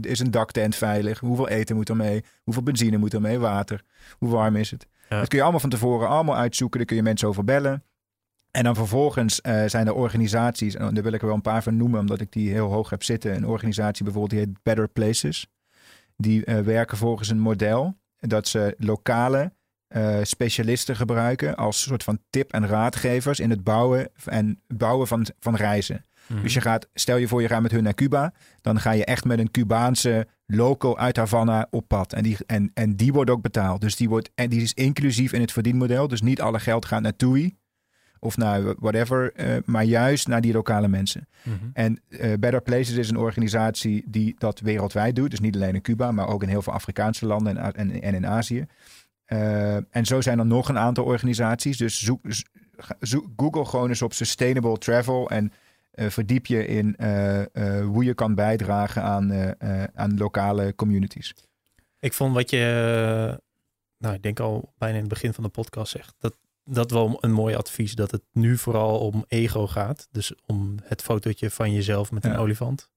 is 0.00 0.18
een 0.18 0.30
daktent 0.30 0.76
veilig, 0.76 1.18
hoeveel 1.18 1.48
eten 1.48 1.76
moet 1.76 1.88
er 1.88 1.96
mee, 1.96 2.24
hoeveel 2.42 2.62
benzine 2.62 2.96
moet 2.96 3.12
er 3.12 3.20
mee, 3.20 3.38
water, 3.38 3.82
hoe 4.18 4.28
warm 4.28 4.56
is 4.56 4.70
het. 4.70 4.86
Dat 5.08 5.28
kun 5.28 5.36
je 5.36 5.42
allemaal 5.42 5.60
van 5.60 5.70
tevoren 5.70 6.08
allemaal 6.08 6.36
uitzoeken, 6.36 6.78
daar 6.78 6.86
kun 6.86 6.96
je 6.96 7.02
mensen 7.02 7.28
over 7.28 7.44
bellen. 7.44 7.84
En 8.50 8.64
dan 8.64 8.74
vervolgens 8.74 9.40
uh, 9.42 9.64
zijn 9.66 9.86
er 9.86 9.94
organisaties, 9.94 10.74
en 10.74 10.94
daar 10.94 11.02
wil 11.02 11.12
ik 11.12 11.20
er 11.20 11.26
wel 11.26 11.36
een 11.36 11.42
paar 11.42 11.62
van 11.62 11.76
noemen, 11.76 12.00
omdat 12.00 12.20
ik 12.20 12.32
die 12.32 12.50
heel 12.50 12.72
hoog 12.72 12.90
heb 12.90 13.02
zitten. 13.02 13.34
Een 13.34 13.46
organisatie 13.46 14.04
bijvoorbeeld 14.04 14.32
die 14.32 14.40
heet 14.40 14.62
Better 14.62 14.88
Places. 14.88 15.46
Die 16.16 16.46
uh, 16.46 16.60
werken 16.60 16.96
volgens 16.96 17.28
een 17.28 17.38
model 17.38 17.96
dat 18.18 18.48
ze 18.48 18.74
lokale 18.78 19.52
uh, 19.88 20.18
specialisten 20.22 20.96
gebruiken 20.96 21.56
als 21.56 21.82
soort 21.82 22.02
van 22.02 22.18
tip- 22.30 22.52
en 22.52 22.66
raadgevers 22.66 23.40
in 23.40 23.50
het 23.50 23.64
bouwen 23.64 24.08
en 24.24 24.60
bouwen 24.66 25.06
van, 25.06 25.26
van 25.40 25.56
reizen. 25.56 26.04
Mhm. 26.26 26.42
Dus 26.42 26.54
je 26.54 26.60
gaat, 26.60 26.88
stel 26.94 27.16
je 27.16 27.28
voor 27.28 27.42
je 27.42 27.48
gaat 27.48 27.62
met 27.62 27.70
hun 27.70 27.82
naar 27.82 27.94
Cuba, 27.94 28.32
dan 28.60 28.80
ga 28.80 28.90
je 28.90 29.04
echt 29.04 29.24
met 29.24 29.38
een 29.38 29.50
Cubaanse 29.50 30.26
local 30.46 30.98
uit 30.98 31.16
Havana 31.16 31.66
op 31.70 31.88
pad. 31.88 32.12
En 32.12 32.22
die, 32.22 32.36
en, 32.46 32.70
en 32.74 32.96
die 32.96 33.12
wordt 33.12 33.30
ook 33.30 33.42
betaald. 33.42 33.80
Dus 33.80 33.96
die, 33.96 34.08
wordt, 34.08 34.30
en 34.34 34.50
die 34.50 34.62
is 34.62 34.72
inclusief 34.72 35.32
in 35.32 35.40
het 35.40 35.52
verdienmodel. 35.52 36.08
Dus 36.08 36.22
niet 36.22 36.40
alle 36.40 36.58
geld 36.58 36.84
gaat 36.84 37.02
naar 37.02 37.16
TUI 37.16 37.56
of 38.18 38.36
naar 38.36 38.74
whatever, 38.78 39.32
uh, 39.36 39.56
maar 39.64 39.84
juist 39.84 40.28
naar 40.28 40.40
die 40.40 40.52
lokale 40.52 40.88
mensen. 40.88 41.28
Mhm. 41.42 41.54
En 41.72 42.00
uh, 42.08 42.32
Better 42.38 42.62
Places 42.62 42.96
is 42.96 43.10
een 43.10 43.16
organisatie 43.16 44.04
die 44.06 44.34
dat 44.38 44.60
wereldwijd 44.60 45.16
doet. 45.16 45.30
Dus 45.30 45.40
niet 45.40 45.54
alleen 45.54 45.74
in 45.74 45.80
Cuba, 45.80 46.12
maar 46.12 46.28
ook 46.28 46.42
in 46.42 46.48
heel 46.48 46.62
veel 46.62 46.72
Afrikaanse 46.72 47.26
landen 47.26 47.56
en, 47.56 47.74
en, 47.74 48.02
en 48.02 48.14
in 48.14 48.26
Azië. 48.26 48.66
Uh, 49.28 49.74
en 49.74 50.04
zo 50.04 50.20
zijn 50.20 50.38
er 50.38 50.46
nog 50.46 50.68
een 50.68 50.78
aantal 50.78 51.04
organisaties. 51.04 51.76
Dus 51.76 52.02
zoek, 52.02 52.20
zoek 53.00 53.26
Google 53.36 53.64
gewoon 53.64 53.88
eens 53.88 54.02
op 54.02 54.12
sustainable 54.12 54.78
travel 54.78 55.30
en 55.30 55.52
uh, 55.94 56.08
verdiep 56.08 56.46
je 56.46 56.66
in 56.66 56.96
uh, 56.98 57.44
hoe 57.84 58.04
je 58.04 58.14
kan 58.14 58.34
bijdragen 58.34 59.02
aan, 59.02 59.54
aan 59.94 60.16
lokale 60.16 60.74
communities. 60.74 61.34
Ik 62.00 62.12
vond 62.12 62.34
wat 62.34 62.50
je, 62.50 63.40
nou 63.98 64.14
ik 64.14 64.22
denk 64.22 64.40
al 64.40 64.72
bijna 64.78 64.94
in 64.94 65.00
het 65.00 65.12
begin 65.12 65.34
van 65.34 65.44
de 65.44 65.50
podcast 65.50 65.92
zegt, 65.92 66.14
dat 66.18 66.36
dat 66.66 66.90
wel 66.90 67.18
een 67.20 67.32
mooi 67.32 67.54
advies. 67.54 67.94
Dat 67.94 68.10
het 68.10 68.22
nu 68.32 68.58
vooral 68.58 68.98
om 68.98 69.24
ego 69.28 69.66
gaat. 69.66 70.08
Dus 70.10 70.34
om 70.46 70.74
het 70.82 71.02
fotootje 71.02 71.50
van 71.50 71.72
jezelf 71.72 72.10
met 72.10 72.24
een 72.24 72.36
olifant. 72.36 72.90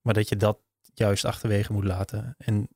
Maar 0.00 0.14
dat 0.14 0.28
je 0.28 0.36
dat 0.36 0.58
juist 0.94 1.24
achterwege 1.24 1.72
moet 1.72 1.84
laten. 1.84 2.34
En 2.38 2.68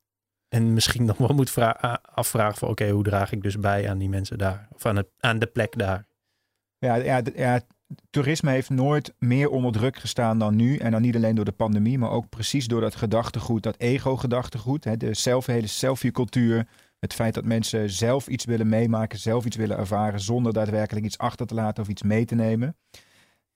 en 0.57 0.73
misschien 0.73 1.05
nog 1.05 1.17
wel 1.17 1.35
moet 1.35 1.55
afvragen 2.03 2.59
van 2.59 2.69
oké, 2.69 2.91
hoe 2.91 3.03
draag 3.03 3.33
ik 3.33 3.43
dus 3.43 3.59
bij 3.59 3.91
aan 3.91 3.99
die 3.99 4.09
mensen 4.09 4.39
daar? 4.39 4.69
Of 4.75 4.87
aan, 4.87 4.97
het, 4.97 5.09
aan 5.21 5.39
de 5.39 5.47
plek 5.47 5.79
daar? 5.79 6.07
Ja, 6.79 6.95
ja, 6.95 7.23
ja, 7.35 7.61
toerisme 8.11 8.51
heeft 8.51 8.71
nooit 8.71 9.15
meer 9.19 9.49
onder 9.49 9.73
druk 9.73 9.97
gestaan 9.97 10.39
dan 10.39 10.57
nu. 10.57 10.77
En 10.77 10.91
dan 10.91 11.03
niet 11.03 11.17
alleen 11.17 11.35
door 11.35 11.45
de 11.45 11.53
pandemie, 11.53 11.99
maar 11.99 12.11
ook 12.11 12.29
precies 12.29 12.67
door 12.67 12.81
dat 12.81 12.95
gedachtegoed, 12.95 13.63
dat 13.63 13.79
ego-gedachtegoed. 13.79 15.01
De 15.01 15.15
zelf, 15.15 15.47
hele 15.47 15.67
selfie-cultuur. 15.67 16.69
Het 16.99 17.15
feit 17.15 17.35
dat 17.35 17.45
mensen 17.45 17.91
zelf 17.91 18.29
iets 18.29 18.45
willen 18.45 18.69
meemaken, 18.69 19.19
zelf 19.19 19.45
iets 19.45 19.57
willen 19.57 19.77
ervaren, 19.77 20.21
zonder 20.21 20.53
daadwerkelijk 20.53 21.07
iets 21.07 21.19
achter 21.19 21.47
te 21.47 21.55
laten 21.55 21.83
of 21.83 21.89
iets 21.89 22.03
mee 22.03 22.25
te 22.25 22.35
nemen. 22.35 22.77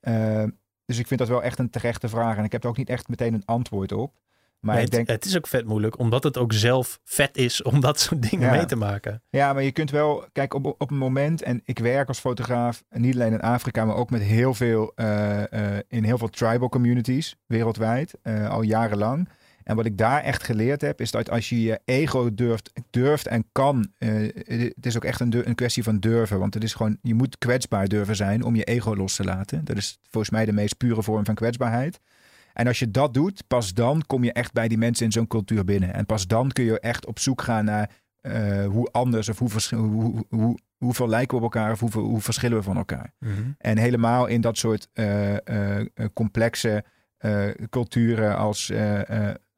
Uh, 0.00 0.44
dus 0.84 0.98
ik 0.98 1.06
vind 1.06 1.20
dat 1.20 1.28
wel 1.28 1.42
echt 1.42 1.58
een 1.58 1.70
terechte 1.70 2.08
vraag. 2.08 2.36
En 2.36 2.44
ik 2.44 2.52
heb 2.52 2.62
er 2.62 2.68
ook 2.68 2.76
niet 2.76 2.88
echt 2.88 3.08
meteen 3.08 3.34
een 3.34 3.44
antwoord 3.44 3.92
op. 3.92 4.19
Maar 4.60 4.80
ik 4.80 4.90
denk... 4.90 5.08
het, 5.08 5.24
is 5.24 5.36
ook 5.36 5.46
vet 5.46 5.66
moeilijk, 5.66 5.98
omdat 5.98 6.22
het 6.22 6.38
ook 6.38 6.52
zelf 6.52 7.00
vet 7.04 7.36
is 7.36 7.62
om 7.62 7.80
dat 7.80 8.00
soort 8.00 8.30
dingen 8.30 8.50
mee 8.50 8.64
te 8.64 8.76
maken. 8.76 9.22
Ja, 9.30 9.52
maar 9.52 9.62
je 9.62 9.72
kunt 9.72 9.90
wel, 9.90 10.24
kijk, 10.32 10.54
op, 10.54 10.66
op 10.66 10.90
een 10.90 10.96
moment, 10.96 11.42
en 11.42 11.60
ik 11.64 11.78
werk 11.78 12.08
als 12.08 12.18
fotograaf, 12.18 12.82
niet 12.90 13.14
alleen 13.14 13.32
in 13.32 13.40
Afrika, 13.40 13.84
maar 13.84 13.96
ook 13.96 14.10
met 14.10 14.22
heel 14.22 14.54
veel, 14.54 14.92
uh, 14.96 15.42
uh, 15.50 15.78
in 15.88 16.04
heel 16.04 16.18
veel 16.18 16.28
tribal 16.28 16.68
communities 16.68 17.36
wereldwijd, 17.46 18.14
uh, 18.22 18.50
al 18.50 18.62
jarenlang. 18.62 19.28
En 19.64 19.76
wat 19.76 19.86
ik 19.86 19.98
daar 19.98 20.22
echt 20.22 20.42
geleerd 20.42 20.80
heb, 20.80 21.00
is 21.00 21.10
dat 21.10 21.30
als 21.30 21.48
je 21.48 21.62
je 21.62 21.80
ego 21.84 22.34
durft, 22.34 22.72
durft 22.90 23.26
en 23.26 23.44
kan, 23.52 23.92
het 23.98 24.86
is 24.86 24.96
ook 24.96 25.04
echt 25.04 25.20
een, 25.20 25.48
een 25.48 25.54
kwestie 25.54 25.82
van 25.82 25.98
durven. 25.98 26.38
Want 26.38 26.54
het 26.54 26.62
is 26.62 26.74
gewoon, 26.74 26.98
je 27.02 27.14
moet 27.14 27.38
kwetsbaar 27.38 27.88
durven 27.88 28.16
zijn 28.16 28.42
om 28.42 28.56
je 28.56 28.64
ego 28.64 28.94
los 28.94 29.16
te 29.16 29.24
laten. 29.24 29.64
Dat 29.64 29.76
is 29.76 29.98
volgens 30.10 30.32
mij 30.32 30.44
de 30.44 30.52
meest 30.52 30.76
pure 30.76 31.02
vorm 31.02 31.24
van 31.24 31.34
kwetsbaarheid. 31.34 32.00
En 32.52 32.66
als 32.66 32.78
je 32.78 32.90
dat 32.90 33.14
doet, 33.14 33.46
pas 33.46 33.74
dan 33.74 34.02
kom 34.06 34.24
je 34.24 34.32
echt 34.32 34.52
bij 34.52 34.68
die 34.68 34.78
mensen 34.78 35.04
in 35.04 35.12
zo'n 35.12 35.26
cultuur 35.26 35.64
binnen. 35.64 35.94
En 35.94 36.06
pas 36.06 36.26
dan 36.26 36.50
kun 36.50 36.64
je 36.64 36.80
echt 36.80 37.06
op 37.06 37.18
zoek 37.18 37.42
gaan 37.42 37.64
naar 37.64 37.90
uh, 38.22 38.66
hoe 38.66 38.88
anders 38.90 39.28
of 39.28 39.38
hoe, 39.38 39.50
hoe, 39.70 40.24
hoe, 40.28 40.58
hoeveel 40.76 41.08
lijken 41.08 41.38
we 41.38 41.44
op 41.44 41.54
elkaar 41.54 41.72
of 41.72 41.80
hoeveel, 41.80 42.02
hoe 42.02 42.20
verschillen 42.20 42.56
we 42.56 42.62
van 42.62 42.76
elkaar. 42.76 43.12
Mm 43.18 43.34
-hmm. 43.34 43.54
En 43.58 43.78
helemaal 43.78 44.26
in 44.26 44.40
dat 44.40 44.58
soort 44.58 44.88
uh, 44.94 45.32
uh, 45.32 45.38
complexe 46.12 46.84
culturen 47.70 48.36
als, 48.36 48.72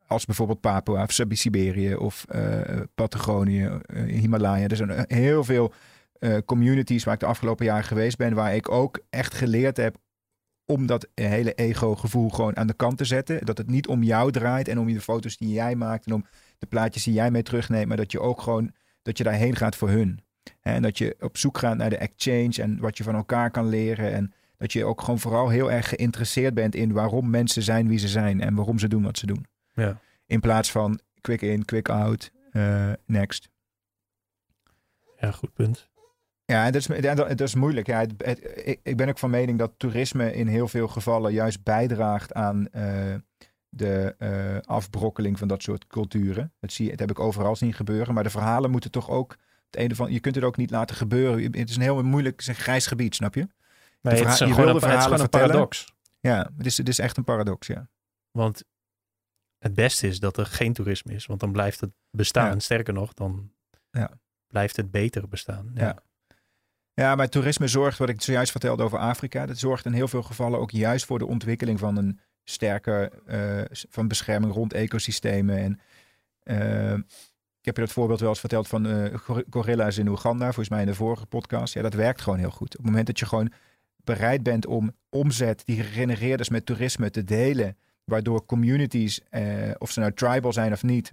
als 0.07 0.25
bijvoorbeeld 0.25 0.61
Papua 0.61 1.03
of 1.03 1.13
Siberië 1.29 1.95
of 1.95 2.25
Patagonië, 2.95 3.71
Himalaya. 4.07 4.69
Er 4.69 4.77
zijn 4.77 5.05
heel 5.07 5.45
veel 5.45 5.73
communities 6.45 7.05
waar 7.05 7.15
ik 7.15 7.21
de 7.21 7.27
afgelopen 7.27 7.65
jaren 7.65 7.85
geweest 7.85 8.17
ben, 8.17 8.35
waar 8.35 8.55
ik 8.55 8.71
ook 8.71 9.01
echt 9.11 9.35
geleerd 9.35 9.77
heb 9.77 9.97
om 10.73 10.87
dat 10.87 11.09
hele 11.15 11.55
ego-gevoel 11.55 12.29
gewoon 12.29 12.57
aan 12.57 12.67
de 12.67 12.75
kant 12.75 12.99
te 12.99 13.05
zetten. 13.05 13.45
Dat 13.45 13.59
het 13.59 13.71
niet 13.71 13.87
om 13.87 14.03
jou 14.03 14.31
draait 14.31 14.69
en 14.69 14.79
om 14.79 14.93
de 14.93 15.01
foto's 15.01 15.37
die 15.37 15.53
jij 15.53 15.75
maakt 15.75 16.07
en 16.07 16.13
om 16.13 16.27
de 16.59 16.67
plaatjes 16.67 17.05
die 17.05 17.15
jij 17.15 17.31
mee 17.31 17.43
terugneemt, 17.43 17.89
maar 17.89 17.97
dat 17.97 18.13
je 18.13 18.21
ook 18.21 18.41
gewoon 18.41 18.73
dat 19.03 19.19
je 19.19 19.25
daarheen 19.25 19.57
gaat 19.57 19.77
voor 19.77 19.89
hun. 19.89 20.21
En 20.61 20.83
dat 20.83 20.99
je 20.99 21.17
op 21.21 21.37
zoek 21.37 21.59
gaat 21.59 21.77
naar 21.77 21.91
de 21.91 21.97
exchange 21.97 22.63
en 22.63 22.81
wat 22.81 22.97
je 22.97 23.05
van 23.05 23.15
elkaar 23.15 23.51
kan 23.51 23.69
leren. 23.69 24.13
En 24.13 24.33
dat 24.57 24.73
je 24.73 24.85
ook 24.85 25.01
gewoon 25.01 25.19
vooral 25.19 25.49
heel 25.49 25.71
erg 25.71 25.89
geïnteresseerd 25.89 26.55
bent 26.55 26.75
in 26.75 26.93
waarom 26.93 27.31
mensen 27.31 27.63
zijn 27.63 27.89
wie 27.89 27.99
ze 27.99 28.09
zijn 28.09 28.41
en 28.41 28.55
waarom 28.55 28.79
ze 28.79 28.89
doen 28.89 29.03
wat 29.03 29.19
ze 29.19 29.27
doen. 29.27 29.47
Ja. 29.75 30.01
In 30.27 30.41
plaats 30.41 30.71
van 30.71 31.01
quick 31.21 31.43
in, 31.43 31.65
quick 31.65 31.89
out, 31.89 32.31
uh, 32.53 32.93
next. 33.07 33.49
Ja, 35.19 35.31
goed 35.31 35.53
punt. 35.53 35.91
Ja, 36.45 36.71
dat 36.71 36.89
is, 36.89 37.01
dat 37.03 37.41
is 37.41 37.55
moeilijk. 37.55 37.87
Ja, 37.87 38.01
ik, 38.01 38.81
ik, 38.83 38.97
ben 38.97 39.09
ook 39.09 39.19
van 39.19 39.31
mening 39.31 39.59
dat 39.59 39.73
toerisme 39.77 40.35
in 40.35 40.47
heel 40.47 40.69
veel 40.69 40.89
gevallen 40.89 41.33
juist 41.33 41.63
bijdraagt 41.63 42.33
aan 42.33 42.69
uh, 42.73 43.15
de 43.69 44.15
uh, 44.19 44.59
afbrokkeling 44.61 45.39
van 45.39 45.49
dat 45.49 45.63
soort 45.63 45.87
culturen. 45.87 46.53
Dat, 46.61 46.73
zie, 46.73 46.91
dat 46.91 46.99
heb 46.99 47.11
ik 47.11 47.21
overal 47.21 47.57
zien 47.57 47.73
gebeuren. 47.73 48.15
Maar 48.15 48.23
de 48.23 48.31
verhalen 48.31 48.71
moeten 48.71 48.91
toch 48.91 49.11
ook. 49.11 49.37
Het 49.71 49.81
ene 49.81 49.95
van, 49.95 50.13
je 50.13 50.21
kunt 50.21 50.35
het 50.35 50.45
ook 50.45 50.57
niet 50.57 50.71
laten 50.71 50.97
gebeuren. 50.97 51.43
Het 51.43 51.71
is 51.71 51.77
een 51.77 51.83
heel 51.83 52.03
moeilijk, 52.03 52.41
het 52.41 52.49
is 52.49 52.57
een 52.57 52.63
grijs 52.63 52.87
gebied, 52.87 53.15
snap 53.15 53.35
je? 53.35 53.49
Maar 54.01 54.13
het 54.13 54.29
is, 54.29 54.39
je 54.39 54.55
wil 54.55 54.73
de 54.73 54.81
verhalen 54.81 55.21
een 55.21 55.29
paradox. 55.29 55.95
Ja, 56.21 56.51
het 56.57 56.67
is, 56.67 56.79
het 56.79 56.89
is 56.89 56.99
echt 56.99 57.17
een 57.17 57.25
paradox, 57.25 57.67
ja. 57.67 57.89
Want 58.31 58.65
het 59.59 59.75
beste 59.75 60.07
is 60.07 60.21
dat 60.21 60.37
er 60.37 60.47
geen 60.47 60.73
toerisme 60.73 61.13
is, 61.13 61.27
want 61.27 61.41
dan 61.41 61.53
blijft 61.53 61.81
het 61.81 61.91
bestaan. 62.11 62.61
Sterker 62.61 62.95
nog, 62.95 63.13
dan 63.13 63.53
ja. 63.91 64.11
blijft 64.47 64.77
het 64.77 64.91
beter 64.91 65.29
bestaan. 65.29 65.71
ja. 65.75 65.85
ja. 65.85 66.03
Ja, 66.95 67.15
maar 67.15 67.29
toerisme 67.29 67.69
zorgt, 67.69 67.99
wat 67.99 68.09
ik 68.09 68.23
zojuist 68.23 68.51
vertelde 68.51 68.83
over 68.83 68.99
Afrika, 68.99 69.47
dat 69.47 69.59
zorgt 69.59 69.85
in 69.85 69.93
heel 69.93 70.09
veel 70.09 70.23
gevallen 70.23 70.59
ook 70.59 70.71
juist 70.71 71.05
voor 71.05 71.19
de 71.19 71.27
ontwikkeling 71.27 71.79
van 71.79 71.97
een 71.97 72.21
sterke 72.45 73.13
uh, 73.29 73.63
van 73.89 74.09
bescherming 74.09 74.53
rond 74.53 74.73
ecosystemen. 74.73 75.57
En 75.57 75.81
uh, 76.45 76.93
ik 77.59 77.65
heb 77.65 77.77
je 77.77 77.83
dat 77.83 77.93
voorbeeld 77.93 78.21
wel 78.21 78.29
eens 78.29 78.41
verteld 78.41 78.69
van 78.69 78.87
uh, 78.87 79.15
gorilla's 79.51 79.99
in 79.99 80.09
Oeganda, 80.09 80.45
volgens 80.45 80.69
mij 80.69 80.81
in 80.81 80.87
de 80.87 80.95
vorige 80.95 81.27
podcast. 81.27 81.75
Ja, 81.75 81.83
dat 81.83 81.95
werkt 81.95 82.21
gewoon 82.21 82.39
heel 82.39 82.51
goed. 82.51 82.69
Op 82.69 82.77
het 82.77 82.87
moment 82.87 83.07
dat 83.07 83.19
je 83.19 83.27
gewoon 83.27 83.53
bereid 83.97 84.43
bent 84.43 84.67
om 84.67 84.93
omzet 85.09 85.63
die 85.65 85.83
gegenereerd 85.83 86.41
is 86.41 86.49
met 86.49 86.67
toerisme 86.67 87.11
te 87.11 87.25
delen, 87.25 87.77
waardoor 88.05 88.47
communities, 88.47 89.21
of 89.79 89.91
ze 89.91 90.01
nou 90.01 90.13
tribal 90.13 90.53
zijn 90.53 90.73
of 90.73 90.83
niet, 90.83 91.13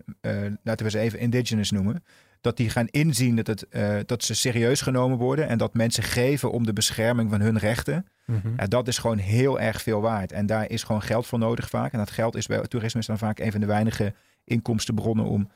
laten 0.64 0.86
we 0.86 0.92
ze 0.92 1.00
even 1.00 1.20
indigenous 1.20 1.72
noemen, 1.72 2.04
dat 2.42 2.58
die 2.58 2.70
gaan 2.70 2.88
inzien 2.88 3.36
dat, 3.36 3.48
het, 3.48 3.66
uh, 3.72 3.98
dat 4.06 4.24
ze 4.24 4.36
serieus 4.36 4.82
genomen 4.82 5.18
worden 5.18 5.48
en 5.48 5.58
dat 5.58 5.74
mensen 5.74 6.04
geven 6.04 6.52
om 6.52 6.66
de 6.66 6.74
bescherming 6.74 7.30
van 7.30 7.42
hun 7.42 7.58
rechten. 7.58 8.06
Mm 8.26 8.58
dat 8.68 8.88
is 8.88 8.98
gewoon 8.98 9.18
heel 9.18 9.60
erg 9.60 9.82
veel 9.82 10.02
waard. 10.02 10.32
En 10.32 10.46
daar 10.46 10.70
is 10.70 10.84
gewoon 10.84 11.02
geld 11.02 11.28
voor 11.28 11.40
nodig 11.40 11.70
vaak. 11.70 11.92
En 11.92 11.98
dat 11.98 12.12
geld 12.12 12.36
is 12.36 12.48
bij 12.48 12.62
toerisme 12.62 13.00
is 13.00 13.06
dan 13.06 13.18
vaak 13.18 13.40
een 13.40 13.52
van 13.52 13.60
de 13.60 13.66
weinige 13.66 14.14
inkomstenbronnen 14.44 15.26
om. 15.26 15.50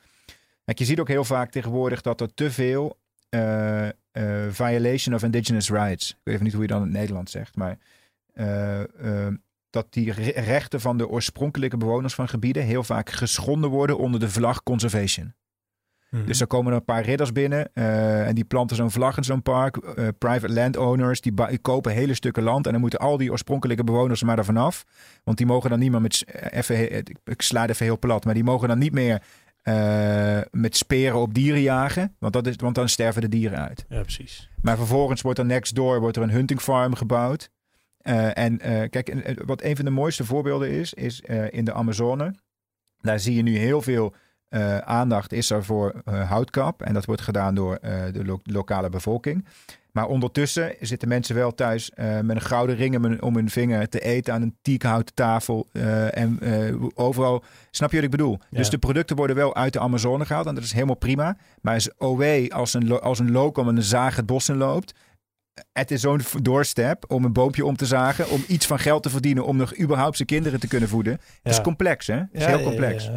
Kijk, 0.64 0.78
je 0.78 0.84
ziet 0.84 1.00
ook 1.00 1.08
heel 1.08 1.24
vaak 1.24 1.50
tegenwoordig 1.50 2.00
dat 2.00 2.20
er 2.20 2.34
te 2.34 2.50
veel 2.50 2.98
uh, 3.30 3.84
uh, 3.84 3.92
violation 4.50 5.14
of 5.14 5.22
indigenous 5.22 5.70
rights. 5.70 6.10
Ik 6.10 6.16
weet 6.22 6.34
even 6.34 6.44
niet 6.44 6.54
hoe 6.54 6.62
je 6.62 6.68
dan 6.68 6.78
in 6.80 6.88
het 6.88 6.96
Nederlands 6.96 7.32
zegt, 7.32 7.56
maar 7.56 7.78
dat 9.70 9.86
die 9.90 10.12
rechten 10.40 10.80
van 10.80 10.98
de 10.98 11.08
oorspronkelijke 11.08 11.76
bewoners 11.76 12.14
van 12.14 12.28
gebieden 12.28 12.62
heel 12.62 12.84
vaak 12.84 13.10
geschonden 13.10 13.70
worden 13.70 13.98
onder 13.98 14.20
de 14.20 14.30
vlag 14.30 14.62
conservation. 14.62 15.34
Mhm. 16.14 16.26
Dus 16.26 16.40
er 16.40 16.46
komen 16.46 16.72
er 16.72 16.78
een 16.78 16.84
paar 16.84 17.04
ridders 17.04 17.32
binnen 17.32 17.70
uh, 17.74 18.26
en 18.26 18.34
die 18.34 18.44
planten 18.44 18.76
zo'n 18.76 18.90
vlag 18.90 19.16
in 19.16 19.24
zo'n 19.24 19.42
park. 19.42 19.76
Uh, 19.76 20.08
private 20.18 20.52
landowners, 20.52 21.20
die, 21.20 21.32
die, 21.48 21.58
kopen 21.58 21.92
hele 21.92 22.14
stukken 22.14 22.42
land 22.42 22.66
en 22.66 22.72
dan 22.72 22.80
moeten 22.80 22.98
al 22.98 23.16
die 23.16 23.30
oorspronkelijke 23.30 23.84
bewoners 23.84 24.20
er 24.20 24.26
maar 24.26 24.38
ervan 24.38 24.56
af. 24.56 24.84
Want 25.24 25.36
die 25.36 25.46
mogen 25.46 25.70
dan 25.70 25.78
niet 25.78 25.90
meer 25.90 26.00
met, 26.00 26.24
eh, 26.24 26.58
even, 26.58 27.04
ik 27.24 27.42
sla 27.42 27.68
even 27.68 27.86
heel 27.86 27.98
plat, 27.98 28.24
maar 28.24 28.34
die 28.34 28.44
mogen 28.44 28.68
dan 28.68 28.78
niet 28.78 28.92
meer 28.92 29.22
uh, 29.62 30.40
met 30.50 30.76
speren 30.76 31.20
op 31.20 31.34
dieren 31.34 31.60
jagen. 31.60 32.16
Want, 32.18 32.32
dat 32.32 32.46
is, 32.46 32.56
want 32.56 32.74
dan 32.74 32.88
sterven 32.88 33.22
de 33.22 33.28
dieren 33.28 33.58
uit. 33.58 33.84
Ja, 33.88 34.00
precies. 34.00 34.50
Maar 34.62 34.76
vervolgens 34.76 35.22
wordt 35.22 35.38
er 35.38 35.44
next 35.44 35.74
door 35.74 36.00
wordt 36.00 36.16
er 36.16 36.22
een 36.22 36.30
hunting 36.30 36.60
farm 36.60 36.94
gebouwd. 36.94 37.50
Uh, 38.02 38.38
en 38.38 38.52
uh, 38.52 38.82
kijk, 38.90 39.34
wat 39.44 39.62
een 39.62 39.76
van 39.76 39.84
de 39.84 39.90
mooiste 39.90 40.24
voorbeelden 40.24 40.70
is, 40.70 40.94
is 40.94 41.20
in 41.50 41.64
de 41.64 41.72
Amazone. 41.72 42.34
Daar 43.00 43.20
zie 43.20 43.34
je 43.34 43.42
nu 43.42 43.56
heel 43.56 43.82
veel 43.82 44.14
uh, 44.54 44.78
aandacht 44.78 45.32
is 45.32 45.50
er 45.50 45.64
voor 45.64 46.02
uh, 46.08 46.30
houtkap. 46.30 46.82
En 46.82 46.94
dat 46.94 47.04
wordt 47.04 47.22
gedaan 47.22 47.54
door 47.54 47.78
uh, 47.82 48.02
de 48.12 48.24
lo 48.24 48.40
lokale 48.42 48.88
bevolking. 48.88 49.44
Maar 49.92 50.06
ondertussen 50.06 50.74
zitten 50.80 51.08
mensen 51.08 51.34
wel 51.34 51.54
thuis 51.54 51.90
met 52.22 52.36
een 52.36 52.40
gouden 52.40 52.76
ring 52.76 53.20
om 53.20 53.34
hun 53.34 53.50
vinger 53.50 53.88
te 53.88 54.00
eten 54.00 54.34
aan 54.34 54.42
een 54.42 54.56
teakhouten 54.62 55.14
tafel. 55.14 55.68
en 56.10 56.40
overal, 56.94 57.44
snap 57.70 57.90
je 57.90 57.96
wat 57.96 58.04
ik 58.04 58.10
bedoel? 58.10 58.38
Dus 58.50 58.70
de 58.70 58.78
producten 58.78 59.16
worden 59.16 59.36
wel 59.36 59.54
uit 59.54 59.72
de 59.72 59.80
Amazone 59.80 60.26
gehaald 60.26 60.46
en 60.46 60.54
dat 60.54 60.64
is 60.64 60.72
helemaal 60.72 60.94
prima. 60.94 61.36
Maar 61.60 61.76
is 61.76 61.96
OW 61.98 62.52
als 62.52 62.74
een, 62.74 63.00
als 63.00 63.18
een 63.18 63.34
een 63.54 63.82
zaag 63.82 64.16
het 64.16 64.26
bos 64.26 64.48
in 64.48 64.56
loopt, 64.56 64.94
het 65.72 65.90
is 65.90 66.00
zo'n 66.00 66.20
doorstep 66.42 67.04
om 67.08 67.24
een 67.24 67.32
boompje 67.32 67.64
om 67.64 67.76
te 67.76 67.86
zagen, 67.86 68.28
om 68.28 68.44
iets 68.48 68.66
van 68.66 68.78
geld 68.78 69.02
te 69.02 69.10
verdienen, 69.10 69.44
om 69.44 69.56
nog 69.56 69.78
überhaupt 69.78 70.16
zijn 70.16 70.28
kinderen 70.28 70.60
te 70.60 70.68
kunnen 70.68 70.88
voeden. 70.88 71.20
Het 71.42 71.52
is 71.52 71.60
complex, 71.60 72.06
hè? 72.06 72.14
Het 72.14 72.28
is 72.32 72.44
heel 72.44 72.62
complex. 72.62 73.10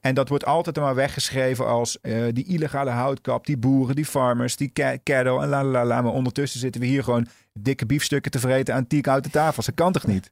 En 0.00 0.14
dat 0.14 0.28
wordt 0.28 0.44
altijd 0.44 0.76
maar 0.76 0.94
weggeschreven 0.94 1.66
als 1.66 1.98
uh, 2.02 2.28
die 2.32 2.44
illegale 2.44 2.90
houtkap, 2.90 3.46
die 3.46 3.56
boeren, 3.56 3.96
die 3.96 4.04
farmers, 4.04 4.56
die 4.56 4.72
cattle 5.02 5.42
en 5.42 5.48
la 5.48 5.64
la 5.64 5.84
la. 5.84 6.02
Maar 6.02 6.12
ondertussen 6.12 6.60
zitten 6.60 6.80
we 6.80 6.86
hier 6.86 7.04
gewoon 7.04 7.26
dikke 7.52 7.86
biefstukken 7.86 8.30
te 8.30 8.38
vreten 8.38 8.74
aan 8.74 8.86
uit 9.02 9.24
de 9.24 9.30
tafels. 9.30 9.66
Dat 9.66 9.74
kan 9.74 9.92
toch 9.92 10.06
niet? 10.06 10.30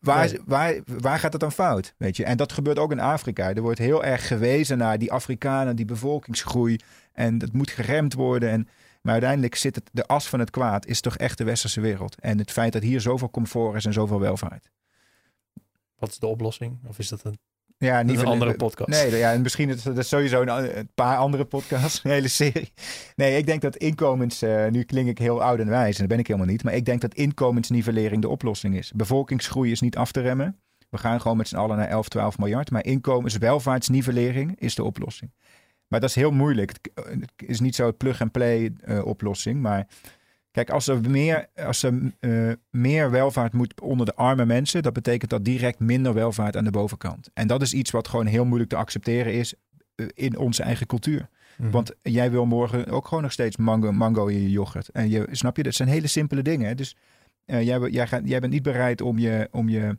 Waar, 0.00 0.32
waar, 0.44 0.74
waar 0.84 1.18
gaat 1.18 1.32
het 1.32 1.40
dan 1.40 1.52
fout? 1.52 1.94
Weet 1.96 2.16
je? 2.16 2.24
En 2.24 2.36
dat 2.36 2.52
gebeurt 2.52 2.78
ook 2.78 2.92
in 2.92 3.00
Afrika. 3.00 3.54
Er 3.54 3.62
wordt 3.62 3.78
heel 3.78 4.04
erg 4.04 4.26
gewezen 4.26 4.78
naar 4.78 4.98
die 4.98 5.12
Afrikanen, 5.12 5.76
die 5.76 5.84
bevolkingsgroei. 5.84 6.76
En 7.12 7.38
dat 7.38 7.52
moet 7.52 7.70
geremd 7.70 8.14
worden. 8.14 8.50
En, 8.50 8.68
maar 9.02 9.12
uiteindelijk 9.12 9.54
zit 9.54 9.74
het, 9.74 9.90
de 9.92 10.06
as 10.06 10.28
van 10.28 10.38
het 10.38 10.50
kwaad 10.50 10.86
is 10.86 11.00
toch 11.00 11.16
echt 11.16 11.38
de 11.38 11.44
westerse 11.44 11.80
wereld. 11.80 12.20
En 12.20 12.38
het 12.38 12.50
feit 12.50 12.72
dat 12.72 12.82
hier 12.82 13.00
zoveel 13.00 13.30
comfort 13.30 13.76
is 13.76 13.84
en 13.84 13.92
zoveel 13.92 14.20
welvaart. 14.20 14.70
Wat 15.98 16.08
is 16.08 16.18
de 16.18 16.26
oplossing? 16.26 16.78
Of 16.86 16.98
is 16.98 17.08
dat 17.08 17.24
een 17.24 17.38
ja, 17.78 18.02
niet 18.02 18.18
een 18.18 18.26
andere 18.26 18.54
podcast. 18.54 18.90
Nee, 18.90 19.16
ja, 19.16 19.32
en 19.32 19.42
misschien 19.42 19.68
is 19.68 19.82
dat 19.82 20.06
sowieso 20.06 20.42
een, 20.42 20.78
een, 20.78 20.90
paar 20.94 21.16
andere 21.16 21.44
podcasts, 21.44 22.04
een 22.04 22.10
hele 22.10 22.28
serie. 22.28 22.72
Nee, 23.16 23.36
ik 23.36 23.46
denk 23.46 23.62
dat 23.62 23.76
inkomens, 23.76 24.42
uh, 24.42 24.66
nu 24.66 24.82
klink 24.82 25.08
ik 25.08 25.18
heel 25.18 25.42
oud 25.42 25.58
en 25.58 25.68
wijs 25.68 25.94
en 25.94 26.00
dat 26.00 26.08
ben 26.08 26.18
ik 26.18 26.26
helemaal 26.26 26.48
niet, 26.48 26.64
maar 26.64 26.74
ik 26.74 26.84
denk 26.84 27.00
dat 27.00 27.14
inkomensnivellering 27.14 28.22
de 28.22 28.28
oplossing 28.28 28.76
is. 28.76 28.92
Bevolkingsgroei 28.92 29.70
is 29.70 29.80
niet 29.80 29.96
af 29.96 30.12
te 30.12 30.20
remmen. 30.20 30.60
We 30.90 30.98
gaan 30.98 31.20
gewoon 31.20 31.36
met 31.36 31.48
z'n 31.48 31.56
allen 31.56 31.76
naar 31.76 31.88
11, 31.88 32.08
12 32.08 32.38
miljard, 32.38 32.70
maar 32.70 32.84
inkomenswelvaartsnivellering 32.84 34.60
is 34.60 34.74
de 34.74 34.84
oplossing. 34.84 35.30
Maar 35.88 36.00
dat 36.00 36.08
is 36.08 36.14
heel 36.14 36.30
moeilijk. 36.30 36.78
Het 36.94 37.32
is 37.36 37.60
niet 37.60 37.74
zo 37.74 37.86
het 37.86 37.96
plug-and-play 37.96 38.72
uh, 38.84 39.04
oplossing, 39.04 39.60
maar 39.60 39.86
Kijk, 40.56 40.70
als 40.70 40.86
er 40.86 41.10
meer, 41.10 41.48
als 41.54 41.82
er, 41.82 42.12
uh, 42.20 42.52
meer 42.70 43.10
welvaart 43.10 43.52
moet 43.52 43.80
onder 43.80 44.06
de 44.06 44.14
arme 44.14 44.44
mensen, 44.44 44.82
dat 44.82 44.92
betekent 44.92 45.30
dat 45.30 45.44
direct 45.44 45.78
minder 45.78 46.14
welvaart 46.14 46.56
aan 46.56 46.64
de 46.64 46.70
bovenkant. 46.70 47.30
En 47.34 47.46
dat 47.46 47.62
is 47.62 47.72
iets 47.72 47.90
wat 47.90 48.08
gewoon 48.08 48.26
heel 48.26 48.44
moeilijk 48.44 48.70
te 48.70 48.76
accepteren 48.76 49.32
is 49.32 49.54
uh, 49.96 50.06
in 50.14 50.38
onze 50.38 50.62
eigen 50.62 50.86
cultuur. 50.86 51.28
Mm. 51.56 51.70
Want 51.70 51.94
jij 52.02 52.30
wil 52.30 52.46
morgen 52.46 52.86
ook 52.86 53.08
gewoon 53.08 53.22
nog 53.22 53.32
steeds 53.32 53.56
mango, 53.56 53.92
mango 53.92 54.26
in 54.26 54.42
je 54.42 54.50
yoghurt. 54.50 54.88
En 54.88 55.10
je, 55.10 55.28
snap 55.30 55.56
je, 55.56 55.62
dat 55.62 55.74
zijn 55.74 55.88
hele 55.88 56.06
simpele 56.06 56.42
dingen. 56.42 56.76
Dus 56.76 56.96
uh, 57.46 57.62
jij, 57.62 57.80
jij, 57.80 58.06
gaat, 58.06 58.22
jij 58.24 58.40
bent 58.40 58.52
niet 58.52 58.62
bereid 58.62 59.00
om 59.00 59.18
je, 59.18 59.48
om 59.50 59.68
je 59.68 59.98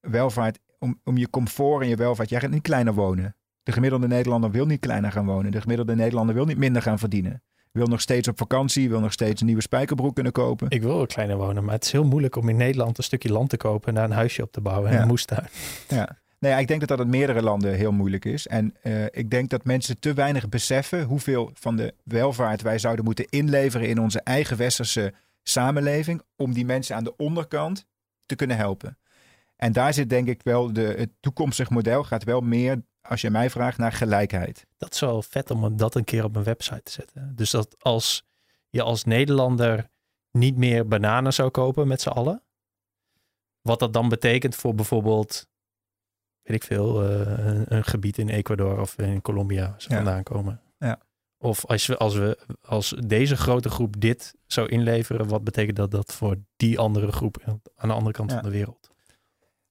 welvaart, 0.00 0.58
om, 0.78 1.00
om 1.04 1.16
je 1.16 1.30
comfort 1.30 1.82
en 1.82 1.88
je 1.88 1.96
welvaart, 1.96 2.28
jij 2.28 2.40
gaat 2.40 2.50
niet 2.50 2.62
kleiner 2.62 2.94
wonen. 2.94 3.36
De 3.62 3.72
gemiddelde 3.72 4.06
Nederlander 4.06 4.50
wil 4.50 4.66
niet 4.66 4.80
kleiner 4.80 5.12
gaan 5.12 5.26
wonen. 5.26 5.52
De 5.52 5.60
gemiddelde 5.60 5.94
Nederlander 5.94 6.34
wil 6.34 6.44
niet 6.44 6.58
minder 6.58 6.82
gaan 6.82 6.98
verdienen 6.98 7.42
wil 7.72 7.86
nog 7.86 8.00
steeds 8.00 8.28
op 8.28 8.38
vakantie, 8.38 8.88
wil 8.88 9.00
nog 9.00 9.12
steeds 9.12 9.40
een 9.40 9.46
nieuwe 9.46 9.62
spijkerbroek 9.62 10.14
kunnen 10.14 10.32
kopen. 10.32 10.70
Ik 10.70 10.82
wil 10.82 10.96
wel 10.96 11.06
kleiner 11.06 11.36
wonen, 11.36 11.64
maar 11.64 11.74
het 11.74 11.84
is 11.84 11.92
heel 11.92 12.04
moeilijk 12.04 12.36
om 12.36 12.48
in 12.48 12.56
Nederland 12.56 12.98
een 12.98 13.04
stukje 13.04 13.32
land 13.32 13.50
te 13.50 13.56
kopen 13.56 13.88
en 13.88 13.94
daar 13.94 14.04
een 14.04 14.10
huisje 14.10 14.42
op 14.42 14.52
te 14.52 14.60
bouwen 14.60 14.90
en 14.90 14.96
ja. 14.96 15.02
een 15.02 15.08
moestuin. 15.08 15.46
Ja. 15.88 16.18
Nee, 16.38 16.60
ik 16.60 16.68
denk 16.68 16.80
dat 16.80 16.88
dat 16.88 17.00
in 17.00 17.10
meerdere 17.10 17.42
landen 17.42 17.74
heel 17.74 17.92
moeilijk 17.92 18.24
is. 18.24 18.46
En 18.46 18.74
uh, 18.82 19.04
ik 19.04 19.30
denk 19.30 19.50
dat 19.50 19.64
mensen 19.64 20.00
te 20.00 20.14
weinig 20.14 20.48
beseffen 20.48 21.02
hoeveel 21.04 21.50
van 21.54 21.76
de 21.76 21.94
welvaart 22.02 22.62
wij 22.62 22.78
zouden 22.78 23.04
moeten 23.04 23.24
inleveren 23.28 23.88
in 23.88 24.00
onze 24.00 24.20
eigen 24.20 24.56
westerse 24.56 25.12
samenleving. 25.42 26.22
Om 26.36 26.52
die 26.52 26.64
mensen 26.64 26.96
aan 26.96 27.04
de 27.04 27.16
onderkant 27.16 27.86
te 28.26 28.34
kunnen 28.34 28.56
helpen. 28.56 28.98
En 29.56 29.72
daar 29.72 29.94
zit 29.94 30.10
denk 30.10 30.28
ik 30.28 30.40
wel 30.42 30.72
de, 30.72 30.94
het 30.98 31.10
toekomstig 31.20 31.70
model 31.70 32.04
gaat 32.04 32.24
wel 32.24 32.40
meer 32.40 32.82
als 33.00 33.20
je 33.20 33.30
mij 33.30 33.50
vraagt, 33.50 33.78
naar 33.78 33.92
gelijkheid. 33.92 34.66
Dat 34.76 34.94
is 34.94 35.00
wel 35.00 35.22
vet 35.22 35.50
om 35.50 35.76
dat 35.76 35.94
een 35.94 36.04
keer 36.04 36.24
op 36.24 36.36
een 36.36 36.44
website 36.44 36.82
te 36.82 36.92
zetten. 36.92 37.32
Dus 37.34 37.50
dat 37.50 37.76
als 37.78 38.26
je 38.68 38.82
als 38.82 39.04
Nederlander 39.04 39.90
niet 40.30 40.56
meer 40.56 40.88
bananen 40.88 41.32
zou 41.32 41.50
kopen 41.50 41.88
met 41.88 42.00
z'n 42.00 42.08
allen. 42.08 42.42
Wat 43.60 43.78
dat 43.78 43.92
dan 43.92 44.08
betekent 44.08 44.54
voor 44.54 44.74
bijvoorbeeld, 44.74 45.46
weet 46.42 46.56
ik 46.56 46.64
veel, 46.64 47.04
uh, 47.04 47.20
een, 47.46 47.74
een, 47.74 47.84
gebied 47.84 48.18
in 48.18 48.28
Ecuador 48.28 48.80
of 48.80 48.98
in 48.98 49.22
Colombia 49.22 49.74
ze 49.78 49.90
ja. 49.90 49.96
vandaan 49.96 50.22
komen. 50.22 50.60
Ja. 50.78 50.98
Of 51.38 51.66
als 51.66 51.86
we, 51.86 51.96
als 51.96 52.14
we 52.14 52.38
als 52.62 52.94
deze 53.06 53.36
grote 53.36 53.68
groep 53.70 54.00
dit 54.00 54.34
zou 54.46 54.68
inleveren, 54.68 55.28
wat 55.28 55.44
betekent 55.44 55.76
dat 55.76 55.90
dat 55.90 56.12
voor 56.12 56.36
die 56.56 56.78
andere 56.78 57.12
groep 57.12 57.60
aan 57.76 57.88
de 57.88 57.94
andere 57.94 58.12
kant 58.12 58.30
ja. 58.30 58.36
van 58.36 58.44
de 58.44 58.56
wereld? 58.56 58.87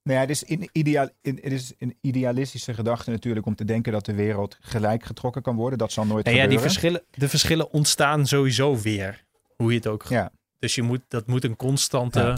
Nou 0.08 0.20
ja, 0.20 0.26
het 0.26 0.30
is, 0.30 0.44
in 0.44 0.70
ideaal, 0.72 1.10
in, 1.22 1.40
het 1.42 1.52
is 1.52 1.74
een 1.78 1.98
idealistische 2.02 2.74
gedachte 2.74 3.12
natuurlijk 3.12 3.46
om 3.46 3.56
te 3.56 3.66
denken 3.66 3.92
dat 3.92 4.06
de 4.06 4.14
wereld 4.14 4.58
gelijk 4.60 5.04
getrokken 5.04 5.42
kan 5.42 5.56
worden. 5.56 5.78
Dat 5.78 5.92
zal 5.92 6.06
nooit 6.06 6.26
nou 6.26 6.38
gebeuren. 6.38 6.56
Ja, 6.56 6.62
die 6.62 6.72
verschillen, 6.72 7.04
de 7.12 7.30
verschillen 7.30 7.72
ontstaan 7.72 8.28
sowieso 8.28 8.78
weer. 8.78 9.26
Hoe 9.56 9.72
je 9.72 9.78
het 9.78 9.88
ook... 9.88 10.04
Ja. 10.04 10.32
Dus 10.60 10.76
je 10.76 10.82
moet, 10.82 11.02
dat 11.08 11.28
moet 11.28 11.44
een 11.44 11.56
constante 11.56 12.20
ja. 12.20 12.38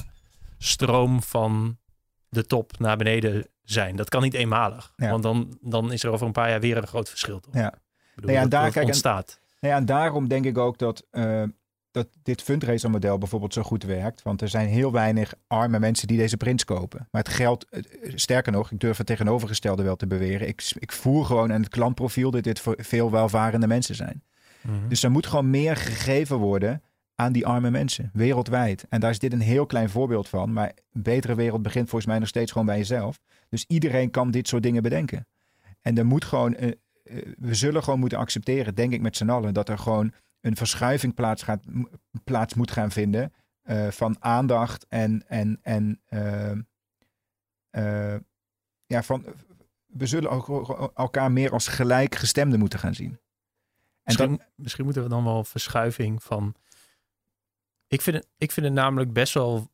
stroom 0.58 1.24
van 1.24 1.78
de 2.30 2.46
top 2.46 2.80
naar 2.80 2.98
beneden 2.98 3.48
zijn. 3.64 3.96
Dat 3.96 4.10
kan 4.10 4.22
niet 4.22 4.34
eenmalig. 4.34 4.94
Ja. 4.96 5.10
Want 5.10 5.24
dan, 5.24 5.58
dan 5.62 5.92
is 5.92 6.04
er 6.04 6.12
over 6.12 6.26
een 6.28 6.34
paar 6.34 6.50
jaar 6.50 6.60
weer 6.60 6.78
een 6.78 6.88
groot 6.88 7.10
verschil. 7.10 7.40
Toch? 7.40 7.54
Ja. 7.54 7.74
Bedoel, 8.16 8.32
nou 8.32 8.44
ja, 8.44 8.50
daar, 8.50 8.72
kijk, 8.72 8.86
ontstaat. 8.86 9.40
En, 9.40 9.58
nou 9.60 9.74
ja, 9.74 9.80
en 9.80 9.86
daarom 9.86 10.28
denk 10.28 10.46
ik 10.46 10.58
ook 10.58 10.78
dat... 10.78 11.08
Uh, 11.12 11.44
dat 11.92 12.08
dit 12.24 12.42
fundraiser 12.42 12.90
model 12.90 13.18
bijvoorbeeld 13.18 13.54
zo 13.54 13.64
goed 13.64 13.84
werkt. 13.84 14.22
Want 14.22 14.42
er 14.42 14.50
zijn 14.50 14.68
heel 14.68 14.92
weinig 14.92 15.34
arme 15.48 15.80
mensen 15.80 16.08
die 16.08 16.18
deze 16.18 16.38
prints 16.38 16.66
kopen. 16.66 17.08
Maar 17.12 17.24
het 17.24 17.34
geld, 17.34 17.66
sterker 18.16 18.52
nog, 18.52 18.72
ik 18.72 18.80
durf 18.80 18.98
het 18.98 19.08
tegenovergestelde 19.08 19.84
wel 19.84 19.96
te 19.96 20.08
beweren. 20.08 20.48
Ik, 20.48 20.72
ik 20.80 20.92
voer 20.92 21.26
gewoon 21.26 21.54
aan 21.54 21.62
het 21.62 21.70
klantprofiel 21.70 22.32
dat 22.32 22.44
dit 22.44 22.60
voor 22.60 22.76
veel 22.78 23.12
welvarende 23.12 23.68
mensen 23.68 23.96
zijn. 23.96 24.24
Mm 24.62 24.80
-hmm. 24.80 24.90
Dus 24.90 25.04
er 25.04 25.12
moet 25.12 25.28
gewoon 25.28 25.50
meer 25.50 25.76
gegeven 25.76 26.38
worden 26.38 26.82
aan 27.16 27.32
die 27.32 27.46
arme 27.46 27.70
mensen, 27.70 28.10
wereldwijd. 28.14 28.86
En 28.90 29.00
daar 29.00 29.10
is 29.10 29.20
dit 29.20 29.34
een 29.34 29.40
heel 29.40 29.66
klein 29.66 29.90
voorbeeld 29.90 30.30
van. 30.30 30.54
Maar 30.54 30.72
een 30.94 31.02
betere 31.02 31.36
wereld 31.36 31.62
begint 31.62 31.90
volgens 31.90 32.12
mij 32.12 32.20
nog 32.20 32.28
steeds 32.28 32.52
gewoon 32.52 32.68
bij 32.68 32.78
jezelf. 32.78 33.20
Dus 33.50 33.66
iedereen 33.68 34.12
kan 34.12 34.32
dit 34.32 34.48
soort 34.48 34.64
dingen 34.64 34.84
bedenken. 34.84 35.28
En 35.82 35.98
er 35.98 36.06
moet 36.06 36.26
gewoon, 36.26 36.56
uh, 36.60 36.68
uh, 37.04 37.34
we 37.38 37.54
zullen 37.54 37.84
gewoon 37.84 38.00
moeten 38.00 38.18
accepteren, 38.18 38.76
denk 38.76 38.94
ik 38.94 39.02
met 39.02 39.18
z'n 39.18 39.30
allen, 39.30 39.54
dat 39.54 39.70
er 39.70 39.78
gewoon 39.78 40.14
een 40.42 40.56
verschuiving 40.56 41.14
plaats, 41.14 41.44
gaat, 41.44 41.64
plaats 42.24 42.54
moet 42.54 42.72
gaan 42.72 42.92
vinden 42.92 43.34
van 43.90 44.16
aandacht 44.20 44.88
en, 44.88 45.28
en, 45.28 45.60
en 45.62 46.02
ja, 48.86 49.04
van, 49.04 49.26
we 49.86 50.06
zullen 50.06 50.32
elkaar 50.94 51.32
meer 51.32 51.52
als 51.52 51.68
gelijkgestemden 51.68 52.60
moeten 52.60 52.80
gaan 52.80 52.96
zien. 52.96 53.12
En 53.12 53.20
misschien, 54.04 54.38
dan, 54.38 54.46
misschien 54.56 54.84
moeten 54.84 55.04
we 55.04 55.10
dan 55.10 55.24
wel 55.24 55.44
verschuiving 55.44 56.24
van. 56.24 56.56
Ik 57.88 58.02
vind 58.02 58.16
het, 58.16 58.28
ik 58.38 58.52
vind 58.52 58.66
het 58.66 58.76
namelijk 58.76 59.14
best 59.14 59.34
wel 59.34 59.72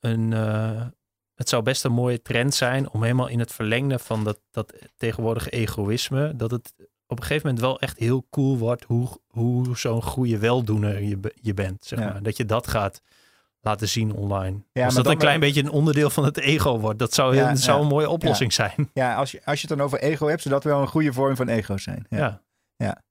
een. 0.00 0.30
Uh, 0.32 0.86
het 1.34 1.48
zou 1.48 1.62
best 1.62 1.84
een 1.84 1.92
mooie 1.92 2.22
trend 2.22 2.54
zijn 2.54 2.90
om 2.90 3.02
helemaal 3.02 3.26
in 3.26 3.38
het 3.38 3.52
verlengde 3.52 3.98
van 3.98 4.24
dat, 4.24 4.40
dat 4.50 4.74
tegenwoordige 4.96 5.50
egoïsme. 5.50 6.36
Dat 6.36 6.50
het 6.50 6.74
op 7.06 7.18
een 7.18 7.24
gegeven 7.24 7.46
moment 7.46 7.64
wel 7.64 7.80
echt 7.80 7.98
heel 7.98 8.26
cool 8.30 8.58
wordt 8.58 8.84
hoe, 8.84 9.08
hoe 9.28 9.76
zo'n 9.76 10.02
goede 10.02 10.38
weldoener 10.38 11.02
je, 11.02 11.18
je 11.40 11.54
bent. 11.54 11.84
Zeg 11.84 11.98
maar. 11.98 12.22
Dat 12.22 12.36
je 12.36 12.44
dat 12.44 12.66
gaat 12.66 13.02
laten 13.60 13.88
zien 13.88 14.12
online. 14.12 14.62
Ja, 14.72 14.84
als 14.84 14.94
dat 14.94 15.06
een 15.06 15.18
klein 15.18 15.40
beetje 15.40 15.62
een 15.62 15.70
onderdeel 15.70 16.10
van 16.10 16.24
het 16.24 16.38
ego 16.38 16.78
wordt. 16.78 16.98
Dat 16.98 17.14
zou, 17.14 17.34
ja, 17.34 17.54
zou 17.54 17.80
een 17.80 17.86
mooie 17.86 18.08
oplossing 18.08 18.52
zijn. 18.52 18.90
Ja, 18.92 19.14
als 19.14 19.30
je, 19.30 19.40
als 19.44 19.60
je 19.60 19.66
het 19.68 19.76
dan 19.76 19.86
over 19.86 19.98
ego 19.98 20.26
hebt, 20.26 20.42
zou 20.42 20.54
dat 20.54 20.64
wel 20.64 20.80
een 20.80 20.88
goede 20.88 21.12
vorm 21.12 21.36
van 21.36 21.48
ego 21.48 21.76
zijn. 21.76 22.06
Ja. 22.08 22.42
Ja, 22.76 23.02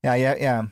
ja, 0.00 0.12
ja, 0.12 0.34
ja. 0.34 0.70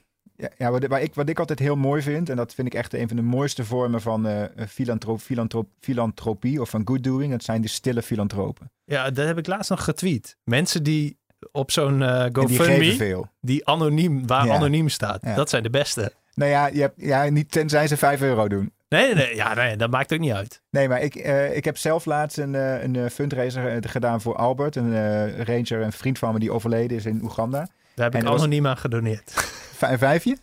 ja, 0.57 0.71
wat, 0.71 0.83
ik, 1.03 1.15
wat 1.15 1.29
ik 1.29 1.39
altijd 1.39 1.59
heel 1.59 1.77
mooi 1.77 2.03
vind, 2.03 2.29
en 2.29 2.37
dat 2.37 2.55
vind 2.55 2.67
ik 2.67 2.75
echt 2.75 2.95
een 2.95 3.09
van 3.09 3.17
de 3.17 3.23
mooiste 3.23 3.65
vormen 3.65 4.01
van 4.01 4.27
uh, 4.27 4.45
filantroop, 4.69 5.21
filantroop, 5.21 5.69
filantropie 5.81 6.61
of 6.61 6.71
van 6.71 6.83
good 6.85 7.05
doing, 7.05 7.31
dat 7.31 7.43
zijn 7.43 7.63
de 7.63 7.69
stille 7.69 8.03
filantropen. 8.03 8.71
Ja, 8.85 9.11
dat 9.11 9.27
heb 9.27 9.39
ik 9.39 9.47
laatst 9.47 9.71
nog 9.71 9.85
getweet. 9.85 10.37
Mensen 10.45 10.83
die 10.83 11.19
op 11.53 11.71
zo'n 11.71 12.01
uh, 12.01 12.25
GoFundMe, 12.33 13.25
die, 13.41 13.67
anoniem, 13.67 14.27
waar 14.27 14.51
anoniem 14.51 14.89
staat, 14.89 15.37
dat 15.37 15.51
zijn 15.51 15.63
de 15.63 15.71
beste. 15.71 16.13
Nou 16.35 16.51
ja, 16.51 16.67
je 16.67 16.81
hebt, 16.81 16.95
ja, 16.97 17.25
niet 17.25 17.51
tenzij 17.51 17.89
ze 17.89 17.97
5 17.97 18.21
euro 18.21 18.49
doen. 18.49 18.73
Nee, 18.89 19.15
nee, 19.15 19.35
ja, 19.35 19.55
nee, 19.55 19.77
dat 19.77 19.91
maakt 19.91 20.13
ook 20.13 20.19
niet 20.19 20.33
uit. 20.33 20.63
Nee, 20.71 20.89
maar 20.89 21.01
ik, 21.01 21.15
uh, 21.15 21.57
ik 21.57 21.65
heb 21.65 21.77
zelf 21.77 22.05
laatst 22.05 22.39
een, 22.39 22.55
uh, 22.55 22.83
een 22.83 23.11
fundraiser 23.11 23.89
gedaan 23.89 24.21
voor 24.21 24.37
Albert, 24.37 24.77
een 24.77 25.45
ranger, 25.45 25.81
een 25.81 25.93
vriend 25.93 26.19
van 26.19 26.33
me 26.33 26.39
die 26.39 26.53
overleden 26.53 26.97
is 26.97 27.07
in 27.07 27.21
Oeganda. 27.23 27.69
Daar 27.95 28.11
heb 28.11 28.23
ik 28.23 28.29
anoniem 28.29 28.67
aan 28.67 28.77
gedoneerd. 28.77 29.33
Een 29.81 29.99
vijfje? 29.99 30.37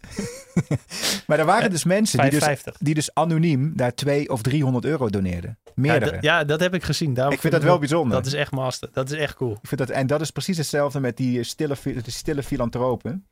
maar 1.27 1.39
er 1.39 1.45
waren 1.45 1.69
dus 1.69 1.83
mensen 1.83 2.21
die 2.21 2.39
dus, 2.39 2.63
die 2.79 2.93
dus 2.93 3.13
anoniem 3.13 3.73
daar 3.75 3.93
twee 3.93 4.29
of 4.29 4.41
300 4.41 4.85
euro 4.85 5.09
doneerden. 5.09 5.57
Meerdere. 5.75 6.11
Ja, 6.11 6.19
ja, 6.21 6.43
dat 6.43 6.59
heb 6.59 6.73
ik 6.73 6.83
gezien. 6.83 7.13
Daarom 7.13 7.33
ik 7.33 7.39
vind 7.39 7.53
dat 7.53 7.63
wel 7.63 7.79
bijzonder. 7.79 8.17
Dat 8.17 8.25
is 8.25 8.33
echt 8.33 8.51
master. 8.51 8.89
Dat 8.91 9.11
is 9.11 9.17
echt 9.17 9.35
cool. 9.35 9.51
Ik 9.61 9.67
vind 9.67 9.79
dat, 9.79 9.89
en 9.89 10.07
dat 10.07 10.21
is 10.21 10.31
precies 10.31 10.57
hetzelfde 10.57 10.99
met 10.99 11.17
die 11.17 11.43
stille, 11.43 11.75
de 11.83 12.11
stille 12.11 12.43
filantropen. 12.43 13.27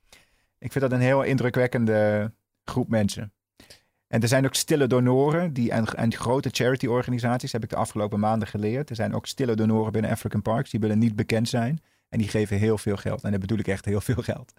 Ik 0.59 0.71
vind 0.71 0.83
dat 0.83 0.91
een 0.91 1.05
heel 1.05 1.23
indrukwekkende 1.23 2.31
groep 2.63 2.89
mensen. 2.89 3.33
En 4.07 4.21
er 4.21 4.27
zijn 4.27 4.45
ook 4.45 4.55
stille 4.55 4.87
donoren 4.87 5.53
die 5.53 5.73
aan, 5.73 6.13
grote 6.13 6.49
charity-organisaties, 6.51 7.51
heb 7.51 7.63
ik 7.63 7.69
de 7.69 7.75
afgelopen 7.75 8.19
maanden 8.19 8.47
geleerd. 8.47 8.89
Er 8.89 8.95
zijn 8.95 9.13
ook 9.13 9.27
stille 9.27 9.55
donoren 9.55 9.91
binnen 9.91 10.11
African 10.11 10.41
Parks, 10.41 10.69
die 10.69 10.79
willen 10.79 10.99
niet 10.99 11.15
bekend 11.15 11.49
zijn. 11.49 11.81
En 12.09 12.17
die 12.19 12.27
geven 12.27 12.57
heel 12.57 12.77
veel 12.77 12.95
geld. 12.95 13.23
En 13.23 13.31
dat 13.31 13.39
bedoel 13.39 13.57
ik 13.57 13.67
echt 13.67 13.85
heel 13.85 14.01
veel 14.01 14.23
geld. 14.23 14.53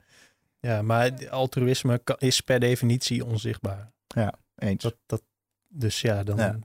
Ja, 0.60 0.82
maar 0.82 1.28
altruïsme 1.30 2.00
is 2.18 2.40
per 2.40 2.60
definitie 2.60 3.24
onzichtbaar. 3.24 3.92
Ja, 4.06 4.34
eens. 4.56 4.82
Dat, 4.82 4.96
dat, 5.06 5.22
dus 5.68 6.00
ja, 6.00 6.22
dan, 6.22 6.64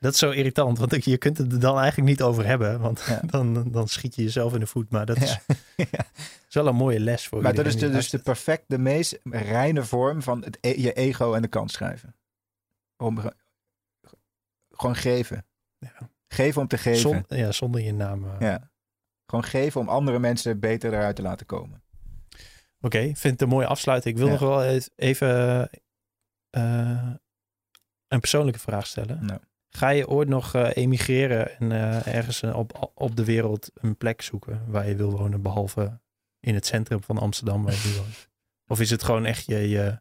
dat 0.00 0.12
is 0.12 0.18
zo 0.18 0.30
irritant. 0.30 0.78
Want 0.78 1.04
je 1.04 1.18
kunt 1.18 1.38
het 1.38 1.52
er 1.52 1.60
dan 1.60 1.78
eigenlijk 1.78 2.08
niet 2.08 2.22
over 2.22 2.46
hebben. 2.46 2.80
Want 2.80 3.06
dan, 3.32 3.70
dan 3.70 3.88
schiet 3.88 4.14
je 4.14 4.22
jezelf 4.22 4.54
in 4.54 4.60
de 4.60 4.66
voet. 4.66 4.90
Maar 4.90 5.06
dat 5.06 5.16
is, 5.16 5.38
ja. 5.76 6.04
is 6.48 6.54
wel 6.54 6.66
een 6.66 6.74
mooie 6.74 7.00
les 7.00 7.28
voor 7.28 7.42
Maar 7.42 7.54
dat 7.54 7.66
is 7.66 7.76
de, 7.76 7.90
dus 7.90 8.10
de 8.10 8.18
perfect, 8.18 8.64
de 8.66 8.78
meest 8.78 9.18
reine 9.30 9.84
vorm 9.84 10.22
van 10.22 10.44
het, 10.44 10.58
e-, 10.60 10.80
je 10.80 10.92
ego 10.92 11.34
aan 11.34 11.42
de 11.42 11.48
kant 11.48 11.70
schrijven. 11.70 12.14
Om, 12.96 13.20
gewoon 14.70 14.96
geven. 14.96 15.46
Ja. 15.78 15.92
Geven 16.28 16.60
om 16.60 16.68
te 16.68 16.78
geven. 16.78 17.24
ja, 17.28 17.52
zonder 17.52 17.80
je 17.80 17.92
naam. 17.92 18.24
Uh... 18.24 18.36
Ja. 18.38 18.70
Gewoon 19.26 19.44
geven 19.44 19.80
om 19.80 19.88
andere 19.88 20.18
mensen 20.18 20.60
beter 20.60 20.92
eruit 20.92 21.16
te 21.16 21.22
laten 21.22 21.46
komen. 21.46 21.79
Oké, 22.82 22.96
okay, 22.96 23.14
vind 23.16 23.32
het 23.32 23.42
een 23.42 23.48
mooie 23.48 23.66
afsluiting. 23.66 24.14
Ik 24.14 24.20
wil 24.20 24.30
nog 24.30 24.40
wel 24.40 24.64
even 24.96 25.70
uh, 26.56 27.12
een 28.08 28.20
persoonlijke 28.20 28.60
vraag 28.60 28.86
stellen. 28.86 29.40
Ga 29.70 29.88
je 29.88 30.08
ooit 30.08 30.28
nog 30.28 30.54
uh, 30.54 30.70
emigreren 30.74 31.58
en 31.58 31.70
uh, 31.70 32.06
ergens 32.06 32.42
op, 32.42 32.92
op 32.94 33.16
de 33.16 33.24
wereld 33.24 33.70
een 33.74 33.96
plek 33.96 34.22
zoeken 34.22 34.64
waar 34.66 34.88
je 34.88 34.96
wil 34.96 35.10
wonen, 35.10 35.42
behalve 35.42 36.00
in 36.40 36.54
het 36.54 36.66
centrum 36.66 37.02
van 37.02 37.18
Amsterdam 37.18 37.62
waar 37.62 37.72
je 37.72 37.88
nu 37.88 37.96
woont? 37.96 38.28
Of 38.66 38.80
is 38.80 38.90
het 38.90 39.02
gewoon 39.02 39.24
echt 39.24 39.46
je, 39.46 39.68
je, 39.68 40.00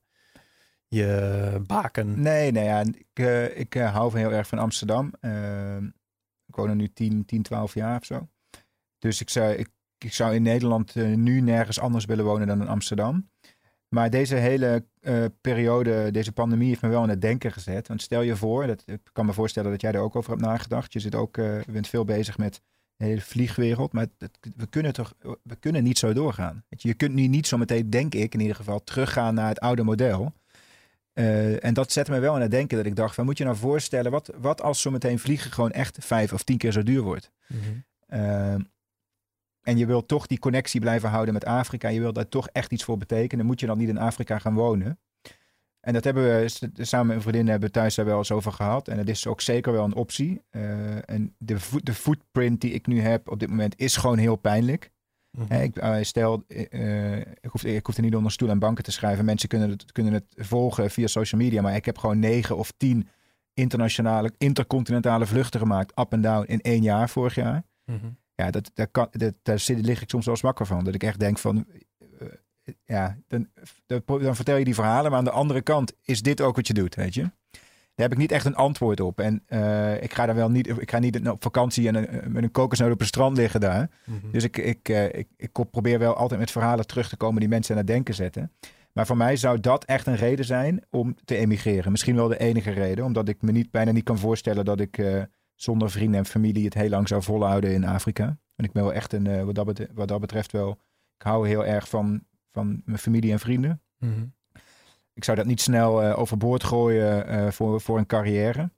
je 0.88 1.61
baken? 1.68 2.22
Nee, 2.22 2.51
nee 2.51 2.64
ja, 2.64 2.84
ik, 3.14 3.56
ik 3.56 3.73
hou 3.73 4.19
heel 4.19 4.31
erg 4.31 4.47
van 4.47 4.57
Amsterdam. 4.57 5.14
Ehm, 5.19 5.85
ik 6.45 6.56
woon 6.56 6.69
er 6.69 6.76
nu 6.76 6.93
10, 6.93 7.26
10, 7.26 7.41
12 7.41 7.73
jaar 7.73 7.99
of 7.99 8.06
zo. 8.06 8.30
Dus 8.99 9.22
ik 9.22 9.30
zou, 9.30 9.53
ik, 9.53 9.69
ik 10.03 10.13
zou 10.13 10.35
in 10.35 10.41
Nederland 10.41 10.95
nu 10.95 11.41
nergens 11.41 11.80
anders 11.80 12.05
willen 12.05 12.26
wonen 12.26 12.47
dan 12.47 12.61
in 12.61 12.67
Amsterdam. 12.67 13.30
Maar 13.89 14.09
deze 14.09 14.35
hele 14.35 14.85
uh, 15.01 15.26
periode, 15.41 16.11
deze 16.11 16.31
pandemie 16.31 16.67
heeft 16.67 16.81
me 16.81 16.89
wel 16.89 17.03
in 17.03 17.09
het 17.09 17.21
denken 17.21 17.51
gezet. 17.51 17.88
Want 17.88 18.01
stel 18.01 18.21
je 18.21 18.35
voor, 18.35 18.67
dat, 18.67 18.84
ik 18.85 18.99
kan 19.13 19.26
me 19.26 19.34
voorstellen 19.34 19.71
dat 19.71 19.81
jij 19.81 19.91
er 19.91 19.99
ook 19.99 20.15
over 20.15 20.31
hebt 20.31 20.43
nagedacht. 20.43 20.93
Je 20.93 20.99
zit 20.99 21.15
ook, 21.15 21.38
uh, 21.38 21.61
bent 21.71 21.88
veel 21.88 22.05
bezig 22.05 22.38
met 22.38 22.61
de 22.95 23.05
hele 23.05 23.21
vliegwereld. 23.21 23.93
Maar 23.93 24.07
we 24.55 24.67
kunnen 24.69 24.93
toch, 24.93 25.13
we 25.43 25.55
kunnen 25.59 25.84
niet 25.84 25.97
zo 25.97 26.13
doorgaan. 26.13 26.63
je, 26.69 26.93
kunt 26.93 27.13
nu 27.13 27.27
niet 27.27 27.47
zo 27.47 27.57
meteen, 27.57 27.89
denk 27.89 28.13
ik 28.13 28.34
in 28.34 28.39
ieder 28.39 28.55
geval, 28.55 28.84
teruggaan 28.84 29.34
naar 29.34 29.47
het 29.47 29.59
oude 29.59 29.84
model. 29.84 30.34
Uh, 31.13 31.63
en 31.63 31.73
dat 31.73 31.91
zette 31.91 32.11
me 32.11 32.19
wel 32.19 32.35
in 32.35 32.41
het 32.41 32.51
denken 32.51 32.77
dat 32.77 32.85
ik 32.85 32.95
dacht, 32.95 33.15
van, 33.15 33.26
moet 33.26 33.38
je 33.38 33.43
nou 33.43 33.55
voorstellen, 33.55 34.11
wat, 34.11 34.31
wat 34.38 34.61
als 34.61 34.81
zo 34.81 34.91
meteen 34.91 35.19
vliegen 35.19 35.51
gewoon 35.51 35.71
echt 35.71 35.97
vijf 36.01 36.34
of 36.34 36.43
tien 36.43 36.57
keer 36.57 36.71
zo 36.71 36.84
duur 36.84 37.01
wordt? 37.01 37.31
Mm 37.47 38.67
en 39.61 39.77
je 39.77 39.86
wilt 39.86 40.07
toch 40.07 40.27
die 40.27 40.40
connectie 40.40 40.80
blijven 40.80 41.10
houden 41.10 41.34
met 41.34 41.45
Afrika. 41.45 41.88
Je 41.88 41.99
wilt 41.99 42.15
daar 42.15 42.30
toch 42.30 42.48
echt 42.48 42.72
iets 42.72 42.84
voor 42.84 42.98
betekenen. 42.98 43.38
Dan 43.38 43.45
moet 43.45 43.60
je 43.60 43.65
dan 43.65 43.77
niet 43.77 43.90
in 43.90 43.98
Afrika 43.98 44.40
gaan 44.40 44.53
wonen. 44.53 44.99
En 45.80 45.94
dat 45.94 46.03
hebben 46.03 46.23
we 46.23 46.45
samen 46.73 47.07
met 47.07 47.15
een 47.15 47.22
vriendin 47.22 47.48
hebben 47.48 47.72
thuis 47.72 47.95
daar 47.95 48.06
wel 48.06 48.18
eens 48.18 48.31
over 48.31 48.52
gehad. 48.52 48.88
En 48.88 48.98
dat 48.98 49.07
is 49.07 49.27
ook 49.27 49.41
zeker 49.41 49.72
wel 49.72 49.84
een 49.84 49.95
optie. 49.95 50.41
Uh, 50.52 51.10
en 51.10 51.36
de, 51.38 51.57
de 51.84 51.94
footprint 51.94 52.61
die 52.61 52.72
ik 52.72 52.88
nu 52.88 53.02
heb 53.02 53.30
op 53.30 53.40
dit 53.40 53.49
moment 53.49 53.80
is 53.80 53.98
gewoon 53.98 54.18
heel 54.18 54.36
pijnlijk. 54.36 54.91
Mm 55.31 55.61
ik, 55.61 55.84
uh, 55.84 55.98
stel, 56.02 56.44
uh, 56.48 57.18
ik, 57.18 57.49
hoef, 57.49 57.64
ik 57.64 57.86
hoef 57.86 57.95
er 57.95 58.03
niet 58.03 58.15
onder 58.15 58.31
stoel 58.31 58.49
en 58.49 58.60
banken 58.60 58.84
te 58.84 58.91
schrijven. 58.91 59.26
Mensen 59.26 59.49
kunnen 59.49 59.69
het, 59.69 59.91
kunnen 59.91 60.14
het 60.14 60.26
volgen 60.36 60.91
via 60.91 61.07
social 61.07 61.41
media. 61.41 61.61
Maar 61.61 61.76
ik 61.76 61.86
heb 61.86 61.98
gewoon 61.98 62.19
negen 62.19 62.57
of 62.57 62.73
tien 62.77 63.07
internationale, 63.53 64.31
intercontinentale 64.38 65.26
vluchten 65.26 65.60
gemaakt. 65.60 65.99
Up 65.99 66.11
en 66.11 66.22
down 66.22 66.45
in 66.45 66.61
één 66.61 66.81
jaar 66.81 67.10
vorig 67.10 67.36
jaar. 67.36 67.64
Mm 67.86 68.18
ja, 68.40 68.52
dat, 68.52 68.72
daar, 68.74 68.88
kan, 68.88 69.07
dat, 69.11 69.34
daar 69.44 69.64
lig 69.68 70.02
ik 70.02 70.10
soms 70.10 70.26
wel 70.26 70.38
zwakker 70.38 70.66
van. 70.66 70.84
Dat 70.84 70.94
ik 70.94 71.03
echt 71.03 71.20
denk 71.20 71.38
van, 71.38 71.66
uh, 72.22 72.28
ja, 72.86 73.18
dan, 73.28 73.48
dan, 73.86 74.36
vertel 74.36 74.57
je 74.57 74.66
die 74.66 74.74
verhalen, 74.74 75.10
maar 75.10 75.20
aan 75.20 75.26
de 75.26 75.32
andere 75.32 75.61
kant 75.61 75.94
is 76.02 76.22
dit 76.22 76.41
ook 76.41 76.56
wat 76.56 76.68
je 76.68 76.74
doet, 76.74 76.95
weet 76.95 77.14
je. 77.14 77.22
Daar 77.22 78.07
heb 78.07 78.11
ik 78.11 78.18
niet 78.18 78.32
echt 78.32 78.45
een 78.45 78.56
antwoord 78.56 78.99
op. 78.99 79.20
En 79.20 79.44
uh, 79.49 80.03
ik 80.03 80.14
ga 80.14 80.26
daar 80.26 80.36
wel 80.36 80.49
niet, 80.49 80.68
ik 80.68 80.91
ga 80.91 80.99
niet 80.99 81.30
op 81.30 81.44
vakantie 81.44 81.88
en 81.88 81.95
een, 81.95 82.32
met 82.32 82.44
een 82.44 82.52
kokosnoot 82.52 82.91
op 82.91 82.99
het 82.99 83.07
strand 83.07 83.38
liggen 83.38 83.60
daar. 83.60 83.90
Mhm. 84.06 84.32
Dus 84.32 84.44
ik, 84.44 84.57
ik, 84.57 84.90
uh, 84.90 85.06
ik, 85.06 85.28
ik 85.38 85.52
probeer 85.72 85.99
wel 85.99 86.16
altijd 86.16 86.40
met 86.40 86.52
verhalen 86.52 86.88
terug 86.88 87.10
te 87.10 87.18
komen 87.18 87.40
die 87.40 87.49
mensen 87.49 87.72
aan 87.72 87.82
het 87.82 87.88
denken 87.88 88.14
zetten. 88.14 88.52
Maar 88.91 89.06
voor 89.06 89.18
mij 89.18 89.36
zou 89.36 89.60
dat 89.60 89.86
echt 89.86 90.07
een 90.07 90.16
reden 90.16 90.45
zijn 90.45 90.84
om 90.90 91.16
te 91.26 91.36
emigreren. 91.36 91.91
Misschien 91.91 92.16
wel 92.16 92.28
de 92.28 92.40
enige 92.40 92.72
reden, 92.72 93.06
omdat 93.06 93.28
ik 93.28 93.41
me 93.41 93.52
niet, 93.52 93.72
bijna 93.72 93.91
niet 93.91 94.03
kan 94.03 94.18
voorstellen 94.18 94.66
dat 94.66 94.80
ik 94.80 94.98
zonder 95.61 95.91
vrienden 95.91 96.19
en 96.19 96.26
familie 96.26 96.65
het 96.65 96.73
heel 96.73 96.90
lang 96.90 97.07
zou 97.07 97.23
volhouden 97.23 97.73
in 97.73 97.86
Afrika. 97.86 98.38
En 98.56 98.65
ik 98.65 98.72
ben 98.72 98.84
wel 98.84 98.94
echt 98.94 99.14
een, 99.14 99.26
uh, 99.26 99.44
wat, 99.44 99.56
dat 99.56 99.65
betreft, 99.65 99.91
wat 99.94 100.07
dat 100.07 100.19
betreft 100.19 100.52
wel, 100.52 100.72
ik 101.18 101.26
hou 101.26 101.48
heel 101.48 101.65
erg 101.65 101.90
van, 101.90 102.23
van 102.52 102.81
mijn 102.86 102.98
familie 102.98 103.31
en 103.31 103.40
vrienden. 103.40 103.81
Mhm. 103.98 104.26
Ik 105.14 105.23
zou 105.23 105.38
dat 105.38 105.45
niet 105.45 105.61
snel 105.61 106.03
uh, 106.03 106.19
overboord 106.19 106.64
gooien 106.64 107.31
uh, 107.31 107.52
voor, 107.52 107.81
voor 107.81 107.98
een 107.98 108.06
carrière. 108.06 108.72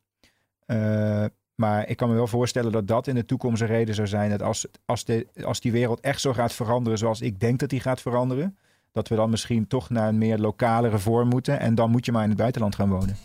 maar 1.55 1.87
ik 1.87 1.97
kan 1.97 2.09
me 2.09 2.15
wel 2.15 2.27
voorstellen 2.27 2.71
dat 2.71 2.87
dat 2.87 3.07
in 3.07 3.15
de 3.15 3.25
toekomst 3.25 3.61
een 3.61 3.67
reden 3.67 3.95
zou 3.95 4.07
zijn 4.07 4.29
dat 4.29 4.41
als, 4.41 4.67
als, 4.85 5.05
de, 5.05 5.27
als 5.43 5.59
die 5.59 5.71
wereld 5.71 5.99
echt 5.99 6.21
zo 6.21 6.33
gaat 6.33 6.53
veranderen 6.53 6.97
zoals 6.97 7.21
ik 7.21 7.39
denk 7.39 7.59
dat 7.59 7.69
die 7.69 7.79
gaat 7.79 8.01
veranderen, 8.01 8.57
dat 8.91 9.07
we 9.07 9.15
dan 9.15 9.29
misschien 9.29 9.67
toch 9.67 9.89
naar 9.89 10.07
een 10.07 10.17
meer 10.17 10.37
lokale 10.37 10.99
vorm 10.99 11.27
moeten 11.29 11.59
en 11.59 11.75
dan 11.75 11.91
moet 11.91 12.05
je 12.05 12.11
maar 12.11 12.23
in 12.23 12.29
het 12.29 12.37
buitenland 12.37 12.75
gaan 12.75 12.89
wonen. 12.89 13.17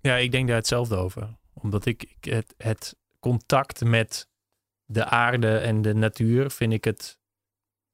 Ja, 0.00 0.16
ik 0.16 0.30
denk 0.30 0.46
daar 0.46 0.56
hetzelfde 0.56 0.96
over 0.96 1.28
omdat 1.64 1.86
ik, 1.86 2.02
ik 2.02 2.32
het, 2.32 2.54
het 2.56 2.96
contact 3.18 3.84
met 3.84 4.28
de 4.84 5.04
aarde 5.04 5.58
en 5.58 5.82
de 5.82 5.94
natuur 5.94 6.50
vind 6.50 6.72
ik 6.72 6.84
het 6.84 7.18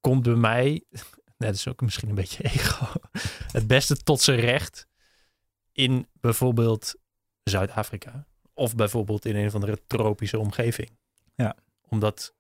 komt 0.01 0.23
bij 0.23 0.35
mij, 0.35 0.85
dat 1.39 1.55
is 1.55 1.69
ook 1.69 1.81
misschien 1.81 2.09
een 2.09 2.15
beetje 2.15 2.45
ego, 2.55 2.87
het 3.53 3.67
beste 3.67 3.97
tot 3.97 4.21
zijn 4.21 4.41
recht 4.41 4.87
in 5.73 6.09
bijvoorbeeld 6.13 6.95
Zuid-Afrika 7.43 8.27
of 8.55 8.75
bijvoorbeeld 8.75 9.25
in 9.25 9.37
een 9.37 9.47
of 9.47 9.55
andere 9.55 9.87
tropische 9.87 10.39
omgeving. 10.39 10.99
Ja. 11.35 11.57
Omdat 11.89 12.35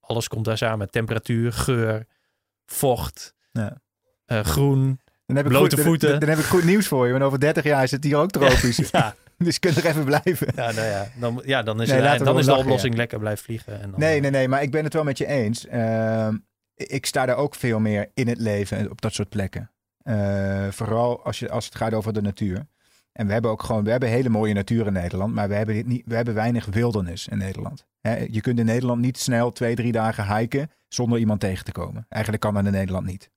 alles 0.00 0.28
komt 0.28 0.44
daar 0.44 0.58
samen. 0.58 0.90
Temperatuur, 0.90 1.52
geur, 1.52 2.06
vocht, 2.66 3.34
ja. 3.52 3.80
uh, 4.26 4.40
groen. 4.40 5.00
Dan 5.28 5.36
heb 5.36 5.46
ik 5.46 5.52
Blote 5.52 5.76
goed, 5.76 5.84
voeten. 5.84 6.10
Dan, 6.10 6.18
dan 6.18 6.28
heb 6.28 6.38
ik 6.38 6.44
goed 6.44 6.64
nieuws 6.64 6.86
voor 6.86 7.06
je, 7.06 7.12
want 7.12 7.24
over 7.24 7.40
30 7.40 7.64
jaar 7.64 7.82
is 7.82 7.90
het 7.90 8.04
hier 8.04 8.16
ook 8.16 8.30
tropisch. 8.30 8.76
Ja, 8.90 9.14
Dus 9.44 9.54
je 9.54 9.60
kunt 9.60 9.76
er 9.76 9.86
even 9.86 10.04
blijven. 10.04 10.48
ja, 10.54 10.72
nou 10.72 10.86
ja, 10.86 11.08
dan, 11.20 11.42
ja, 11.44 11.62
dan 11.62 11.82
is, 11.82 11.88
Nee, 11.88 12.00
we 12.18 12.24
dan 12.24 12.38
is 12.38 12.46
de 12.46 12.56
oplossing 12.56 12.96
lekker 12.96 13.18
blijven 13.18 13.44
vliegen. 13.44 13.80
En 13.80 13.90
dan, 13.90 14.00
Nee, 14.00 14.20
nee, 14.20 14.30
nee, 14.30 14.48
maar 14.48 14.62
ik 14.62 14.70
ben 14.70 14.84
het 14.84 14.92
wel 14.92 15.04
met 15.04 15.18
je 15.18 15.26
eens. 15.26 15.66
Ehm, 15.66 16.36
ik 16.74 17.06
sta 17.06 17.26
daar 17.26 17.36
ook 17.36 17.54
veel 17.54 17.78
meer 17.80 18.10
in 18.14 18.28
het 18.28 18.38
leven 18.38 18.90
op 18.90 19.00
dat 19.00 19.12
soort 19.12 19.28
plekken. 19.28 19.70
Eh, 20.02 20.68
vooral 20.70 21.24
als, 21.24 21.38
je, 21.38 21.50
als 21.50 21.64
het 21.64 21.74
gaat 21.74 21.94
over 21.94 22.12
de 22.12 22.22
natuur. 22.22 22.66
En 23.12 23.26
we 23.26 23.32
hebben 23.32 23.50
ook 23.50 23.62
gewoon, 23.62 23.84
we 23.84 23.90
hebben 23.90 24.08
hele 24.08 24.28
mooie 24.28 24.54
natuur 24.54 24.86
in 24.86 24.92
Nederland, 24.92 25.34
maar 25.34 25.48
we 25.48 25.54
hebben, 25.54 25.74
dit 25.74 25.86
niet, 25.86 26.02
we 26.06 26.14
hebben 26.14 26.34
weinig 26.34 26.66
wildernis 26.66 27.28
in 27.28 27.38
Nederland. 27.38 27.86
Je 28.30 28.40
kunt 28.40 28.58
in 28.58 28.66
Nederland 28.66 29.00
niet 29.00 29.18
snel 29.18 29.52
twee, 29.52 29.74
drie 29.74 29.92
dagen 29.92 30.36
hiken 30.36 30.70
zonder 30.88 31.18
iemand 31.18 31.40
tegen 31.40 31.64
te 31.64 31.72
komen. 31.72 32.06
Eigenlijk 32.08 32.42
kan 32.42 32.54
dat 32.54 32.64
in 32.64 32.72
Nederland 32.72 33.06
niet. 33.06 33.30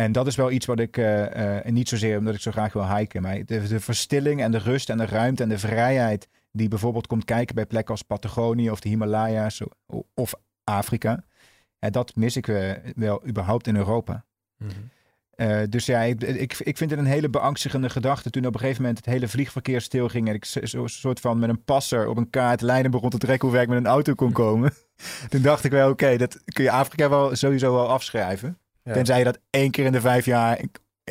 En 0.00 0.12
dat 0.12 0.26
is 0.26 0.36
wel 0.36 0.50
iets 0.50 0.66
wat 0.66 0.80
ik, 0.80 0.96
eh, 0.96 1.26
eh, 1.26 1.66
en 1.66 1.74
niet 1.74 1.88
zozeer 1.88 2.18
omdat 2.18 2.34
ik 2.34 2.40
zo 2.40 2.50
graag 2.50 2.72
wil 2.72 2.96
hiken, 2.96 3.22
maar 3.22 3.44
de, 3.44 3.68
de 3.68 3.80
verstilling 3.80 4.42
en 4.42 4.50
de 4.50 4.58
rust 4.58 4.90
en 4.90 4.98
de 4.98 5.06
ruimte 5.06 5.42
en 5.42 5.48
de 5.48 5.58
vrijheid 5.58 6.28
die 6.52 6.68
bijvoorbeeld 6.68 7.06
komt 7.06 7.24
kijken 7.24 7.54
bij 7.54 7.66
plekken 7.66 7.90
als 7.90 8.02
Patagonië 8.02 8.70
of 8.70 8.80
de 8.80 8.88
Himalaya's 8.88 9.62
of 10.14 10.34
Afrika. 10.64 11.24
Ja, 11.78 11.90
dat 11.90 12.16
mis 12.16 12.36
ik 12.36 12.48
eh, 12.48 12.70
wel 12.94 13.26
überhaupt 13.26 13.66
in 13.66 13.76
Europa. 13.76 14.24
Mhm. 14.56 14.70
Dus 15.68 15.86
ja, 15.86 16.00
ik, 16.00 16.22
ik, 16.22 16.58
ik 16.58 16.76
vind 16.76 16.90
het 16.90 16.98
een 16.98 17.06
hele 17.06 17.30
beangstigende 17.30 17.90
gedachte 17.90 18.30
toen 18.30 18.46
op 18.46 18.54
een 18.54 18.60
gegeven 18.60 18.82
moment 18.82 19.04
het 19.04 19.14
hele 19.14 19.28
vliegverkeer 19.28 19.80
stilging 19.80 20.28
en 20.28 20.34
ik 20.34 20.44
zo- 20.44 20.66
zo'n 20.66 20.88
soort 20.88 21.20
van 21.20 21.38
met 21.38 21.48
een 21.48 21.64
passer 21.64 22.08
op 22.08 22.16
een 22.16 22.30
kaart 22.30 22.60
lijnen 22.60 22.90
begon 22.90 23.10
te 23.10 23.18
trekken 23.18 23.48
hoe 23.48 23.56
ver 23.56 23.64
ik 23.66 23.72
met 23.72 23.78
een 23.78 23.86
auto 23.90 24.14
kon 24.14 24.32
komen. 24.32 24.72
toen 25.30 25.42
dacht 25.42 25.64
ik 25.64 25.70
wel, 25.70 25.90
oké, 25.90 26.16
dat 26.16 26.42
kun 26.44 26.64
je 26.64 26.70
Afrika 26.70 27.08
wel 27.08 27.36
sowieso 27.36 27.72
wel 27.72 27.88
afschrijven. 27.88 28.58
Ja. 28.82 28.92
Tenzij 28.92 29.18
je 29.18 29.24
dat 29.24 29.38
één 29.50 29.70
keer 29.70 29.84
in 29.84 29.92
de 29.92 30.00
vijf 30.00 30.24
jaar 30.24 30.60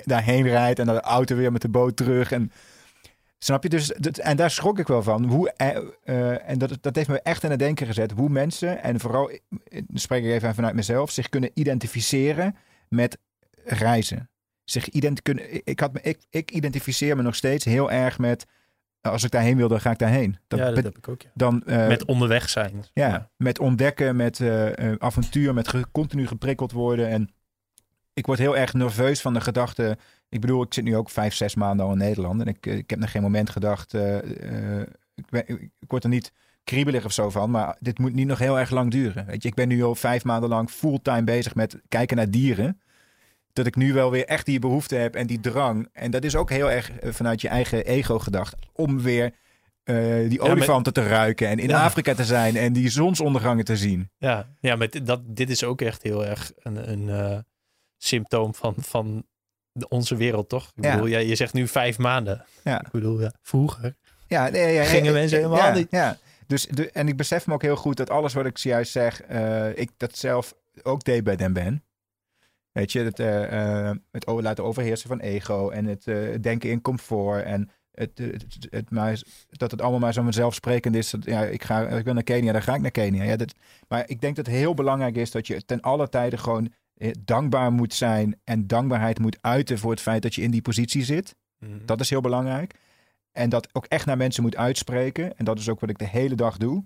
daarheen 0.04 0.48
rijdt 0.48 0.80
en 0.80 0.86
dan 0.86 0.96
de 0.96 1.02
auto 1.02 1.36
weer 1.36 1.52
met 1.52 1.62
de 1.62 1.70
boot 1.70 1.96
terug. 1.96 2.32
En, 2.32 2.52
snap 3.40 3.64
je? 3.64 3.70
Dus, 3.70 3.88
dat, 3.98 4.18
en 4.18 4.38
daar 4.38 4.52
schrok 4.52 4.80
ik 4.80 4.88
wel 4.88 5.04
van. 5.04 5.24
Hoe, 5.26 5.52
eh, 5.54 5.78
eh, 6.04 6.50
en 6.50 6.58
dat, 6.58 6.78
dat 6.82 6.96
heeft 6.96 7.08
me 7.08 7.22
echt 7.22 7.44
aan 7.44 7.50
het 7.50 7.60
denken 7.60 7.88
gezet. 7.88 8.12
Hoe 8.12 8.30
mensen, 8.30 8.84
en 8.84 9.00
vooral, 9.00 9.30
eh, 9.30 9.40
dan 9.70 9.86
spreek 9.94 10.24
ik 10.24 10.32
even 10.32 10.56
vanuit 10.56 10.76
mezelf, 10.76 11.12
zich 11.12 11.30
kunnen 11.30 11.52
identificeren 11.54 12.56
met 12.90 13.18
reizen. 13.66 14.30
Zich 14.64 14.90
ident 14.90 15.22
kunnen, 15.22 15.66
ik, 15.66 15.80
had 15.80 15.94
me, 15.94 16.00
ik, 16.02 16.20
ik 16.30 16.52
identificeer 16.52 17.16
me 17.16 17.22
nog 17.22 17.36
steeds 17.36 17.66
heel 17.66 17.92
erg 17.92 18.18
met, 18.20 18.46
als 19.02 19.24
ik 19.24 19.32
daarheen 19.32 19.58
wil, 19.58 19.68
dan 19.68 19.82
ga 19.82 19.92
ik 19.92 19.98
daarheen. 19.98 20.38
Dat 20.48 20.60
ja, 20.60 20.66
dat 20.66 20.76
bet- 20.76 20.84
heb 20.84 20.98
ik 20.98 21.08
ook. 21.08 21.22
Ja. 21.22 21.30
dan, 21.34 21.64
Met 21.66 22.06
onderweg 22.06 22.50
zijn. 22.50 22.86
ja, 22.94 23.30
met 23.38 23.60
ontdekken, 23.60 24.16
met 24.16 24.42
avontuur, 24.98 25.54
met 25.54 25.68
ge- 25.68 25.86
continu 25.92 26.28
geprikkeld 26.28 26.72
worden. 26.72 27.08
En 27.10 27.30
ik 28.14 28.26
word 28.26 28.40
heel 28.40 28.58
erg 28.58 28.74
nerveus 28.74 29.22
van 29.22 29.34
de 29.34 29.42
gedachte. 29.42 29.98
Ik 30.30 30.42
bedoel, 30.42 30.62
ik 30.62 30.74
zit 30.74 30.84
nu 30.84 30.96
ook 30.96 31.10
vijf, 31.10 31.34
zes 31.34 31.56
maanden 31.56 31.86
al 31.86 31.92
in 31.92 31.98
Nederland. 31.98 32.42
En 32.42 32.48
ik, 32.48 32.66
eh, 32.66 32.78
ik 32.78 32.90
heb 32.90 33.00
nog 33.00 33.12
geen 33.12 33.22
moment 33.22 33.50
gedacht. 33.50 33.94
eh, 33.94 34.18
eh, 34.18 34.88
ik, 35.16 35.30
ben, 35.30 35.44
ik, 35.48 35.70
word 35.88 36.04
er 36.04 36.10
niet 36.10 36.32
kriebelig 36.64 37.06
of 37.06 37.12
zo 37.12 37.30
van. 37.30 37.52
Maar 37.52 37.76
dit 37.80 38.00
moet 38.00 38.14
niet 38.14 38.28
nog 38.28 38.40
heel 38.40 38.60
erg 38.60 38.70
lang 38.70 38.92
duren. 38.92 39.26
Weet 39.26 39.42
je, 39.44 39.50
ik 39.50 39.56
ben 39.56 39.68
nu 39.68 39.84
al 39.84 39.96
vijf 39.96 40.24
maanden 40.24 40.50
lang 40.50 40.70
fulltime 40.70 41.24
bezig 41.24 41.56
met 41.56 41.82
kijken 41.88 42.18
naar 42.18 42.30
dieren. 42.30 42.82
Dat 43.54 43.66
ik 43.66 43.76
nu 43.76 43.94
wel 43.94 44.12
weer 44.12 44.26
echt 44.26 44.46
die 44.46 44.60
behoefte 44.60 44.96
heb 44.96 45.16
en 45.16 45.28
die 45.28 45.40
drang. 45.40 45.90
En 45.94 46.12
dat 46.12 46.24
is 46.24 46.36
ook 46.36 46.50
heel 46.50 46.72
erg 46.72 46.92
vanuit 47.04 47.42
je 47.42 47.48
eigen 47.48 47.86
ego 47.86 48.20
gedacht. 48.20 48.56
Om 48.74 49.02
weer 49.02 49.32
die 50.30 50.40
maar- 50.40 50.50
olifanten 50.50 50.94
te 50.94 51.08
ruiken 51.08 51.48
en 51.48 51.60
in 51.60 51.70
Ja. 51.70 51.84
Afrika 51.84 52.14
te 52.14 52.24
zijn 52.26 52.56
en 52.56 52.74
die 52.74 52.90
zonsondergangen 52.90 53.66
te 53.66 53.78
zien. 53.78 54.10
Ja, 54.18 54.48
ja 54.60 54.76
met 54.76 55.00
dat, 55.04 55.22
dit 55.26 55.50
is 55.50 55.64
ook 55.64 55.82
echt 55.82 56.04
heel 56.04 56.26
erg 56.26 56.52
een, 56.58 56.92
een 56.92 57.46
symptoom 58.04 58.54
van, 58.56 58.74
van 58.78 59.26
onze 59.88 60.16
wereld, 60.16 60.50
toch? 60.50 60.72
Ik 60.76 60.84
Ja. 60.84 60.92
bedoel, 60.96 61.08
je 61.08 61.36
zegt 61.36 61.54
nu 61.54 61.68
vijf 61.68 61.98
maanden. 61.98 62.46
Ja. 62.64 62.80
Ik 62.86 62.92
bedoel, 62.92 63.22
ja, 63.22 63.34
vroeger. 63.42 63.96
Ja, 64.28 64.50
nee, 64.50 64.74
ja, 64.74 64.84
Gingen 64.84 65.14
mensen 65.14 65.38
helemaal 65.38 65.72
niet. 65.74 65.88
Ja, 65.92 66.18
dus 66.48 66.66
de, 66.68 66.92
en 66.92 67.08
ik 67.08 67.18
besef 67.18 67.48
me 67.48 67.54
ook 67.54 67.62
heel 67.62 67.76
goed 67.76 67.98
dat 67.98 68.10
alles 68.10 68.34
wat 68.34 68.46
ik 68.46 68.58
zojuist 68.58 68.92
zeg, 68.92 69.22
eh, 69.22 69.78
ik 69.78 69.90
dat 69.98 70.18
zelf 70.18 70.54
ook 70.84 71.04
deed 71.04 71.24
bij 71.24 71.36
Den 71.36 71.54
Ben. 71.54 71.84
Weet 72.72 72.92
je, 72.92 73.00
het, 73.00 73.20
eh, 73.20 73.88
eh, 73.90 73.96
het 74.12 74.28
over- 74.28 74.44
laten 74.44 74.64
overheersen 74.64 75.08
van 75.10 75.20
ego 75.20 75.70
en 75.70 75.86
het 75.86 76.04
denken 76.44 76.70
in 76.70 76.82
comfort 76.82 77.44
en 77.44 77.70
het, 77.92 78.18
het, 78.18 78.32
het, 78.42 78.68
het 78.70 78.90
maar, 78.92 79.22
dat 79.50 79.72
het 79.72 79.82
allemaal 79.82 80.00
maar 80.00 80.14
zo 80.14 80.24
vanzelfsprekend 80.24 80.96
is. 80.96 81.10
Dat, 81.10 81.26
ja, 81.26 81.44
ik, 81.44 81.64
ga, 81.64 81.88
ik 81.88 82.04
wil 82.06 82.14
naar 82.14 82.24
Kenia, 82.24 82.52
dan 82.52 82.62
ga 82.62 82.76
ik 82.76 82.82
naar 82.82 82.92
Kenia. 82.92 83.24
Ja, 83.24 83.36
dat, 83.36 83.54
maar 83.88 84.04
ik 84.10 84.22
denk 84.22 84.36
dat 84.36 84.46
het 84.46 84.56
heel 84.56 84.74
belangrijk 84.74 85.16
is 85.16 85.32
dat 85.32 85.48
je 85.48 85.66
ten 85.66 85.82
alle 85.82 86.10
tijde 86.10 86.38
gewoon 86.38 86.74
dankbaar 87.26 87.72
moet 87.72 87.94
zijn 87.94 88.40
en 88.44 88.68
dankbaarheid 88.68 89.20
moet 89.20 89.38
uiten 89.42 89.78
voor 89.78 89.92
het 89.92 90.02
feit 90.02 90.22
dat 90.22 90.36
je 90.36 90.42
in 90.42 90.52
die 90.52 90.62
positie 90.62 91.04
zit. 91.04 91.36
Mhm. 91.60 91.86
Dat 91.86 92.00
is 92.00 92.10
heel 92.10 92.22
belangrijk. 92.22 92.76
En 93.32 93.50
dat 93.50 93.76
ook 93.76 93.86
echt 93.86 94.06
naar 94.06 94.18
mensen 94.18 94.44
moet 94.44 94.56
uitspreken. 94.56 95.38
En 95.38 95.46
dat 95.46 95.60
is 95.60 95.70
ook 95.70 95.80
wat 95.80 95.90
ik 95.90 95.98
de 95.98 96.08
hele 96.08 96.36
dag 96.36 96.58
doe. 96.58 96.84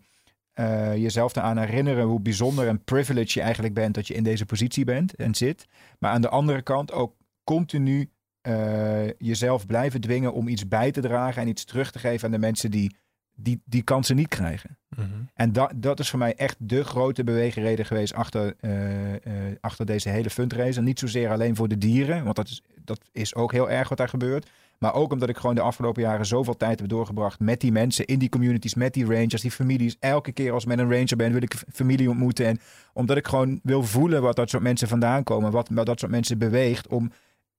Eh, 0.54 0.96
jezelf 0.96 1.36
eraan 1.36 1.58
herinneren 1.58 2.06
hoe 2.06 2.20
bijzonder 2.20 2.68
en 2.68 2.84
privileged 2.84 3.32
je 3.32 3.42
eigenlijk 3.42 3.74
bent 3.74 3.96
dat 3.96 4.08
je 4.08 4.14
in 4.14 4.24
deze 4.24 4.46
positie 4.46 4.86
bent 4.86 5.16
en 5.16 5.36
zit. 5.36 5.66
Maar 6.00 6.12
aan 6.12 6.22
de 6.22 6.30
andere 6.30 6.62
kant 6.62 6.92
ook 6.92 7.16
continu 7.44 8.10
eh, 8.42 9.10
jezelf 9.18 9.66
blijven 9.66 10.02
dwingen 10.02 10.34
om 10.34 10.48
iets 10.48 10.68
bij 10.68 10.92
te 10.92 11.02
dragen 11.02 11.42
en 11.42 11.48
iets 11.48 11.64
terug 11.64 11.92
te 11.92 12.00
geven 12.00 12.26
aan 12.26 12.32
de 12.32 12.38
mensen 12.38 12.72
die 12.72 12.96
die, 13.36 13.62
die 13.66 13.82
kansen 13.82 14.16
niet 14.16 14.28
krijgen. 14.28 14.78
Mhm. 14.96 15.08
En 15.34 15.52
dat, 15.52 15.72
dat 15.76 16.00
is 16.00 16.10
voor 16.10 16.20
mij 16.20 16.36
echt 16.36 16.56
de 16.60 16.84
grote 16.84 17.24
beweegreden 17.24 17.86
geweest 17.86 18.14
achter, 18.14 18.56
eh, 18.60 19.14
eh, 19.14 19.56
achter 19.62 19.86
deze 19.86 20.10
hele 20.10 20.30
fundraiser. 20.30 20.84
Niet 20.84 21.00
zozeer 21.00 21.32
alleen 21.32 21.56
voor 21.56 21.68
de 21.68 21.78
dieren, 21.78 22.24
want 22.24 22.36
dat 22.36 22.48
is, 22.48 22.62
dat 22.82 23.00
is 23.12 23.36
ook 23.36 23.52
heel 23.52 23.70
erg 23.70 23.90
wat 23.90 23.98
daar 23.98 24.10
gebeurt. 24.10 24.50
Maar 24.84 24.94
ook 24.94 25.12
omdat 25.12 25.30
ik 25.30 25.38
gewoon 25.38 25.56
de 25.56 25.62
afgelopen 25.62 26.02
jaren 26.02 26.26
zoveel 26.26 26.58
tijd 26.58 26.80
heb 26.80 26.90
doorgebracht 26.90 27.40
met 27.40 27.60
die 27.60 27.72
mensen 27.72 28.06
in 28.06 28.20
die 28.20 28.30
communities, 28.30 28.74
met 28.74 28.94
die 28.94 29.06
rangers, 29.06 29.42
die 29.42 29.52
families. 29.52 29.96
Elke 30.00 30.32
keer 30.32 30.52
als 30.52 30.64
ik 30.64 30.70
met 30.70 30.80
een 30.80 30.92
ranger 30.92 31.16
ben, 31.16 31.32
wil 31.32 31.42
ik 31.42 31.64
familie 31.74 32.10
ontmoeten. 32.10 32.46
En 32.46 32.60
omdat 32.94 33.18
ik 33.18 33.28
gewoon 33.28 33.60
wil 33.64 33.84
voelen 33.84 34.22
wat 34.22 34.36
dat 34.36 34.50
soort 34.50 34.64
mensen 34.64 34.88
vandaan 34.88 35.24
komen, 35.24 35.52
wat, 35.52 35.70
wat 35.70 35.86
dat 35.86 36.00
soort 36.00 36.12
mensen 36.12 36.38
beweegt 36.38 36.88
om, 36.88 37.12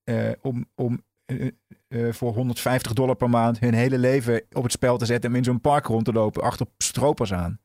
eh, 0.05 0.30
om, 0.40 0.66
om 0.74 1.02
voor 2.10 2.32
150 2.34 2.92
dollar 2.92 3.14
per 3.16 3.30
maand 3.30 3.59
hun 3.59 3.74
hele 3.74 3.98
leven 3.98 4.42
op 4.52 4.62
het 4.62 4.72
spel 4.72 4.96
te 4.98 5.06
zetten 5.06 5.30
om 5.30 5.36
in 5.36 5.44
zo'n 5.44 5.60
park 5.60 5.86
rond 5.86 6.05
te 6.05 6.12
lopen 6.12 6.42
achter 6.42 6.66
stropers 6.78 7.32
aan. 7.32 7.59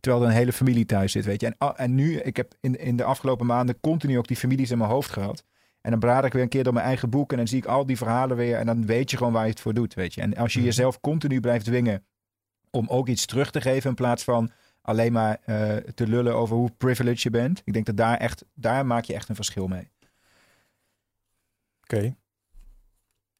Terwijl 0.00 0.22
er 0.22 0.28
een 0.30 0.36
hele 0.36 0.52
familie 0.52 0.84
thuis 0.86 1.12
zit, 1.12 1.24
weet 1.24 1.40
je. 1.40 1.46
En, 1.46 1.54
ah, 1.58 1.72
en 1.76 1.94
nu, 1.94 2.16
ik 2.16 2.36
heb 2.36 2.54
in, 2.60 2.78
in 2.78 2.96
de 2.96 3.04
afgelopen 3.04 3.46
maanden 3.46 3.80
continu 3.80 4.18
ook 4.18 4.26
die 4.28 4.36
families 4.36 4.70
in 4.70 4.78
mijn 4.78 4.90
hoofd 4.90 5.10
gehad. 5.10 5.44
En 5.80 5.90
dan 5.90 6.00
blader 6.00 6.24
ik 6.24 6.32
weer 6.32 6.42
een 6.42 6.48
keer 6.48 6.64
door 6.64 6.72
mijn 6.72 6.86
eigen 6.86 7.10
boek 7.10 7.30
en 7.30 7.36
dan 7.36 7.48
zie 7.48 7.58
ik 7.58 7.66
al 7.66 7.86
die 7.86 7.96
verhalen 7.96 8.36
weer. 8.36 8.56
En 8.58 8.66
dan 8.66 8.86
weet 8.86 9.10
je 9.10 9.16
gewoon 9.16 9.32
waar 9.32 9.44
je 9.44 9.50
het 9.50 9.60
voor 9.60 9.74
doet, 9.74 9.94
weet 9.94 10.14
je. 10.14 10.20
En 10.20 10.36
als 10.36 10.52
je 10.52 10.58
Mhm. 10.58 10.68
jezelf 10.68 11.00
continu 11.00 11.40
blijft 11.40 11.64
dwingen 11.64 12.06
om 12.70 12.88
ook 12.88 13.08
iets 13.08 13.26
terug 13.26 13.50
te 13.50 13.60
geven 13.60 13.88
in 13.90 13.96
plaats 13.96 14.24
van 14.24 14.50
alleen 14.82 15.12
maar 15.12 15.38
eh, 15.44 15.76
te 15.76 16.06
lullen 16.06 16.34
over 16.34 16.56
hoe 16.56 16.70
privileged 16.76 17.22
je 17.22 17.30
bent. 17.30 17.62
Ik 17.64 17.72
denk 17.72 17.86
dat 17.86 17.96
daar 17.96 18.16
echt, 18.16 18.44
daar 18.54 18.86
maak 18.86 19.04
je 19.04 19.14
echt 19.14 19.28
een 19.28 19.34
verschil 19.34 19.66
mee. 19.68 19.90
Oké. 21.82 22.16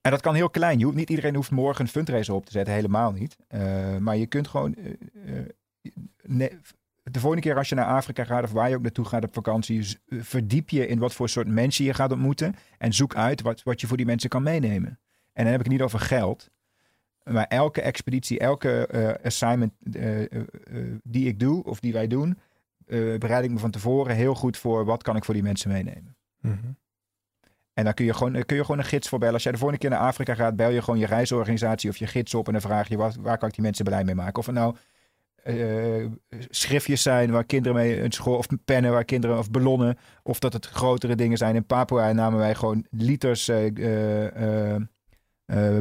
En 0.08 0.14
dat 0.14 0.22
kan 0.22 0.34
heel 0.34 0.50
klein. 0.50 0.78
Je 0.78 0.84
hoeft, 0.84 0.96
niet 0.96 1.10
iedereen 1.10 1.34
hoeft 1.34 1.50
morgen 1.50 1.84
een 1.84 1.90
fundraiser 1.90 2.34
op 2.34 2.46
te 2.46 2.52
zetten, 2.52 2.74
helemaal 2.74 3.12
niet. 3.12 3.36
Eh, 3.48 3.96
maar 3.96 4.16
je 4.16 4.26
kunt 4.26 4.48
gewoon. 4.48 4.74
eh, 4.74 5.38
eh, 6.40 6.52
de 7.02 7.20
volgende 7.20 7.44
keer 7.44 7.56
als 7.56 7.68
je 7.68 7.74
naar 7.74 7.84
Afrika 7.84 8.24
gaat 8.24 8.42
of 8.44 8.52
waar 8.52 8.68
je 8.68 8.76
ook 8.76 8.82
naartoe 8.82 9.04
gaat 9.04 9.24
op 9.24 9.34
vakantie, 9.34 9.98
verdiep 10.08 10.68
je 10.68 10.86
in 10.86 10.98
wat 10.98 11.14
voor 11.14 11.28
soort 11.28 11.48
mensen 11.48 11.84
je 11.84 11.94
gaat 11.94 12.12
ontmoeten. 12.12 12.54
En 12.78 12.92
zoek 12.92 13.14
uit 13.14 13.42
wat, 13.42 13.62
wat 13.62 13.80
je 13.80 13.86
voor 13.86 13.96
die 13.96 14.06
mensen 14.06 14.28
kan 14.28 14.42
meenemen. 14.42 14.98
En 15.32 15.42
dan 15.42 15.46
heb 15.46 15.60
ik 15.60 15.64
het 15.64 15.72
niet 15.72 15.82
over 15.82 16.00
geld. 16.00 16.50
Maar 17.24 17.46
elke 17.46 17.80
expeditie, 17.80 18.38
elke 18.38 19.18
assignment 19.22 19.72
die 21.02 21.26
ik 21.26 21.40
doe 21.40 21.64
of 21.64 21.80
die 21.80 21.92
wij 21.92 22.06
doen, 22.06 22.38
bereid 23.18 23.44
ik 23.44 23.50
me 23.50 23.58
van 23.58 23.70
tevoren 23.70 24.14
heel 24.14 24.34
goed 24.34 24.56
voor 24.56 24.84
wat 24.84 25.02
kan 25.02 25.16
ik 25.16 25.24
voor 25.24 25.34
die 25.34 25.42
mensen 25.42 25.70
meenemen. 25.70 26.16
Mhm. 26.40 26.56
En 27.78 27.84
dan 27.84 27.94
kun 27.94 28.04
je, 28.04 28.14
gewoon, 28.14 28.44
kun 28.44 28.56
je 28.56 28.62
gewoon 28.62 28.78
een 28.78 28.84
gids 28.84 29.08
voor 29.08 29.18
bellen. 29.18 29.34
Als 29.34 29.42
jij 29.42 29.52
de 29.52 29.58
volgende 29.58 29.82
keer 29.82 29.90
naar 29.90 30.06
Afrika 30.06 30.34
gaat, 30.34 30.56
bel 30.56 30.70
je 30.70 30.82
gewoon 30.82 30.98
je 30.98 31.06
reisorganisatie 31.06 31.90
of 31.90 31.96
je 31.96 32.06
gids 32.06 32.34
op. 32.34 32.46
En 32.46 32.52
dan 32.52 32.62
vraag 32.62 32.88
je, 32.88 32.96
wat, 32.96 33.16
waar 33.20 33.38
kan 33.38 33.48
ik 33.48 33.54
die 33.54 33.64
mensen 33.64 33.84
blij 33.84 34.04
mee 34.04 34.14
maken? 34.14 34.38
Of 34.38 34.46
het 34.46 34.54
nou 34.54 34.76
eh, 35.42 36.06
schriftjes 36.48 37.02
zijn 37.02 37.30
waar 37.30 37.44
kinderen 37.44 37.76
mee 37.76 38.02
een 38.02 38.12
school... 38.12 38.36
of 38.36 38.46
pennen 38.64 38.92
waar 38.92 39.04
kinderen... 39.04 39.38
of 39.38 39.50
ballonnen. 39.50 39.98
Of 40.22 40.38
dat 40.38 40.52
het 40.52 40.66
grotere 40.66 41.14
dingen 41.14 41.38
zijn. 41.38 41.54
In 41.54 41.66
Papua 41.66 42.12
namen 42.12 42.38
wij 42.38 42.54
gewoon 42.54 42.86
liters 42.90 43.48
eh, 43.48 44.74
eh, 44.74 44.82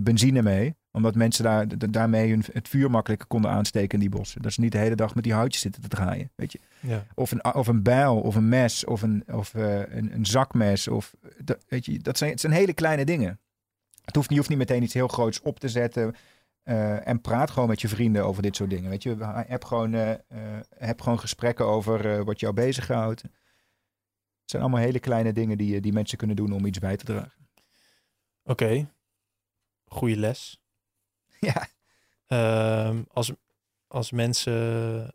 benzine 0.03 0.41
mee. 0.41 0.75
Omdat 0.97 1.15
mensen 1.15 1.43
daar, 1.43 1.91
daarmee 1.91 2.29
hun, 2.29 2.43
het 2.51 2.67
vuur 2.67 2.91
makkelijker 2.91 3.27
konden 3.27 3.51
aansteken 3.51 3.93
in 3.93 3.99
die 3.99 4.17
bossen. 4.17 4.41
Dat 4.41 4.53
ze 4.53 4.61
niet 4.61 4.71
de 4.71 4.77
hele 4.77 4.95
dag 4.95 5.15
met 5.15 5.23
die 5.23 5.33
houtjes 5.33 5.61
zitten 5.61 5.81
te 5.81 5.87
draaien. 5.87 6.31
Weet 6.35 6.51
je? 6.51 6.59
Ja. 6.79 7.05
Of 7.13 7.31
een, 7.31 7.53
of 7.53 7.67
een 7.67 7.83
bijl, 7.83 8.19
of 8.19 8.35
een 8.35 8.49
mes, 8.49 8.85
of 8.85 9.01
een, 9.01 9.23
of, 9.31 9.53
eh, 9.53 9.79
een, 9.79 10.13
een 10.13 10.25
zakmes. 10.25 10.87
Of, 10.87 11.15
dat, 11.43 11.65
weet 11.67 11.85
je, 11.85 11.99
dat 11.99 12.17
zijn, 12.17 12.31
het 12.31 12.39
zijn 12.39 12.53
hele 12.53 12.73
kleine 12.73 13.05
dingen. 13.05 13.39
Het 14.01 14.15
hoeft, 14.15 14.29
je 14.29 14.35
hoeft 14.35 14.49
niet 14.49 14.57
meteen 14.57 14.83
iets 14.83 14.93
heel 14.93 15.07
groots 15.07 15.41
op 15.41 15.59
te 15.59 15.69
zetten. 15.69 16.15
eh, 16.63 17.07
en 17.07 17.21
praat 17.21 17.51
gewoon 17.51 17.69
met 17.69 17.81
je 17.81 17.87
vrienden 17.87 18.25
over 18.25 18.41
dit 18.41 18.55
soort 18.55 18.69
dingen. 18.69 18.89
Weet 18.89 19.03
je, 19.03 19.15
heb 19.47 19.63
gewoon, 19.63 19.93
eh, 19.93 20.13
heb 20.77 21.01
gewoon 21.01 21.19
gesprekken 21.19 21.65
over 21.65 22.23
wat 22.23 22.39
jou 22.39 22.53
bezighoudt. 22.53 23.21
Het 23.21 23.31
zijn 24.45 24.61
allemaal 24.61 24.81
hele 24.81 24.99
kleine 24.99 25.33
dingen 25.33 25.57
die, 25.57 25.81
die 25.81 25.93
mensen 25.93 26.17
kunnen 26.17 26.35
doen 26.35 26.51
om 26.51 26.65
iets 26.65 26.79
bij 26.79 26.97
te 26.97 27.05
dragen. 27.05 27.47
Oké. 28.43 28.89
Goede 29.85 30.17
les. 30.17 30.61
Ja. 31.49 31.67
Ehm, 32.27 33.03
als, 33.13 33.31
als 33.87 34.11
mensen 34.11 35.13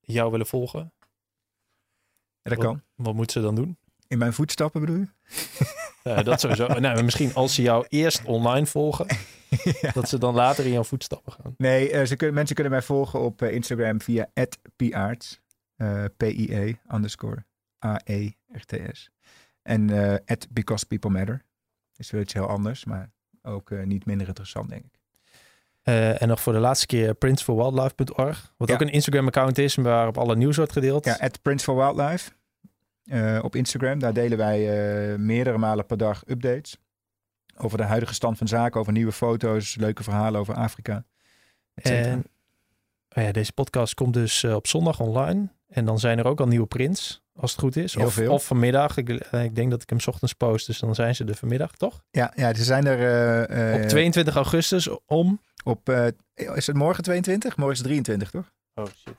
jou 0.00 0.30
willen 0.30 0.46
volgen, 0.46 0.92
Ja, 2.42 2.50
dat 2.50 2.56
wat, 2.56 2.66
kan. 2.66 2.82
wat 2.94 3.14
moeten 3.14 3.40
ze 3.40 3.46
dan 3.46 3.54
doen? 3.54 3.78
In 4.06 4.18
mijn 4.18 4.32
voetstappen 4.32 4.80
bedoel 4.80 4.96
je? 4.96 5.08
Ja, 6.04 6.22
dat 6.22 6.40
sowieso. 6.40 6.66
nou, 6.80 7.02
misschien 7.02 7.34
als 7.34 7.54
ze 7.54 7.62
jou 7.62 7.86
eerst 7.88 8.24
online 8.24 8.66
volgen, 8.66 9.06
dat 9.94 10.08
ze 10.08 10.18
dan 10.18 10.34
later 10.34 10.64
in 10.64 10.72
jouw 10.72 10.84
voetstappen 10.84 11.32
gaan. 11.32 11.54
Nee, 11.56 11.90
eh, 11.90 12.06
ze 12.06 12.16
kunnen, 12.16 12.34
mensen 12.34 12.54
kunnen 12.54 12.72
mij 12.72 12.82
volgen 12.82 13.20
op 13.20 13.42
eh, 13.42 13.54
Instagram 13.54 14.00
via 14.00 14.30
@parts, 14.76 15.40
eh 15.76 16.04
P-I-E 16.16 16.74
underscore 16.92 17.44
A-E-R-T-S. 17.84 19.10
En 19.62 19.90
eh 19.90 20.14
at 20.26 20.46
because 20.50 20.86
people 20.86 21.10
matter. 21.10 21.44
Is 21.96 22.10
wel 22.10 22.20
iets 22.20 22.32
heel 22.32 22.48
anders, 22.48 22.84
maar 22.84 23.10
ook 23.42 23.70
eh, 23.70 23.82
niet 23.84 24.06
minder 24.06 24.26
interessant, 24.28 24.68
denk 24.68 24.84
ik. 24.84 24.97
Eh, 25.82 26.22
en 26.22 26.28
nog 26.28 26.40
voor 26.40 26.52
de 26.52 26.58
laatste 26.58 26.86
keer 26.86 27.14
princeforwildlife.org, 27.14 28.52
wat 28.56 28.68
Ja. 28.68 28.74
ook 28.74 28.80
een 28.80 28.90
Instagram-account 28.92 29.58
is 29.58 29.74
waarop 29.74 30.18
alle 30.18 30.36
nieuws 30.36 30.56
wordt 30.56 30.72
gedeeld. 30.72 31.04
Ja, 31.04 31.16
at 31.20 31.42
Prince 31.42 31.64
for 31.64 31.76
Wildlife 31.76 32.30
eh, 33.04 33.38
op 33.42 33.56
Instagram. 33.56 33.98
Daar 33.98 34.12
delen 34.12 34.38
wij 34.38 34.58
eh, 35.12 35.18
meerdere 35.18 35.58
malen 35.58 35.86
per 35.86 35.96
dag 35.96 36.22
updates. 36.26 36.76
Over 37.56 37.78
de 37.78 37.84
huidige 37.84 38.14
stand 38.14 38.38
van 38.38 38.48
zaken, 38.48 38.80
over 38.80 38.92
nieuwe 38.92 39.12
foto's, 39.12 39.76
leuke 39.76 40.02
verhalen 40.02 40.40
over 40.40 40.54
Afrika. 40.54 41.04
En 41.74 42.24
oh 43.16 43.22
ja, 43.24 43.32
deze 43.32 43.52
podcast 43.52 43.94
komt 43.94 44.14
dus 44.14 44.44
op 44.44 44.66
zondag 44.66 45.00
online. 45.00 45.48
En 45.68 45.84
dan 45.84 45.98
zijn 45.98 46.18
er 46.18 46.26
ook 46.26 46.40
al 46.40 46.46
nieuwe 46.46 46.66
prints, 46.66 47.22
als 47.40 47.50
het 47.50 47.60
goed 47.60 47.76
is. 47.76 47.94
Heel 47.94 48.06
of, 48.06 48.12
veel. 48.12 48.32
of 48.32 48.44
vanmiddag. 48.46 48.96
Ik, 48.96 49.08
eh, 49.10 49.44
ik 49.44 49.54
denk 49.54 49.70
dat 49.70 49.82
ik 49.82 49.88
hem 49.90 50.00
's 50.00 50.06
ochtends 50.06 50.32
post, 50.34 50.66
dus 50.66 50.78
dan 50.78 50.94
zijn 50.94 51.14
ze 51.14 51.24
er 51.24 51.34
vanmiddag, 51.34 51.72
toch? 51.72 52.02
Ja, 52.10 52.32
ja, 52.36 52.48
er 52.48 52.56
zijn 52.56 52.86
er... 52.86 52.98
eh, 52.98 53.74
eh, 53.74 53.82
op 53.82 53.88
22 53.88 54.34
augustus 54.34 54.88
om... 55.06 55.40
op, 55.64 55.88
eh, 55.88 56.06
is 56.54 56.66
het 56.66 56.76
morgen 56.76 57.02
22? 57.04 57.56
Morgen 57.56 57.76
is 57.76 57.82
23, 57.82 58.30
toch? 58.30 58.50
Oh 58.74 58.84
shit. 58.86 59.14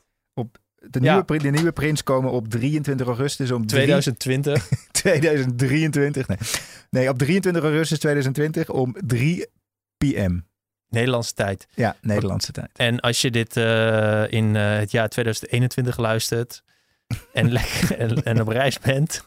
De 0.89 0.99
Ja. 1.01 1.13
nieuwe, 1.27 1.43
de 1.43 1.49
nieuwe 1.49 1.71
prints 1.71 2.03
komen 2.03 2.31
op 2.31 2.47
23 2.47 3.07
augustus 3.07 3.51
om 3.51 3.65
3 3.65 3.83
2020. 3.83 4.69
2023. 4.91 6.27
Nee. 6.27 6.37
nee, 6.89 7.09
op 7.09 7.17
23 7.17 7.63
augustus 7.63 7.99
2020 7.99 8.69
om 8.69 8.95
3 9.05 9.47
pm. 9.97 10.39
Nederlandse 10.89 11.33
tijd. 11.33 11.67
Ja, 11.75 11.95
Nederlandse 12.01 12.51
tijd. 12.51 12.69
En 12.75 12.99
als 12.99 13.21
je 13.21 13.31
dit 13.31 13.57
eh, 13.57 14.31
in 14.31 14.55
eh, 14.55 14.77
het 14.77 14.91
jaar 14.91 15.09
2021 15.09 15.97
luistert 15.97 16.63
en, 17.33 17.51
lekker, 17.51 17.97
en, 17.97 18.23
en 18.23 18.41
op 18.41 18.47
reis 18.47 18.79
bent, 18.79 19.23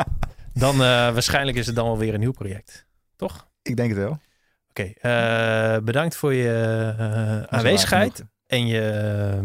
dan 0.52 0.74
eh, 0.74 0.78
waarschijnlijk 1.12 1.56
is 1.56 1.66
het 1.66 1.74
dan 1.74 1.84
wel 1.84 1.98
weer 1.98 2.14
een 2.14 2.20
nieuw 2.20 2.32
project. 2.32 2.86
Toch? 3.16 3.48
Ik 3.62 3.76
denk 3.76 3.88
het 3.88 3.98
wel. 3.98 4.18
Oké, 4.68 4.82
eh, 4.82 5.78
bedankt 5.84 6.16
voor 6.16 6.34
je 6.34 6.94
eh, 6.98 7.42
aanwezigheid 7.42 8.24
en 8.46 8.66
je 8.66 9.42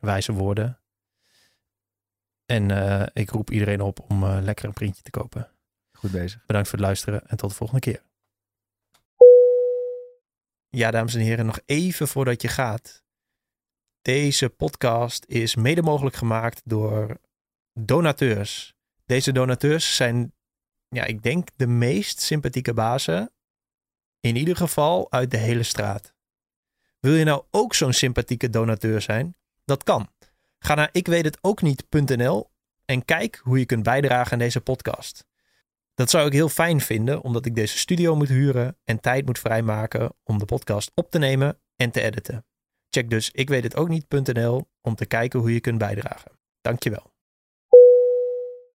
wijze 0.00 0.32
woorden. 0.32 0.78
En 2.46 2.70
ik 3.12 3.30
roep 3.30 3.50
iedereen 3.50 3.80
op 3.80 4.04
om 4.08 4.26
lekker 4.26 4.64
een 4.64 4.72
printje 4.72 5.02
te 5.02 5.10
kopen. 5.10 5.48
Goed 5.92 6.10
bezig. 6.10 6.46
Bedankt 6.46 6.68
voor 6.68 6.78
het 6.78 6.86
luisteren 6.86 7.28
en 7.28 7.36
tot 7.36 7.50
de 7.50 7.56
volgende 7.56 7.80
keer. 7.80 8.02
Ja, 10.68 10.90
dames 10.90 11.14
en 11.14 11.20
heren, 11.20 11.46
nog 11.46 11.60
even 11.66 12.08
voordat 12.08 12.42
je 12.42 12.48
gaat. 12.48 13.02
Deze 14.02 14.48
podcast 14.48 15.24
is 15.28 15.54
mede 15.54 15.82
mogelijk 15.82 16.16
gemaakt 16.16 16.60
door 16.64 17.20
donateurs. 17.72 18.74
Deze 19.04 19.32
donateurs 19.32 19.96
zijn, 19.96 20.34
ja, 20.88 21.04
ik 21.04 21.22
denk 21.22 21.48
de 21.56 21.66
meest 21.66 22.20
sympathieke 22.20 22.74
bazen. 22.74 23.32
In 24.20 24.36
ieder 24.36 24.56
geval 24.56 25.12
uit 25.12 25.30
de 25.30 25.36
hele 25.36 25.62
straat. 25.62 26.14
Wil 27.00 27.14
je 27.14 27.24
nou 27.24 27.44
ook 27.50 27.74
zo'n 27.74 27.92
sympathieke 27.92 28.50
donateur 28.50 29.00
zijn? 29.00 29.36
Dat 29.64 29.82
kan. 29.82 30.08
Ga 30.58 30.74
naar 30.74 30.88
ikweethetokniet.nl 30.92 32.50
en 32.84 33.04
kijk 33.04 33.40
hoe 33.42 33.58
je 33.58 33.66
kunt 33.66 33.82
bijdragen 33.82 34.32
aan 34.32 34.38
deze 34.38 34.60
podcast. 34.60 35.26
Dat 35.94 36.10
zou 36.10 36.26
ik 36.26 36.32
heel 36.32 36.48
fijn 36.48 36.80
vinden, 36.80 37.22
omdat 37.22 37.46
ik 37.46 37.54
deze 37.54 37.78
studio 37.78 38.16
moet 38.16 38.28
huren 38.28 38.78
en 38.84 39.00
tijd 39.00 39.26
moet 39.26 39.38
vrijmaken 39.38 40.14
om 40.22 40.38
de 40.38 40.44
podcast 40.44 40.90
op 40.94 41.10
te 41.10 41.18
nemen 41.18 41.58
en 41.76 41.90
te 41.90 42.00
editen. 42.00 42.46
Check 42.90 43.10
dus 43.10 43.30
ikweethetokniet.nl 43.30 44.68
om 44.80 44.94
te 44.94 45.06
kijken 45.06 45.40
hoe 45.40 45.52
je 45.52 45.60
kunt 45.60 45.78
bijdragen. 45.78 46.30
Dankjewel. 46.60 47.11